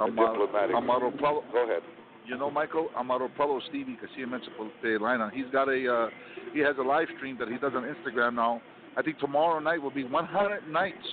a 0.00 0.04
Amaro, 0.04 0.32
diplomatic. 0.32 0.76
Amaro 0.76 1.10
Pablo, 1.18 1.42
Go 1.52 1.64
ahead. 1.64 1.82
you 2.24 2.38
know, 2.38 2.50
Michael, 2.50 2.88
Amaro 2.96 3.28
Pablo 3.36 3.60
Stevie, 3.68 3.96
que 4.00 4.08
siempre 4.16 4.40
se 4.44 4.50
puede 4.56 5.00
line 5.00 5.20
on. 5.20 5.30
He's 5.30 5.50
got 5.52 5.68
a, 5.68 5.92
uh, 5.92 6.08
he 6.52 6.60
has 6.60 6.76
a 6.78 6.82
live 6.82 7.08
stream 7.16 7.36
that 7.38 7.48
he 7.48 7.58
does 7.58 7.72
on 7.74 7.82
Instagram 7.84 8.34
now. 8.34 8.62
I 8.96 9.02
think 9.02 9.18
tomorrow 9.18 9.58
night 9.58 9.82
will 9.82 9.90
be 9.90 10.04
100 10.04 10.68
nights 10.70 11.06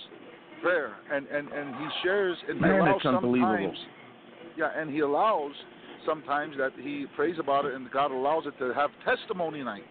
prayer, 0.61 0.95
and 1.11 1.27
and 1.27 1.47
and 1.51 1.75
he 1.75 1.88
shares 2.03 2.38
and 2.49 2.59
Man, 2.59 2.79
allows 2.79 3.01
sometimes, 3.03 3.77
yeah, 4.57 4.69
and 4.75 4.89
he 4.89 4.99
allows 4.99 5.51
sometimes 6.05 6.55
that 6.57 6.71
he 6.79 7.05
prays 7.15 7.35
about 7.39 7.65
it, 7.65 7.73
and 7.73 7.89
God 7.91 8.11
allows 8.11 8.45
it 8.45 8.57
to 8.59 8.73
have 8.73 8.89
testimony 9.05 9.63
night. 9.63 9.83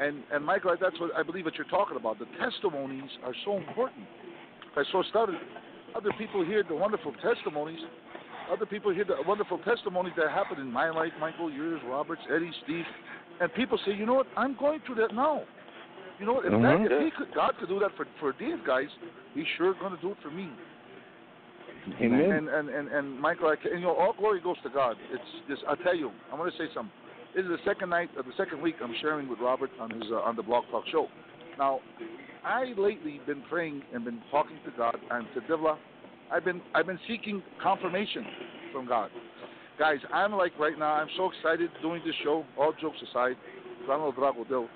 And 0.00 0.22
and 0.32 0.44
Michael, 0.44 0.76
that's 0.80 0.98
what 1.00 1.10
I 1.16 1.22
believe 1.22 1.44
what 1.44 1.56
you're 1.56 1.66
talking 1.68 1.96
about. 1.96 2.18
The 2.18 2.26
testimonies 2.38 3.10
are 3.24 3.34
so 3.44 3.56
important. 3.56 4.06
I 4.76 4.82
so 4.90 5.02
started. 5.10 5.36
Other 5.94 6.10
people 6.18 6.44
hear 6.44 6.64
the 6.68 6.74
wonderful 6.74 7.12
testimonies. 7.22 7.78
Other 8.52 8.66
people 8.66 8.92
hear 8.92 9.04
the 9.04 9.16
wonderful 9.26 9.58
testimonies 9.58 10.12
that 10.16 10.30
happened 10.30 10.60
in 10.60 10.70
my 10.70 10.90
life, 10.90 11.12
Michael, 11.20 11.50
yours, 11.50 11.80
Robert's, 11.86 12.20
Eddie, 12.34 12.50
Steve, 12.64 12.84
and 13.40 13.52
people 13.54 13.78
say, 13.86 13.94
you 13.94 14.04
know 14.04 14.14
what? 14.14 14.26
I'm 14.36 14.56
going 14.58 14.80
through 14.84 14.96
that 14.96 15.14
now. 15.14 15.44
You 16.18 16.26
know? 16.26 16.40
If, 16.40 16.52
Mhm. 16.52 16.62
that, 16.62 16.92
if 16.92 17.04
he 17.04 17.10
could, 17.10 17.34
God 17.34 17.56
could 17.58 17.68
do 17.68 17.78
that 17.80 17.92
for 17.96 18.06
for 18.20 18.34
these 18.38 18.58
guys, 18.66 18.88
He's 19.34 19.46
sure 19.58 19.74
going 19.74 19.94
to 19.94 20.00
do 20.00 20.12
it 20.12 20.18
for 20.22 20.30
me. 20.30 20.48
Amen. 22.00 22.32
And 22.32 22.48
and 22.48 22.68
and, 22.68 22.88
and 22.88 23.20
Michael, 23.20 23.48
I, 23.48 23.56
and, 23.68 23.80
you 23.80 23.86
know, 23.86 23.94
all 23.94 24.14
glory 24.14 24.40
goes 24.40 24.56
to 24.62 24.70
God. 24.70 24.96
It's 25.12 25.48
just 25.48 25.62
I 25.68 25.74
tell 25.82 25.94
you, 25.94 26.10
I'm 26.30 26.38
going 26.38 26.50
to 26.50 26.56
say 26.56 26.68
something. 26.72 26.92
This 27.34 27.42
is 27.42 27.50
the 27.50 27.58
second 27.64 27.90
night, 27.90 28.10
of 28.16 28.26
the 28.26 28.32
second 28.36 28.62
week 28.62 28.76
I'm 28.82 28.94
sharing 29.00 29.28
with 29.28 29.40
Robert 29.40 29.70
on 29.80 29.90
his 29.90 30.04
uh, 30.10 30.16
on 30.16 30.36
the 30.36 30.42
Blog 30.42 30.64
Talk 30.70 30.84
show. 30.92 31.08
Now, 31.58 31.80
I 32.44 32.72
lately 32.78 33.20
been 33.26 33.42
praying 33.50 33.82
and 33.92 34.04
been 34.04 34.20
talking 34.30 34.56
to 34.64 34.70
God 34.76 34.96
and 35.10 35.26
to 35.34 35.40
Devla. 35.42 35.76
I've 36.32 36.44
been 36.44 36.62
I've 36.74 36.86
been 36.86 37.00
seeking 37.08 37.42
confirmation 37.60 38.24
from 38.72 38.86
God. 38.86 39.10
Guys, 39.78 39.98
I'm 40.12 40.32
like 40.32 40.56
right 40.58 40.78
now. 40.78 40.94
I'm 40.94 41.08
so 41.16 41.30
excited 41.30 41.70
doing 41.82 42.00
this 42.06 42.14
show. 42.22 42.44
All 42.56 42.72
jokes 42.80 42.98
aside, 43.10 43.36
Ronald 43.88 44.14
Drago 44.14 44.48
Del, 44.48 44.68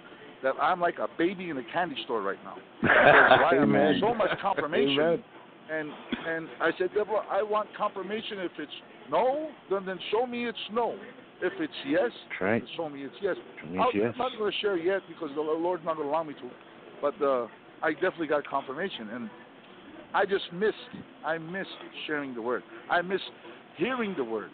that 0.42 0.54
I'm 0.60 0.80
like 0.80 0.98
a 0.98 1.08
baby 1.16 1.50
in 1.50 1.58
a 1.58 1.64
candy 1.72 1.96
store 2.04 2.22
right 2.22 2.38
now. 2.44 2.56
I'm 2.88 4.00
so 4.00 4.14
much 4.14 4.30
confirmation. 4.40 5.00
Amen. 5.00 5.24
And 5.70 5.90
and 6.26 6.48
I 6.60 6.70
said, 6.78 6.90
Deborah, 6.94 7.24
I 7.30 7.42
want 7.42 7.68
confirmation. 7.76 8.38
If 8.38 8.52
it's 8.58 8.72
no, 9.10 9.50
then 9.70 9.84
then 9.84 9.98
show 10.10 10.26
me 10.26 10.46
it's 10.46 10.58
no. 10.72 10.96
If 11.40 11.52
it's 11.60 11.72
yes, 11.86 12.10
right. 12.40 12.62
then 12.62 12.68
show 12.76 12.88
me 12.88 13.02
it's 13.02 13.14
yes. 13.20 13.36
Me 13.70 13.78
I'll- 13.78 13.88
it's 13.88 13.96
yes. 13.96 14.12
I'm 14.14 14.18
not 14.18 14.38
going 14.38 14.50
to 14.50 14.58
share 14.58 14.76
yet 14.76 15.02
because 15.08 15.30
the 15.34 15.40
Lord's 15.40 15.84
not 15.84 15.96
going 15.96 16.08
to 16.08 16.12
allow 16.12 16.22
me 16.22 16.34
to. 16.34 16.50
But 17.00 17.22
uh, 17.22 17.46
I 17.82 17.92
definitely 17.92 18.26
got 18.28 18.46
confirmation, 18.46 19.10
and 19.10 19.30
I 20.14 20.24
just 20.24 20.52
missed. 20.52 20.74
I 21.24 21.38
missed 21.38 21.68
sharing 22.06 22.34
the 22.34 22.42
word. 22.42 22.62
I 22.90 23.02
missed 23.02 23.30
hearing 23.76 24.14
the 24.16 24.24
word. 24.24 24.50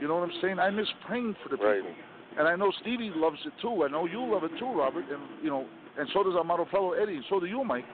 You 0.00 0.08
know 0.08 0.16
what 0.16 0.24
I'm 0.24 0.40
saying? 0.42 0.58
I 0.58 0.70
miss 0.70 0.88
praying 1.06 1.36
for 1.42 1.54
the 1.54 1.62
Right. 1.62 1.82
People. 2.34 2.46
And 2.46 2.52
I 2.52 2.56
know 2.56 2.72
Stevie 2.80 3.12
loves 3.14 3.38
it 3.46 3.52
too. 3.62 3.84
I 3.84 3.88
know 3.88 4.06
you 4.06 4.24
love 4.24 4.44
it 4.44 4.52
too, 4.58 4.72
Robert. 4.72 5.04
And 5.10 5.22
you 5.42 5.50
know, 5.50 5.66
and 5.98 6.08
so 6.12 6.22
does 6.22 6.34
our 6.36 6.44
model 6.44 6.66
fellow 6.70 6.92
Eddie, 6.92 7.16
and 7.16 7.24
so 7.30 7.40
do 7.40 7.46
you, 7.46 7.64
Mike. 7.64 7.84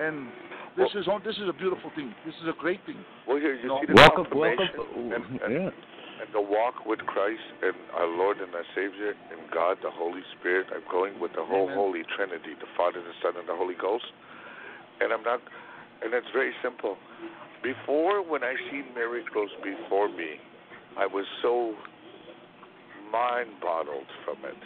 And 0.00 0.28
this 0.76 0.88
is 0.94 1.08
on, 1.08 1.22
this 1.24 1.34
is 1.36 1.48
a 1.48 1.52
beautiful 1.52 1.90
thing. 1.96 2.14
This 2.24 2.34
is 2.42 2.48
a 2.48 2.54
great 2.60 2.78
thing. 2.86 3.02
Well, 3.26 3.38
here 3.38 3.54
you 3.56 3.66
No. 3.66 3.80
see 3.80 3.86
the 3.86 3.94
Welcome, 3.94 4.26
confirmation 4.30 4.68
welcome. 4.78 5.12
and, 5.12 5.24
and, 5.42 5.52
Yeah. 5.52 5.70
and 6.22 6.28
the 6.32 6.40
walk 6.40 6.86
with 6.86 7.00
Christ 7.00 7.42
and 7.62 7.74
our 7.94 8.06
Lord 8.06 8.38
and 8.38 8.54
our 8.54 8.64
Savior 8.76 9.16
and 9.32 9.40
God, 9.50 9.78
the 9.82 9.90
Holy 9.90 10.22
Spirit. 10.38 10.68
I'm 10.70 10.86
going 10.90 11.18
with 11.18 11.32
the 11.34 11.42
whole 11.44 11.64
Amen. 11.66 11.74
Holy 11.76 12.04
Trinity, 12.14 12.54
the 12.60 12.70
Father, 12.76 13.00
the 13.02 13.14
Son, 13.22 13.34
and 13.36 13.48
the 13.48 13.56
Holy 13.56 13.74
Ghost. 13.74 14.06
And 15.00 15.12
I'm 15.12 15.22
not, 15.22 15.40
and 16.02 16.14
it's 16.14 16.30
very 16.32 16.52
simple. 16.62 16.96
Before, 17.62 18.22
when 18.22 18.44
I 18.44 18.54
see 18.70 18.82
miracles 18.94 19.50
before 19.64 20.08
me, 20.08 20.38
I 20.96 21.06
was 21.06 21.26
so 21.42 21.74
mind 23.10 23.50
boggled 23.60 24.08
from 24.24 24.44
it. 24.44 24.56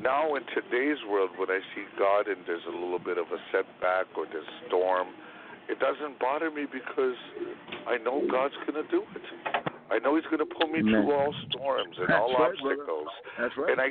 Now, 0.00 0.34
in 0.34 0.42
today's 0.50 0.98
world, 1.08 1.30
when 1.38 1.50
I 1.50 1.62
see 1.74 1.86
God 1.98 2.26
and 2.26 2.42
there's 2.46 2.66
a 2.66 2.74
little 2.74 2.98
bit 2.98 3.18
of 3.18 3.30
a 3.30 3.38
setback 3.54 4.10
or 4.18 4.26
there's 4.26 4.46
storm, 4.66 5.08
it 5.70 5.78
doesn't 5.78 6.18
bother 6.18 6.50
me 6.50 6.66
because 6.66 7.16
I 7.86 7.96
know 8.02 8.26
God's 8.26 8.58
going 8.66 8.82
to 8.82 8.88
do 8.90 9.06
it. 9.14 9.26
I 9.88 10.02
know 10.02 10.16
He's 10.18 10.26
going 10.26 10.42
to 10.42 10.50
pull 10.50 10.66
me 10.66 10.82
through 10.82 11.08
all 11.12 11.32
storms 11.48 11.94
and 12.00 12.10
That's 12.10 12.18
all 12.20 12.34
right, 12.34 12.52
brother. 12.58 12.82
obstacles. 12.82 13.12
That's 13.38 13.54
right. 13.54 13.70
And 13.70 13.78
I, 13.80 13.88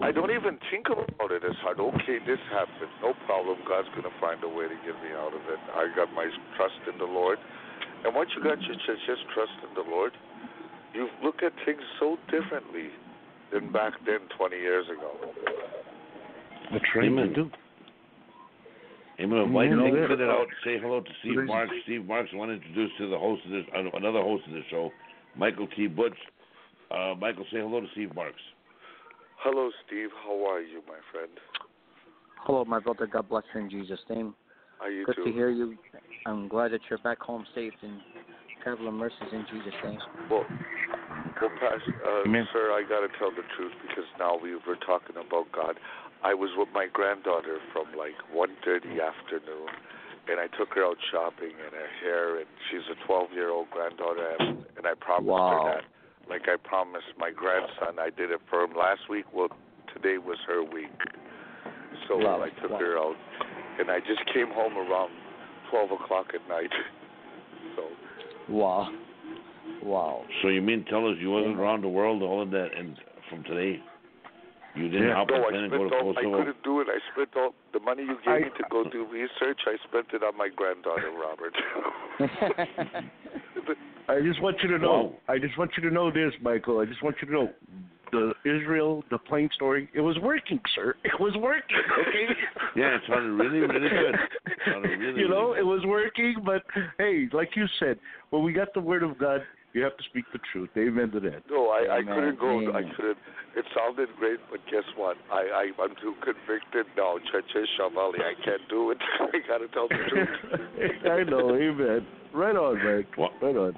I 0.00 0.10
don't 0.10 0.32
even 0.32 0.56
think 0.72 0.88
about 0.88 1.30
it 1.30 1.44
as 1.44 1.54
hard. 1.60 1.78
Okay, 1.78 2.18
this 2.24 2.40
happened, 2.48 2.90
no 3.04 3.12
problem. 3.28 3.60
God's 3.68 3.92
going 3.92 4.08
to 4.08 4.16
find 4.18 4.40
a 4.42 4.50
way 4.50 4.66
to 4.66 4.78
get 4.82 4.96
me 5.04 5.12
out 5.12 5.36
of 5.36 5.44
it. 5.46 5.60
I 5.76 5.92
got 5.92 6.08
my 6.16 6.26
trust 6.56 6.80
in 6.88 6.96
the 6.98 7.06
Lord, 7.06 7.38
and 8.04 8.14
once 8.16 8.32
you 8.34 8.42
got 8.42 8.58
your 8.64 8.74
just, 8.80 9.04
just 9.06 9.22
trust 9.36 9.54
in 9.68 9.76
the 9.76 9.84
Lord, 9.86 10.16
you 10.94 11.08
look 11.22 11.42
at 11.42 11.52
things 11.64 11.80
so 12.00 12.16
differently 12.30 12.88
than 13.52 13.72
back 13.72 13.94
then, 14.06 14.20
20 14.36 14.56
years 14.56 14.86
ago. 14.88 15.12
That's 16.72 16.84
right. 16.94 17.06
Amen. 17.06 17.28
you 17.30 17.34
do. 17.34 17.50
Amen. 19.20 19.52
Why 19.52 19.64
Yeah, 19.64 19.70
don't 19.70 19.86
you 19.94 20.00
yeah. 20.00 20.08
fit 20.08 20.20
it 20.20 20.28
out? 20.28 20.46
Say 20.64 20.78
hello 20.78 21.00
to 21.00 21.10
Steve 21.20 21.44
Marks. 21.44 21.72
Steve 21.84 22.06
Marks, 22.06 22.30
I 22.32 22.36
want 22.36 22.50
to 22.50 22.54
introduce 22.56 22.90
to 22.98 23.08
the 23.10 23.18
host 23.18 23.42
of 23.46 23.50
this, 23.50 23.64
uh, 23.74 23.96
another 23.96 24.22
host 24.22 24.46
of 24.46 24.52
the 24.52 24.62
show, 24.70 24.90
Michael 25.36 25.66
T. 25.76 25.86
Butch. 25.88 26.16
Uh, 26.90 27.14
Michael, 27.18 27.44
say 27.50 27.58
hello 27.58 27.80
to 27.80 27.86
Steve 27.92 28.14
Marks. 28.14 28.40
Hello, 29.38 29.70
Steve. 29.86 30.08
How 30.24 30.46
are 30.46 30.60
you, 30.60 30.82
my 30.86 30.98
friend? 31.12 31.30
Hello, 32.44 32.64
my 32.64 32.78
brother. 32.80 33.06
God 33.06 33.28
bless 33.28 33.44
you 33.54 33.60
in 33.60 33.70
Jesus' 33.70 34.00
name. 34.08 34.34
Are 34.80 34.90
you 34.90 35.04
Good 35.04 35.16
too? 35.16 35.24
to 35.24 35.32
hear 35.32 35.50
you. 35.50 35.76
I'm 36.26 36.48
glad 36.48 36.70
that 36.72 36.80
you're 36.88 36.98
back 37.00 37.20
home 37.20 37.44
safe 37.54 37.72
and 37.82 37.98
traveling 38.62 38.94
mercies 38.94 39.18
in 39.32 39.44
Jesus' 39.52 39.74
name. 39.84 39.98
Well, 40.30 40.44
well, 41.40 41.50
Pastor, 41.54 41.94
uh, 42.02 42.24
Amen. 42.26 42.46
sir, 42.52 42.72
I 42.72 42.82
got 42.82 43.06
to 43.06 43.10
tell 43.18 43.30
the 43.30 43.46
truth 43.56 43.72
because 43.82 44.04
now 44.18 44.36
we 44.36 44.54
were 44.54 44.78
talking 44.84 45.16
about 45.16 45.50
God. 45.52 45.78
I 46.22 46.34
was 46.34 46.50
with 46.56 46.68
my 46.74 46.86
granddaughter 46.92 47.58
from 47.72 47.86
like 47.96 48.18
1:30 48.34 48.98
afternoon, 48.98 49.70
and 50.26 50.40
I 50.40 50.48
took 50.58 50.74
her 50.74 50.84
out 50.84 50.98
shopping 51.10 51.54
and 51.62 51.72
her 51.72 51.90
hair, 52.02 52.38
and 52.38 52.46
she's 52.70 52.86
a 52.90 52.98
12-year-old 53.06 53.70
granddaughter, 53.70 54.34
and, 54.38 54.64
and 54.76 54.86
I 54.86 54.94
promised 54.98 55.30
Wow. 55.30 55.50
her 55.50 55.78
that, 55.78 55.84
like 56.28 56.48
I 56.48 56.56
promised 56.56 57.14
my 57.16 57.30
grandson, 57.30 57.98
I 57.98 58.10
did 58.10 58.30
it 58.30 58.40
for 58.50 58.62
him 58.64 58.74
last 58.76 59.08
week. 59.08 59.26
Well, 59.32 59.48
today 59.94 60.18
was 60.18 60.38
her 60.46 60.62
week, 60.64 60.90
so 62.08 62.18
Wow. 62.18 62.42
I 62.42 62.50
took 62.60 62.72
Wow. 62.72 62.78
her 62.78 62.98
out, 62.98 63.16
and 63.78 63.90
I 63.90 64.00
just 64.00 64.24
came 64.34 64.50
home 64.50 64.76
around 64.76 65.12
12 65.70 65.92
o'clock 65.92 66.34
at 66.34 66.46
night. 66.48 66.72
So 67.76 67.84
Wow. 68.48 68.88
Wow. 69.82 70.24
So 70.42 70.48
you 70.48 70.60
mean 70.62 70.84
tell 70.88 71.06
us 71.08 71.16
you 71.20 71.30
wasn't 71.30 71.58
around 71.58 71.82
the 71.82 71.88
world 71.88 72.22
all 72.22 72.42
of 72.42 72.50
that 72.50 72.68
and 72.76 72.96
from 73.30 73.42
today? 73.44 73.80
You 74.74 74.88
didn't 74.88 75.08
Yeah. 75.08 75.14
hop 75.14 75.28
No, 75.30 75.36
a 75.36 75.46
I 75.46 75.50
plane 75.50 75.62
and 75.64 75.70
go 75.72 75.88
to 75.88 75.94
all. 75.96 76.10
I 76.16 76.22
couldn't 76.22 76.62
do 76.62 76.80
it. 76.80 76.88
I 76.88 76.98
spent 77.12 77.30
all 77.36 77.54
the 77.72 77.80
money 77.80 78.02
you 78.02 78.16
gave 78.24 78.28
I- 78.34 78.38
me 78.40 78.50
to 78.56 78.64
go 78.70 78.84
do 78.84 79.04
research. 79.10 79.60
I 79.66 79.76
spent 79.88 80.06
it 80.12 80.22
on 80.22 80.36
my 80.36 80.48
granddaughter, 80.54 81.10
Robert. 81.10 81.54
I 84.08 84.20
just 84.22 84.40
want 84.42 84.56
you 84.62 84.68
to 84.70 84.78
know. 84.78 85.12
Wow. 85.28 85.34
I 85.34 85.38
just 85.38 85.58
want 85.58 85.70
you 85.76 85.82
to 85.88 85.94
know 85.94 86.10
this, 86.10 86.32
Michael. 86.40 86.78
I 86.80 86.86
just 86.86 87.02
want 87.02 87.16
you 87.20 87.28
to 87.28 87.32
know 87.34 87.50
the 88.10 88.32
Israel, 88.44 89.04
the 89.10 89.18
plane 89.18 89.50
story. 89.54 89.90
It 89.94 90.00
was 90.00 90.16
working, 90.22 90.60
sir. 90.74 90.94
It 91.04 91.20
was 91.20 91.34
working. 91.36 91.76
Okay. 92.00 92.26
Yeah, 92.74 92.94
it 92.96 93.02
sounded 93.06 93.32
really, 93.32 93.58
really 93.60 93.88
good. 93.90 94.14
It 94.46 94.98
really, 94.98 95.20
you 95.20 95.28
know, 95.28 95.48
really 95.48 95.60
it 95.60 95.64
was 95.66 95.84
working, 95.84 96.36
but 96.44 96.62
hey, 96.96 97.28
like 97.32 97.50
you 97.54 97.66
said, 97.78 97.98
when 98.30 98.42
we 98.44 98.52
got 98.54 98.72
the 98.72 98.80
word 98.80 99.02
of 99.02 99.18
God, 99.18 99.42
you 99.74 99.82
have 99.84 99.96
to 99.96 100.04
speak 100.04 100.24
the 100.32 100.38
truth. 100.52 100.70
Amen 100.76 101.10
to 101.12 101.20
that. 101.20 101.42
no, 101.50 101.68
I, 101.68 101.84
I 101.90 101.98
Amen. 101.98 102.14
couldn't 102.14 102.40
go. 102.40 102.72
I 102.72 102.82
couldn't. 102.96 103.18
It 103.56 103.64
sounded 103.76 104.08
great, 104.18 104.38
but 104.50 104.60
guess 104.70 104.84
what? 104.96 105.16
I, 105.32 105.68
I 105.76 105.82
I'm 105.82 105.94
too 106.00 106.14
convicted 106.22 106.86
now. 106.96 107.16
Chache 107.32 107.66
Shavali, 107.78 108.20
I 108.20 108.34
can't 108.44 108.62
do 108.68 108.90
it. 108.92 108.98
I 109.20 109.38
gotta 109.46 109.68
tell 109.68 109.88
the 109.88 109.98
truth. 110.08 110.28
I 111.10 111.22
know. 111.28 111.54
Amen. 111.54 112.06
Right 112.34 112.56
on, 112.56 112.76
Mike. 112.84 113.08
Well- 113.18 113.32
Right 113.42 113.56
on. 113.56 113.76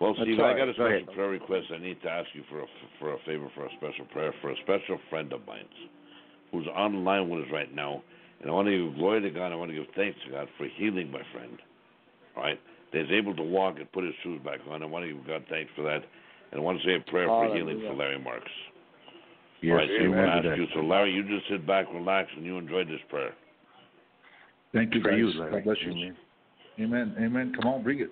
Well, 0.00 0.14
Steve, 0.22 0.38
all 0.38 0.46
I 0.46 0.56
got 0.56 0.68
a 0.68 0.72
special 0.74 0.86
ahead. 0.94 1.06
prayer 1.12 1.28
request. 1.30 1.66
I 1.74 1.78
need 1.78 2.00
to 2.02 2.08
ask 2.08 2.28
you 2.32 2.44
for 2.48 2.60
a 2.62 2.66
for 3.00 3.14
a 3.14 3.18
favor, 3.26 3.48
for 3.54 3.66
a 3.66 3.70
special 3.76 4.04
prayer, 4.12 4.32
for 4.40 4.50
a 4.52 4.56
special 4.62 4.96
friend 5.10 5.32
of 5.32 5.44
mine 5.46 5.66
who's 6.52 6.66
online 6.68 7.28
with 7.28 7.40
us 7.44 7.50
right 7.52 7.74
now. 7.74 8.02
And 8.40 8.48
I 8.48 8.52
want 8.54 8.68
to 8.68 8.86
give 8.90 8.96
glory 8.96 9.20
to 9.22 9.30
God. 9.30 9.50
I 9.50 9.56
want 9.56 9.70
to 9.72 9.76
give 9.76 9.86
thanks 9.96 10.16
to 10.24 10.30
God 10.30 10.46
for 10.56 10.68
healing 10.76 11.10
my 11.10 11.22
friend. 11.32 11.58
All 12.36 12.44
right, 12.44 12.60
that 12.92 13.02
he's 13.02 13.12
able 13.12 13.34
to 13.36 13.42
walk 13.42 13.76
and 13.78 13.90
put 13.92 14.04
his 14.04 14.14
shoes 14.22 14.40
back 14.44 14.60
on. 14.70 14.82
I 14.82 14.86
want 14.86 15.04
to 15.04 15.12
give 15.12 15.26
God 15.26 15.44
thanks 15.48 15.70
for 15.76 15.82
that. 15.82 16.02
And 16.50 16.60
I 16.60 16.64
want 16.64 16.80
to 16.80 16.86
say 16.86 16.94
a 16.94 17.10
prayer 17.10 17.26
for 17.26 17.54
healing 17.54 17.80
for 17.86 17.94
Larry 17.94 18.18
Marks. 18.18 18.50
Yes, 19.60 19.72
All 19.72 19.76
right, 19.78 19.88
so 19.88 20.04
amen 20.04 20.12
going 20.12 20.36
to 20.36 20.42
to 20.42 20.50
ask 20.50 20.58
you. 20.58 20.66
So, 20.74 20.80
Larry, 20.80 21.12
you 21.12 21.22
just 21.24 21.48
sit 21.50 21.66
back, 21.66 21.86
relax, 21.92 22.30
and 22.36 22.44
you 22.46 22.58
enjoy 22.58 22.84
this 22.84 23.00
prayer. 23.10 23.34
Thank 24.72 24.94
you, 24.94 25.02
For 25.02 25.10
guys. 25.10 25.18
you, 25.18 25.30
Larry. 25.32 25.52
God 25.52 25.64
bless 25.64 25.76
you. 25.84 25.90
Amen. 25.92 26.16
Amen. 26.80 27.14
Amen. 27.18 27.52
Come 27.60 27.70
on, 27.70 27.82
bring 27.82 28.00
it. 28.00 28.10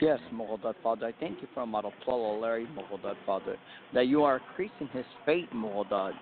Yes, 0.00 0.18
Mohodat 0.32 0.74
Father, 0.82 1.06
I 1.06 1.12
thank 1.20 1.40
you 1.40 1.48
for 1.54 1.64
Marapolo 1.64 2.40
Larry 2.40 2.66
Mohodat 2.76 3.14
Father, 3.24 3.56
that 3.94 4.06
you 4.08 4.22
are 4.24 4.40
increasing 4.48 4.88
his 4.92 5.06
faith, 5.24 5.48
Mohodat. 5.54 6.12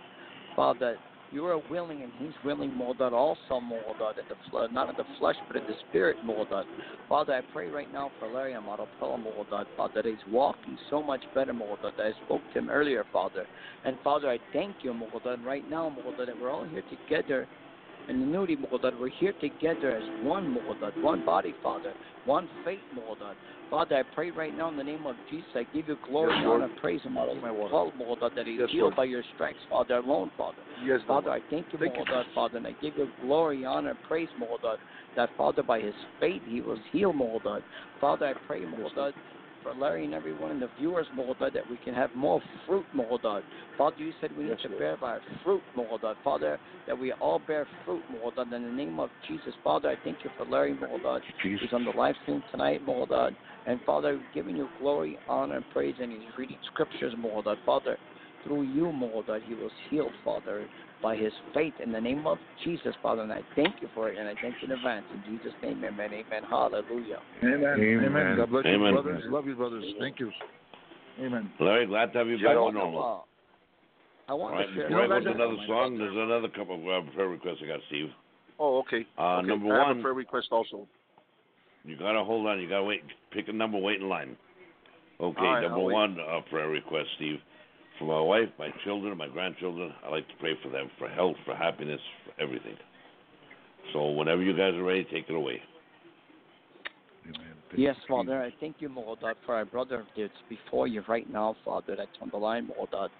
Father, 0.55 0.97
you 1.33 1.47
are 1.47 1.61
willing 1.71 2.03
and 2.03 2.13
he's 2.19 2.33
willing, 2.45 2.75
more 2.75 2.95
Mohodat, 2.95 3.13
also, 3.13 3.39
Mohodat, 3.53 4.19
in 4.19 4.25
the 4.29 4.69
not 4.69 4.91
in 4.91 4.97
the 4.97 5.05
flesh, 5.19 5.37
but 5.49 5.57
in 5.57 5.65
the 5.65 5.75
spirit, 5.89 6.17
more 6.25 6.45
Mohodat. 6.47 6.65
Father, 7.09 7.35
I 7.35 7.41
pray 7.53 7.69
right 7.69 7.91
now 7.93 8.11
for 8.19 8.33
Larry 8.33 8.53
and 8.53 8.65
Marapolo, 8.65 9.19
Mohodat, 9.19 9.67
Father, 9.77 10.03
that 10.03 10.05
he's 10.05 10.33
walking 10.33 10.77
so 10.91 11.03
much 11.03 11.23
better, 11.35 11.53
Mohodat, 11.53 11.97
that 11.97 12.07
I 12.07 12.25
spoke 12.25 12.43
to 12.53 12.59
him 12.59 12.71
earlier, 12.71 13.05
Father. 13.13 13.47
And 13.85 13.97
Father, 14.05 14.29
I 14.29 14.39
thank 14.53 14.77
you, 14.83 14.93
Mohodat, 14.93 15.45
right 15.45 15.69
now, 15.71 15.91
Mohodat, 15.91 16.27
that 16.27 16.41
we're 16.41 16.51
all 16.51 16.65
here 16.65 16.85
together 16.91 17.49
in 18.09 18.21
the 18.21 18.27
nudity, 18.27 18.57
Mohodat. 18.57 18.99
We're 18.99 19.09
here 19.09 19.33
together 19.41 19.95
as 19.95 20.03
one, 20.21 20.47
Mohodat, 20.53 20.93
one 21.01 21.21
body, 21.21 21.55
Father, 21.63 21.95
one 22.25 22.49
faith, 22.65 22.83
Mohodat. 22.95 23.37
Father, 23.71 23.97
I 23.97 24.03
pray 24.03 24.31
right 24.31 24.55
now 24.55 24.69
in 24.69 24.77
the 24.77 24.85
name 24.85 25.07
of 25.07 25.17
Jesus. 25.29 25.49
I 25.55 25.65
give 25.73 25.89
you 25.89 25.99
glory, 26.03 26.33
Yes, 26.35 26.45
honor, 26.47 26.69
praise 26.77 27.01
and 27.05 27.15
my 27.15 27.25
Lord, 27.25 27.95
Mohodat, 27.95 28.35
that 28.35 28.47
he's 28.47 28.61
Yes, 28.61 28.69
healed 28.71 28.83
Lord. 28.83 28.97
by 28.97 29.05
your 29.05 29.23
stripes, 29.35 29.61
Father, 29.69 29.97
alone, 29.97 30.31
Father. 30.37 30.63
Yes, 30.85 31.01
Father, 31.07 31.29
Lord. 31.29 31.43
I 31.43 31.51
thank 31.51 31.73
you, 31.73 31.79
Thank 31.79 31.97
you. 31.97 32.05
Mohodat, 32.05 32.25
Father, 32.35 32.59
and 32.59 32.67
I 32.67 32.73
give 32.81 32.97
you 32.97 33.13
glory, 33.21 33.65
honor, 33.65 33.97
praise, 34.03 34.29
Mohodat, 34.39 34.79
that 35.17 35.31
Father, 35.37 35.63
by 35.63 35.81
his 35.81 35.95
faith, 36.19 36.43
he 36.45 36.61
was 36.61 36.79
healed, 36.91 37.17
Mohodat. 37.17 37.63
Father, 38.01 38.27
I 38.27 38.35
pray, 38.47 38.65
Mohodat, 38.65 39.13
for 39.63 39.75
Larry 39.75 40.05
and 40.05 40.15
everyone 40.15 40.51
and 40.51 40.63
the 40.63 40.69
viewers, 40.79 41.07
Mohodat, 41.17 41.53
that 41.53 41.69
we 41.69 41.77
can 41.79 41.95
have 41.95 42.15
more 42.15 42.41
fruit, 42.67 42.87
Mohodat. 42.95 43.43
Father, 43.79 43.97
you 43.99 44.13
said 44.21 44.33
we 44.37 44.45
need 44.45 44.51
Yes, 44.51 44.61
to 44.63 44.69
Lord. 44.69 44.79
bear 44.81 44.97
by 44.97 45.19
fruit, 45.43 45.63
Mohodat. 45.77 46.17
Father, 46.25 46.59
that 46.87 46.99
we 46.99 47.13
all 47.15 47.39
bear 47.39 47.67
fruit, 47.85 48.03
Mohodat, 48.11 48.53
in 48.53 48.63
the 48.63 48.71
name 48.71 49.01
of 49.01 49.11
Jesus. 49.27 49.55
Father, 49.63 49.91
I 49.91 49.97
thank 50.05 50.25
you 50.25 50.31
for 50.37 50.45
Larry. 50.45 50.75
Jesus. 51.43 51.63
He's 51.63 51.73
on 51.73 51.85
the 51.85 51.91
live 51.91 52.15
stream 52.23 52.43
tonight, 52.51 52.85
Mohodat. 52.85 53.35
And 53.67 53.81
Father, 53.85 54.21
giving 54.35 54.57
you 54.57 54.69
glory, 54.79 55.19
honor, 55.29 55.57
and 55.57 55.71
praise, 55.71 55.97
and 56.01 56.13
he's 56.13 56.37
reading 56.37 56.59
scriptures, 56.67 57.15
Mohodat. 57.19 57.57
Father, 57.65 57.97
through 58.45 58.63
you, 58.63 58.87
Mohodat, 58.87 59.43
he 59.43 59.55
was 59.55 59.73
healed, 59.89 60.15
Father, 60.25 60.67
by 61.03 61.17
his 61.17 61.33
faith 61.53 61.75
in 61.83 61.91
the 61.93 62.01
name 62.01 62.27
of 62.27 62.39
Jesus, 62.65 62.95
Father. 63.03 63.23
And 63.23 63.33
I 63.33 63.41
thank 63.57 63.83
you 63.83 63.89
for 63.95 64.09
it, 64.09 64.19
and 64.19 64.29
I 64.29 64.35
thank 64.41 64.55
you 64.61 64.67
in 64.67 64.73
advance. 64.73 65.05
In 65.13 65.37
Jesus' 65.37 65.53
name, 65.63 65.83
amen, 65.85 66.11
amen. 66.13 66.43
Hallelujah. 66.49 67.19
Amen. 67.43 67.65
Amen. 67.65 68.37
God 68.37 68.51
bless 68.51 68.65
Amen. 68.67 68.95
you, 68.95 69.03
brothers. 69.03 69.23
Love 69.27 69.47
you, 69.47 69.55
brothers. 69.57 69.85
Thank 69.99 70.21
you. 70.21 70.31
Amen. 71.21 71.51
Larry, 71.61 71.87
glad 71.87 72.13
to 72.13 72.19
have 72.19 72.29
you 72.29 72.37
You 72.37 72.47
back 72.47 72.55
know, 72.55 72.71
to 72.71 72.79
normal. 72.79 73.27
I 74.29 74.35
want 74.35 74.55
right, 74.55 74.67
to 74.67 74.75
share. 74.75 74.89
before 74.89 75.03
I 75.05 75.09
go 75.09 75.21
to 75.21 75.29
I- 75.31 75.35
another 75.35 75.57
song, 75.67 75.99
there's 75.99 76.17
another 76.17 76.49
couple 76.49 76.77
of 76.77 77.07
uh, 77.09 77.11
prayer 77.13 77.29
requests 77.29 77.59
I 77.63 77.67
got, 77.67 77.81
Steve. 77.89 78.09
Oh, 78.59 78.79
okay. 78.79 79.05
Uh, 79.19 79.39
okay. 79.39 79.49
number 79.49 79.75
I 79.75 79.79
have 79.79 79.89
one- 79.89 79.99
a 79.99 80.03
prayer 80.03 80.15
request 80.15 80.49
also. 80.53 80.87
You 81.85 81.97
gotta 81.97 82.23
hold 82.23 82.47
on. 82.47 82.61
You 82.61 82.69
gotta 82.69 82.85
wait. 82.85 83.03
Pick 83.33 83.49
a 83.49 83.53
number. 83.53 83.77
Wait 83.77 84.01
in 84.01 84.09
line. 84.09 84.37
Okay. 85.21 85.41
All 85.41 85.53
right, 85.55 85.63
number 85.63 85.81
one 85.81 86.17
uh, 86.21 86.41
prayer 86.49 86.69
request, 86.69 87.09
Steve. 87.17 87.39
For 88.03 88.07
my 88.07 88.21
wife, 88.21 88.49
my 88.59 88.71
children, 88.83 89.17
my 89.17 89.29
grandchildren, 89.29 89.93
I 90.05 90.11
like 90.11 90.27
to 90.27 90.35
pray 90.41 90.55
for 90.61 90.71
them 90.71 90.91
for 90.99 91.09
health, 91.09 91.37
for 91.45 91.55
happiness, 91.55 92.01
for 92.25 92.43
everything. 92.43 92.75
So 93.93 94.11
whenever 94.11 94.43
you 94.43 94.57
guys 94.57 94.75
are 94.75 94.83
ready, 94.83 95.05
take 95.05 95.27
it 95.29 95.35
away. 95.35 95.63
Amen. 97.25 97.55
Yes, 97.77 97.95
Father, 98.09 98.43
I 98.43 98.53
thank 98.59 98.77
you, 98.81 98.89
Morodad, 98.89 99.35
for 99.47 99.55
our 99.55 99.65
brother 99.65 100.05
that's 100.17 100.33
before 100.49 100.89
you 100.89 101.05
right 101.07 101.31
now, 101.33 101.55
Father, 101.65 101.95
that's 101.97 102.11
on 102.21 102.31
the 102.31 102.39
line, 102.39 102.69
Morodad. 102.69 103.11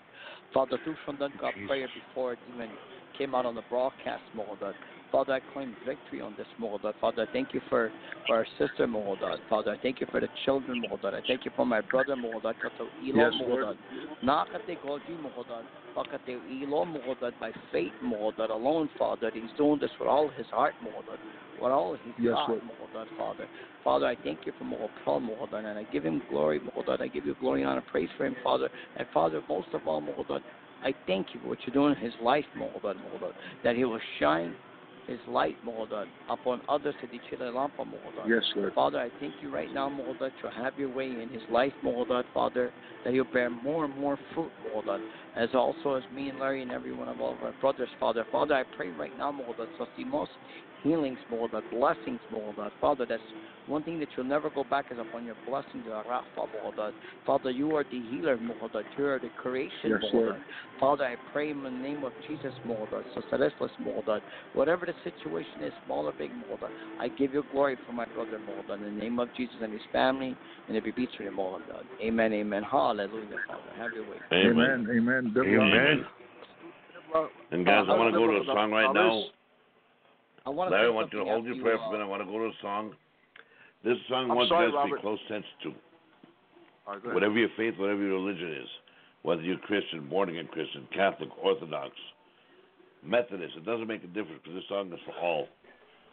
Father, 0.53 0.79
through 0.83 0.97
from 1.05 1.17
that 1.21 1.31
God 1.41 1.55
prayer 1.69 1.89
before 2.09 2.33
it 2.33 2.41
even 2.53 2.71
came 3.17 3.37
out 3.37 3.47
on 3.47 3.55
the 3.55 3.63
broadcast, 3.71 4.23
Morodad. 4.37 4.75
Father, 5.13 5.35
I 5.35 5.41
claim 5.53 5.77
victory 5.87 6.23
on 6.23 6.35
this, 6.39 6.47
Morodad. 6.59 6.95
Father, 6.99 7.23
I 7.29 7.33
thank 7.35 7.53
you 7.53 7.61
for, 7.69 7.93
for 8.27 8.37
our 8.37 8.47
sister, 8.59 8.87
Morodad. 8.87 9.37
Father, 9.49 9.73
I 9.73 9.77
thank 9.83 10.01
you 10.01 10.07
for 10.11 10.21
the 10.21 10.29
children, 10.47 10.83
Morodad. 10.83 11.13
I 11.13 11.21
thank 11.29 11.45
you 11.45 11.51
for 11.55 11.67
my 11.67 11.83
brother. 11.83 12.17
Kato 12.17 12.89
ilo, 13.07 13.25
Yes, 13.25 13.33
Lord. 13.47 13.67
Morodad. 13.67 13.77
Nakate 14.25 14.79
goji, 14.83 15.19
Morodad. 15.21 15.65
Pakate 15.95 16.41
ilo, 16.63 16.87
Morodad. 16.87 17.39
By 17.39 17.53
faith, 17.71 17.93
Morodad, 18.03 18.49
alone, 18.49 18.89
Father. 18.99 19.31
He's 19.35 19.51
doing 19.59 19.79
this 19.81 19.91
with 20.01 20.09
all 20.09 20.31
his 20.31 20.47
heart, 20.47 20.75
Morodad. 20.83 21.19
With 21.61 21.73
all 21.73 21.93
his 21.93 22.15
Yes, 22.19 22.33
God, 22.35 22.49
Lord. 22.49 22.63
Morodad, 22.63 23.07
Father. 23.19 23.47
Father, 23.85 24.07
I 24.07 24.17
thank 24.25 24.47
you 24.47 24.53
for 24.59 24.65
Mohopal, 24.65 25.21
Morodad, 25.21 25.67
and 25.67 25.79
I 25.79 25.85
give 25.93 26.07
him 26.07 26.23
glory, 26.31 26.59
Morodad. 26.61 27.03
I 27.03 27.09
give 27.09 27.27
you 27.27 27.37
glory, 27.39 27.61
and 27.61 27.71
honor, 27.71 27.85
praise 27.87 28.09
for 28.17 28.25
him, 28.25 28.37
Father. 28.43 28.71
And 28.97 29.07
Father, 29.13 29.43
most 29.47 29.69
of 29.75 29.87
all, 29.87 30.01
Morodad, 30.01 30.41
I 30.83 30.95
thank 31.07 31.35
you 31.35 31.41
for 31.41 31.49
what 31.49 31.59
you're 31.67 31.75
doing 31.75 31.95
in 31.95 32.03
his 32.03 32.15
life, 32.23 32.47
Morodad, 32.57 32.97
Morodad. 32.97 33.33
That 33.63 33.77
he 33.77 33.85
will 33.85 34.01
shine 34.19 34.55
his 35.07 35.19
light, 35.29 35.57
Morodad, 35.67 36.07
upon 36.29 36.61
others 36.69 36.95
to 37.01 37.37
the 37.37 37.45
Lampa, 37.45 37.85
Morodad. 37.85 38.29
Yes, 38.29 38.43
Lord. 38.57 38.75
Father, 38.75 38.99
I 38.99 39.11
thank 39.21 39.35
you 39.43 39.53
right 39.53 39.73
now, 39.73 39.89
Morodad, 39.89 40.31
to 40.43 40.51
have 40.51 40.79
your 40.79 40.95
way 40.95 41.07
in 41.07 41.29
his 41.33 41.43
life, 41.51 41.73
Morodad, 41.85 42.25
Father, 42.33 42.73
that 43.05 43.13
he'll 43.13 43.25
bear 43.25 43.51
more 43.51 43.85
and 43.85 43.97
more 43.99 44.19
fruit, 44.35 44.51
Morodad, 44.67 45.01
as 45.37 45.49
also 45.55 45.95
as 45.95 46.05
me 46.15 46.29
and 46.29 46.39
Larry 46.39 46.63
and 46.63 46.71
every 46.71 46.95
one 46.95 47.09
of 47.09 47.21
all 47.21 47.35
of 47.35 47.43
our 47.43 47.55
brothers, 47.61 47.89
Father. 47.99 48.25
Father, 48.31 48.55
I 48.55 48.65
pray 48.77 48.91
right 48.91 49.17
now, 49.19 49.33
Morodad, 49.33 49.69
Sosimos, 49.79 50.29
healings, 50.83 51.19
Morodad, 51.31 51.63
blessings, 51.71 52.21
more, 52.31 52.53
Morodad. 52.53 52.71
Father, 52.81 53.07
that's 53.09 53.23
one 53.69 53.83
thing 53.85 54.01
that 54.01 54.09
you'll 54.17 54.27
never 54.27 54.51
go 54.51 54.65
back 54.65 54.87
is 54.91 54.99
upon 54.99 55.25
your 55.25 55.37
blessings, 55.47 55.85
Rafa, 55.87 56.25
Morodad. 56.37 56.93
Father, 57.25 57.51
you 57.51 57.75
are 57.77 57.85
the 57.85 58.01
healer, 58.11 58.37
Morodad. 58.37 58.85
You 58.99 59.07
are 59.07 59.19
the 59.19 59.31
creation, 59.41 59.71
Yes, 59.85 60.01
Morodad. 60.13 60.13
Lord. 60.13 60.41
Father, 60.81 61.05
I 61.05 61.17
pray 61.33 61.51
in 61.51 61.63
the 61.63 61.71
name 61.71 62.05
of 62.05 62.13
Jesus, 62.29 62.53
Morodad, 62.67 63.05
so 63.15 63.23
Celestis, 63.31 63.71
Morodad. 63.81 64.21
Whatever 64.55 64.87
the 64.87 64.95
situation 65.05 65.63
is, 65.63 65.73
small 65.87 66.07
or 66.07 66.13
big, 66.13 66.31
Morodad, 66.31 66.71
I 66.99 67.09
give 67.09 67.33
you 67.33 67.45
glory 67.53 67.77
for 67.87 67.93
my 67.93 68.07
brother, 68.07 68.39
Morodad, 68.39 68.87
in 68.87 68.97
the 68.97 69.03
name 69.03 69.19
of 69.19 69.29
Jesus 69.37 69.57
and 69.63 69.73
his 69.73 69.83
family, 69.93 70.35
and 70.69 70.77
every 70.77 70.93
beach 70.93 71.11
for 71.17 71.23
him, 71.23 71.37
Morodad. 71.37 71.85
Amen, 72.01 72.33
amen. 72.33 72.63
Hallelujah, 72.69 73.37
Father. 73.47 73.63
Have 73.79 73.93
your 73.93 74.05
way. 74.05 74.17
Amen. 74.33 74.87
Amen. 74.91 74.97
Amen. 74.97 75.33
Double. 75.35 75.49
Amen. 75.49 76.05
And 77.51 77.67
guys, 77.67 77.85
I 77.89 77.97
want 77.97 78.13
to 78.13 78.19
go 78.19 78.27
to 78.27 78.39
a 78.39 78.45
song 78.47 78.73
right 78.73 78.93
now. 78.93 79.25
I 80.45 80.51
want 80.51 80.71
to 80.71 80.77
Larry, 80.77 80.89
I 80.89 80.91
want 80.91 81.13
you 81.13 81.21
to 81.21 81.25
hold 81.25 81.45
your 81.47 81.61
prayer 81.63 81.75
you, 81.75 81.79
for 81.79 81.85
a 81.85 81.89
uh, 81.89 81.93
minute. 81.93 82.05
I 82.05 82.09
want 82.09 82.23
to 82.23 82.31
go 82.31 82.39
to 82.39 82.47
a 82.47 82.59
song. 82.61 82.93
This 83.85 83.97
song 84.09 84.31
I'm 84.31 84.37
wants 84.37 84.51
sorry, 84.51 84.71
you 84.71 84.75
guys 84.75 84.91
to 84.91 84.97
be 84.97 85.01
close 85.01 85.19
sense 85.29 85.45
to. 85.65 85.75
Right. 86.87 87.15
Whatever 87.15 87.39
your 87.39 87.49
faith, 87.57 87.75
whatever 87.79 88.01
your 88.01 88.19
religion 88.19 88.53
is, 88.53 88.69
whether 89.23 89.43
you're 89.43 89.59
Christian, 89.59 90.09
born 90.09 90.29
again 90.31 90.49
Christian, 90.51 90.87
Catholic, 90.95 91.31
Orthodox, 91.41 91.93
Methodist, 93.05 93.55
it 93.57 93.65
doesn't 93.65 93.87
make 93.87 94.03
a 94.03 94.09
difference 94.09 94.41
because 94.43 94.55
this 94.55 94.69
song 94.69 94.93
is 94.93 94.99
for 95.07 95.15
all. 95.23 95.47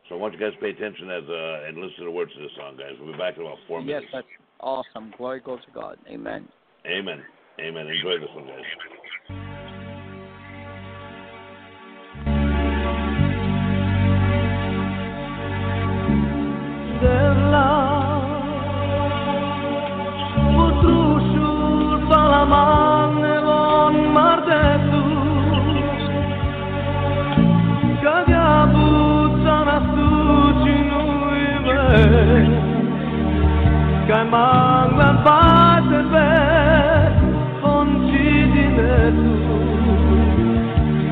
So 0.07 0.15
I 0.15 0.17
want 0.17 0.33
you 0.33 0.39
guys 0.39 0.53
to 0.53 0.59
pay 0.59 0.69
attention 0.69 1.09
as 1.09 1.23
uh, 1.27 1.67
and 1.67 1.77
listen 1.77 1.99
to 1.99 2.05
the 2.05 2.11
words 2.11 2.31
of 2.35 2.41
this 2.41 2.51
song, 2.57 2.77
guys. 2.77 2.93
We'll 2.99 3.13
be 3.13 3.17
back 3.17 3.37
in 3.37 3.43
about 3.43 3.57
four 3.67 3.81
minutes. 3.81 4.07
Yes, 4.11 4.23
that's 4.23 4.27
awesome. 4.59 5.13
Glory 5.17 5.39
goes 5.39 5.59
to 5.65 5.71
God. 5.71 5.97
Amen. 6.09 6.47
Amen. 6.85 7.21
Amen. 7.59 7.87
Enjoy 7.87 8.19
this 8.19 8.29
one, 8.35 8.47
guys. 8.47 9.48
Chinuime 32.19 32.59
Kaimang 34.07 34.97
lan 34.97 35.15
patebe 35.23 36.29
Foncidinetu 37.61 38.81
er 38.83 39.13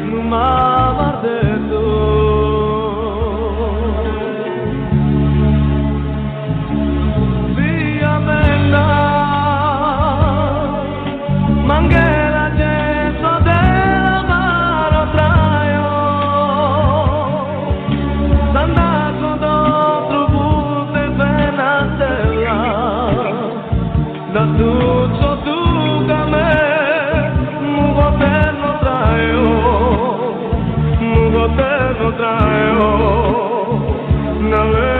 Numa 0.09 0.37
mardetu 0.37 0.76
governo 32.17 32.17
traio 32.17 33.79
Na 34.49 34.96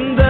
and 0.00 0.29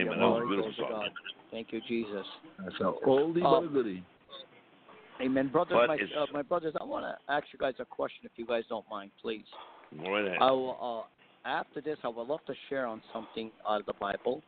Amen. 0.00 0.18
That 0.18 0.26
was 0.26 0.42
Glory 0.42 0.62
beautiful 0.62 0.84
song. 0.84 0.90
God. 0.90 1.10
Thank 1.50 1.72
you, 1.72 1.80
Jesus. 1.86 2.26
That's 2.58 2.74
an 2.80 2.94
oldie 3.06 3.44
Uh, 3.44 3.60
but 3.60 3.64
a 3.64 3.68
goodie. 3.68 4.04
Amen, 5.20 5.48
brothers. 5.48 5.76
My, 5.86 5.96
uh, 5.96 6.26
my 6.32 6.42
brothers, 6.42 6.74
I 6.80 6.84
want 6.84 7.04
to 7.04 7.32
ask 7.32 7.44
you 7.52 7.58
guys 7.58 7.74
a 7.78 7.84
question, 7.84 8.20
if 8.24 8.32
you 8.36 8.46
guys 8.46 8.64
don't 8.68 8.88
mind, 8.90 9.10
please. 9.20 9.44
Go 10.02 10.10
right 10.10 10.24
ahead. 10.24 10.38
I 10.40 10.50
will. 10.50 11.06
Uh, 11.44 11.48
after 11.48 11.80
this, 11.80 11.98
I 12.04 12.08
would 12.08 12.26
love 12.26 12.40
to 12.46 12.54
share 12.68 12.86
on 12.86 13.02
something 13.12 13.50
out 13.68 13.80
of 13.80 13.86
the 13.86 13.94
Bible, 13.94 14.42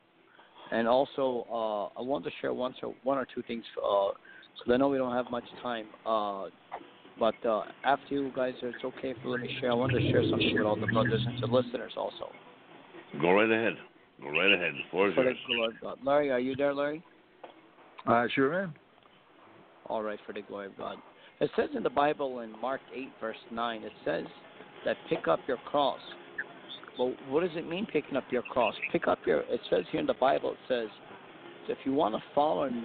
and 0.70 0.86
also 0.88 1.46
uh, 1.50 1.98
I 1.98 2.02
want 2.02 2.24
to 2.24 2.30
share 2.40 2.54
one 2.54 2.74
or 2.82 2.94
one 3.02 3.18
or 3.18 3.26
two 3.34 3.42
things. 3.42 3.64
Uh, 3.76 4.10
because 4.54 4.74
I 4.74 4.76
know 4.76 4.88
we 4.88 4.98
don't 4.98 5.14
have 5.14 5.30
much 5.30 5.44
time. 5.62 5.86
Uh, 6.06 6.46
but 7.18 7.34
uh, 7.46 7.64
after 7.84 8.14
you 8.14 8.32
guys, 8.34 8.54
it's 8.62 8.84
okay 8.84 9.10
if 9.10 9.16
you 9.22 9.30
let 9.30 9.40
me 9.40 9.56
share. 9.60 9.70
I 9.70 9.74
want 9.74 9.92
to 9.92 10.10
share 10.10 10.22
something 10.28 10.54
with 10.54 10.66
all 10.66 10.76
the 10.76 10.86
brothers 10.86 11.22
and 11.26 11.42
the 11.42 11.46
listeners 11.46 11.92
also. 11.96 12.30
Go 13.20 13.32
right 13.32 13.50
ahead. 13.50 13.74
Go 14.22 14.30
right 14.30 14.52
ahead. 14.52 14.72
The 14.74 14.90
floor 14.90 15.08
is 15.08 15.14
For 15.14 15.24
the 15.24 15.32
glory 15.46 15.74
of 15.74 15.80
God. 15.80 15.98
Larry, 16.04 16.30
are 16.30 16.38
you 16.38 16.54
there, 16.54 16.74
Larry? 16.74 17.02
I 18.06 18.26
sure 18.34 18.62
am. 18.62 18.74
All 19.86 20.02
right, 20.02 20.18
for 20.26 20.32
the 20.32 20.42
glory 20.42 20.66
of 20.66 20.78
God. 20.78 20.96
It 21.40 21.50
says 21.56 21.70
in 21.74 21.82
the 21.82 21.90
Bible 21.90 22.40
in 22.40 22.52
Mark 22.60 22.80
8, 22.94 23.08
verse 23.20 23.36
9, 23.50 23.82
it 23.82 23.92
says 24.04 24.24
that 24.84 24.96
pick 25.08 25.26
up 25.26 25.40
your 25.48 25.56
cross. 25.58 26.00
Well, 26.98 27.14
what 27.28 27.40
does 27.40 27.56
it 27.56 27.68
mean, 27.68 27.86
picking 27.86 28.16
up 28.16 28.24
your 28.30 28.42
cross? 28.42 28.74
Pick 28.92 29.08
up 29.08 29.18
your, 29.26 29.40
it 29.40 29.60
says 29.70 29.84
here 29.90 30.00
in 30.00 30.06
the 30.06 30.14
Bible, 30.14 30.52
it 30.52 30.58
says, 30.68 30.88
if 31.68 31.78
you 31.84 31.92
want 31.92 32.14
to 32.14 32.22
follow 32.34 32.68
me, 32.68 32.84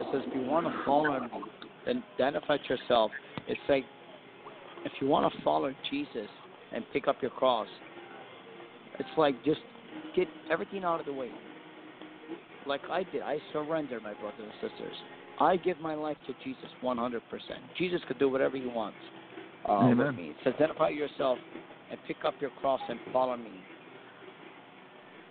it 0.00 0.06
says, 0.12 0.22
if 0.26 0.34
you 0.34 0.42
want 0.42 0.66
to 0.66 0.72
follow 0.84 1.20
me, 1.20 1.28
then 1.86 2.02
identify 2.14 2.58
yourself. 2.68 3.10
It's 3.48 3.60
like, 3.68 3.84
if 4.84 4.92
you 5.00 5.06
want 5.06 5.32
to 5.32 5.42
follow 5.42 5.72
Jesus 5.90 6.28
and 6.72 6.84
pick 6.92 7.08
up 7.08 7.22
your 7.22 7.30
cross, 7.30 7.68
it's 8.98 9.08
like 9.16 9.42
just 9.44 9.60
get 10.14 10.28
everything 10.50 10.84
out 10.84 11.00
of 11.00 11.06
the 11.06 11.12
way. 11.12 11.30
Like 12.66 12.82
I 12.90 13.02
did, 13.04 13.22
I 13.22 13.38
surrender, 13.52 14.00
my 14.00 14.14
brothers 14.14 14.40
and 14.40 14.70
sisters. 14.70 14.94
I 15.40 15.56
give 15.56 15.80
my 15.80 15.94
life 15.94 16.16
to 16.26 16.34
Jesus 16.44 16.68
100%. 16.82 17.20
Jesus 17.76 18.00
could 18.06 18.18
do 18.18 18.28
whatever 18.28 18.56
he 18.56 18.66
wants 18.66 18.98
uh, 19.68 19.92
with 19.96 20.14
me. 20.14 20.30
It 20.30 20.36
says, 20.44 20.54
identify 20.56 20.90
yourself 20.90 21.38
and 21.90 21.98
pick 22.06 22.18
up 22.24 22.34
your 22.40 22.50
cross 22.60 22.80
and 22.88 22.98
follow 23.12 23.36
me. 23.36 23.50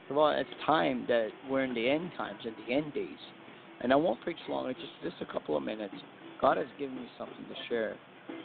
Well, 0.09 0.31
it's 0.31 0.49
time 0.65 1.05
that 1.07 1.29
we're 1.49 1.63
in 1.63 1.73
the 1.73 1.87
end 1.87 2.11
times, 2.17 2.39
in 2.43 2.53
the 2.67 2.73
end 2.73 2.93
days. 2.93 3.07
And 3.79 3.93
I 3.93 3.95
won't 3.95 4.19
preach 4.21 4.37
long, 4.49 4.69
it's 4.69 4.79
just, 4.79 5.13
just 5.15 5.29
a 5.29 5.33
couple 5.33 5.55
of 5.55 5.63
minutes. 5.63 5.95
God 6.41 6.57
has 6.57 6.67
given 6.77 6.95
me 6.95 7.07
something 7.17 7.45
to 7.47 7.55
share 7.69 7.95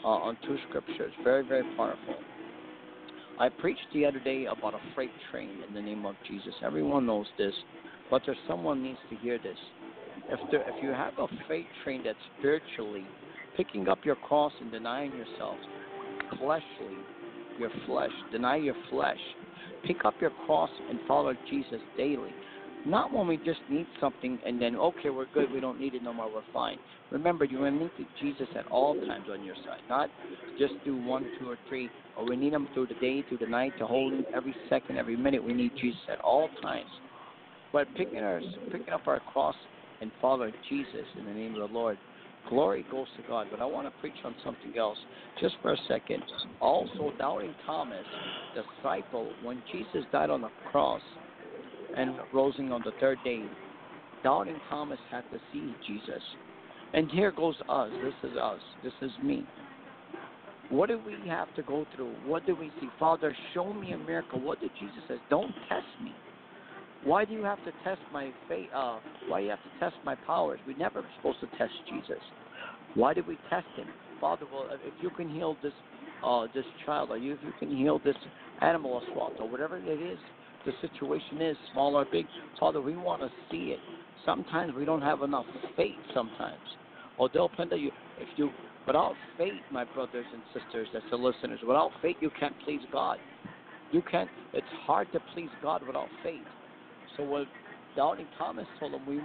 uh, 0.04 0.08
on 0.08 0.36
two 0.46 0.56
scriptures, 0.68 1.12
very, 1.24 1.46
very 1.46 1.64
powerful. 1.76 2.14
I 3.38 3.50
preached 3.50 3.86
the 3.92 4.06
other 4.06 4.20
day 4.20 4.46
about 4.46 4.74
a 4.74 4.80
freight 4.94 5.10
train 5.30 5.50
in 5.66 5.74
the 5.74 5.80
name 5.80 6.06
of 6.06 6.14
Jesus. 6.26 6.54
Everyone 6.64 7.04
knows 7.06 7.26
this, 7.36 7.52
but 8.10 8.22
there's 8.24 8.38
someone 8.48 8.82
needs 8.82 8.98
to 9.10 9.16
hear 9.16 9.38
this. 9.38 9.58
If 10.30 10.40
there, 10.50 10.62
if 10.62 10.82
you 10.82 10.90
have 10.90 11.12
a 11.18 11.26
freight 11.46 11.66
train 11.84 12.02
that's 12.04 12.18
spiritually 12.38 13.04
picking 13.56 13.88
up 13.88 13.98
your 14.04 14.16
cross 14.16 14.52
and 14.60 14.72
denying 14.72 15.12
yourself, 15.12 15.56
fleshly, 16.38 16.96
your 17.58 17.70
flesh, 17.86 18.10
deny 18.32 18.56
your 18.56 18.74
flesh, 18.90 19.20
pick 19.84 20.04
up 20.04 20.14
your 20.20 20.32
cross 20.46 20.70
and 20.88 20.98
follow 21.06 21.34
Jesus 21.50 21.80
daily. 21.96 22.32
Not 22.86 23.12
when 23.12 23.26
we 23.26 23.36
just 23.38 23.60
need 23.68 23.86
something 24.00 24.38
and 24.46 24.62
then 24.62 24.76
okay, 24.76 25.10
we're 25.10 25.26
good, 25.34 25.50
we 25.52 25.58
don't 25.58 25.80
need 25.80 25.94
it 25.94 26.04
no 26.04 26.12
more, 26.12 26.32
we're 26.32 26.52
fine. 26.52 26.78
Remember, 27.10 27.44
you 27.44 27.58
want 27.58 27.80
to 27.80 27.84
need 27.84 28.08
Jesus 28.20 28.46
at 28.56 28.66
all 28.68 28.94
times 28.94 29.26
on 29.30 29.44
your 29.44 29.56
side, 29.56 29.80
not 29.88 30.08
just 30.56 30.74
do 30.84 30.96
one, 30.96 31.26
two, 31.38 31.50
or 31.50 31.58
three. 31.68 31.90
Or 32.16 32.24
we 32.24 32.36
need 32.36 32.52
him 32.52 32.68
through 32.74 32.86
the 32.86 32.94
day, 32.94 33.24
through 33.28 33.38
the 33.38 33.46
night, 33.46 33.72
to 33.78 33.86
hold 33.86 34.12
him 34.12 34.24
every 34.34 34.54
second, 34.70 34.98
every 34.98 35.16
minute. 35.16 35.42
We 35.42 35.52
need 35.52 35.72
Jesus 35.80 36.00
at 36.08 36.20
all 36.20 36.48
times. 36.62 36.88
But 37.72 37.92
picking 37.96 38.20
our 38.20 38.40
picking 38.70 38.92
up 38.92 39.06
our 39.08 39.20
cross 39.20 39.56
and 40.00 40.12
following 40.20 40.52
Jesus 40.68 41.06
in 41.18 41.26
the 41.26 41.32
name 41.32 41.60
of 41.60 41.68
the 41.68 41.74
Lord, 41.74 41.98
glory 42.48 42.86
goes 42.90 43.08
to 43.16 43.28
God. 43.28 43.48
But 43.50 43.60
I 43.60 43.66
want 43.66 43.88
to 43.88 44.00
preach 44.00 44.16
on 44.24 44.34
something 44.44 44.78
else 44.78 44.98
just 45.40 45.56
for 45.60 45.72
a 45.72 45.78
second. 45.88 46.22
Also, 46.60 47.12
doubting 47.18 47.54
Thomas, 47.66 48.06
disciple, 48.54 49.32
when 49.42 49.60
Jesus 49.72 50.04
died 50.12 50.30
on 50.30 50.40
the 50.40 50.50
cross 50.70 51.02
and 51.96 52.16
rising 52.32 52.72
on 52.72 52.82
the 52.84 52.92
third 53.00 53.18
day, 53.24 53.42
doubting 54.22 54.56
Thomas 54.68 54.98
had 55.10 55.22
to 55.32 55.38
see 55.52 55.74
Jesus. 55.86 56.22
And 56.94 57.10
here 57.10 57.32
goes 57.32 57.56
us. 57.68 57.90
This 58.02 58.30
is 58.30 58.36
us. 58.36 58.60
This 58.82 58.92
is 59.02 59.10
me. 59.22 59.44
What 60.70 60.88
do 60.88 60.98
we 60.98 61.28
have 61.28 61.54
to 61.54 61.62
go 61.62 61.86
through? 61.94 62.12
What 62.24 62.44
do 62.46 62.56
we 62.56 62.70
see? 62.80 62.88
Father, 62.98 63.34
show 63.54 63.72
me 63.72 63.92
a 63.92 63.98
miracle. 63.98 64.40
What 64.40 64.60
did 64.60 64.70
Jesus 64.78 64.98
say? 65.08 65.16
Don't 65.30 65.52
test 65.68 65.86
me. 66.02 66.12
Why 67.04 67.24
do 67.24 67.34
you 67.34 67.44
have 67.44 67.58
to 67.64 67.72
test 67.84 68.00
my 68.12 68.32
faith? 68.48 68.68
Uh, 68.74 68.98
why 69.28 69.40
do 69.40 69.44
you 69.44 69.50
have 69.50 69.62
to 69.62 69.78
test 69.78 69.94
my 70.04 70.16
powers? 70.26 70.58
We 70.66 70.74
never 70.74 71.02
were 71.02 71.08
supposed 71.16 71.38
to 71.40 71.46
test 71.56 71.72
Jesus. 71.88 72.22
Why 72.94 73.14
did 73.14 73.28
we 73.28 73.38
test 73.48 73.66
him? 73.76 73.86
Father, 74.20 74.44
well, 74.52 74.66
if 74.72 74.94
you 75.00 75.10
can 75.10 75.28
heal 75.30 75.56
this 75.62 75.72
uh, 76.24 76.46
this 76.54 76.64
child, 76.84 77.10
or 77.10 77.18
you, 77.18 77.34
if 77.34 77.38
you 77.44 77.52
can 77.60 77.76
heal 77.76 78.00
this 78.04 78.16
animal 78.62 79.02
assault, 79.02 79.34
or 79.38 79.48
whatever 79.48 79.76
it 79.76 79.86
is, 79.86 80.18
the 80.66 80.72
situation 80.86 81.40
is, 81.40 81.56
small 81.72 81.96
or 81.96 82.04
big, 82.10 82.26
Father, 82.58 82.80
we 82.80 82.96
want 82.96 83.22
to 83.22 83.30
see 83.50 83.72
it. 83.72 83.80
Sometimes 84.24 84.74
we 84.74 84.84
don't 84.84 85.02
have 85.02 85.22
enough 85.22 85.46
faith. 85.76 85.94
Sometimes, 86.12 86.60
or 87.18 87.30
they'll 87.32 87.50
you. 87.76 87.90
If 88.20 88.28
you, 88.36 88.50
without 88.86 89.14
faith, 89.38 89.62
my 89.70 89.84
brothers 89.84 90.26
and 90.32 90.42
sisters, 90.52 90.88
that's 90.92 91.04
the 91.10 91.16
listeners, 91.16 91.60
without 91.66 91.92
faith, 92.02 92.16
you 92.20 92.30
can't 92.38 92.54
please 92.64 92.80
God. 92.92 93.18
You 93.92 94.02
can't. 94.10 94.28
It's 94.52 94.66
hard 94.86 95.10
to 95.12 95.20
please 95.32 95.50
God 95.62 95.86
without 95.86 96.08
faith. 96.22 96.42
So 97.16 97.22
what 97.22 97.46
doubting 97.96 98.26
Thomas 98.36 98.66
told 98.80 98.94
him, 98.94 99.06
we. 99.06 99.20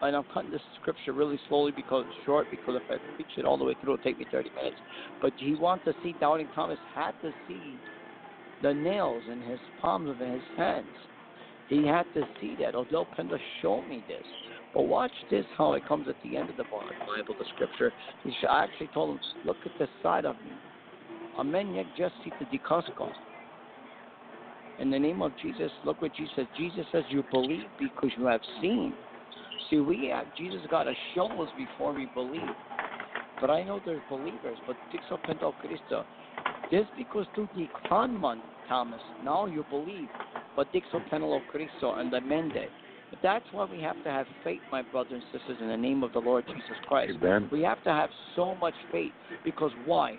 And 0.00 0.14
I'm 0.14 0.24
cutting 0.32 0.52
this 0.52 0.60
scripture 0.80 1.12
really 1.12 1.40
slowly 1.48 1.72
because 1.72 2.04
it's 2.06 2.24
short. 2.24 2.46
Because 2.50 2.80
if 2.84 2.90
I 2.90 3.14
preach 3.16 3.26
it 3.36 3.44
all 3.44 3.58
the 3.58 3.64
way 3.64 3.74
through, 3.82 3.94
it'll 3.94 4.04
take 4.04 4.18
me 4.18 4.26
30 4.30 4.50
minutes. 4.54 4.76
But 5.20 5.32
he 5.38 5.56
wants 5.56 5.84
to 5.86 5.94
see. 6.04 6.14
Doubting 6.20 6.48
Thomas 6.54 6.78
had 6.94 7.12
to 7.22 7.32
see 7.48 7.76
the 8.62 8.74
nails 8.74 9.22
in 9.30 9.40
his 9.42 9.60
palms 9.80 10.10
of 10.10 10.18
his 10.18 10.42
hands. 10.56 10.86
He 11.68 11.86
had 11.86 12.04
to 12.14 12.22
see 12.40 12.56
that. 12.60 12.74
Odell 12.74 13.06
Penda 13.14 13.36
showed 13.60 13.86
me 13.88 14.02
this. 14.08 14.24
But 14.74 14.82
watch 14.82 15.12
this, 15.30 15.44
how 15.56 15.74
it 15.74 15.86
comes 15.86 16.08
at 16.08 16.16
the 16.24 16.36
end 16.36 16.50
of 16.50 16.56
the 16.56 16.64
Bible, 16.64 17.34
the 17.38 17.44
scripture. 17.54 17.92
He 18.24 18.32
actually 18.48 18.88
told 18.94 19.16
him, 19.16 19.20
look 19.44 19.56
at 19.64 19.72
the 19.78 19.86
side 20.02 20.24
of 20.24 20.36
me. 20.36 20.52
Amen. 21.38 21.74
Yet 21.74 21.86
just 21.96 22.14
see 22.24 22.32
the 22.40 22.46
dikosko. 22.46 23.10
In 24.78 24.90
the 24.90 24.98
name 24.98 25.22
of 25.22 25.32
Jesus, 25.42 25.70
look 25.84 26.00
what 26.00 26.14
Jesus 26.14 26.32
says. 26.36 26.46
Jesus 26.56 26.86
says, 26.92 27.02
you 27.10 27.24
believe 27.30 27.64
because 27.78 28.10
you 28.16 28.26
have 28.26 28.40
seen. 28.60 28.94
See, 29.68 29.78
we 29.78 30.10
have, 30.14 30.26
Jesus 30.36 30.60
got 30.70 30.84
to 30.84 30.94
show 31.14 31.26
us 31.42 31.50
before 31.58 31.92
we 31.92 32.06
believe. 32.14 32.40
But 33.40 33.50
I 33.50 33.64
know 33.64 33.80
there's 33.84 34.00
believers, 34.08 34.56
but 34.66 34.76
Dixo 34.92 35.18
Cristo, 35.20 36.04
just 36.70 36.90
because 36.96 37.26
tu 37.34 37.48
di 37.54 37.68
man, 37.90 38.42
Thomas, 38.68 39.00
now 39.24 39.46
you 39.46 39.64
believe. 39.70 40.08
But 40.56 40.72
Dixo 40.72 41.00
Penelo 41.10 41.40
Cristo 41.46 41.94
and 41.94 42.12
the 42.12 42.20
Mende. 42.20 42.68
But 43.10 43.20
that's 43.22 43.44
why 43.52 43.64
we 43.64 43.80
have 43.80 44.02
to 44.04 44.10
have 44.10 44.26
faith, 44.44 44.60
my 44.70 44.82
brothers 44.82 45.22
and 45.32 45.40
sisters, 45.40 45.58
in 45.60 45.68
the 45.68 45.76
name 45.76 46.02
of 46.02 46.12
the 46.12 46.18
Lord 46.18 46.44
Jesus 46.46 46.76
Christ. 46.86 47.12
Amen. 47.22 47.48
We 47.50 47.62
have 47.62 47.82
to 47.84 47.90
have 47.90 48.10
so 48.36 48.54
much 48.56 48.74
faith. 48.92 49.12
Because 49.44 49.70
why? 49.86 50.18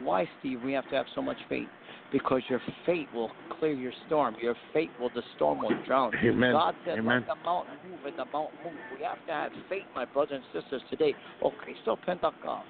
Why, 0.00 0.28
Steve, 0.38 0.60
we 0.64 0.72
have 0.72 0.88
to 0.90 0.96
have 0.96 1.06
so 1.14 1.22
much 1.22 1.36
faith? 1.48 1.68
Because 2.12 2.42
your 2.48 2.60
faith 2.86 3.08
will 3.12 3.30
clear 3.58 3.72
your 3.72 3.92
storm. 4.06 4.36
Your 4.40 4.54
faith 4.72 4.90
will, 4.98 5.10
the 5.10 5.22
storm 5.36 5.58
will 5.58 5.76
drown. 5.86 6.12
Amen. 6.24 6.52
God 6.52 6.74
said, 6.84 6.98
Amen. 6.98 7.24
let 7.26 7.36
the 7.36 7.44
mountain 7.44 7.74
move 7.88 8.00
and 8.04 8.16
the 8.16 8.24
mountain 8.32 8.58
move. 8.64 8.74
We 8.96 9.04
have 9.04 9.24
to 9.26 9.32
have 9.32 9.52
faith, 9.68 9.84
my 9.94 10.04
brothers 10.04 10.42
and 10.52 10.62
sisters, 10.62 10.82
today. 10.90 11.14
Oh, 11.42 11.50
Cristo 11.50 11.98
Pentecost. 12.04 12.68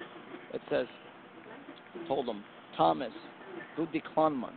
It 0.53 0.61
says, 0.71 0.87
told 2.09 2.29
him, 2.29 2.45
Thomas, 2.77 3.13
du 3.77 3.87
decline 3.87 4.41
man, 4.41 4.53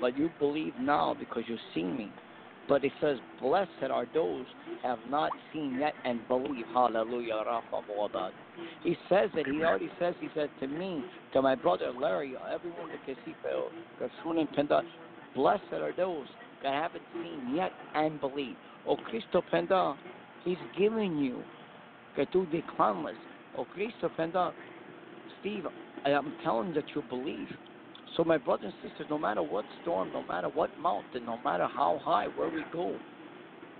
but 0.00 0.16
you 0.16 0.30
believe 0.38 0.72
now 0.80 1.14
because 1.18 1.44
you 1.46 1.56
see 1.74 1.84
me. 1.84 2.10
But 2.68 2.84
it 2.84 2.92
says, 3.00 3.18
blessed 3.40 3.90
are 3.90 4.06
those 4.14 4.46
have 4.84 5.00
not 5.08 5.32
seen 5.52 5.78
yet 5.80 5.92
and 6.04 6.20
believe. 6.28 6.64
Hallelujah. 6.72 7.42
He 8.84 8.96
says 9.08 9.28
it. 9.34 9.46
He 9.46 9.64
already 9.64 9.90
says, 9.98 10.14
he 10.20 10.28
said 10.36 10.50
to 10.60 10.68
me, 10.68 11.04
to 11.32 11.42
my 11.42 11.56
brother 11.56 11.90
Larry, 11.90 12.34
everyone 12.52 12.88
that 12.90 13.04
can 13.04 13.16
see 13.24 13.34
Penda, 14.54 14.82
blessed 15.34 15.62
are 15.72 15.92
those 15.96 16.26
that 16.62 16.72
haven't 16.72 17.02
seen 17.12 17.56
yet 17.56 17.72
and 17.94 18.20
believe. 18.20 18.54
Oh, 18.86 18.96
Cristo 18.96 19.42
Penda, 19.50 19.96
he's 20.44 20.56
giving 20.78 21.18
you 21.18 21.42
que 22.14 22.24
tú 22.26 22.46
declamas. 22.52 23.16
Oh, 23.58 23.66
Cristo 23.74 24.10
Penda, 24.16 24.52
Steve, 25.40 25.66
I 26.04 26.10
am 26.10 26.34
telling 26.42 26.72
that 26.74 26.86
you 26.94 27.02
believe. 27.02 27.48
So, 28.16 28.24
my 28.24 28.38
brothers 28.38 28.72
and 28.82 28.90
sisters, 28.90 29.06
no 29.08 29.18
matter 29.18 29.42
what 29.42 29.66
storm, 29.80 30.10
no 30.12 30.24
matter 30.24 30.48
what 30.48 30.70
mountain, 30.76 31.24
no 31.24 31.38
matter 31.44 31.68
how 31.72 32.00
high, 32.02 32.26
where 32.26 32.48
we 32.48 32.64
go, 32.72 33.00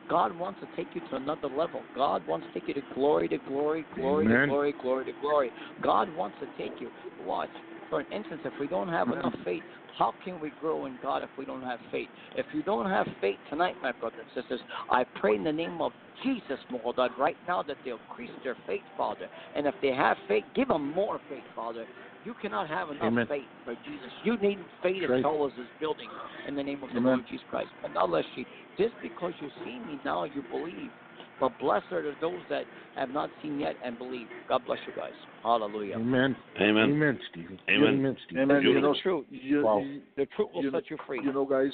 God 0.08 0.32
wants 0.32 0.60
to 0.60 0.68
take 0.74 0.94
you 0.94 1.00
to 1.10 1.16
another 1.16 1.48
level. 1.48 1.86
God 1.94 2.26
wants 2.26 2.46
to 2.46 2.52
take 2.52 2.68
you 2.68 2.74
to 2.74 2.82
glory 2.94 3.28
to 3.28 3.38
glory, 3.38 3.86
glory 3.94 4.26
Amen. 4.26 4.40
to 4.40 4.46
glory, 4.46 4.74
glory 4.80 5.04
to 5.06 5.12
glory. 5.20 5.52
God 5.80 6.10
wants 6.10 6.36
to 6.40 6.48
take 6.56 6.80
you. 6.80 6.90
Watch. 7.16 7.50
For 7.88 8.00
an 8.00 8.06
instance, 8.12 8.40
if 8.44 8.52
we 8.60 8.68
don't 8.68 8.88
have 8.88 9.08
enough 9.08 9.34
faith, 9.44 9.64
how 9.98 10.14
can 10.22 10.38
we 10.38 10.50
grow 10.50 10.86
in 10.86 10.96
God 11.02 11.24
if 11.24 11.30
we 11.36 11.44
don't 11.44 11.62
have 11.62 11.80
faith? 11.90 12.08
If 12.36 12.46
you 12.52 12.62
don't 12.62 12.88
have 12.88 13.06
faith 13.20 13.38
tonight, 13.48 13.76
my 13.82 13.90
brothers 13.92 14.26
and 14.34 14.42
sisters, 14.42 14.60
I 14.88 15.04
pray 15.16 15.34
in 15.34 15.42
the 15.42 15.52
name 15.52 15.80
of 15.80 15.92
Jesus, 16.22 16.58
Lord, 16.70 16.96
that 16.96 17.16
right 17.18 17.36
now 17.46 17.64
that 17.64 17.78
they'll 17.84 17.98
increase 17.98 18.30
their 18.44 18.56
faith, 18.66 18.84
Father. 18.96 19.28
And 19.54 19.66
if 19.66 19.74
they 19.82 19.92
have 19.92 20.16
faith, 20.28 20.44
give 20.54 20.68
them 20.68 20.92
more 20.92 21.20
faith, 21.28 21.44
Father. 21.54 21.86
You 22.24 22.34
cannot 22.34 22.68
have 22.68 22.90
enough 22.90 23.04
Amen. 23.04 23.26
faith 23.26 23.46
for 23.64 23.74
Jesus. 23.84 24.10
You 24.24 24.36
need 24.38 24.58
faith 24.82 25.02
Right. 25.08 25.18
as 25.18 25.22
tall 25.22 25.46
as 25.46 25.52
this 25.56 25.66
building 25.78 26.08
in 26.46 26.54
the 26.54 26.62
name 26.62 26.82
of 26.82 26.92
the 26.92 27.00
Lord 27.00 27.20
Jesus 27.26 27.44
Christ. 27.48 27.70
And 27.82 27.94
now, 27.94 28.06
let's 28.06 28.28
see. 28.34 28.46
Just 28.76 28.94
because 29.02 29.32
you 29.40 29.48
see 29.64 29.78
me 29.78 29.98
now, 30.04 30.24
you 30.24 30.42
believe. 30.42 30.90
But 31.38 31.58
blessed 31.58 31.90
are 31.92 32.14
those 32.20 32.42
that 32.50 32.66
have 32.96 33.08
not 33.10 33.30
seen 33.40 33.58
yet 33.60 33.76
and 33.82 33.96
believe. 33.96 34.26
God 34.48 34.64
bless 34.66 34.78
you 34.86 34.92
guys. 34.94 35.14
Hallelujah. 35.42 35.94
Amen. 35.96 36.36
Amen. 36.60 36.90
Amen, 36.90 37.18
Stevie. 37.30 37.58
Amen. 37.70 37.88
Amen, 37.94 38.16
Stevie. 38.26 38.40
Amen. 38.42 38.62
You 38.62 38.80
know, 38.80 38.92
the 38.92 39.00
truth. 39.00 39.26
you, 39.30 39.62
Wow. 39.64 39.78
you, 39.80 40.02
The 40.16 40.26
truth 40.36 40.48
will 40.52 40.62
You 40.62 40.70
know- 40.70 40.78
set 40.80 40.90
you 40.90 40.98
free. 41.06 41.20
you 41.22 41.32
know, 41.32 41.46
guys, 41.46 41.72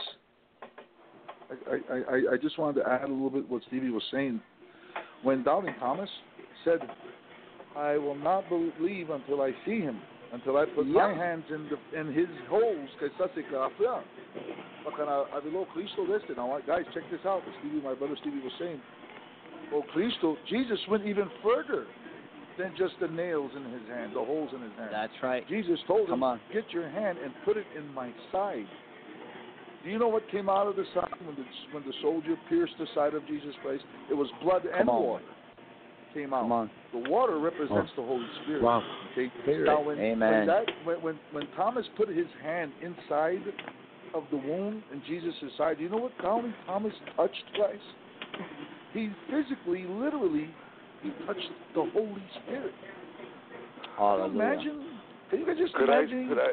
I, 1.50 1.74
I, 1.74 1.96
I, 1.96 2.34
I 2.34 2.36
just 2.40 2.58
wanted 2.58 2.82
to 2.82 2.88
add 2.88 3.04
a 3.08 3.12
little 3.12 3.30
bit 3.30 3.48
what 3.48 3.62
Stevie 3.68 3.90
was 3.90 4.02
saying. 4.12 4.40
When 5.22 5.42
Doubting 5.42 5.74
Thomas 5.80 6.10
said, 6.64 6.78
I 7.76 7.98
will 7.98 8.14
not 8.14 8.44
believe 8.48 9.10
until 9.10 9.42
I 9.42 9.52
see 9.64 9.80
him, 9.80 10.00
until 10.32 10.56
I 10.56 10.66
put 10.66 10.86
my 10.86 11.12
hands 11.14 11.44
in 11.50 11.68
the 11.68 12.00
in 12.00 12.12
his 12.12 12.28
holes, 12.48 12.88
que 12.98 13.08
está 13.08 13.32
se 13.34 13.42
cafea. 13.42 14.02
Porque 14.84 15.04
na- 15.04 15.26
aviló 15.34 15.66
Cristo 15.72 16.06
de 16.06 16.16
este. 16.16 16.34
Now, 16.36 16.58
guys, 16.66 16.84
check 16.94 17.04
this 17.10 17.24
out. 17.24 17.42
Stevie, 17.60 17.80
my 17.82 17.94
brother 17.94 18.16
Stevie 18.20 18.40
was 18.42 18.52
saying. 18.58 18.80
Oh, 19.72 19.82
Cristo, 19.92 20.36
Jesus 20.48 20.78
went 20.88 21.04
even 21.06 21.28
further 21.42 21.86
than 22.56 22.72
just 22.76 22.94
the 23.00 23.08
nails 23.08 23.50
in 23.56 23.64
his 23.72 23.82
hand, 23.88 24.14
the 24.14 24.24
holes 24.24 24.50
in 24.54 24.62
his 24.62 24.72
hand. 24.78 24.90
That's 24.92 25.12
right. 25.22 25.46
Jesus 25.48 25.78
told 25.86 26.08
Come 26.08 26.20
him, 26.20 26.24
on. 26.24 26.40
"Get 26.52 26.72
your 26.72 26.88
hand 26.88 27.18
and 27.18 27.32
put 27.44 27.56
it 27.56 27.66
in 27.76 27.92
my 27.94 28.12
side." 28.30 28.66
Do 29.82 29.90
you 29.90 29.98
know 29.98 30.08
what 30.08 30.26
came 30.28 30.48
out 30.48 30.66
of 30.66 30.76
the 30.76 30.84
side 30.94 31.14
when 31.24 31.36
the 31.36 31.44
when 31.72 31.84
the 31.84 31.92
soldier 32.02 32.36
pierced 32.48 32.76
the 32.78 32.86
side 32.94 33.14
of 33.14 33.26
Jesus 33.26 33.54
Christ? 33.62 33.84
It 34.10 34.14
was 34.14 34.28
blood 34.42 34.64
and 34.66 34.88
on. 34.88 35.02
water 35.02 35.24
came 36.14 36.32
out. 36.34 36.42
Come 36.42 36.52
on. 36.52 36.70
The 36.92 37.10
water 37.10 37.38
represents 37.38 37.90
oh. 37.96 38.02
the 38.02 38.06
Holy 38.06 38.26
Spirit. 38.42 38.62
Wow. 38.62 38.82
Okay. 39.12 39.30
Spirit. 39.42 39.66
Now 39.66 39.82
when, 39.82 39.98
Amen. 39.98 40.32
when 40.32 40.46
that 40.46 40.64
when, 40.84 41.02
when 41.02 41.20
when 41.32 41.46
Thomas 41.56 41.84
put 41.96 42.08
his 42.08 42.26
hand 42.42 42.72
inside 42.82 43.42
of 44.14 44.24
the 44.30 44.36
wound 44.36 44.82
in 44.92 45.02
Jesus' 45.06 45.34
side, 45.58 45.78
do 45.78 45.84
you 45.84 45.90
know 45.90 45.98
what 45.98 46.12
Doubting 46.22 46.54
Thomas 46.66 46.92
touched, 47.16 47.44
guys? 47.58 47.80
He 48.92 49.10
physically, 49.30 49.84
literally, 49.86 50.48
he 51.02 51.10
touched 51.26 51.50
the 51.74 51.84
Holy 51.92 52.22
Spirit. 52.42 52.72
Can 52.80 53.82
you 53.82 53.90
Hallelujah. 53.98 54.42
imagine? 54.42 54.86
Can 55.30 55.40
you 55.40 55.46
guys 55.46 55.56
just 55.58 55.74
Could 55.74 55.90
I, 55.90 56.00
imagine? 56.00 56.28
could 56.28 56.38
I, 56.38 56.52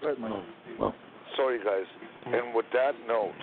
Go 0.00 0.08
ahead, 0.08 0.18
Mike. 0.18 0.32
Oh, 0.32 0.42
well, 0.80 0.94
sorry 1.36 1.58
guys, 1.58 1.86
and 2.26 2.54
with 2.54 2.66
that 2.72 2.92
note, 3.06 3.38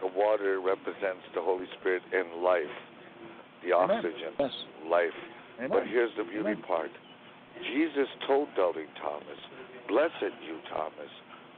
the 0.00 0.08
water 0.08 0.60
represents 0.60 1.22
the 1.34 1.40
Holy 1.40 1.66
Spirit 1.78 2.02
and 2.12 2.42
life, 2.42 2.64
the 3.66 3.74
Amen. 3.74 3.98
oxygen, 3.98 4.32
Yes. 4.38 4.52
life. 4.88 5.14
Amen. 5.58 5.70
But 5.70 5.86
here's 5.86 6.14
the 6.16 6.24
beauty 6.24 6.54
Amen. 6.54 6.62
part. 6.62 6.90
Jesus 7.74 8.08
told 8.26 8.48
doubting 8.56 8.86
Thomas, 9.00 9.38
Blessed 9.88 10.34
you, 10.46 10.58
Thomas, 10.68 11.10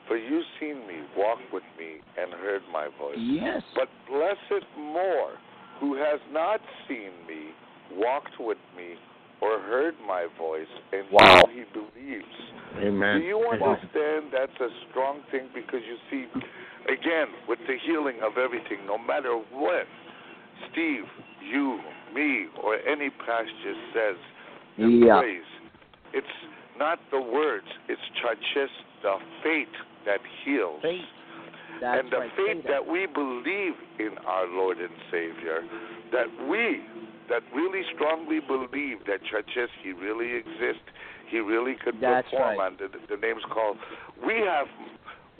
for 0.06 0.16
you've 0.16 0.46
seen 0.60 0.86
me, 0.86 1.00
walked 1.16 1.52
with 1.52 1.64
me, 1.78 2.00
and 2.16 2.32
heard 2.34 2.62
my 2.72 2.88
voice. 2.98 3.18
Yes. 3.18 3.62
But 3.74 3.88
blessed 4.08 4.64
more, 4.78 5.32
who 5.80 5.94
has 5.96 6.20
not 6.32 6.60
seen 6.86 7.10
me, 7.26 7.52
walked 7.92 8.38
with 8.38 8.58
me, 8.76 8.94
or 9.40 9.60
heard 9.60 9.94
my 10.06 10.26
voice, 10.38 10.68
and 10.92 11.04
Wow. 11.10 11.44
he 11.52 11.64
believes. 11.72 12.34
amen. 12.78 13.20
Do 13.20 13.26
you 13.26 13.38
understand 13.48 14.30
that's 14.30 14.60
a 14.60 14.68
strong 14.90 15.22
thing? 15.30 15.48
Because 15.54 15.80
you 15.84 15.96
see, 16.10 16.26
again, 16.92 17.28
with 17.48 17.58
the 17.66 17.76
healing 17.78 18.20
of 18.22 18.36
everything, 18.38 18.84
no 18.86 18.98
matter 18.98 19.34
what 19.52 19.86
Steve, 20.70 21.04
you, 21.40 21.80
me, 22.14 22.46
or 22.62 22.76
any 22.86 23.10
pastor 23.10 23.74
says 23.94 24.16
and 24.78 25.04
Yeah. 25.04 25.20
prays, 25.20 25.44
it's 26.12 26.26
not 26.78 26.98
the 27.10 27.20
words, 27.20 27.66
it's 27.88 28.00
just 28.54 28.72
the 29.02 29.18
faith 29.42 29.68
that 30.06 30.20
heals. 30.44 30.80
Faith. 30.82 31.04
That's 31.80 32.00
and 32.00 32.10
the 32.10 32.18
right. 32.18 32.32
faith 32.36 32.64
that 32.66 32.86
we 32.86 33.06
believe 33.06 33.74
in 33.98 34.18
our 34.26 34.46
Lord 34.46 34.78
and 34.78 34.90
Savior, 35.10 35.62
that 36.12 36.26
we, 36.48 36.82
that 37.28 37.42
really 37.54 37.82
strongly 37.94 38.40
believe 38.40 39.04
that 39.06 39.20
Chacheski 39.22 39.92
really 39.98 40.34
exists, 40.34 40.82
he 41.28 41.38
really 41.38 41.74
could 41.74 42.00
That's 42.00 42.28
perform 42.30 42.58
right. 42.58 42.66
under 42.72 42.88
the, 42.88 42.98
the 43.08 43.16
name's 43.20 43.44
called. 43.52 43.76
We 44.26 44.34
have, 44.40 44.66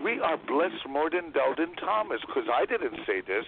we 0.03 0.21
are 0.21 0.37
blessed 0.37 0.87
more 0.89 1.11
than 1.11 1.33
Delden 1.33 1.75
Thomas, 1.81 2.21
because 2.27 2.45
I 2.53 2.67
didn't 2.67 3.01
say 3.07 3.21
this, 3.23 3.45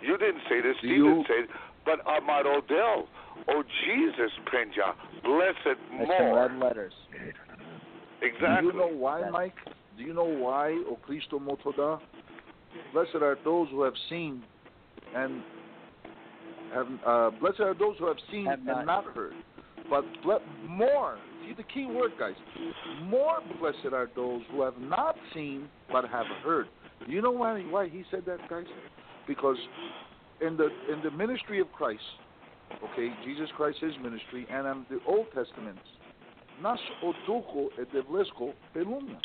you 0.00 0.16
didn't 0.16 0.42
say 0.48 0.60
this, 0.62 0.76
Steve 0.78 0.90
you- 0.96 1.08
didn't 1.08 1.26
say 1.26 1.38
it, 1.44 1.50
but 1.84 2.04
Ahmad 2.06 2.46
Odell, 2.46 3.08
oh 3.48 3.62
Jesus, 3.84 4.30
Prinja, 4.46 4.94
blessed 5.24 5.56
There's 5.64 6.08
some 6.18 6.26
more. 6.26 6.48
red 6.48 6.58
letters. 6.58 6.92
Exactly. 8.22 8.70
Do 8.72 8.78
you 8.78 8.82
know 8.84 8.96
why, 8.96 9.28
Mike? 9.30 9.54
Do 9.96 10.02
you 10.04 10.12
know 10.14 10.24
why, 10.24 10.70
O 10.88 10.98
Cristo 11.02 11.38
Motoda? 11.38 12.00
Blessed 12.92 13.16
are 13.16 13.36
those 13.44 13.68
who 13.70 13.82
have 13.82 13.94
seen 14.08 14.42
and 15.16 15.42
have 16.72 16.86
uh, 17.06 17.30
blessed 17.40 17.60
are 17.60 17.74
those 17.74 17.96
who 17.98 18.06
have 18.06 18.16
seen 18.30 18.46
Have 18.46 18.58
and 18.60 18.66
not. 18.66 18.86
not 18.86 19.04
heard. 19.14 19.32
But 19.88 20.04
ble- 20.22 20.38
more, 20.68 21.18
see 21.44 21.54
the 21.54 21.64
key 21.64 21.86
word, 21.86 22.12
guys. 22.18 22.34
More 23.02 23.38
blessed 23.58 23.92
are 23.92 24.08
those 24.14 24.42
who 24.52 24.62
have 24.62 24.78
not 24.78 25.16
seen 25.34 25.68
but 25.90 26.04
have 26.08 26.26
heard. 26.44 26.68
Do 27.06 27.12
you 27.12 27.22
know 27.22 27.32
why 27.32 27.60
why 27.62 27.88
he 27.88 28.04
said 28.10 28.24
that, 28.26 28.38
guys? 28.48 28.66
Because 29.26 29.56
in 30.40 30.56
the 30.56 30.68
in 30.92 31.00
the 31.02 31.10
ministry 31.10 31.60
of 31.60 31.70
Christ, 31.72 32.02
okay, 32.84 33.12
Jesus 33.24 33.48
Christ, 33.56 33.78
his 33.80 33.94
ministry, 34.02 34.46
and 34.50 34.66
in 34.66 34.86
the 34.90 35.00
Old 35.06 35.26
Testament, 35.34 35.78
nas 36.62 36.78
o 37.02 37.12
ducho 37.28 37.68
devlesko 37.94 38.52
pelumna. 38.74 39.18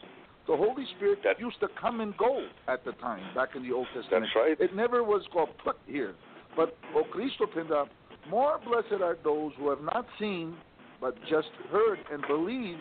The 0.47 0.55
Holy 0.55 0.85
Spirit 0.97 1.23
That- 1.23 1.39
used 1.39 1.59
to 1.61 1.67
come 1.69 2.01
and 2.01 2.15
go 2.17 2.47
at 2.67 2.85
the 2.85 2.91
time, 2.93 3.23
back 3.33 3.55
in 3.55 3.63
the 3.63 3.71
Old 3.71 3.87
Testament. 3.93 4.25
That's 4.25 4.35
right. 4.35 4.59
It 4.59 4.75
never 4.75 5.03
was 5.03 5.25
called 5.33 5.49
put 5.57 5.77
here. 5.87 6.13
But 6.55 6.77
O 6.93 7.03
Cristo 7.03 7.47
Pinda, 7.47 7.85
more 8.29 8.59
blessed 8.63 9.01
are 9.01 9.17
those 9.23 9.53
who 9.57 9.69
have 9.69 9.81
not 9.81 10.05
seen, 10.19 10.55
but 11.01 11.19
just 11.27 11.49
heard 11.71 11.99
and 12.11 12.25
believe. 12.27 12.77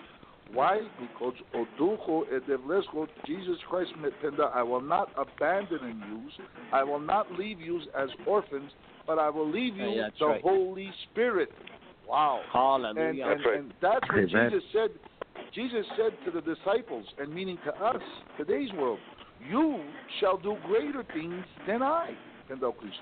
Why? 0.52 0.80
Because 1.00 1.34
O 1.54 1.66
ducho 1.80 2.24
e 2.30 2.40
devlesko, 2.48 3.08
Jesus 3.26 3.56
Christ 3.68 3.92
Pinda, 4.20 4.50
I 4.54 4.62
will 4.62 4.80
not 4.80 5.10
abandon 5.16 6.02
you. 6.08 6.44
I 6.72 6.84
will 6.84 7.00
not 7.00 7.32
leave 7.32 7.60
you 7.60 7.80
as 7.98 8.08
orphans, 8.26 8.70
but 9.06 9.18
I 9.18 9.30
will 9.30 9.50
leave 9.50 9.76
you 9.76 9.90
Yeah, 9.90 10.10
the 10.18 10.26
right. 10.26 10.42
Holy 10.42 10.90
Spirit. 11.10 11.50
Wow. 12.08 12.40
Hallelujah. 12.52 13.08
and, 13.08 13.18
That's 13.20 13.40
and 13.56 13.72
that's 13.80 14.08
what 14.08 14.18
Amen. 14.18 14.50
Jesus 14.50 14.64
said. 14.72 14.90
Jesus 15.54 15.86
said 15.96 16.12
to 16.24 16.30
the 16.30 16.40
disciples, 16.40 17.06
and 17.18 17.32
meaning 17.32 17.58
to 17.64 17.72
us, 17.84 18.02
today's 18.36 18.72
world, 18.72 18.98
you 19.48 19.82
shall 20.20 20.36
do 20.36 20.56
greater 20.66 21.04
things 21.14 21.44
than 21.66 21.82
I, 21.82 22.10
than 22.48 22.58
thou 22.60 22.72
Christ. 22.72 22.96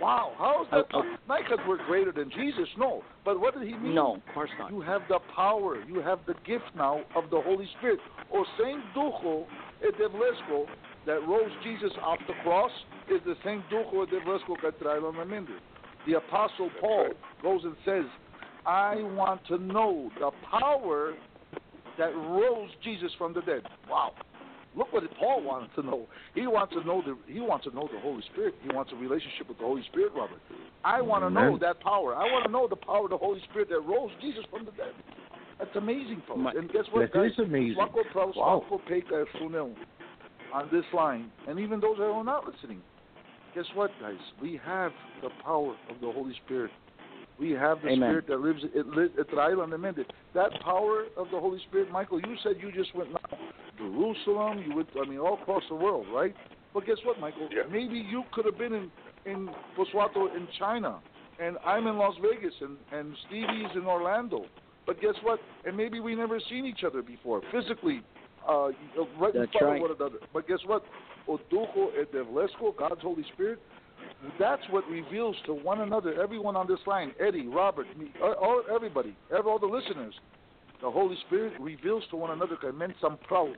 Wow, 0.00 0.32
how 0.38 0.62
is 0.62 0.68
that? 0.70 0.86
Oh, 0.94 1.02
oh. 1.04 1.16
Not 1.28 1.40
because 1.42 1.58
we're 1.66 1.84
greater 1.86 2.12
than 2.12 2.30
Jesus, 2.30 2.68
no. 2.76 3.02
But 3.24 3.40
what 3.40 3.58
did 3.58 3.66
he 3.66 3.74
mean? 3.74 3.94
No, 3.94 4.16
of 4.16 4.34
course 4.34 4.50
not. 4.58 4.70
You 4.70 4.80
have 4.80 5.02
the 5.08 5.18
power, 5.34 5.82
you 5.86 6.00
have 6.00 6.20
the 6.26 6.34
gift 6.46 6.64
now 6.76 7.00
of 7.16 7.30
the 7.30 7.40
Holy 7.40 7.68
Spirit. 7.78 7.98
O 8.32 8.44
same 8.58 8.82
ducho 8.96 9.46
e 9.82 9.90
devlesko 10.00 10.66
that 11.06 11.26
rose 11.26 11.50
Jesus 11.64 11.92
off 12.02 12.18
the 12.26 12.34
cross 12.42 12.70
is 13.10 13.20
the 13.24 13.34
same 13.44 13.64
ducho 13.72 14.06
e 14.06 14.10
devlesko 14.10 14.60
que 14.60 14.70
trae 14.72 15.00
la 15.00 15.24
mente. 15.24 15.52
The 16.06 16.14
Apostle 16.14 16.70
Paul 16.80 17.08
goes 17.42 17.62
and 17.64 17.76
says, 17.84 18.04
I 18.64 18.96
want 18.96 19.44
to 19.48 19.58
know 19.58 20.10
the 20.18 20.30
power 20.50 21.14
that 21.98 22.14
rose 22.14 22.70
Jesus 22.82 23.10
from 23.18 23.34
the 23.34 23.40
dead. 23.42 23.62
Wow. 23.90 24.12
Look 24.76 24.92
what 24.92 25.02
Paul 25.18 25.42
wanted 25.42 25.74
to 25.74 25.82
know. 25.82 26.06
He 26.34 26.46
wants 26.46 26.74
to 26.74 26.84
know 26.84 27.02
the 27.02 27.16
he 27.32 27.40
wants 27.40 27.64
to 27.66 27.74
know 27.74 27.88
the 27.92 28.00
Holy 28.00 28.22
Spirit. 28.32 28.54
He 28.62 28.74
wants 28.74 28.92
a 28.92 28.96
relationship 28.96 29.48
with 29.48 29.58
the 29.58 29.64
Holy 29.64 29.82
Spirit, 29.90 30.12
Robert. 30.14 30.40
I 30.84 31.00
want 31.00 31.24
to 31.24 31.30
know 31.30 31.58
that 31.58 31.80
power. 31.80 32.14
I 32.14 32.24
want 32.30 32.46
to 32.46 32.52
know 32.52 32.68
the 32.68 32.76
power 32.76 33.04
of 33.04 33.10
the 33.10 33.18
Holy 33.18 33.40
Spirit 33.50 33.68
that 33.70 33.80
rose 33.80 34.10
Jesus 34.20 34.44
from 34.50 34.64
the 34.64 34.72
dead. 34.72 34.92
That's 35.58 35.74
amazing, 35.74 36.22
folks. 36.28 36.40
My- 36.40 36.52
and 36.52 36.70
guess 36.70 36.84
what, 36.92 37.00
That 37.00 37.12
guys? 37.12 37.32
is 37.32 37.38
amazing. 37.40 37.76
Wow. 37.76 37.90
Swako 38.14 38.80
Peka 38.88 39.24
Funel 39.40 39.74
on 40.52 40.68
this 40.70 40.84
line, 40.92 41.32
and 41.48 41.58
even 41.58 41.80
those 41.80 41.96
that 41.98 42.04
are 42.04 42.22
not 42.24 42.46
listening. 42.46 42.80
Guess 43.54 43.66
what, 43.74 43.90
guys? 44.00 44.18
We 44.40 44.60
have 44.64 44.92
the 45.22 45.30
power 45.42 45.74
of 45.90 46.00
the 46.00 46.12
Holy 46.12 46.34
Spirit. 46.46 46.70
We 47.38 47.52
have 47.52 47.80
the 47.82 47.88
Amen. 47.88 48.08
Spirit 48.08 48.26
that 48.28 48.40
lives 48.40 48.60
it 48.74 48.86
lives 48.88 49.12
it 49.16 49.30
trae 49.30 49.56
la 49.56 49.66
mente. 49.66 50.04
That 50.34 50.50
power 50.62 51.04
of 51.16 51.28
the 51.30 51.38
Holy 51.38 51.60
Spirit, 51.68 51.90
Michael, 51.90 52.20
you 52.20 52.36
said 52.42 52.54
you 52.60 52.72
just 52.72 52.94
went 52.94 53.12
now. 53.12 53.38
Jerusalem. 53.78 54.64
You 54.66 54.76
went, 54.76 54.88
I 55.00 55.08
mean, 55.08 55.18
all 55.18 55.34
across 55.34 55.62
the 55.68 55.76
world, 55.76 56.06
right? 56.12 56.34
But 56.74 56.86
guess 56.86 56.96
what, 57.04 57.18
Michael? 57.20 57.48
Yeah. 57.50 57.62
Maybe 57.70 57.98
you 57.98 58.24
could 58.32 58.44
have 58.44 58.58
been 58.58 58.72
in 58.72 58.90
in 59.24 59.48
Posuato 59.76 60.34
in 60.36 60.48
China, 60.58 60.98
and 61.40 61.56
I'm 61.64 61.86
in 61.86 61.96
Las 61.96 62.14
Vegas, 62.20 62.54
and 62.60 62.76
and 62.92 63.14
Stevie's 63.26 63.70
in 63.74 63.86
Orlando. 63.86 64.44
But 64.86 65.00
guess 65.00 65.14
what? 65.22 65.38
And 65.64 65.76
maybe 65.76 66.00
we 66.00 66.14
never 66.14 66.40
seen 66.48 66.64
each 66.66 66.82
other 66.84 67.02
before 67.02 67.42
physically, 67.52 68.02
uh, 68.48 68.68
right 69.20 69.34
in 69.34 69.46
front 69.46 69.54
right. 69.62 69.76
of 69.76 69.82
one 69.82 69.90
another. 69.96 70.18
But 70.32 70.48
guess 70.48 70.60
what? 70.66 70.82
O 71.28 71.38
Dujo 71.52 71.90
e 72.00 72.04
Devlesco, 72.12 72.76
God's 72.76 73.02
Holy 73.02 73.24
Spirit, 73.34 73.60
that's 74.38 74.62
what 74.70 74.84
reveals 74.88 75.36
to 75.46 75.54
one 75.54 75.80
another, 75.80 76.20
everyone 76.20 76.56
on 76.56 76.66
this 76.66 76.80
line, 76.86 77.12
Eddie, 77.20 77.46
Robert, 77.46 77.86
me, 77.96 78.12
all, 78.22 78.32
all 78.32 78.62
everybody, 78.74 79.16
all 79.32 79.58
the 79.58 79.66
listeners. 79.66 80.14
The 80.80 80.90
Holy 80.90 81.16
Spirit 81.26 81.54
reveals 81.60 82.04
to 82.10 82.16
one 82.16 82.30
another 82.30 82.56
que 82.56 82.72
men 82.72 82.94
são 83.02 83.16
proud 83.28 83.56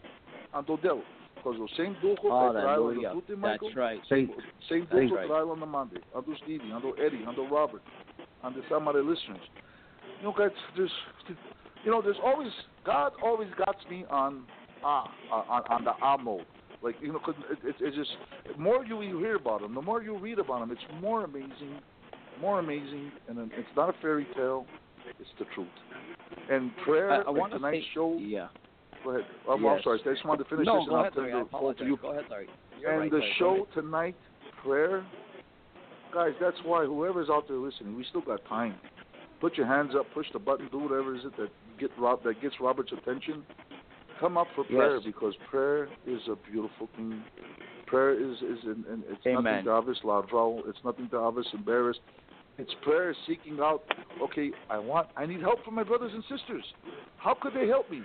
ando 0.55 0.81
dele. 0.81 1.03
Because 1.35 1.59
o 1.59 1.69
same 1.77 1.95
dujo 2.03 2.16
que 2.20 2.28
trae 2.28 2.49
on 2.49 2.57
Hallelujah. 2.57 3.15
the 3.15 3.20
tute, 3.20 3.39
Michael, 3.39 3.69
That's 3.69 3.77
right. 3.77 4.01
Saint, 4.09 4.31
same 4.69 4.87
That's 4.91 5.05
dujo 5.05 5.16
right. 5.16 5.28
trae 5.28 5.51
on 5.51 5.61
the 5.61 5.66
Monday, 5.66 6.01
ando 6.15 6.37
Stevie, 6.43 6.70
ando 6.70 6.93
Eddie, 6.99 7.24
ando 7.27 7.51
Robert, 7.51 7.82
and 8.45 8.55
the 8.55 8.62
some 8.69 8.89
other 8.89 9.03
listeners. 9.03 9.41
You 10.19 10.24
know, 10.24 10.35
guys, 10.37 10.51
there's, 10.77 10.91
you 11.85 11.91
know, 11.91 12.03
there's 12.03 12.19
always 12.23 12.51
God 12.85 13.12
always 13.23 13.49
got 13.57 13.77
me 13.91 14.05
on 14.11 14.45
ah 14.85 15.11
on, 15.31 15.62
on 15.70 15.85
the 15.85 15.93
ah 16.03 16.16
mode. 16.19 16.45
Like 16.82 16.97
you 17.01 17.12
know, 17.12 17.19
'cause 17.19 17.35
it, 17.51 17.59
it, 17.66 17.74
it's 17.81 17.97
just 17.97 18.11
the 18.51 18.59
more 18.61 18.85
you 18.85 19.01
hear 19.19 19.36
about 19.36 19.62
him, 19.62 19.74
the 19.74 19.82
more 19.82 20.02
you 20.02 20.16
read 20.16 20.39
about 20.39 20.62
him, 20.62 20.70
it's 20.70 20.81
more 21.02 21.24
amazing, 21.24 21.78
more 22.40 22.59
amazing, 22.59 23.12
and 23.28 23.39
it's 23.52 23.69
not 23.77 23.90
a 23.90 23.94
fairy 24.01 24.27
tale, 24.35 24.66
it's 25.19 25.28
the 25.39 25.44
truth. 25.55 25.69
And 26.51 26.70
prayer, 26.85 27.11
I, 27.12 27.23
I 27.23 27.31
want 27.31 27.52
to 27.52 27.59
tonight's 27.59 27.85
say, 27.85 27.90
show. 27.94 28.16
yeah. 28.19 28.48
Go 29.05 29.11
ahead. 29.11 29.24
Oh, 29.48 29.52
I'm, 29.55 29.62
Yes. 29.62 29.73
I'm 29.78 29.82
sorry. 29.82 30.01
I 30.07 30.12
just 30.15 30.24
wanted 30.27 30.44
to 30.44 30.51
finish 30.51 30.66
no, 30.66 30.81
this. 30.81 30.89
go 30.89 30.97
and 30.97 31.07
ahead, 31.07 31.12
I'll 31.16 31.24
turn 31.24 31.35
I 31.35 31.39
it 31.39 31.43
apologize. 31.43 31.78
to 31.81 31.86
you. 31.86 31.97
Go 32.01 32.11
ahead, 32.12 32.24
Larry. 32.31 32.48
You're 32.81 32.90
and 32.93 33.01
right, 33.01 33.11
the 33.11 33.16
Larry. 33.19 33.35
Show 33.39 33.66
tonight, 33.74 34.16
prayer, 34.62 35.05
guys. 36.15 36.32
That's 36.40 36.57
why 36.65 36.85
whoever's 36.85 37.28
out 37.31 37.47
there 37.48 37.57
listening, 37.59 37.97
we 37.97 38.05
still 38.09 38.20
got 38.23 38.44
time. 38.47 38.74
Put 39.40 39.57
your 39.57 39.66
hands 39.66 39.93
up, 39.98 40.07
push 40.15 40.27
the 40.32 40.39
button, 40.39 40.69
do 40.70 40.78
whatever 40.78 41.15
is 41.15 41.24
it 41.24 41.36
that 41.39 41.48
get 41.78 41.90
Rob 41.98 42.23
that 42.24 42.40
gets 42.43 42.55
Robert's 42.61 42.93
attention. 42.93 43.43
Come 44.21 44.37
up 44.37 44.49
for 44.55 44.65
prayer 44.65 44.97
Yes. 44.97 45.05
because 45.05 45.35
prayer 45.51 45.89
is 46.07 46.21
a 46.29 46.37
beautiful 46.51 46.89
thing. 46.97 47.23
Prayer 47.87 48.13
is 48.13 48.37
is 48.43 48.59
and, 48.65 48.85
and 48.87 49.03
it's 49.09 49.27
Amen. 49.27 49.45
nothing 49.45 49.65
to 49.65 49.71
obvious 49.71 49.99
ladral. 50.05 50.61
It's 50.69 50.79
nothing 50.85 51.09
to 51.11 51.17
obvious 51.17 51.47
embarrassed. 51.55 52.01
It's 52.59 52.71
prayer 52.83 53.15
seeking 53.27 53.59
out. 53.61 53.83
Okay, 54.21 54.51
I 54.69 54.79
want, 54.79 55.09
I 55.17 55.25
need 55.25 55.41
help 55.41 55.65
from 55.65 55.75
my 55.77 55.83
brothers 55.83 56.13
and 56.13 56.23
sisters. 56.25 56.63
How 57.17 57.33
could 57.41 57.55
they 57.55 57.67
help 57.67 57.91
me? 57.91 58.03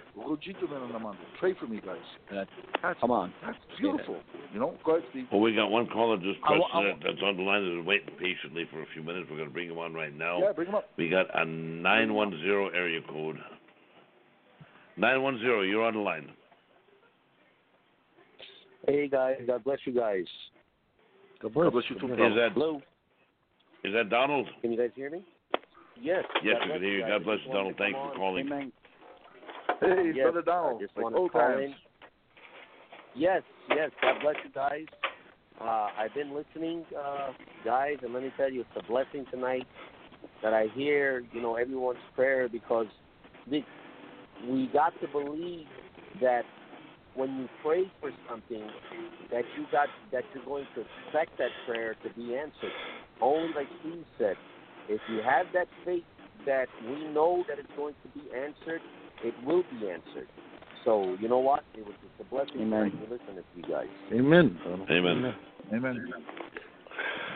Pray 1.39 1.53
for 1.59 1.67
me, 1.67 1.81
guys. 1.85 1.97
That- 2.31 2.47
That's, 2.81 2.99
Come 3.01 3.11
on. 3.11 3.33
that's 3.45 3.57
beautiful. 3.77 4.21
You 4.53 4.61
know, 4.61 4.75
go 4.85 4.95
ahead, 4.95 5.09
Steve. 5.11 5.25
Well, 5.29 5.41
we 5.41 5.53
got 5.53 5.67
one 5.67 5.87
caller 5.87 6.15
just 6.17 6.39
I 6.47 6.51
wa- 6.57 6.69
I 6.73 6.79
wa- 6.79 6.93
that's 7.03 7.21
on 7.21 7.35
the 7.35 7.43
line 7.43 7.75
that's 7.75 7.85
waiting 7.85 8.15
patiently 8.17 8.63
for 8.71 8.81
a 8.81 8.85
few 8.93 9.03
minutes. 9.03 9.27
We're 9.29 9.35
going 9.37 9.49
to 9.49 9.53
bring 9.53 9.69
him 9.69 9.77
on 9.77 9.93
right 9.93 10.15
now. 10.15 10.39
Yeah, 10.39 10.53
bring 10.53 10.69
him 10.69 10.75
up. 10.75 10.89
We 10.97 11.09
got 11.09 11.25
a 11.37 11.43
910 11.43 12.71
area 12.73 13.01
code. 13.09 13.37
910, 14.97 15.69
you're 15.69 15.83
on 15.83 15.93
the 15.93 15.99
line. 15.99 16.29
Hey 18.87 19.07
guys, 19.07 19.37
God 19.47 19.63
bless 19.63 19.79
you 19.85 19.93
guys. 19.93 20.25
God 21.41 21.53
bless 21.53 21.83
you 21.89 21.99
too. 21.99 22.13
Is 22.13 22.19
that 22.19 22.49
Hello, 22.53 22.81
is 23.83 23.93
that 23.93 24.09
Donald? 24.09 24.47
can 24.61 24.71
you 24.71 24.77
guys 24.77 24.91
hear 24.95 25.09
me? 25.09 25.23
Yes. 26.01 26.23
Yes, 26.43 26.55
God 26.59 26.67
we 26.67 26.73
can 26.73 26.81
hear 26.83 26.99
you. 26.99 27.07
God 27.07 27.23
bless 27.23 27.39
you, 27.45 27.53
Donald. 27.53 27.77
to 27.77 27.83
Thanks 27.83 27.97
for 27.97 28.15
calling. 28.15 28.45
Amen. 28.47 28.71
Hey, 29.81 30.11
Yes, 30.13 30.23
brother 30.23 30.41
Donald. 30.41 30.81
I 30.81 30.85
just 30.85 30.97
like 30.97 31.05
old 31.05 31.31
to 31.31 31.37
call 31.37 31.41
times. 31.41 31.63
in. 31.63 31.73
Yes, 33.15 33.41
yes. 33.69 33.91
God 34.01 34.15
bless 34.21 34.35
you 34.43 34.51
guys. 34.53 34.85
Uh, 35.59 35.87
I've 35.97 36.13
been 36.13 36.33
listening, 36.35 36.83
uh, 36.97 37.31
guys, 37.63 37.95
and 38.03 38.13
let 38.13 38.23
me 38.23 38.31
tell 38.37 38.51
you, 38.51 38.61
it's 38.61 38.69
a 38.85 38.87
blessing 38.91 39.25
tonight 39.31 39.65
that 40.43 40.53
I 40.53 40.67
hear, 40.75 41.23
you 41.31 41.41
know, 41.41 41.55
everyone's 41.55 41.97
prayer 42.13 42.49
because 42.49 42.87
this, 43.49 43.63
we 44.49 44.67
got 44.73 44.93
to 45.01 45.07
believe 45.07 45.67
that 46.21 46.43
when 47.15 47.35
you 47.37 47.49
pray 47.63 47.91
for 47.99 48.11
something, 48.29 48.67
that 49.31 49.43
you 49.57 49.65
got 49.71 49.87
that 50.11 50.23
you're 50.33 50.45
going 50.45 50.65
to 50.75 50.81
expect 50.81 51.37
that 51.37 51.49
prayer 51.65 51.95
to 52.03 52.09
be 52.13 52.35
answered. 52.35 52.71
Only 53.21 53.53
like 53.55 53.67
he 53.83 54.03
said, 54.17 54.35
if 54.89 54.99
you 55.09 55.21
have 55.23 55.47
that 55.53 55.67
faith 55.85 56.03
that 56.45 56.67
we 56.87 57.05
know 57.13 57.43
that 57.47 57.57
it's 57.57 57.71
going 57.77 57.95
to 58.03 58.09
be 58.09 58.25
answered, 58.35 58.81
it 59.23 59.33
will 59.45 59.63
be 59.71 59.89
answered. 59.89 60.27
So 60.83 61.15
you 61.19 61.29
know 61.29 61.39
what? 61.39 61.63
It 61.73 61.85
was 61.85 61.95
just 62.01 62.13
a 62.19 62.23
blessing 62.29 62.61
Amen. 62.61 62.91
to 62.91 63.13
listen 63.13 63.35
to 63.35 63.43
you 63.55 63.63
guys. 63.63 63.87
Amen. 64.11 64.59
Donald. 64.63 64.89
Amen. 64.89 65.35
Amen. 65.73 66.13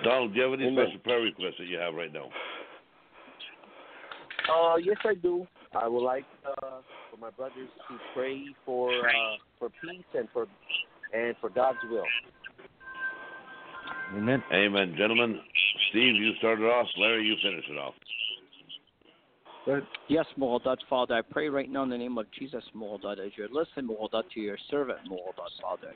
Donald, 0.03 0.33
do 0.33 0.39
you 0.39 0.43
have 0.43 0.53
any 0.53 0.67
Amen. 0.67 0.85
special 0.85 0.99
prayer 0.99 1.21
requests 1.21 1.55
that 1.59 1.65
you 1.65 1.77
have 1.77 1.93
right 1.93 2.13
now? 2.13 2.29
Uh, 4.53 4.77
yes, 4.77 4.97
I 5.05 5.15
do. 5.15 5.47
I 5.73 5.87
would 5.87 6.03
like 6.03 6.25
uh, 6.45 6.79
for 7.09 7.17
my 7.17 7.29
brothers 7.31 7.69
to 7.87 7.97
pray 8.13 8.45
for 8.65 8.91
uh, 8.91 9.35
for 9.57 9.69
peace 9.81 10.03
and 10.13 10.27
for 10.33 10.47
and 11.13 11.35
for 11.41 11.49
God's 11.49 11.79
will. 11.89 12.03
Amen. 14.15 14.43
Amen. 14.51 14.95
Gentlemen, 14.97 15.39
Steve, 15.89 16.15
you 16.15 16.33
started 16.39 16.65
off. 16.65 16.87
Larry, 16.97 17.25
you 17.25 17.35
finish 17.43 17.65
it 17.69 17.77
off. 17.77 17.93
Yes, 20.07 20.25
Moradot, 20.37 20.77
Father, 20.89 21.15
I 21.15 21.21
pray 21.21 21.49
right 21.49 21.69
now 21.69 21.83
in 21.83 21.89
the 21.89 21.97
name 21.97 22.17
of 22.17 22.25
Jesus, 22.31 22.63
Moradot, 22.75 23.19
as 23.19 23.31
you 23.37 23.47
listen, 23.51 23.87
Moradot, 23.87 24.23
to 24.33 24.39
your 24.39 24.57
servant, 24.69 24.99
Moradot, 25.09 25.49
Father. 25.61 25.93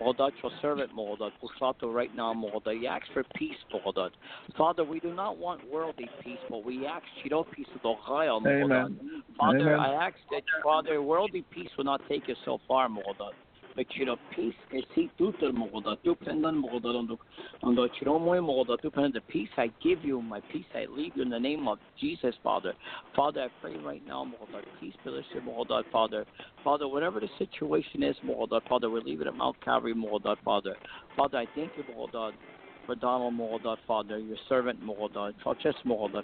Moradot, 0.00 0.30
your 0.42 0.52
servant, 0.62 0.92
Moradot, 0.96 1.32
Pusato, 1.42 1.92
right 1.92 2.14
now, 2.14 2.32
Moradot, 2.32 2.80
you 2.80 2.86
ask 2.86 3.04
for 3.12 3.24
peace, 3.36 3.56
Moradot. 3.72 4.10
Father, 4.56 4.84
we 4.84 5.00
do 5.00 5.12
not 5.12 5.38
want 5.38 5.68
worldly 5.70 6.08
peace, 6.22 6.38
but 6.48 6.64
we 6.64 6.86
ask, 6.86 7.04
Chiro, 7.24 7.44
peace 7.50 7.66
of 7.74 7.82
the 7.82 7.88
Moradot. 7.88 8.64
Amen. 8.64 9.22
Father, 9.36 9.74
Amen. 9.74 9.80
I 9.80 10.06
ask 10.06 10.16
that, 10.30 10.42
Father, 10.62 11.02
worldly 11.02 11.44
peace 11.50 11.70
will 11.76 11.84
not 11.84 12.00
take 12.08 12.28
you 12.28 12.36
so 12.44 12.60
far, 12.68 12.88
Moradot. 12.88 13.16
But 13.18 13.34
Chiro, 13.84 14.16
peace, 14.34 14.54
que 14.70 14.82
si 14.94 15.10
the, 19.12 19.20
peace 19.28 19.48
I 19.56 19.70
give 19.82 20.04
you, 20.04 20.20
my 20.22 20.40
peace 20.52 20.64
I 20.74 20.86
leave 20.90 21.12
you 21.16 21.22
in 21.22 21.30
the 21.30 21.38
name 21.38 21.68
of 21.68 21.78
Jesus, 21.98 22.34
Father. 22.42 22.74
Father, 23.14 23.42
I 23.42 23.48
pray 23.60 23.76
right 23.84 24.02
now, 24.06 24.26
Lord, 24.52 24.64
peace 24.80 24.94
listed, 25.04 25.44
Lord, 25.44 25.68
Father. 25.92 26.24
Father, 26.64 26.88
whatever 26.88 27.20
the 27.20 27.28
situation 27.38 28.02
is, 28.02 28.16
Lord, 28.22 28.50
Father, 28.68 28.90
we 28.90 29.00
leave 29.00 29.20
it 29.20 29.26
at 29.26 29.36
Mount 29.36 29.62
Calvary, 29.64 29.94
Lord, 29.96 30.22
Father. 30.44 30.76
Father, 31.16 31.38
I 31.38 31.46
thank 31.54 31.70
you, 31.76 31.84
Lord, 31.94 32.34
for 32.90 32.96
Donald, 32.96 33.36
Lord, 33.36 33.62
Father, 33.86 34.18
your 34.18 34.36
servant, 34.48 34.82
Lord, 34.82 35.16
us, 35.16 35.32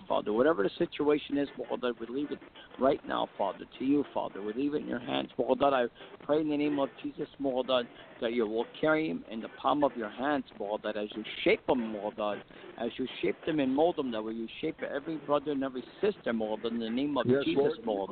Father. 0.09 0.33
Whatever 0.33 0.65
the 0.65 0.71
situation 0.79 1.39
is, 1.39 1.49
Lord, 1.57 1.81
we 2.01 2.07
leave 2.09 2.33
it 2.33 2.41
right 2.81 3.01
now, 3.07 3.29
Father, 3.39 3.65
to 3.79 3.85
you, 3.85 4.05
Father. 4.13 4.43
We 4.43 4.53
leave 4.53 4.75
it 4.75 4.79
in 4.83 4.89
your 4.89 4.99
hands, 4.99 5.31
Lord. 5.39 5.63
I 5.63 5.85
pray 6.25 6.41
in 6.41 6.49
the 6.49 6.57
name 6.57 6.81
of 6.81 6.91
Jesus, 7.01 7.29
Lord, 7.39 7.69
that 7.69 8.33
you 8.33 8.49
will 8.49 8.67
carry 8.81 9.11
him 9.11 9.25
in 9.31 9.41
the 9.41 9.49
palm 9.51 9.85
of 9.85 9.93
your 9.97 10.11
hands, 10.11 10.43
Lord, 10.59 10.81
as 10.87 11.09
you 11.15 11.23
shape 11.45 11.63
him, 11.69 11.95
Lord, 11.95 12.15
as 12.19 12.91
you 12.99 13.07
shape 13.23 13.37
them 13.47 13.61
and 13.61 13.73
mold 13.73 13.95
them, 13.97 14.11
that 14.11 14.25
way 14.25 14.33
you 14.33 14.49
shape 14.61 14.83
every 14.83 15.19
brother 15.19 15.53
and 15.53 15.63
every 15.63 15.85
sister, 16.01 16.33
Lord, 16.33 16.65
in 16.65 16.81
the 16.81 16.91
name 16.91 17.17
of 17.17 17.29
Yes, 17.29 17.45
Jesus, 17.45 17.75
Lord, 17.85 18.11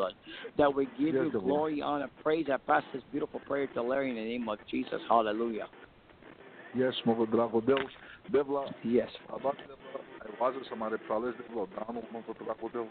that 0.57 0.73
we 0.73 0.87
give 0.97 1.09
Yes, 1.09 1.15
you 1.15 1.31
Lord. 1.33 1.45
glory, 1.45 1.83
honor, 1.83 2.09
praise. 2.23 2.47
I 2.53 2.59
pass 2.69 2.85
this 2.93 3.03
beautiful 3.11 3.41
prayer 3.49 3.67
to 3.75 3.83
Larry 3.83 4.11
in 4.11 4.15
the 4.15 4.23
name 4.23 4.49
of 4.49 4.59
Jesus. 4.71 5.01
Hallelujah. 5.09 5.67
Yes, 6.77 6.93
mogo 7.07 7.25
drago 7.27 7.65
Deus. 7.65 7.91
Devla, 8.33 8.73
Yes. 8.83 9.11
abat 9.31 9.55
devla, 9.69 10.01
I 10.25 10.51
was 10.51 10.67
sa 10.69 10.75
mare 10.75 10.99
prales 11.09 11.35
devla, 11.35 11.69
dano 11.75 12.03
mogo 12.13 12.35
drago 12.35 12.73
Deus. 12.73 12.89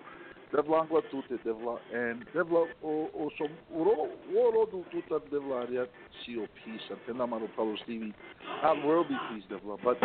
Devla 0.53 0.85
angla 0.87 1.01
tute 1.09 1.39
devla, 1.43 1.79
and 1.91 2.25
devla 2.33 2.67
o 2.83 3.09
o 3.15 3.29
som 3.37 3.49
uro 3.75 4.09
uro 4.31 4.69
du 4.69 4.85
tuta 4.91 5.19
devla 5.31 5.65
ariat 5.65 5.89
sio 6.23 6.47
peace, 6.63 6.81
antena 6.91 7.27
maro 7.27 7.49
pralo 7.57 7.75
Stevie. 7.83 8.13
Not 8.61 8.85
worldly 8.85 9.17
peace, 9.31 9.43
devla, 9.49 9.77
but 9.83 9.99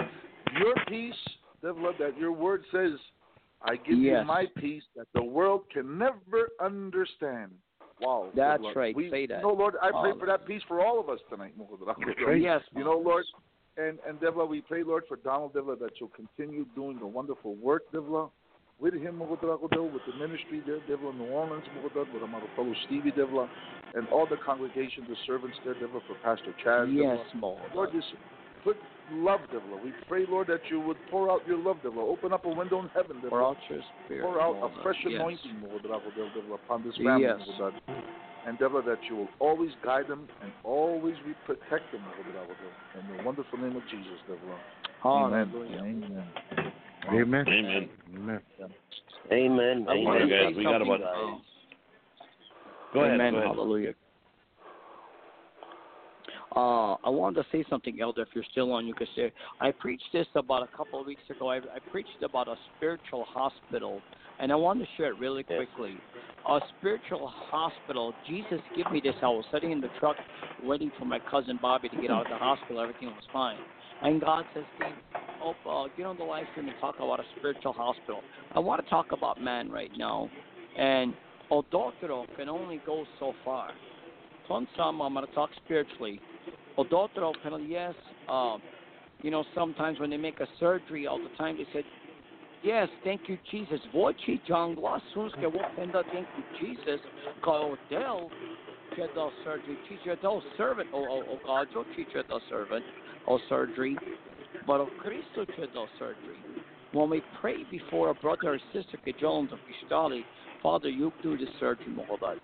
your 0.59 0.75
peace, 0.89 1.15
devla, 1.63 1.93
that 1.99 2.17
your 2.17 2.33
word 2.33 2.65
says, 2.73 2.93
I 3.61 3.77
give 3.77 3.99
you 3.99 4.23
my 4.25 4.47
peace 4.57 4.85
that 4.97 5.09
the 5.15 5.23
world 5.23 5.63
can 5.73 5.99
never 5.99 6.49
understand. 6.61 7.51
Wow. 8.01 8.29
That's 8.35 8.63
right. 8.77 8.95
We, 8.95 9.11
Say 9.11 9.27
that. 9.27 9.39
You 9.39 9.43
know, 9.43 9.53
Lord, 9.55 9.75
I 9.83 9.91
pray 9.91 10.13
Oh, 10.15 10.19
for 10.19 10.27
that 10.27 10.47
peace 10.47 10.63
for 10.69 10.81
all 10.85 11.01
of 11.01 11.09
us 11.09 11.19
tonight, 11.29 11.59
mogo 11.59 11.77
drago 11.77 12.05
Deus. 12.05 12.15
Right. 12.27 12.41
Yes. 12.41 12.63
You 12.75 12.85
know, 12.85 12.97
Lord, 13.05 13.25
and 13.79 13.99
and 14.07 14.19
Devla, 14.21 14.49
we 14.49 14.61
pray, 14.61 14.83
Lord, 14.83 15.05
for 15.09 15.17
Donald 15.17 15.55
Devla 15.55 15.79
that 15.79 15.93
you'll 16.01 16.11
continue 16.11 16.67
doing 16.75 16.99
the 16.99 17.07
wonderful 17.07 17.55
work, 17.57 17.83
Devla, 17.93 18.31
with 18.81 18.95
him, 18.95 19.19
with 19.19 19.41
the 19.41 20.17
ministry 20.19 20.63
there, 20.67 20.79
Devla, 20.89 21.17
New 21.17 21.27
Orleans, 21.27 21.65
with 21.83 21.97
our 21.97 22.07
fellow 22.57 22.75
Stevie 22.87 23.13
Devla, 23.13 23.49
and 23.95 24.09
all 24.09 24.27
the 24.27 24.37
congregation, 24.45 25.05
the 25.09 25.17
servants 25.27 25.57
there, 25.65 25.75
Devla, 25.75 26.01
for 26.07 26.17
Pastor 26.23 26.55
Chaz. 26.65 26.93
Yes, 26.93 27.19
Lord. 27.41 27.61
Lord, 27.75 27.91
just 27.93 28.07
put 28.65 28.77
love, 29.13 29.41
Devla. 29.53 29.83
We 29.83 29.93
pray, 30.09 30.27
Lord, 30.29 30.49
that 30.49 30.61
you 30.71 30.81
would 30.81 30.99
pour 31.11 31.31
out 31.31 31.47
your 31.47 31.59
love, 31.59 31.79
Devla. 31.85 31.99
Open 31.99 32.33
up 32.33 32.45
a 32.45 32.49
window 32.49 32.81
in 32.81 32.89
heaven, 32.89 33.17
Devla. 33.19 33.31
Pour 33.31 33.43
out 33.43 33.57
your 33.69 33.81
spirit. 34.05 34.23
Pour 34.25 34.41
out 34.41 34.57
Lord. 34.57 34.73
a 34.79 34.83
fresh 34.83 34.97
yes. 35.05 35.15
anointing, 35.15 35.63
Mugudragodo, 35.63 36.31
Devla, 36.37 36.55
upon 36.55 36.85
this 36.85 36.97
family, 36.97 37.23
Yes. 37.23 37.41
Mugudad. 37.49 37.73
And 38.47 38.59
Devla, 38.59 38.85
that 38.85 38.99
you 39.09 39.17
will 39.17 39.29
always 39.39 39.71
guide 39.85 40.09
them 40.09 40.29
and 40.43 40.53
always 40.65 41.15
be 41.27 41.35
protect 41.45 41.91
them, 41.93 42.03
in 42.99 43.17
the 43.17 43.23
wonderful 43.25 43.59
name 43.59 43.77
of 43.77 43.83
Jesus, 43.91 44.19
Devla. 44.29 44.59
Amen. 45.05 45.53
Amen. 45.55 46.29
Amen. 47.11 47.47
Amen. 47.49 47.91
Amen. 48.15 48.41
Amen. 49.31 49.87
I 49.89 49.95
want 49.95 50.23
Amen. 50.23 50.29
to 50.29 50.35
guys, 50.35 50.53
say 50.53 50.57
we 50.57 50.65
got 50.65 50.73
something, 50.81 50.95
about- 50.95 51.41
Go 52.95 53.01
ahead. 53.01 53.15
Amen. 53.15 53.33
Go 53.35 53.39
ahead. 53.39 53.49
Hallelujah. 53.55 53.95
Uh, 56.57 56.95
I 57.05 57.11
wanted 57.11 57.43
to 57.43 57.47
say 57.53 57.65
something, 57.69 58.01
Elder. 58.01 58.23
If 58.23 58.29
you're 58.35 58.45
still 58.51 58.73
on, 58.73 58.87
you 58.87 58.95
can 58.95 59.07
say. 59.15 59.33
I 59.61 59.71
preached 59.71 60.09
this 60.13 60.27
about 60.35 60.63
a 60.63 60.77
couple 60.77 60.99
of 61.01 61.07
weeks 61.07 61.23
ago. 61.29 61.51
I, 61.51 61.57
I 61.59 61.79
preached 61.91 62.23
about 62.23 62.49
a 62.49 62.57
spiritual 62.77 63.25
hospital, 63.29 64.01
and 64.41 64.53
I 64.53 64.55
want 64.55 64.81
to 64.81 64.87
share 64.97 65.13
it 65.13 65.19
really 65.19 65.43
quickly. 65.43 65.97
A 66.49 66.61
spiritual 66.79 67.27
hospital. 67.27 68.15
Jesus 68.27 68.61
give 68.77 68.91
me 68.91 69.01
this. 69.03 69.15
I 69.23 69.27
was 69.27 69.45
sitting 69.53 69.73
in 69.73 69.81
the 69.81 69.89
truck, 69.99 70.17
waiting 70.63 70.91
for 70.99 71.05
my 71.05 71.19
cousin 71.31 71.59
Bobby 71.61 71.89
to 71.89 71.97
get 72.01 72.11
out 72.11 72.27
of 72.27 72.31
the 72.31 72.39
hospital. 72.39 72.81
Everything 72.81 73.09
was 73.09 73.25
fine, 73.33 73.59
and 74.03 74.21
God 74.21 74.45
says, 74.55 74.65
"Steve, 74.77 74.95
oh, 75.43 75.55
uh, 75.69 75.89
get 75.97 76.07
on 76.07 76.17
the 76.17 76.25
live 76.25 76.47
stream 76.53 76.69
and 76.69 76.79
talk 76.81 76.97
about 76.97 77.21
a 77.21 77.25
spiritual 77.37 77.73
hospital." 77.73 78.23
I 78.55 78.61
want 78.61 78.83
to 78.83 78.89
talk 78.89 79.13
about 79.13 79.43
man 79.43 79.71
right 79.71 79.91
now, 79.97 80.31
and 80.79 81.15
El 81.51 81.65
Doctor 81.71 82.25
can 82.37 82.49
only 82.49 82.81
go 82.87 83.05
so 83.19 83.35
far. 83.45 83.71
From 84.47 84.67
some, 84.77 85.03
I'm 85.03 85.13
going 85.13 85.27
to 85.27 85.35
talk 85.35 85.51
spiritually. 85.65 86.21
El 86.79 86.85
Doctor 86.85 87.31
can, 87.43 87.69
yes, 87.69 87.95
um, 88.29 88.63
you 89.23 89.31
know, 89.31 89.45
sometimes 89.55 89.99
when 89.99 90.11
they 90.11 90.17
make 90.17 90.41
a 90.41 90.47
surgery, 90.61 91.07
all 91.07 91.19
the 91.19 91.35
time 91.37 91.57
they 91.57 91.67
said, 91.73 91.85
yes, 92.63 92.89
thank 93.05 93.23
you, 93.29 93.39
Jesus. 93.51 93.81
Voci 93.93 94.41
vou 94.49 95.63
tenda, 95.77 96.05
thank 96.13 96.27
you, 96.37 96.45
Jesus. 96.59 97.01
Kao 97.43 97.77
del, 97.91 98.31
que 98.95 99.07
do 99.15 99.31
surgery, 99.45 99.79
teacher 99.89 100.17
do 100.17 100.41
servant, 100.57 100.89
o, 100.93 100.99
o, 100.99 101.21
o 101.21 101.39
God, 101.45 101.69
o 101.77 101.85
teacher 101.95 102.23
do 102.29 102.41
servant, 102.49 102.85
o 103.27 103.39
surgery, 103.49 103.97
but 104.67 104.81
o 104.81 104.87
Cristo 105.01 105.45
do 105.47 105.87
surgery. 105.99 106.39
When 106.93 107.11
we 107.11 107.23
pray 107.41 107.65
before 107.71 108.11
a 108.11 108.15
brother 108.15 108.55
or 108.55 108.59
sister, 108.73 108.97
que 109.05 109.13
John 109.21 109.49
to 109.49 109.57
Pistali, 109.57 110.23
Father, 110.63 110.89
you 110.89 111.13
do 111.23 111.37
the 111.37 111.47
surgery, 111.61 111.95
Mohodat. 111.95 112.39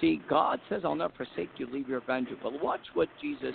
See, 0.00 0.20
God 0.28 0.60
says, 0.68 0.82
I'll 0.84 0.94
never 0.94 1.12
forsake 1.14 1.50
you, 1.58 1.66
leave 1.70 1.88
your 1.88 1.98
avenger. 1.98 2.36
But 2.42 2.62
watch 2.62 2.80
what 2.94 3.08
Jesus 3.20 3.54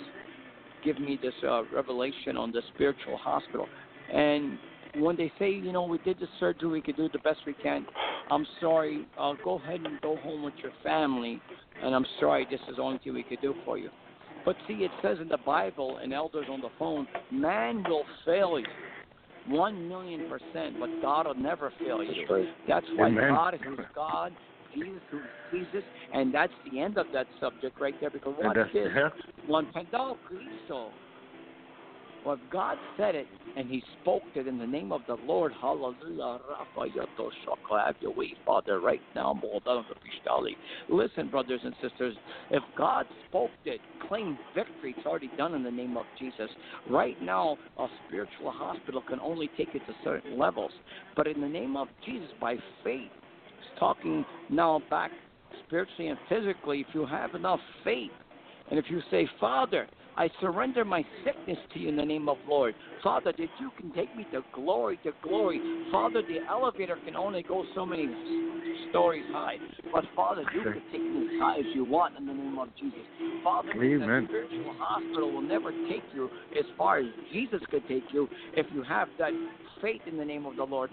give 0.84 1.00
me 1.00 1.18
this 1.20 1.34
uh, 1.42 1.62
revelation 1.72 2.36
on 2.36 2.52
the 2.52 2.60
spiritual 2.74 3.16
hospital. 3.16 3.66
And 4.12 4.58
when 4.96 5.16
they 5.16 5.32
say, 5.38 5.50
you 5.50 5.72
know, 5.72 5.84
we 5.84 5.98
did 5.98 6.18
the 6.18 6.28
surgery, 6.38 6.68
we 6.68 6.80
could 6.80 6.96
do 6.96 7.08
the 7.12 7.18
best 7.18 7.40
we 7.46 7.54
can. 7.54 7.86
I'm 8.30 8.46
sorry. 8.60 9.06
Uh, 9.18 9.34
go 9.42 9.56
ahead 9.56 9.80
and 9.80 10.00
go 10.00 10.16
home 10.16 10.42
with 10.42 10.54
your 10.62 10.72
family. 10.82 11.40
And 11.82 11.94
I'm 11.94 12.06
sorry, 12.20 12.46
this 12.50 12.60
is 12.68 12.76
the 12.76 12.82
only 12.82 12.98
thing 12.98 13.14
we 13.14 13.22
could 13.22 13.40
do 13.40 13.54
for 13.64 13.78
you. 13.78 13.90
But 14.44 14.56
see, 14.68 14.74
it 14.74 14.90
says 15.02 15.18
in 15.20 15.28
the 15.28 15.38
Bible, 15.38 15.98
and 16.02 16.12
elders 16.12 16.46
on 16.50 16.60
the 16.60 16.68
phone, 16.78 17.06
man 17.32 17.82
will 17.88 18.04
fail 18.24 18.58
you. 18.58 18.66
One 19.48 19.88
million 19.88 20.28
percent, 20.28 20.76
but 20.80 20.88
God 21.02 21.26
will 21.26 21.34
never 21.34 21.72
fail 21.78 22.02
you. 22.02 22.14
That's 22.16 22.30
right. 22.30 22.48
That's 22.66 22.86
why 22.96 23.08
Amen. 23.08 23.28
God 23.28 23.54
is 23.54 23.60
God, 23.94 24.32
Jesus 24.74 25.00
who's 25.10 25.22
Jesus, 25.52 25.84
and 26.14 26.34
that's 26.34 26.52
the 26.70 26.80
end 26.80 26.96
of 26.96 27.06
that 27.12 27.26
subject 27.40 27.78
right 27.80 27.94
there. 28.00 28.10
Because 28.10 28.34
watch 28.42 28.56
that's 28.56 28.72
this. 28.72 28.88
yeah. 28.94 29.08
Pendal 29.74 30.16
Cristo, 30.26 30.90
well, 32.24 32.38
God 32.50 32.78
said 32.96 33.14
it, 33.14 33.26
and 33.56 33.68
He 33.68 33.82
spoke 34.00 34.22
it 34.34 34.46
in 34.46 34.58
the 34.58 34.66
name 34.66 34.92
of 34.92 35.02
the 35.06 35.16
Lord. 35.26 35.52
Hallelujah. 35.60 36.38
Have 37.70 37.96
your 38.00 38.12
way, 38.12 38.34
Father, 38.46 38.80
right 38.80 39.02
now. 39.14 39.38
Listen, 40.88 41.28
brothers 41.28 41.60
and 41.64 41.74
sisters, 41.82 42.14
if 42.50 42.62
God 42.76 43.06
spoke 43.28 43.50
it, 43.64 43.80
claim 44.08 44.38
victory. 44.54 44.94
It's 44.96 45.06
already 45.06 45.30
done 45.36 45.54
in 45.54 45.62
the 45.62 45.70
name 45.70 45.96
of 45.96 46.04
Jesus. 46.18 46.50
Right 46.88 47.20
now, 47.22 47.58
a 47.78 47.86
spiritual 48.06 48.52
hospital 48.52 49.02
can 49.08 49.20
only 49.20 49.50
take 49.56 49.74
it 49.74 49.82
to 49.86 49.94
certain 50.02 50.38
levels. 50.38 50.72
But 51.16 51.26
in 51.26 51.40
the 51.40 51.48
name 51.48 51.76
of 51.76 51.88
Jesus, 52.04 52.28
by 52.40 52.56
faith, 52.82 53.10
talking 53.78 54.24
now 54.50 54.82
back 54.90 55.10
spiritually 55.66 56.08
and 56.08 56.18
physically, 56.28 56.80
if 56.80 56.94
you 56.94 57.06
have 57.06 57.34
enough 57.34 57.60
faith, 57.82 58.10
and 58.70 58.78
if 58.78 58.86
you 58.88 59.00
say, 59.10 59.28
Father, 59.40 59.86
I 60.16 60.30
surrender 60.40 60.84
my 60.84 61.04
sickness 61.24 61.58
to 61.72 61.78
you 61.78 61.88
in 61.88 61.96
the 61.96 62.04
name 62.04 62.28
of 62.28 62.36
Lord. 62.48 62.74
Father, 63.02 63.32
that 63.36 63.48
you 63.60 63.70
can 63.76 63.92
take 63.92 64.14
me 64.16 64.24
to 64.32 64.42
glory 64.52 64.98
to 65.04 65.12
glory. 65.22 65.60
Father, 65.90 66.22
the 66.22 66.38
elevator 66.48 66.96
can 67.04 67.16
only 67.16 67.42
go 67.42 67.64
so 67.74 67.84
many 67.84 68.08
stories 68.90 69.24
high. 69.32 69.56
But 69.92 70.04
Father, 70.14 70.44
you 70.54 70.62
can 70.62 70.82
take 70.92 71.02
me 71.02 71.34
as 71.34 71.40
high 71.40 71.58
as 71.58 71.66
you 71.74 71.84
want 71.84 72.16
in 72.16 72.26
the 72.26 72.32
name 72.32 72.58
of 72.58 72.68
Jesus. 72.78 73.00
Father, 73.42 73.70
Amen. 73.70 74.22
the 74.22 74.26
spiritual 74.28 74.74
hospital 74.78 75.32
will 75.32 75.42
never 75.42 75.72
take 75.88 76.04
you 76.14 76.30
as 76.56 76.64
far 76.78 76.98
as 76.98 77.06
Jesus 77.32 77.60
could 77.70 77.86
take 77.88 78.04
you 78.12 78.28
if 78.56 78.66
you 78.72 78.82
have 78.84 79.08
that 79.18 79.32
faith 79.82 80.02
in 80.06 80.16
the 80.16 80.24
name 80.24 80.46
of 80.46 80.56
the 80.56 80.62
Lord. 80.62 80.90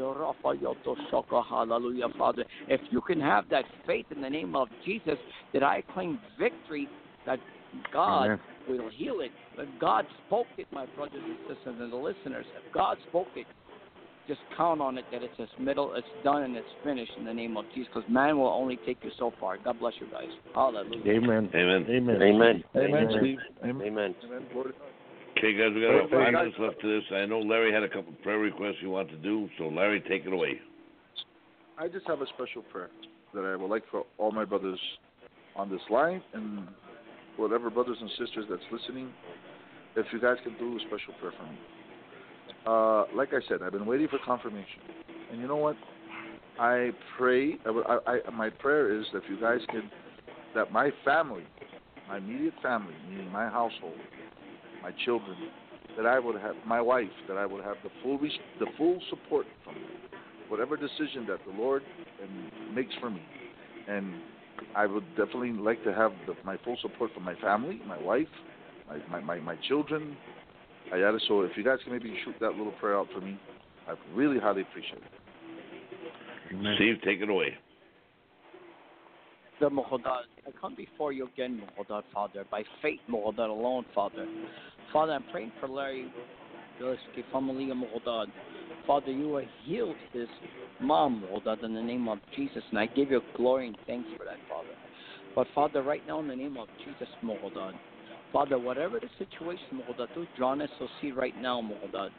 Hallelujah, 1.47 2.07
Father. 2.17 2.43
If 2.67 2.81
you 2.89 3.01
can 3.01 3.21
have 3.21 3.45
that 3.49 3.65
faith 3.85 4.07
in 4.13 4.21
the 4.21 4.29
name 4.29 4.55
of 4.55 4.67
Jesus, 4.83 5.17
that 5.53 5.63
I 5.63 5.83
claim 5.93 6.19
victory, 6.39 6.87
that 7.25 7.39
God 7.93 8.25
Amen. 8.25 8.39
will 8.67 8.89
heal 8.89 9.21
it. 9.21 9.31
If 9.57 9.69
God 9.79 10.05
spoke 10.27 10.47
it, 10.57 10.67
my 10.71 10.85
brothers 10.95 11.21
and 11.23 11.37
sisters 11.47 11.75
and 11.79 11.91
the 11.91 11.95
listeners, 11.95 12.45
if 12.55 12.73
God 12.73 12.97
spoke 13.09 13.27
it, 13.35 13.45
just 14.27 14.39
count 14.55 14.81
on 14.81 14.97
it 14.97 15.05
that 15.11 15.23
it's 15.23 15.33
its 15.39 15.51
middle, 15.59 15.93
it's 15.95 16.07
done, 16.23 16.43
and 16.43 16.55
it's 16.55 16.67
finished 16.83 17.11
in 17.17 17.25
the 17.25 17.33
name 17.33 17.57
of 17.57 17.65
Jesus. 17.73 17.89
Because 17.93 18.09
man 18.09 18.37
will 18.37 18.47
only 18.47 18.77
take 18.85 18.97
you 19.03 19.11
so 19.17 19.33
far. 19.39 19.57
God 19.57 19.79
bless 19.79 19.93
you 19.99 20.07
guys. 20.11 20.29
Hallelujah. 20.53 21.11
Amen. 21.11 21.49
Amen. 21.53 21.85
Amen. 21.89 22.15
Amen. 22.19 22.63
Amen, 22.75 23.07
Steve. 23.19 23.39
Amen. 23.63 23.87
Amen. 23.87 24.15
Glory. 24.53 24.73
Okay, 25.37 25.53
guys, 25.53 25.71
we 25.73 25.81
got 25.81 25.95
about 25.95 26.11
five 26.11 26.33
minutes 26.33 26.55
left 26.59 26.79
to 26.81 26.99
this. 26.99 27.03
I 27.11 27.25
know 27.25 27.39
Larry 27.39 27.73
had 27.73 27.83
a 27.83 27.89
couple 27.89 28.13
prayer 28.21 28.37
requests 28.37 28.75
he 28.79 28.85
wanted 28.85 29.11
to 29.11 29.17
do, 29.17 29.49
so 29.57 29.69
Larry, 29.69 29.99
take 30.01 30.25
it 30.25 30.33
away. 30.33 30.59
I 31.77 31.87
just 31.87 32.05
have 32.05 32.21
a 32.21 32.27
special 32.27 32.61
prayer 32.61 32.91
that 33.33 33.43
I 33.43 33.55
would 33.55 33.69
like 33.69 33.83
for 33.89 34.05
all 34.19 34.31
my 34.31 34.45
brothers 34.45 34.79
on 35.55 35.69
this 35.69 35.81
line 35.89 36.21
and 36.33 36.67
whatever 37.41 37.69
brothers 37.69 37.97
and 37.99 38.09
sisters 38.11 38.45
that's 38.49 38.63
listening, 38.71 39.11
if 39.95 40.05
you 40.13 40.21
guys 40.21 40.37
can 40.43 40.57
do 40.57 40.77
a 40.77 40.79
special 40.81 41.13
prayer 41.19 41.33
for 41.37 41.43
me. 41.43 41.59
Uh, 42.65 43.15
like 43.15 43.29
I 43.33 43.39
said, 43.49 43.61
I've 43.61 43.71
been 43.71 43.85
waiting 43.85 44.07
for 44.07 44.19
confirmation, 44.23 44.81
and 45.31 45.41
you 45.41 45.47
know 45.47 45.57
what? 45.57 45.75
I 46.59 46.91
pray. 47.17 47.57
I, 47.65 47.97
I, 48.07 48.31
my 48.31 48.49
prayer 48.49 48.97
is 48.99 49.05
that 49.13 49.23
if 49.23 49.29
you 49.29 49.39
guys 49.39 49.59
can, 49.69 49.89
that 50.53 50.71
my 50.71 50.91
family, 51.03 51.45
my 52.07 52.17
immediate 52.17 52.53
family, 52.61 52.93
meaning 53.09 53.31
my 53.31 53.49
household, 53.49 53.97
my 54.83 54.91
children, 55.05 55.35
that 55.97 56.05
I 56.05 56.19
would 56.19 56.39
have 56.39 56.55
my 56.65 56.81
wife, 56.81 57.09
that 57.27 57.37
I 57.37 57.45
would 57.45 57.63
have 57.63 57.77
the 57.83 57.89
full 58.03 58.17
res- 58.19 58.31
the 58.59 58.67
full 58.77 58.99
support 59.09 59.47
from 59.63 59.75
whatever 60.49 60.77
decision 60.77 61.25
that 61.27 61.39
the 61.49 61.59
Lord 61.59 61.81
um, 62.21 62.75
makes 62.75 62.93
for 62.99 63.09
me. 63.09 63.23
And 63.87 64.13
I 64.75 64.85
would 64.85 65.07
definitely 65.15 65.51
like 65.51 65.83
to 65.83 65.93
have 65.93 66.11
the, 66.27 66.35
my 66.45 66.57
full 66.63 66.77
support 66.81 67.13
from 67.13 67.23
my 67.23 67.35
family, 67.35 67.81
my 67.87 68.01
wife, 68.01 68.27
my, 68.87 68.97
my, 69.09 69.19
my, 69.19 69.39
my 69.39 69.55
children. 69.67 70.15
I 70.93 70.99
gotta, 70.99 71.19
so 71.27 71.41
if 71.41 71.51
you 71.55 71.63
guys 71.63 71.79
can 71.83 71.93
maybe 71.93 72.15
shoot 72.25 72.35
that 72.41 72.51
little 72.51 72.73
prayer 72.73 72.97
out 72.97 73.07
for 73.13 73.21
me, 73.21 73.39
I'd 73.87 73.97
really 74.13 74.39
highly 74.39 74.61
appreciate 74.63 74.97
it. 74.97 76.53
Amen. 76.53 76.73
Steve, 76.75 76.95
take 77.03 77.21
it 77.21 77.29
away. 77.29 77.57
The 79.59 79.69
Mohodad, 79.69 80.23
I 80.47 80.51
come 80.59 80.75
before 80.75 81.13
you 81.13 81.27
again, 81.27 81.61
Mohodad, 81.77 82.03
Father, 82.13 82.45
by 82.49 82.63
faith, 82.81 82.99
Mohodad 83.09 83.49
alone, 83.49 83.85
Father. 83.93 84.27
Father, 84.91 85.13
I'm 85.13 85.23
praying 85.31 85.51
for 85.59 85.69
Larry 85.69 86.11
Father, 88.87 89.11
you 89.11 89.35
have 89.35 89.45
healed 89.65 89.95
his 90.13 90.27
mom, 90.81 91.23
Mohodad, 91.23 91.63
in 91.63 91.73
the 91.73 91.81
name 91.81 92.07
of 92.07 92.17
Jesus, 92.35 92.63
and 92.71 92.79
I 92.79 92.87
give 92.87 93.11
you 93.11 93.21
glory 93.35 93.67
and 93.67 93.75
thanks 93.85 94.09
for 94.17 94.25
that, 94.25 94.37
Father. 94.49 94.69
But 95.35 95.47
Father, 95.53 95.83
right 95.83 96.01
now 96.07 96.19
in 96.19 96.27
the 96.27 96.35
name 96.35 96.57
of 96.57 96.67
Jesus, 96.79 97.07
Mohodad, 97.23 97.73
Father, 98.33 98.57
whatever 98.57 98.99
the 98.99 99.09
situation, 99.17 99.81
do 100.15 100.25
drawn 100.37 100.61
us 100.61 100.69
to 100.79 100.87
see 101.01 101.11
right 101.11 101.39
now, 101.41 101.61
Mohodad. 101.61 102.09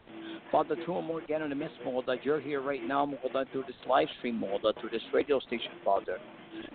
Father, 0.51 0.76
more 0.86 1.20
again 1.20 1.43
in 1.43 1.51
the 1.51 1.56
midst, 1.56 1.76
Mohodad, 1.84 2.18
you're 2.22 2.40
here 2.40 2.60
right 2.60 2.86
now, 2.86 3.05
Mohodad, 3.06 3.51
through 3.51 3.64
this 3.66 3.76
live 3.89 4.09
stream, 4.18 4.40
Mohodad, 4.40 4.78
through 4.80 4.90
this 4.90 5.02
radio 5.12 5.40
station, 5.40 5.72
Father 5.84 6.18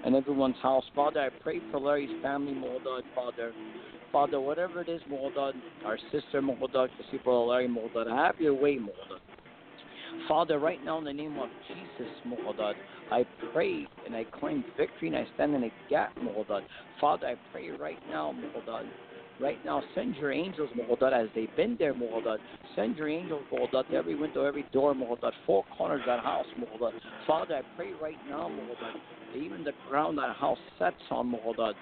and 0.06 0.16
everyone's 0.16 0.56
house. 0.62 0.84
Father, 0.96 1.20
I 1.22 1.30
pray 1.42 1.60
for 1.72 1.80
Larry's 1.80 2.22
family, 2.22 2.54
Moldad, 2.54 3.02
Father. 3.16 3.54
Father, 4.12 4.40
whatever 4.40 4.82
it 4.82 4.90
is, 4.90 5.02
Moldad, 5.12 5.54
our 5.86 5.98
sister, 6.12 6.42
Moldad, 6.42 6.90
Kasipo, 6.98 7.48
Larry, 7.48 7.68
Moldad, 7.68 8.08
have 8.10 8.40
your 8.40 8.54
way, 8.54 8.78
Moldad. 8.78 9.20
Father, 10.28 10.60
right 10.60 10.84
now 10.84 10.98
in 10.98 11.04
the 11.04 11.14
name 11.14 11.38
of 11.38 11.50
Jesus, 11.68 12.14
Moldad, 12.26 12.74
I 13.12 13.26
pray 13.54 13.86
and 14.06 14.16
I 14.16 14.24
claim 14.40 14.64
victory 14.78 15.10
and 15.10 15.18
I 15.18 15.28
stand 15.36 15.56
in 15.56 15.64
a 15.64 15.72
gap, 15.90 16.16
Moldad. 16.18 16.62
Father, 17.00 17.28
I 17.28 17.36
pray 17.52 17.70
right 17.70 18.00
now, 18.10 18.34
Moldad. 18.34 18.88
Right 19.40 19.64
now, 19.64 19.84
send 19.94 20.16
your 20.16 20.32
angels, 20.32 20.70
Moldad, 20.76 21.14
as 21.14 21.30
they've 21.36 21.56
been 21.56 21.76
there, 21.78 21.94
Moldad. 21.94 22.38
Send 22.76 22.98
your 22.98 23.08
angels, 23.08 23.44
Moldad, 23.54 23.88
to 23.90 23.96
every 23.96 24.16
window, 24.16 24.44
every 24.44 24.66
door, 24.74 24.96
Moldad, 24.96 25.32
four 25.46 25.64
corners 25.78 26.02
of 26.02 26.08
that 26.08 26.24
house, 26.24 26.48
Moldad. 26.60 26.94
Father, 27.28 27.58
I 27.58 27.62
pray 27.76 27.92
right 28.02 28.18
now, 28.28 28.50
Moldad, 28.50 28.96
even 29.38 29.64
the 29.64 29.74
ground 29.88 30.18
that 30.18 30.36
house 30.36 30.58
sets 30.80 30.96
on, 31.12 31.32
Moldad. 31.32 31.74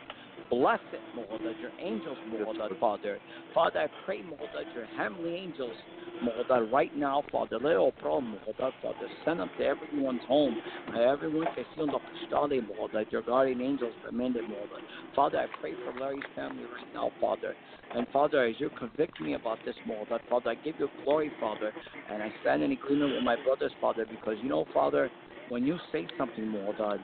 Bless 0.49 0.80
it, 0.91 0.99
Mohdad, 1.18 1.60
your 1.61 1.72
angels, 1.80 2.18
Mohdad, 2.30 2.80
Father. 2.80 3.19
Father, 3.53 3.80
I 3.80 3.88
pray, 4.06 4.22
Mohdad, 4.22 4.73
your 4.76 4.86
heavenly 4.98 5.36
angels, 5.36 5.76
Mohdad, 6.23 6.72
right 6.72 6.95
now, 6.95 7.23
Father. 7.32 7.57
Little 7.57 7.91
problem, 7.94 8.38
Mohdad, 8.48 8.72
Father. 8.82 9.10
Send 9.23 9.40
them 9.40 9.49
to 9.57 9.65
everyone's 9.65 10.22
home. 10.27 10.56
Everyone 10.95 11.48
can 11.56 11.65
feel 11.76 11.88
the 11.88 11.94
Pashtali, 11.94 12.61
Mohdad, 12.61 13.11
your 13.11 13.23
guardian 13.23 13.61
angels, 13.61 13.94
commanded, 14.07 14.44
Mohdad. 14.44 14.84
Father, 15.15 15.40
I 15.40 15.48
pray 15.60 15.73
for 15.84 15.99
Larry's 15.99 16.23
family 16.36 16.64
right 16.64 16.94
now, 16.94 17.11
Father. 17.19 17.56
And 17.95 18.06
Father, 18.14 18.45
as 18.45 18.56
you 18.60 18.69
convict 18.77 19.19
me 19.22 19.34
about 19.34 19.57
this, 19.65 19.76
Mohdad, 19.88 20.19
Father, 20.30 20.52
I 20.52 20.56
give 20.56 20.76
you 20.77 20.90
glory, 21.03 21.32
Father. 21.40 21.73
And 22.11 22.22
I 22.22 22.32
stand 22.41 22.61
in 22.61 22.72
agreement 22.72 23.15
with 23.15 23.23
my 23.23 23.36
brothers, 23.44 23.72
Father, 23.82 24.06
because 24.10 24.36
you 24.44 24.49
know, 24.49 24.65
Father, 24.73 25.10
when 25.49 25.65
you 25.65 25.77
say 25.91 26.07
something, 26.18 26.45
Mohdad, 26.45 26.99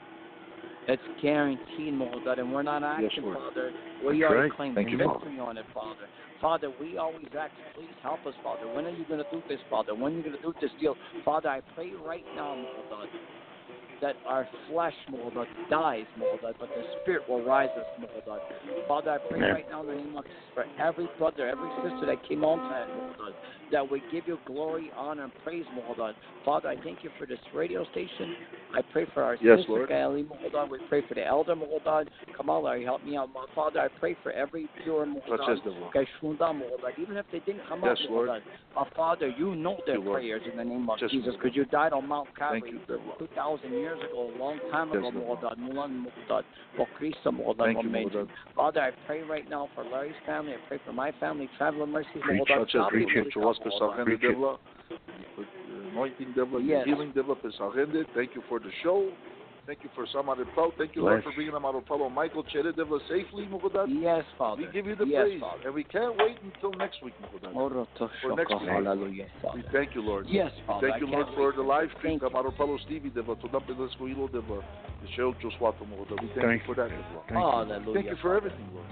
it's 0.88 1.02
guaranteed, 1.20 1.94
Mohdad, 1.94 2.40
and 2.40 2.52
we're 2.52 2.62
not 2.62 2.82
acting, 2.82 3.22
Lord. 3.22 3.38
Father. 3.38 3.70
We 4.04 4.20
That's 4.20 4.30
already 4.30 4.50
right. 4.50 4.56
claim 4.56 4.74
Thank 4.74 4.90
you, 4.90 4.98
victory 4.98 5.38
on 5.38 5.56
it, 5.58 5.64
Father. 5.72 6.08
Father, 6.40 6.72
we 6.80 6.98
always 6.98 7.26
ask, 7.38 7.52
please 7.76 7.94
help 8.02 8.26
us, 8.26 8.34
Father. 8.42 8.66
When 8.74 8.84
are 8.86 8.90
you 8.90 9.04
going 9.06 9.22
to 9.22 9.30
do 9.30 9.42
this, 9.48 9.60
Father? 9.70 9.94
When 9.94 10.12
are 10.12 10.16
you 10.16 10.22
going 10.22 10.36
to 10.36 10.42
do 10.42 10.52
this 10.60 10.70
deal? 10.80 10.96
Father, 11.24 11.48
I 11.48 11.60
pray 11.76 11.92
right 12.04 12.24
now, 12.34 12.56
Mohdad, 12.56 13.06
that 14.02 14.16
our 14.26 14.46
flesh, 14.68 14.94
Mohdad, 15.10 15.46
dies, 15.70 16.04
Mohdad, 16.18 16.54
but 16.58 16.68
the 16.68 16.82
spirit 17.00 17.22
will 17.28 17.42
rise 17.42 17.70
us, 17.78 17.86
Mohdad. 18.00 18.40
Father, 18.86 19.12
I 19.12 19.18
pray 19.18 19.38
Amen. 19.38 19.52
right 19.52 19.70
now 19.70 19.80
in 19.82 19.86
the 19.86 19.94
name 19.94 20.16
of 20.16 20.24
Jesus 20.24 20.38
for 20.54 20.66
every 20.78 21.08
brother, 21.18 21.48
every 21.48 21.70
sister 21.82 22.06
that 22.06 22.28
came 22.28 22.44
on 22.44 22.58
tonight, 22.58 22.88
Mohdad, 22.88 23.32
that 23.70 23.90
we 23.90 24.02
give 24.12 24.26
you 24.26 24.38
glory, 24.46 24.90
honor, 24.96 25.24
and 25.24 25.32
praise, 25.44 25.64
Mohdad. 25.74 26.14
Father, 26.44 26.68
I 26.68 26.76
thank 26.82 27.04
you 27.04 27.10
for 27.18 27.26
this 27.26 27.38
radio 27.54 27.84
station. 27.92 28.34
I 28.74 28.82
pray 28.92 29.06
for 29.14 29.22
our 29.22 29.36
Yes, 29.40 29.58
sister. 29.58 29.86
Gaeli, 29.86 30.26
Mohdad. 30.26 30.68
We 30.70 30.78
pray 30.88 31.02
for 31.06 31.14
the 31.14 31.24
elder, 31.24 31.54
Mohdad. 31.54 32.08
Kamal, 32.36 32.64
Larry, 32.64 32.84
help 32.84 33.04
me 33.04 33.16
out. 33.16 33.30
My 33.32 33.44
Father, 33.54 33.80
I 33.80 33.88
pray 33.88 34.16
for 34.22 34.32
every 34.32 34.68
pure, 34.82 35.06
Touch 35.06 35.40
Mohdad. 35.40 35.48
us, 35.48 35.58
devla. 35.60 35.92
Kashfunda, 35.92 36.52
Mohdad. 36.52 36.98
Even 36.98 37.16
if 37.16 37.26
they 37.30 37.40
didn't 37.40 37.62
come 37.68 37.82
Yes. 37.84 37.98
Mohdad. 38.10 38.42
Uh, 38.76 38.84
Father, 38.96 39.28
you 39.28 39.54
know 39.54 39.78
their 39.86 39.98
you, 39.98 40.10
prayers 40.10 40.42
in 40.50 40.56
the 40.56 40.64
name 40.64 40.88
of 40.88 40.98
Yes, 41.00 41.10
Jesus 41.10 41.34
because 41.36 41.54
you 41.54 41.64
died 41.66 41.92
on 41.92 42.08
Mount 42.08 42.28
Calvary 42.36 42.74
2,000 43.18 43.72
years 43.72 43.91
ago, 43.94 44.30
a 44.34 44.38
long 44.38 44.58
time 44.70 44.90
ago, 44.92 45.10
Lord. 45.14 45.40
Mohdad. 45.40 45.58
Mulan 45.58 46.04
Mohdad. 46.04 46.42
For 46.76 46.86
Cristo, 46.96 47.30
Mohdad. 47.30 47.74
Thank 47.74 47.84
you, 47.84 48.28
Father, 48.54 48.80
I 48.80 48.90
pray 49.06 49.22
right 49.22 49.48
now 49.48 49.68
for 49.74 49.84
Larry's 49.84 50.14
family. 50.26 50.52
I 50.52 50.56
pray 50.68 50.80
for 50.84 50.92
my 50.92 51.12
family. 51.20 51.48
Traveler 51.58 51.86
mercies, 51.86 52.10
Preach 52.20 52.42
Mohdad. 52.42 52.58
Touch 52.58 52.60
us, 52.60 52.70
Traveling 52.70 52.90
preach 52.90 53.16
it 53.16 53.18
mercies, 53.18 53.32
to 53.34 53.48
us, 53.48 53.58
Mohdad. 53.58 53.96
Pesachende, 53.96 54.04
Preach 54.04 54.22
it. 54.22 54.36
devla. 54.36 54.58
Anointing, 55.92 56.34
devla. 56.36 56.60
Yes. 56.66 56.86
Healing, 56.86 57.12
devla, 57.12 57.36
Pesachende. 57.36 58.04
Thank 58.14 58.34
you 58.34 58.42
for 58.48 58.58
the 58.58 58.70
show. 58.82 59.10
Thank 59.64 59.84
you 59.84 59.90
for 59.94 60.06
Samar 60.12 60.36
Pau. 60.56 60.72
Thank 60.76 60.96
you, 60.96 61.02
Lord, 61.02 61.22
for 61.22 61.32
bringing 61.32 61.54
them 61.54 61.64
out 61.64 61.76
of 61.76 61.86
Paulo 61.86 62.08
Michael 62.08 62.42
Chere, 62.42 62.64
devla, 62.72 62.98
safely, 63.08 63.46
Mogodad. 63.46 63.86
Yes, 63.88 64.24
Father. 64.36 64.62
We 64.62 64.72
give 64.72 64.86
you 64.86 64.96
the 64.96 65.06
yes, 65.06 65.22
praise, 65.22 65.40
Father. 65.40 65.62
and 65.66 65.74
we 65.74 65.84
can't 65.84 66.16
wait 66.16 66.36
until 66.42 66.72
next 66.76 67.00
week, 67.02 67.14
Mogodad. 67.22 67.54
Oro 67.54 67.86
For 68.20 68.36
next 68.36 68.50
week. 68.50 68.68
Hallelujah, 68.68 69.26
We 69.54 69.62
thank 69.72 69.94
you, 69.94 70.02
Lord. 70.02 70.26
Yes, 70.28 70.50
Father. 70.66 70.90
Thank 70.90 71.00
you, 71.00 71.06
Lord, 71.06 71.26
for 71.36 71.52
the 71.52 71.62
live 71.62 71.90
uh, 71.94 71.98
stream. 71.98 72.18
Thank 72.18 72.32
you. 72.32 72.38
Kamaro 72.40 72.56
Paulo 72.56 72.76
Stevie, 72.86 73.10
devla, 73.10 73.40
to 73.40 73.48
dump 73.48 73.70
in 73.70 73.78
this 73.78 73.90
Wilo, 74.00 74.28
devla. 74.28 74.62
The 75.02 75.08
show 75.14 75.32
just 75.40 75.60
what, 75.60 75.78
Mogodad. 75.78 76.20
We 76.20 76.28
thank, 76.34 76.42
Thank 76.42 76.62
you 76.62 76.66
for 76.66 76.74
that, 76.74 76.90
devla. 76.90 77.22
Thank 77.28 77.30
you. 77.30 77.36
Hallelujah. 77.36 77.94
Thank 77.94 78.06
you 78.06 78.16
for 78.20 78.36
everything, 78.36 78.68
Lord. 78.74 78.86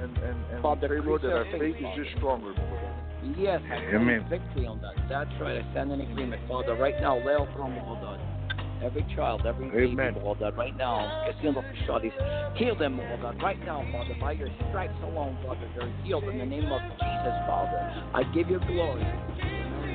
And 0.00 0.16
and 0.16 0.44
and 0.52 0.62
Father, 0.62 0.88
we 0.88 1.00
pray, 1.00 1.06
Lord, 1.06 1.22
that 1.22 1.32
our 1.32 1.44
increase 1.44 1.74
faith 1.74 1.84
faith, 1.84 2.00
is 2.00 2.06
just 2.06 2.16
stronger, 2.16 2.52
Mogodad. 2.54 3.36
Yes, 3.36 3.60
I 3.70 3.94
Amen. 3.94 4.24
victory 4.30 4.66
on 4.66 4.80
that. 4.80 4.94
That's 5.10 5.30
right. 5.38 5.60
I 5.62 5.70
stand 5.72 5.92
in 5.92 6.00
agreement, 6.00 6.40
Father. 6.48 6.76
Right 6.76 6.94
now, 7.02 7.18
Leo 7.18 7.46
Promo, 7.52 7.84
hold 7.84 7.98
on. 7.98 8.37
Every 8.82 9.04
child, 9.16 9.44
every 9.46 9.66
Amen. 9.68 10.14
baby, 10.14 10.20
hold 10.24 10.42
on. 10.42 10.54
Right 10.54 10.76
now, 10.76 11.24
Casino 11.26 11.64
Studies. 11.84 12.12
Heal 12.56 12.76
them, 12.78 13.00
hold 13.02 13.24
on. 13.24 13.38
Right 13.38 13.58
now, 13.64 13.84
Father. 13.92 14.14
By 14.20 14.32
your 14.32 14.48
stripes 14.68 14.94
alone, 15.02 15.36
Father, 15.44 15.68
they're 15.76 15.92
healed 16.04 16.24
in 16.24 16.38
the 16.38 16.46
name 16.46 16.70
of 16.70 16.80
Jesus, 16.82 17.36
Father. 17.46 17.78
I 18.14 18.22
give 18.34 18.48
you 18.48 18.60
glory. 18.60 19.02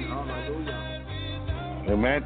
Hallelujah. 0.10 1.86
Amen. 1.90 2.24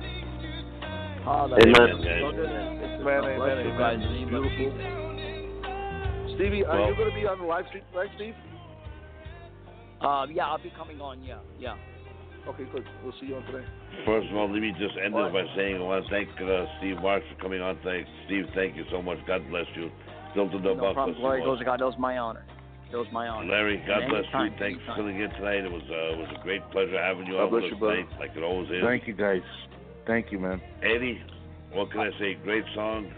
Hallelujah. 1.23 1.77
Amen, 1.77 2.01
guys. 2.03 2.21
Brother 2.21 2.45
and 2.45 2.79
sister, 2.79 3.01
Amen, 3.01 3.21
God 3.21 3.25
amen, 3.25 3.38
bless 3.38 3.57
you 3.57 3.71
amen. 3.71 3.77
guys 3.77 3.95
in 3.95 4.01
the 4.01 4.07
name 4.09 4.23
of 4.23 4.29
Beautiful. 4.29 4.71
Jesus. 4.71 6.35
Stevie, 6.35 6.65
are 6.65 6.79
Well- 6.79 6.89
you 6.89 6.95
going 6.95 7.09
to 7.09 7.15
be 7.15 7.25
on 7.27 7.39
the 7.39 7.45
live 7.45 7.65
stream 7.67 7.84
tonight, 7.91 8.09
Steve? 8.15 8.35
Um, 10.01 10.31
yeah, 10.31 10.45
I'll 10.45 10.61
be 10.61 10.69
coming 10.77 11.01
on. 11.01 11.23
Yeah, 11.23 11.39
yeah. 11.59 11.75
Okay, 12.48 12.64
good. 12.72 12.86
We'll 13.03 13.14
see 13.19 13.28
you 13.28 13.36
on 13.36 13.44
today. 13.45 13.65
First 14.06 14.30
of 14.32 14.38
all, 14.38 14.49
let 14.52 14.61
me 14.61 14.72
just 14.80 14.95
end 15.03 15.14
What? 15.14 15.34
this 15.34 15.44
by 15.48 15.56
saying 15.56 15.76
I 15.78 15.80
want 15.84 16.06
to 16.06 16.10
thank 16.10 16.30
uh, 16.40 16.65
Steve 16.80 16.95
Marks 17.02 17.26
for 17.34 17.41
coming 17.41 17.61
on 17.61 17.78
Thanks, 17.84 18.10
Steve, 18.26 18.45
thank 18.56 18.76
you 18.76 18.86
so 18.91 19.02
much. 19.02 19.18
God 19.28 19.44
bless 19.49 19.65
you. 19.76 19.91
Still 20.32 20.49
to 20.52 20.57
the 20.57 20.74
No 20.76 20.94
problem. 20.94 21.18
Glory 21.19 21.41
goes 21.44 21.60
to 21.60 21.65
God. 21.65 21.80
That 21.82 21.86
was 21.91 21.99
my 21.99 22.18
honor. 22.18 22.45
It 22.91 22.95
was 22.95 23.07
my 23.11 23.28
honor. 23.28 23.52
Larry, 23.52 23.84
God 23.86 24.03
And 24.03 24.11
bless 24.11 24.24
you. 24.32 24.40
anytime, 24.40 24.60
Thanks 24.60 24.80
for 24.86 24.91
anytime. 24.91 24.95
filling 24.95 25.19
in 25.19 25.30
tonight. 25.36 25.64
It 25.68 25.72
was 25.72 25.84
uh, 25.91 26.14
it 26.15 26.18
was 26.24 26.30
a 26.40 26.44
great 26.44 26.64
pleasure 26.72 27.02
having 27.03 27.28
you 27.28 27.34
God 27.34 27.44
on 27.44 27.52
with 27.52 27.61
bless 27.61 27.68
us 27.68 27.72
you, 27.76 27.80
brother. 27.80 27.95
tonight, 28.07 28.19
like 28.19 28.32
it 28.38 28.44
always 28.44 28.69
is. 28.72 28.84
Thank 28.84 29.07
you, 29.07 29.14
guys. 29.14 29.44
Thank 30.07 30.32
you, 30.32 30.40
man. 30.40 30.61
Eddie, 30.84 31.19
what 31.74 31.91
can 31.91 31.99
I 31.99 32.11
say? 32.18 32.36
Great 32.44 32.64
song. 32.74 33.11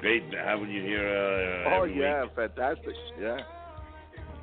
Great 0.00 0.24
having 0.34 0.70
you 0.70 0.82
here. 0.82 1.06
Uh, 1.06 1.76
Oh, 1.78 1.84
yeah, 1.84 2.22
week. 2.24 2.32
fantastic. 2.34 2.94
Yeah. 3.20 3.38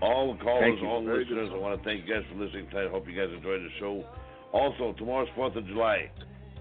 All 0.02 0.34
the 0.34 0.44
callers, 0.44 0.80
all 0.86 1.03
the 1.03 1.11
listeners, 1.11 1.49
I 1.52 1.57
want 1.57 1.82
to 1.82 1.84
thank 1.84 2.06
you 2.06 2.14
guys 2.14 2.24
for 2.32 2.38
listening 2.38 2.69
tonight. 2.69 2.91
Hope 2.91 3.07
you 3.07 3.15
guys 3.15 3.34
enjoyed 3.36 3.61
the 3.61 3.69
show. 3.80 4.03
Also, 4.53 4.94
tomorrow's 4.98 5.28
Fourth 5.36 5.56
of 5.56 5.65
July. 5.68 6.10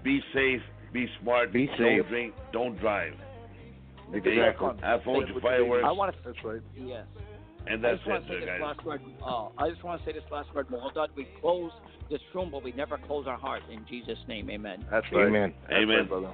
Be 0.03 0.19
safe. 0.33 0.61
Be 0.91 1.07
smart. 1.21 1.53
Be 1.53 1.67
safe. 1.77 2.01
Don't 2.01 2.07
drink. 2.09 2.33
Don't 2.51 2.79
drive. 2.79 3.13
Exactly. 4.13 4.69
Have 4.81 5.03
fun 5.03 5.17
with 5.17 5.27
your 5.29 5.41
fireworks. 5.41 5.85
I 5.85 5.91
want 5.91 6.15
to. 6.15 6.21
That's 6.25 6.43
right. 6.43 6.61
Yes. 6.75 7.05
And 7.67 7.85
I 7.85 7.91
that's 7.91 8.03
just 8.05 8.09
it, 8.09 8.19
to 8.21 8.27
say 8.27 8.39
this 8.39 8.49
guys. 8.49 8.61
last 8.61 8.85
word. 8.85 9.01
Uh, 9.21 9.47
I 9.57 9.69
just 9.69 9.83
want 9.83 10.01
to 10.01 10.05
say 10.05 10.13
this 10.13 10.23
last 10.31 10.53
word. 10.55 10.69
Mohammad, 10.69 11.11
we 11.15 11.27
close 11.41 11.71
this 12.09 12.21
room, 12.33 12.49
but 12.51 12.63
we 12.63 12.71
never 12.71 12.97
close 12.97 13.27
our 13.27 13.37
heart. 13.37 13.61
In 13.71 13.85
Jesus' 13.89 14.17
name, 14.27 14.49
amen. 14.49 14.85
That's 14.89 15.05
right. 15.11 15.27
Amen. 15.27 15.53
That's 15.63 15.73
Amen. 15.73 15.97
right, 15.97 16.09
brother. 16.09 16.33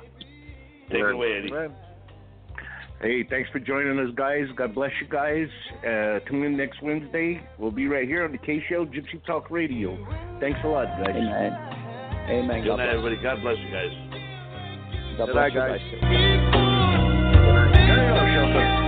Take 0.90 1.00
it 1.00 1.12
away, 1.12 1.38
Eddie. 1.40 1.52
Amen. 1.52 1.76
Hey, 3.04 3.24
thanks 3.30 3.50
for 3.50 3.60
joining 3.60 4.00
us, 4.00 4.16
guys. 4.16 4.46
God 4.56 4.74
bless 4.74 4.92
you 5.02 5.08
guys. 5.10 5.50
Uh, 5.80 6.20
tune 6.30 6.46
in 6.46 6.56
next 6.56 6.82
Wednesday. 6.82 7.42
We'll 7.60 7.70
be 7.70 7.86
right 7.88 8.08
here 8.08 8.24
on 8.24 8.32
the 8.32 8.38
Kshell, 8.38 8.86
Gypsy 8.86 9.22
Talk 9.28 9.52
Radio. 9.52 9.98
Thanks 10.40 10.60
a 10.64 10.68
lot, 10.68 10.86
guys. 11.04 11.10
Amen. 11.10 11.52
Amen. 12.30 12.62
Good 12.62 12.70
God 12.70 12.78
night, 12.78 12.94
bless. 12.94 12.96
everybody. 12.96 13.22
God 13.22 13.42
bless 13.42 13.58
you 13.58 13.72
guys. 13.72 13.92
God 15.18 15.26
Good 15.26 15.34
bless 15.34 15.54
night, 15.54 15.54
you 15.54 15.60
guys. 15.60 15.82
guys. 18.54 18.83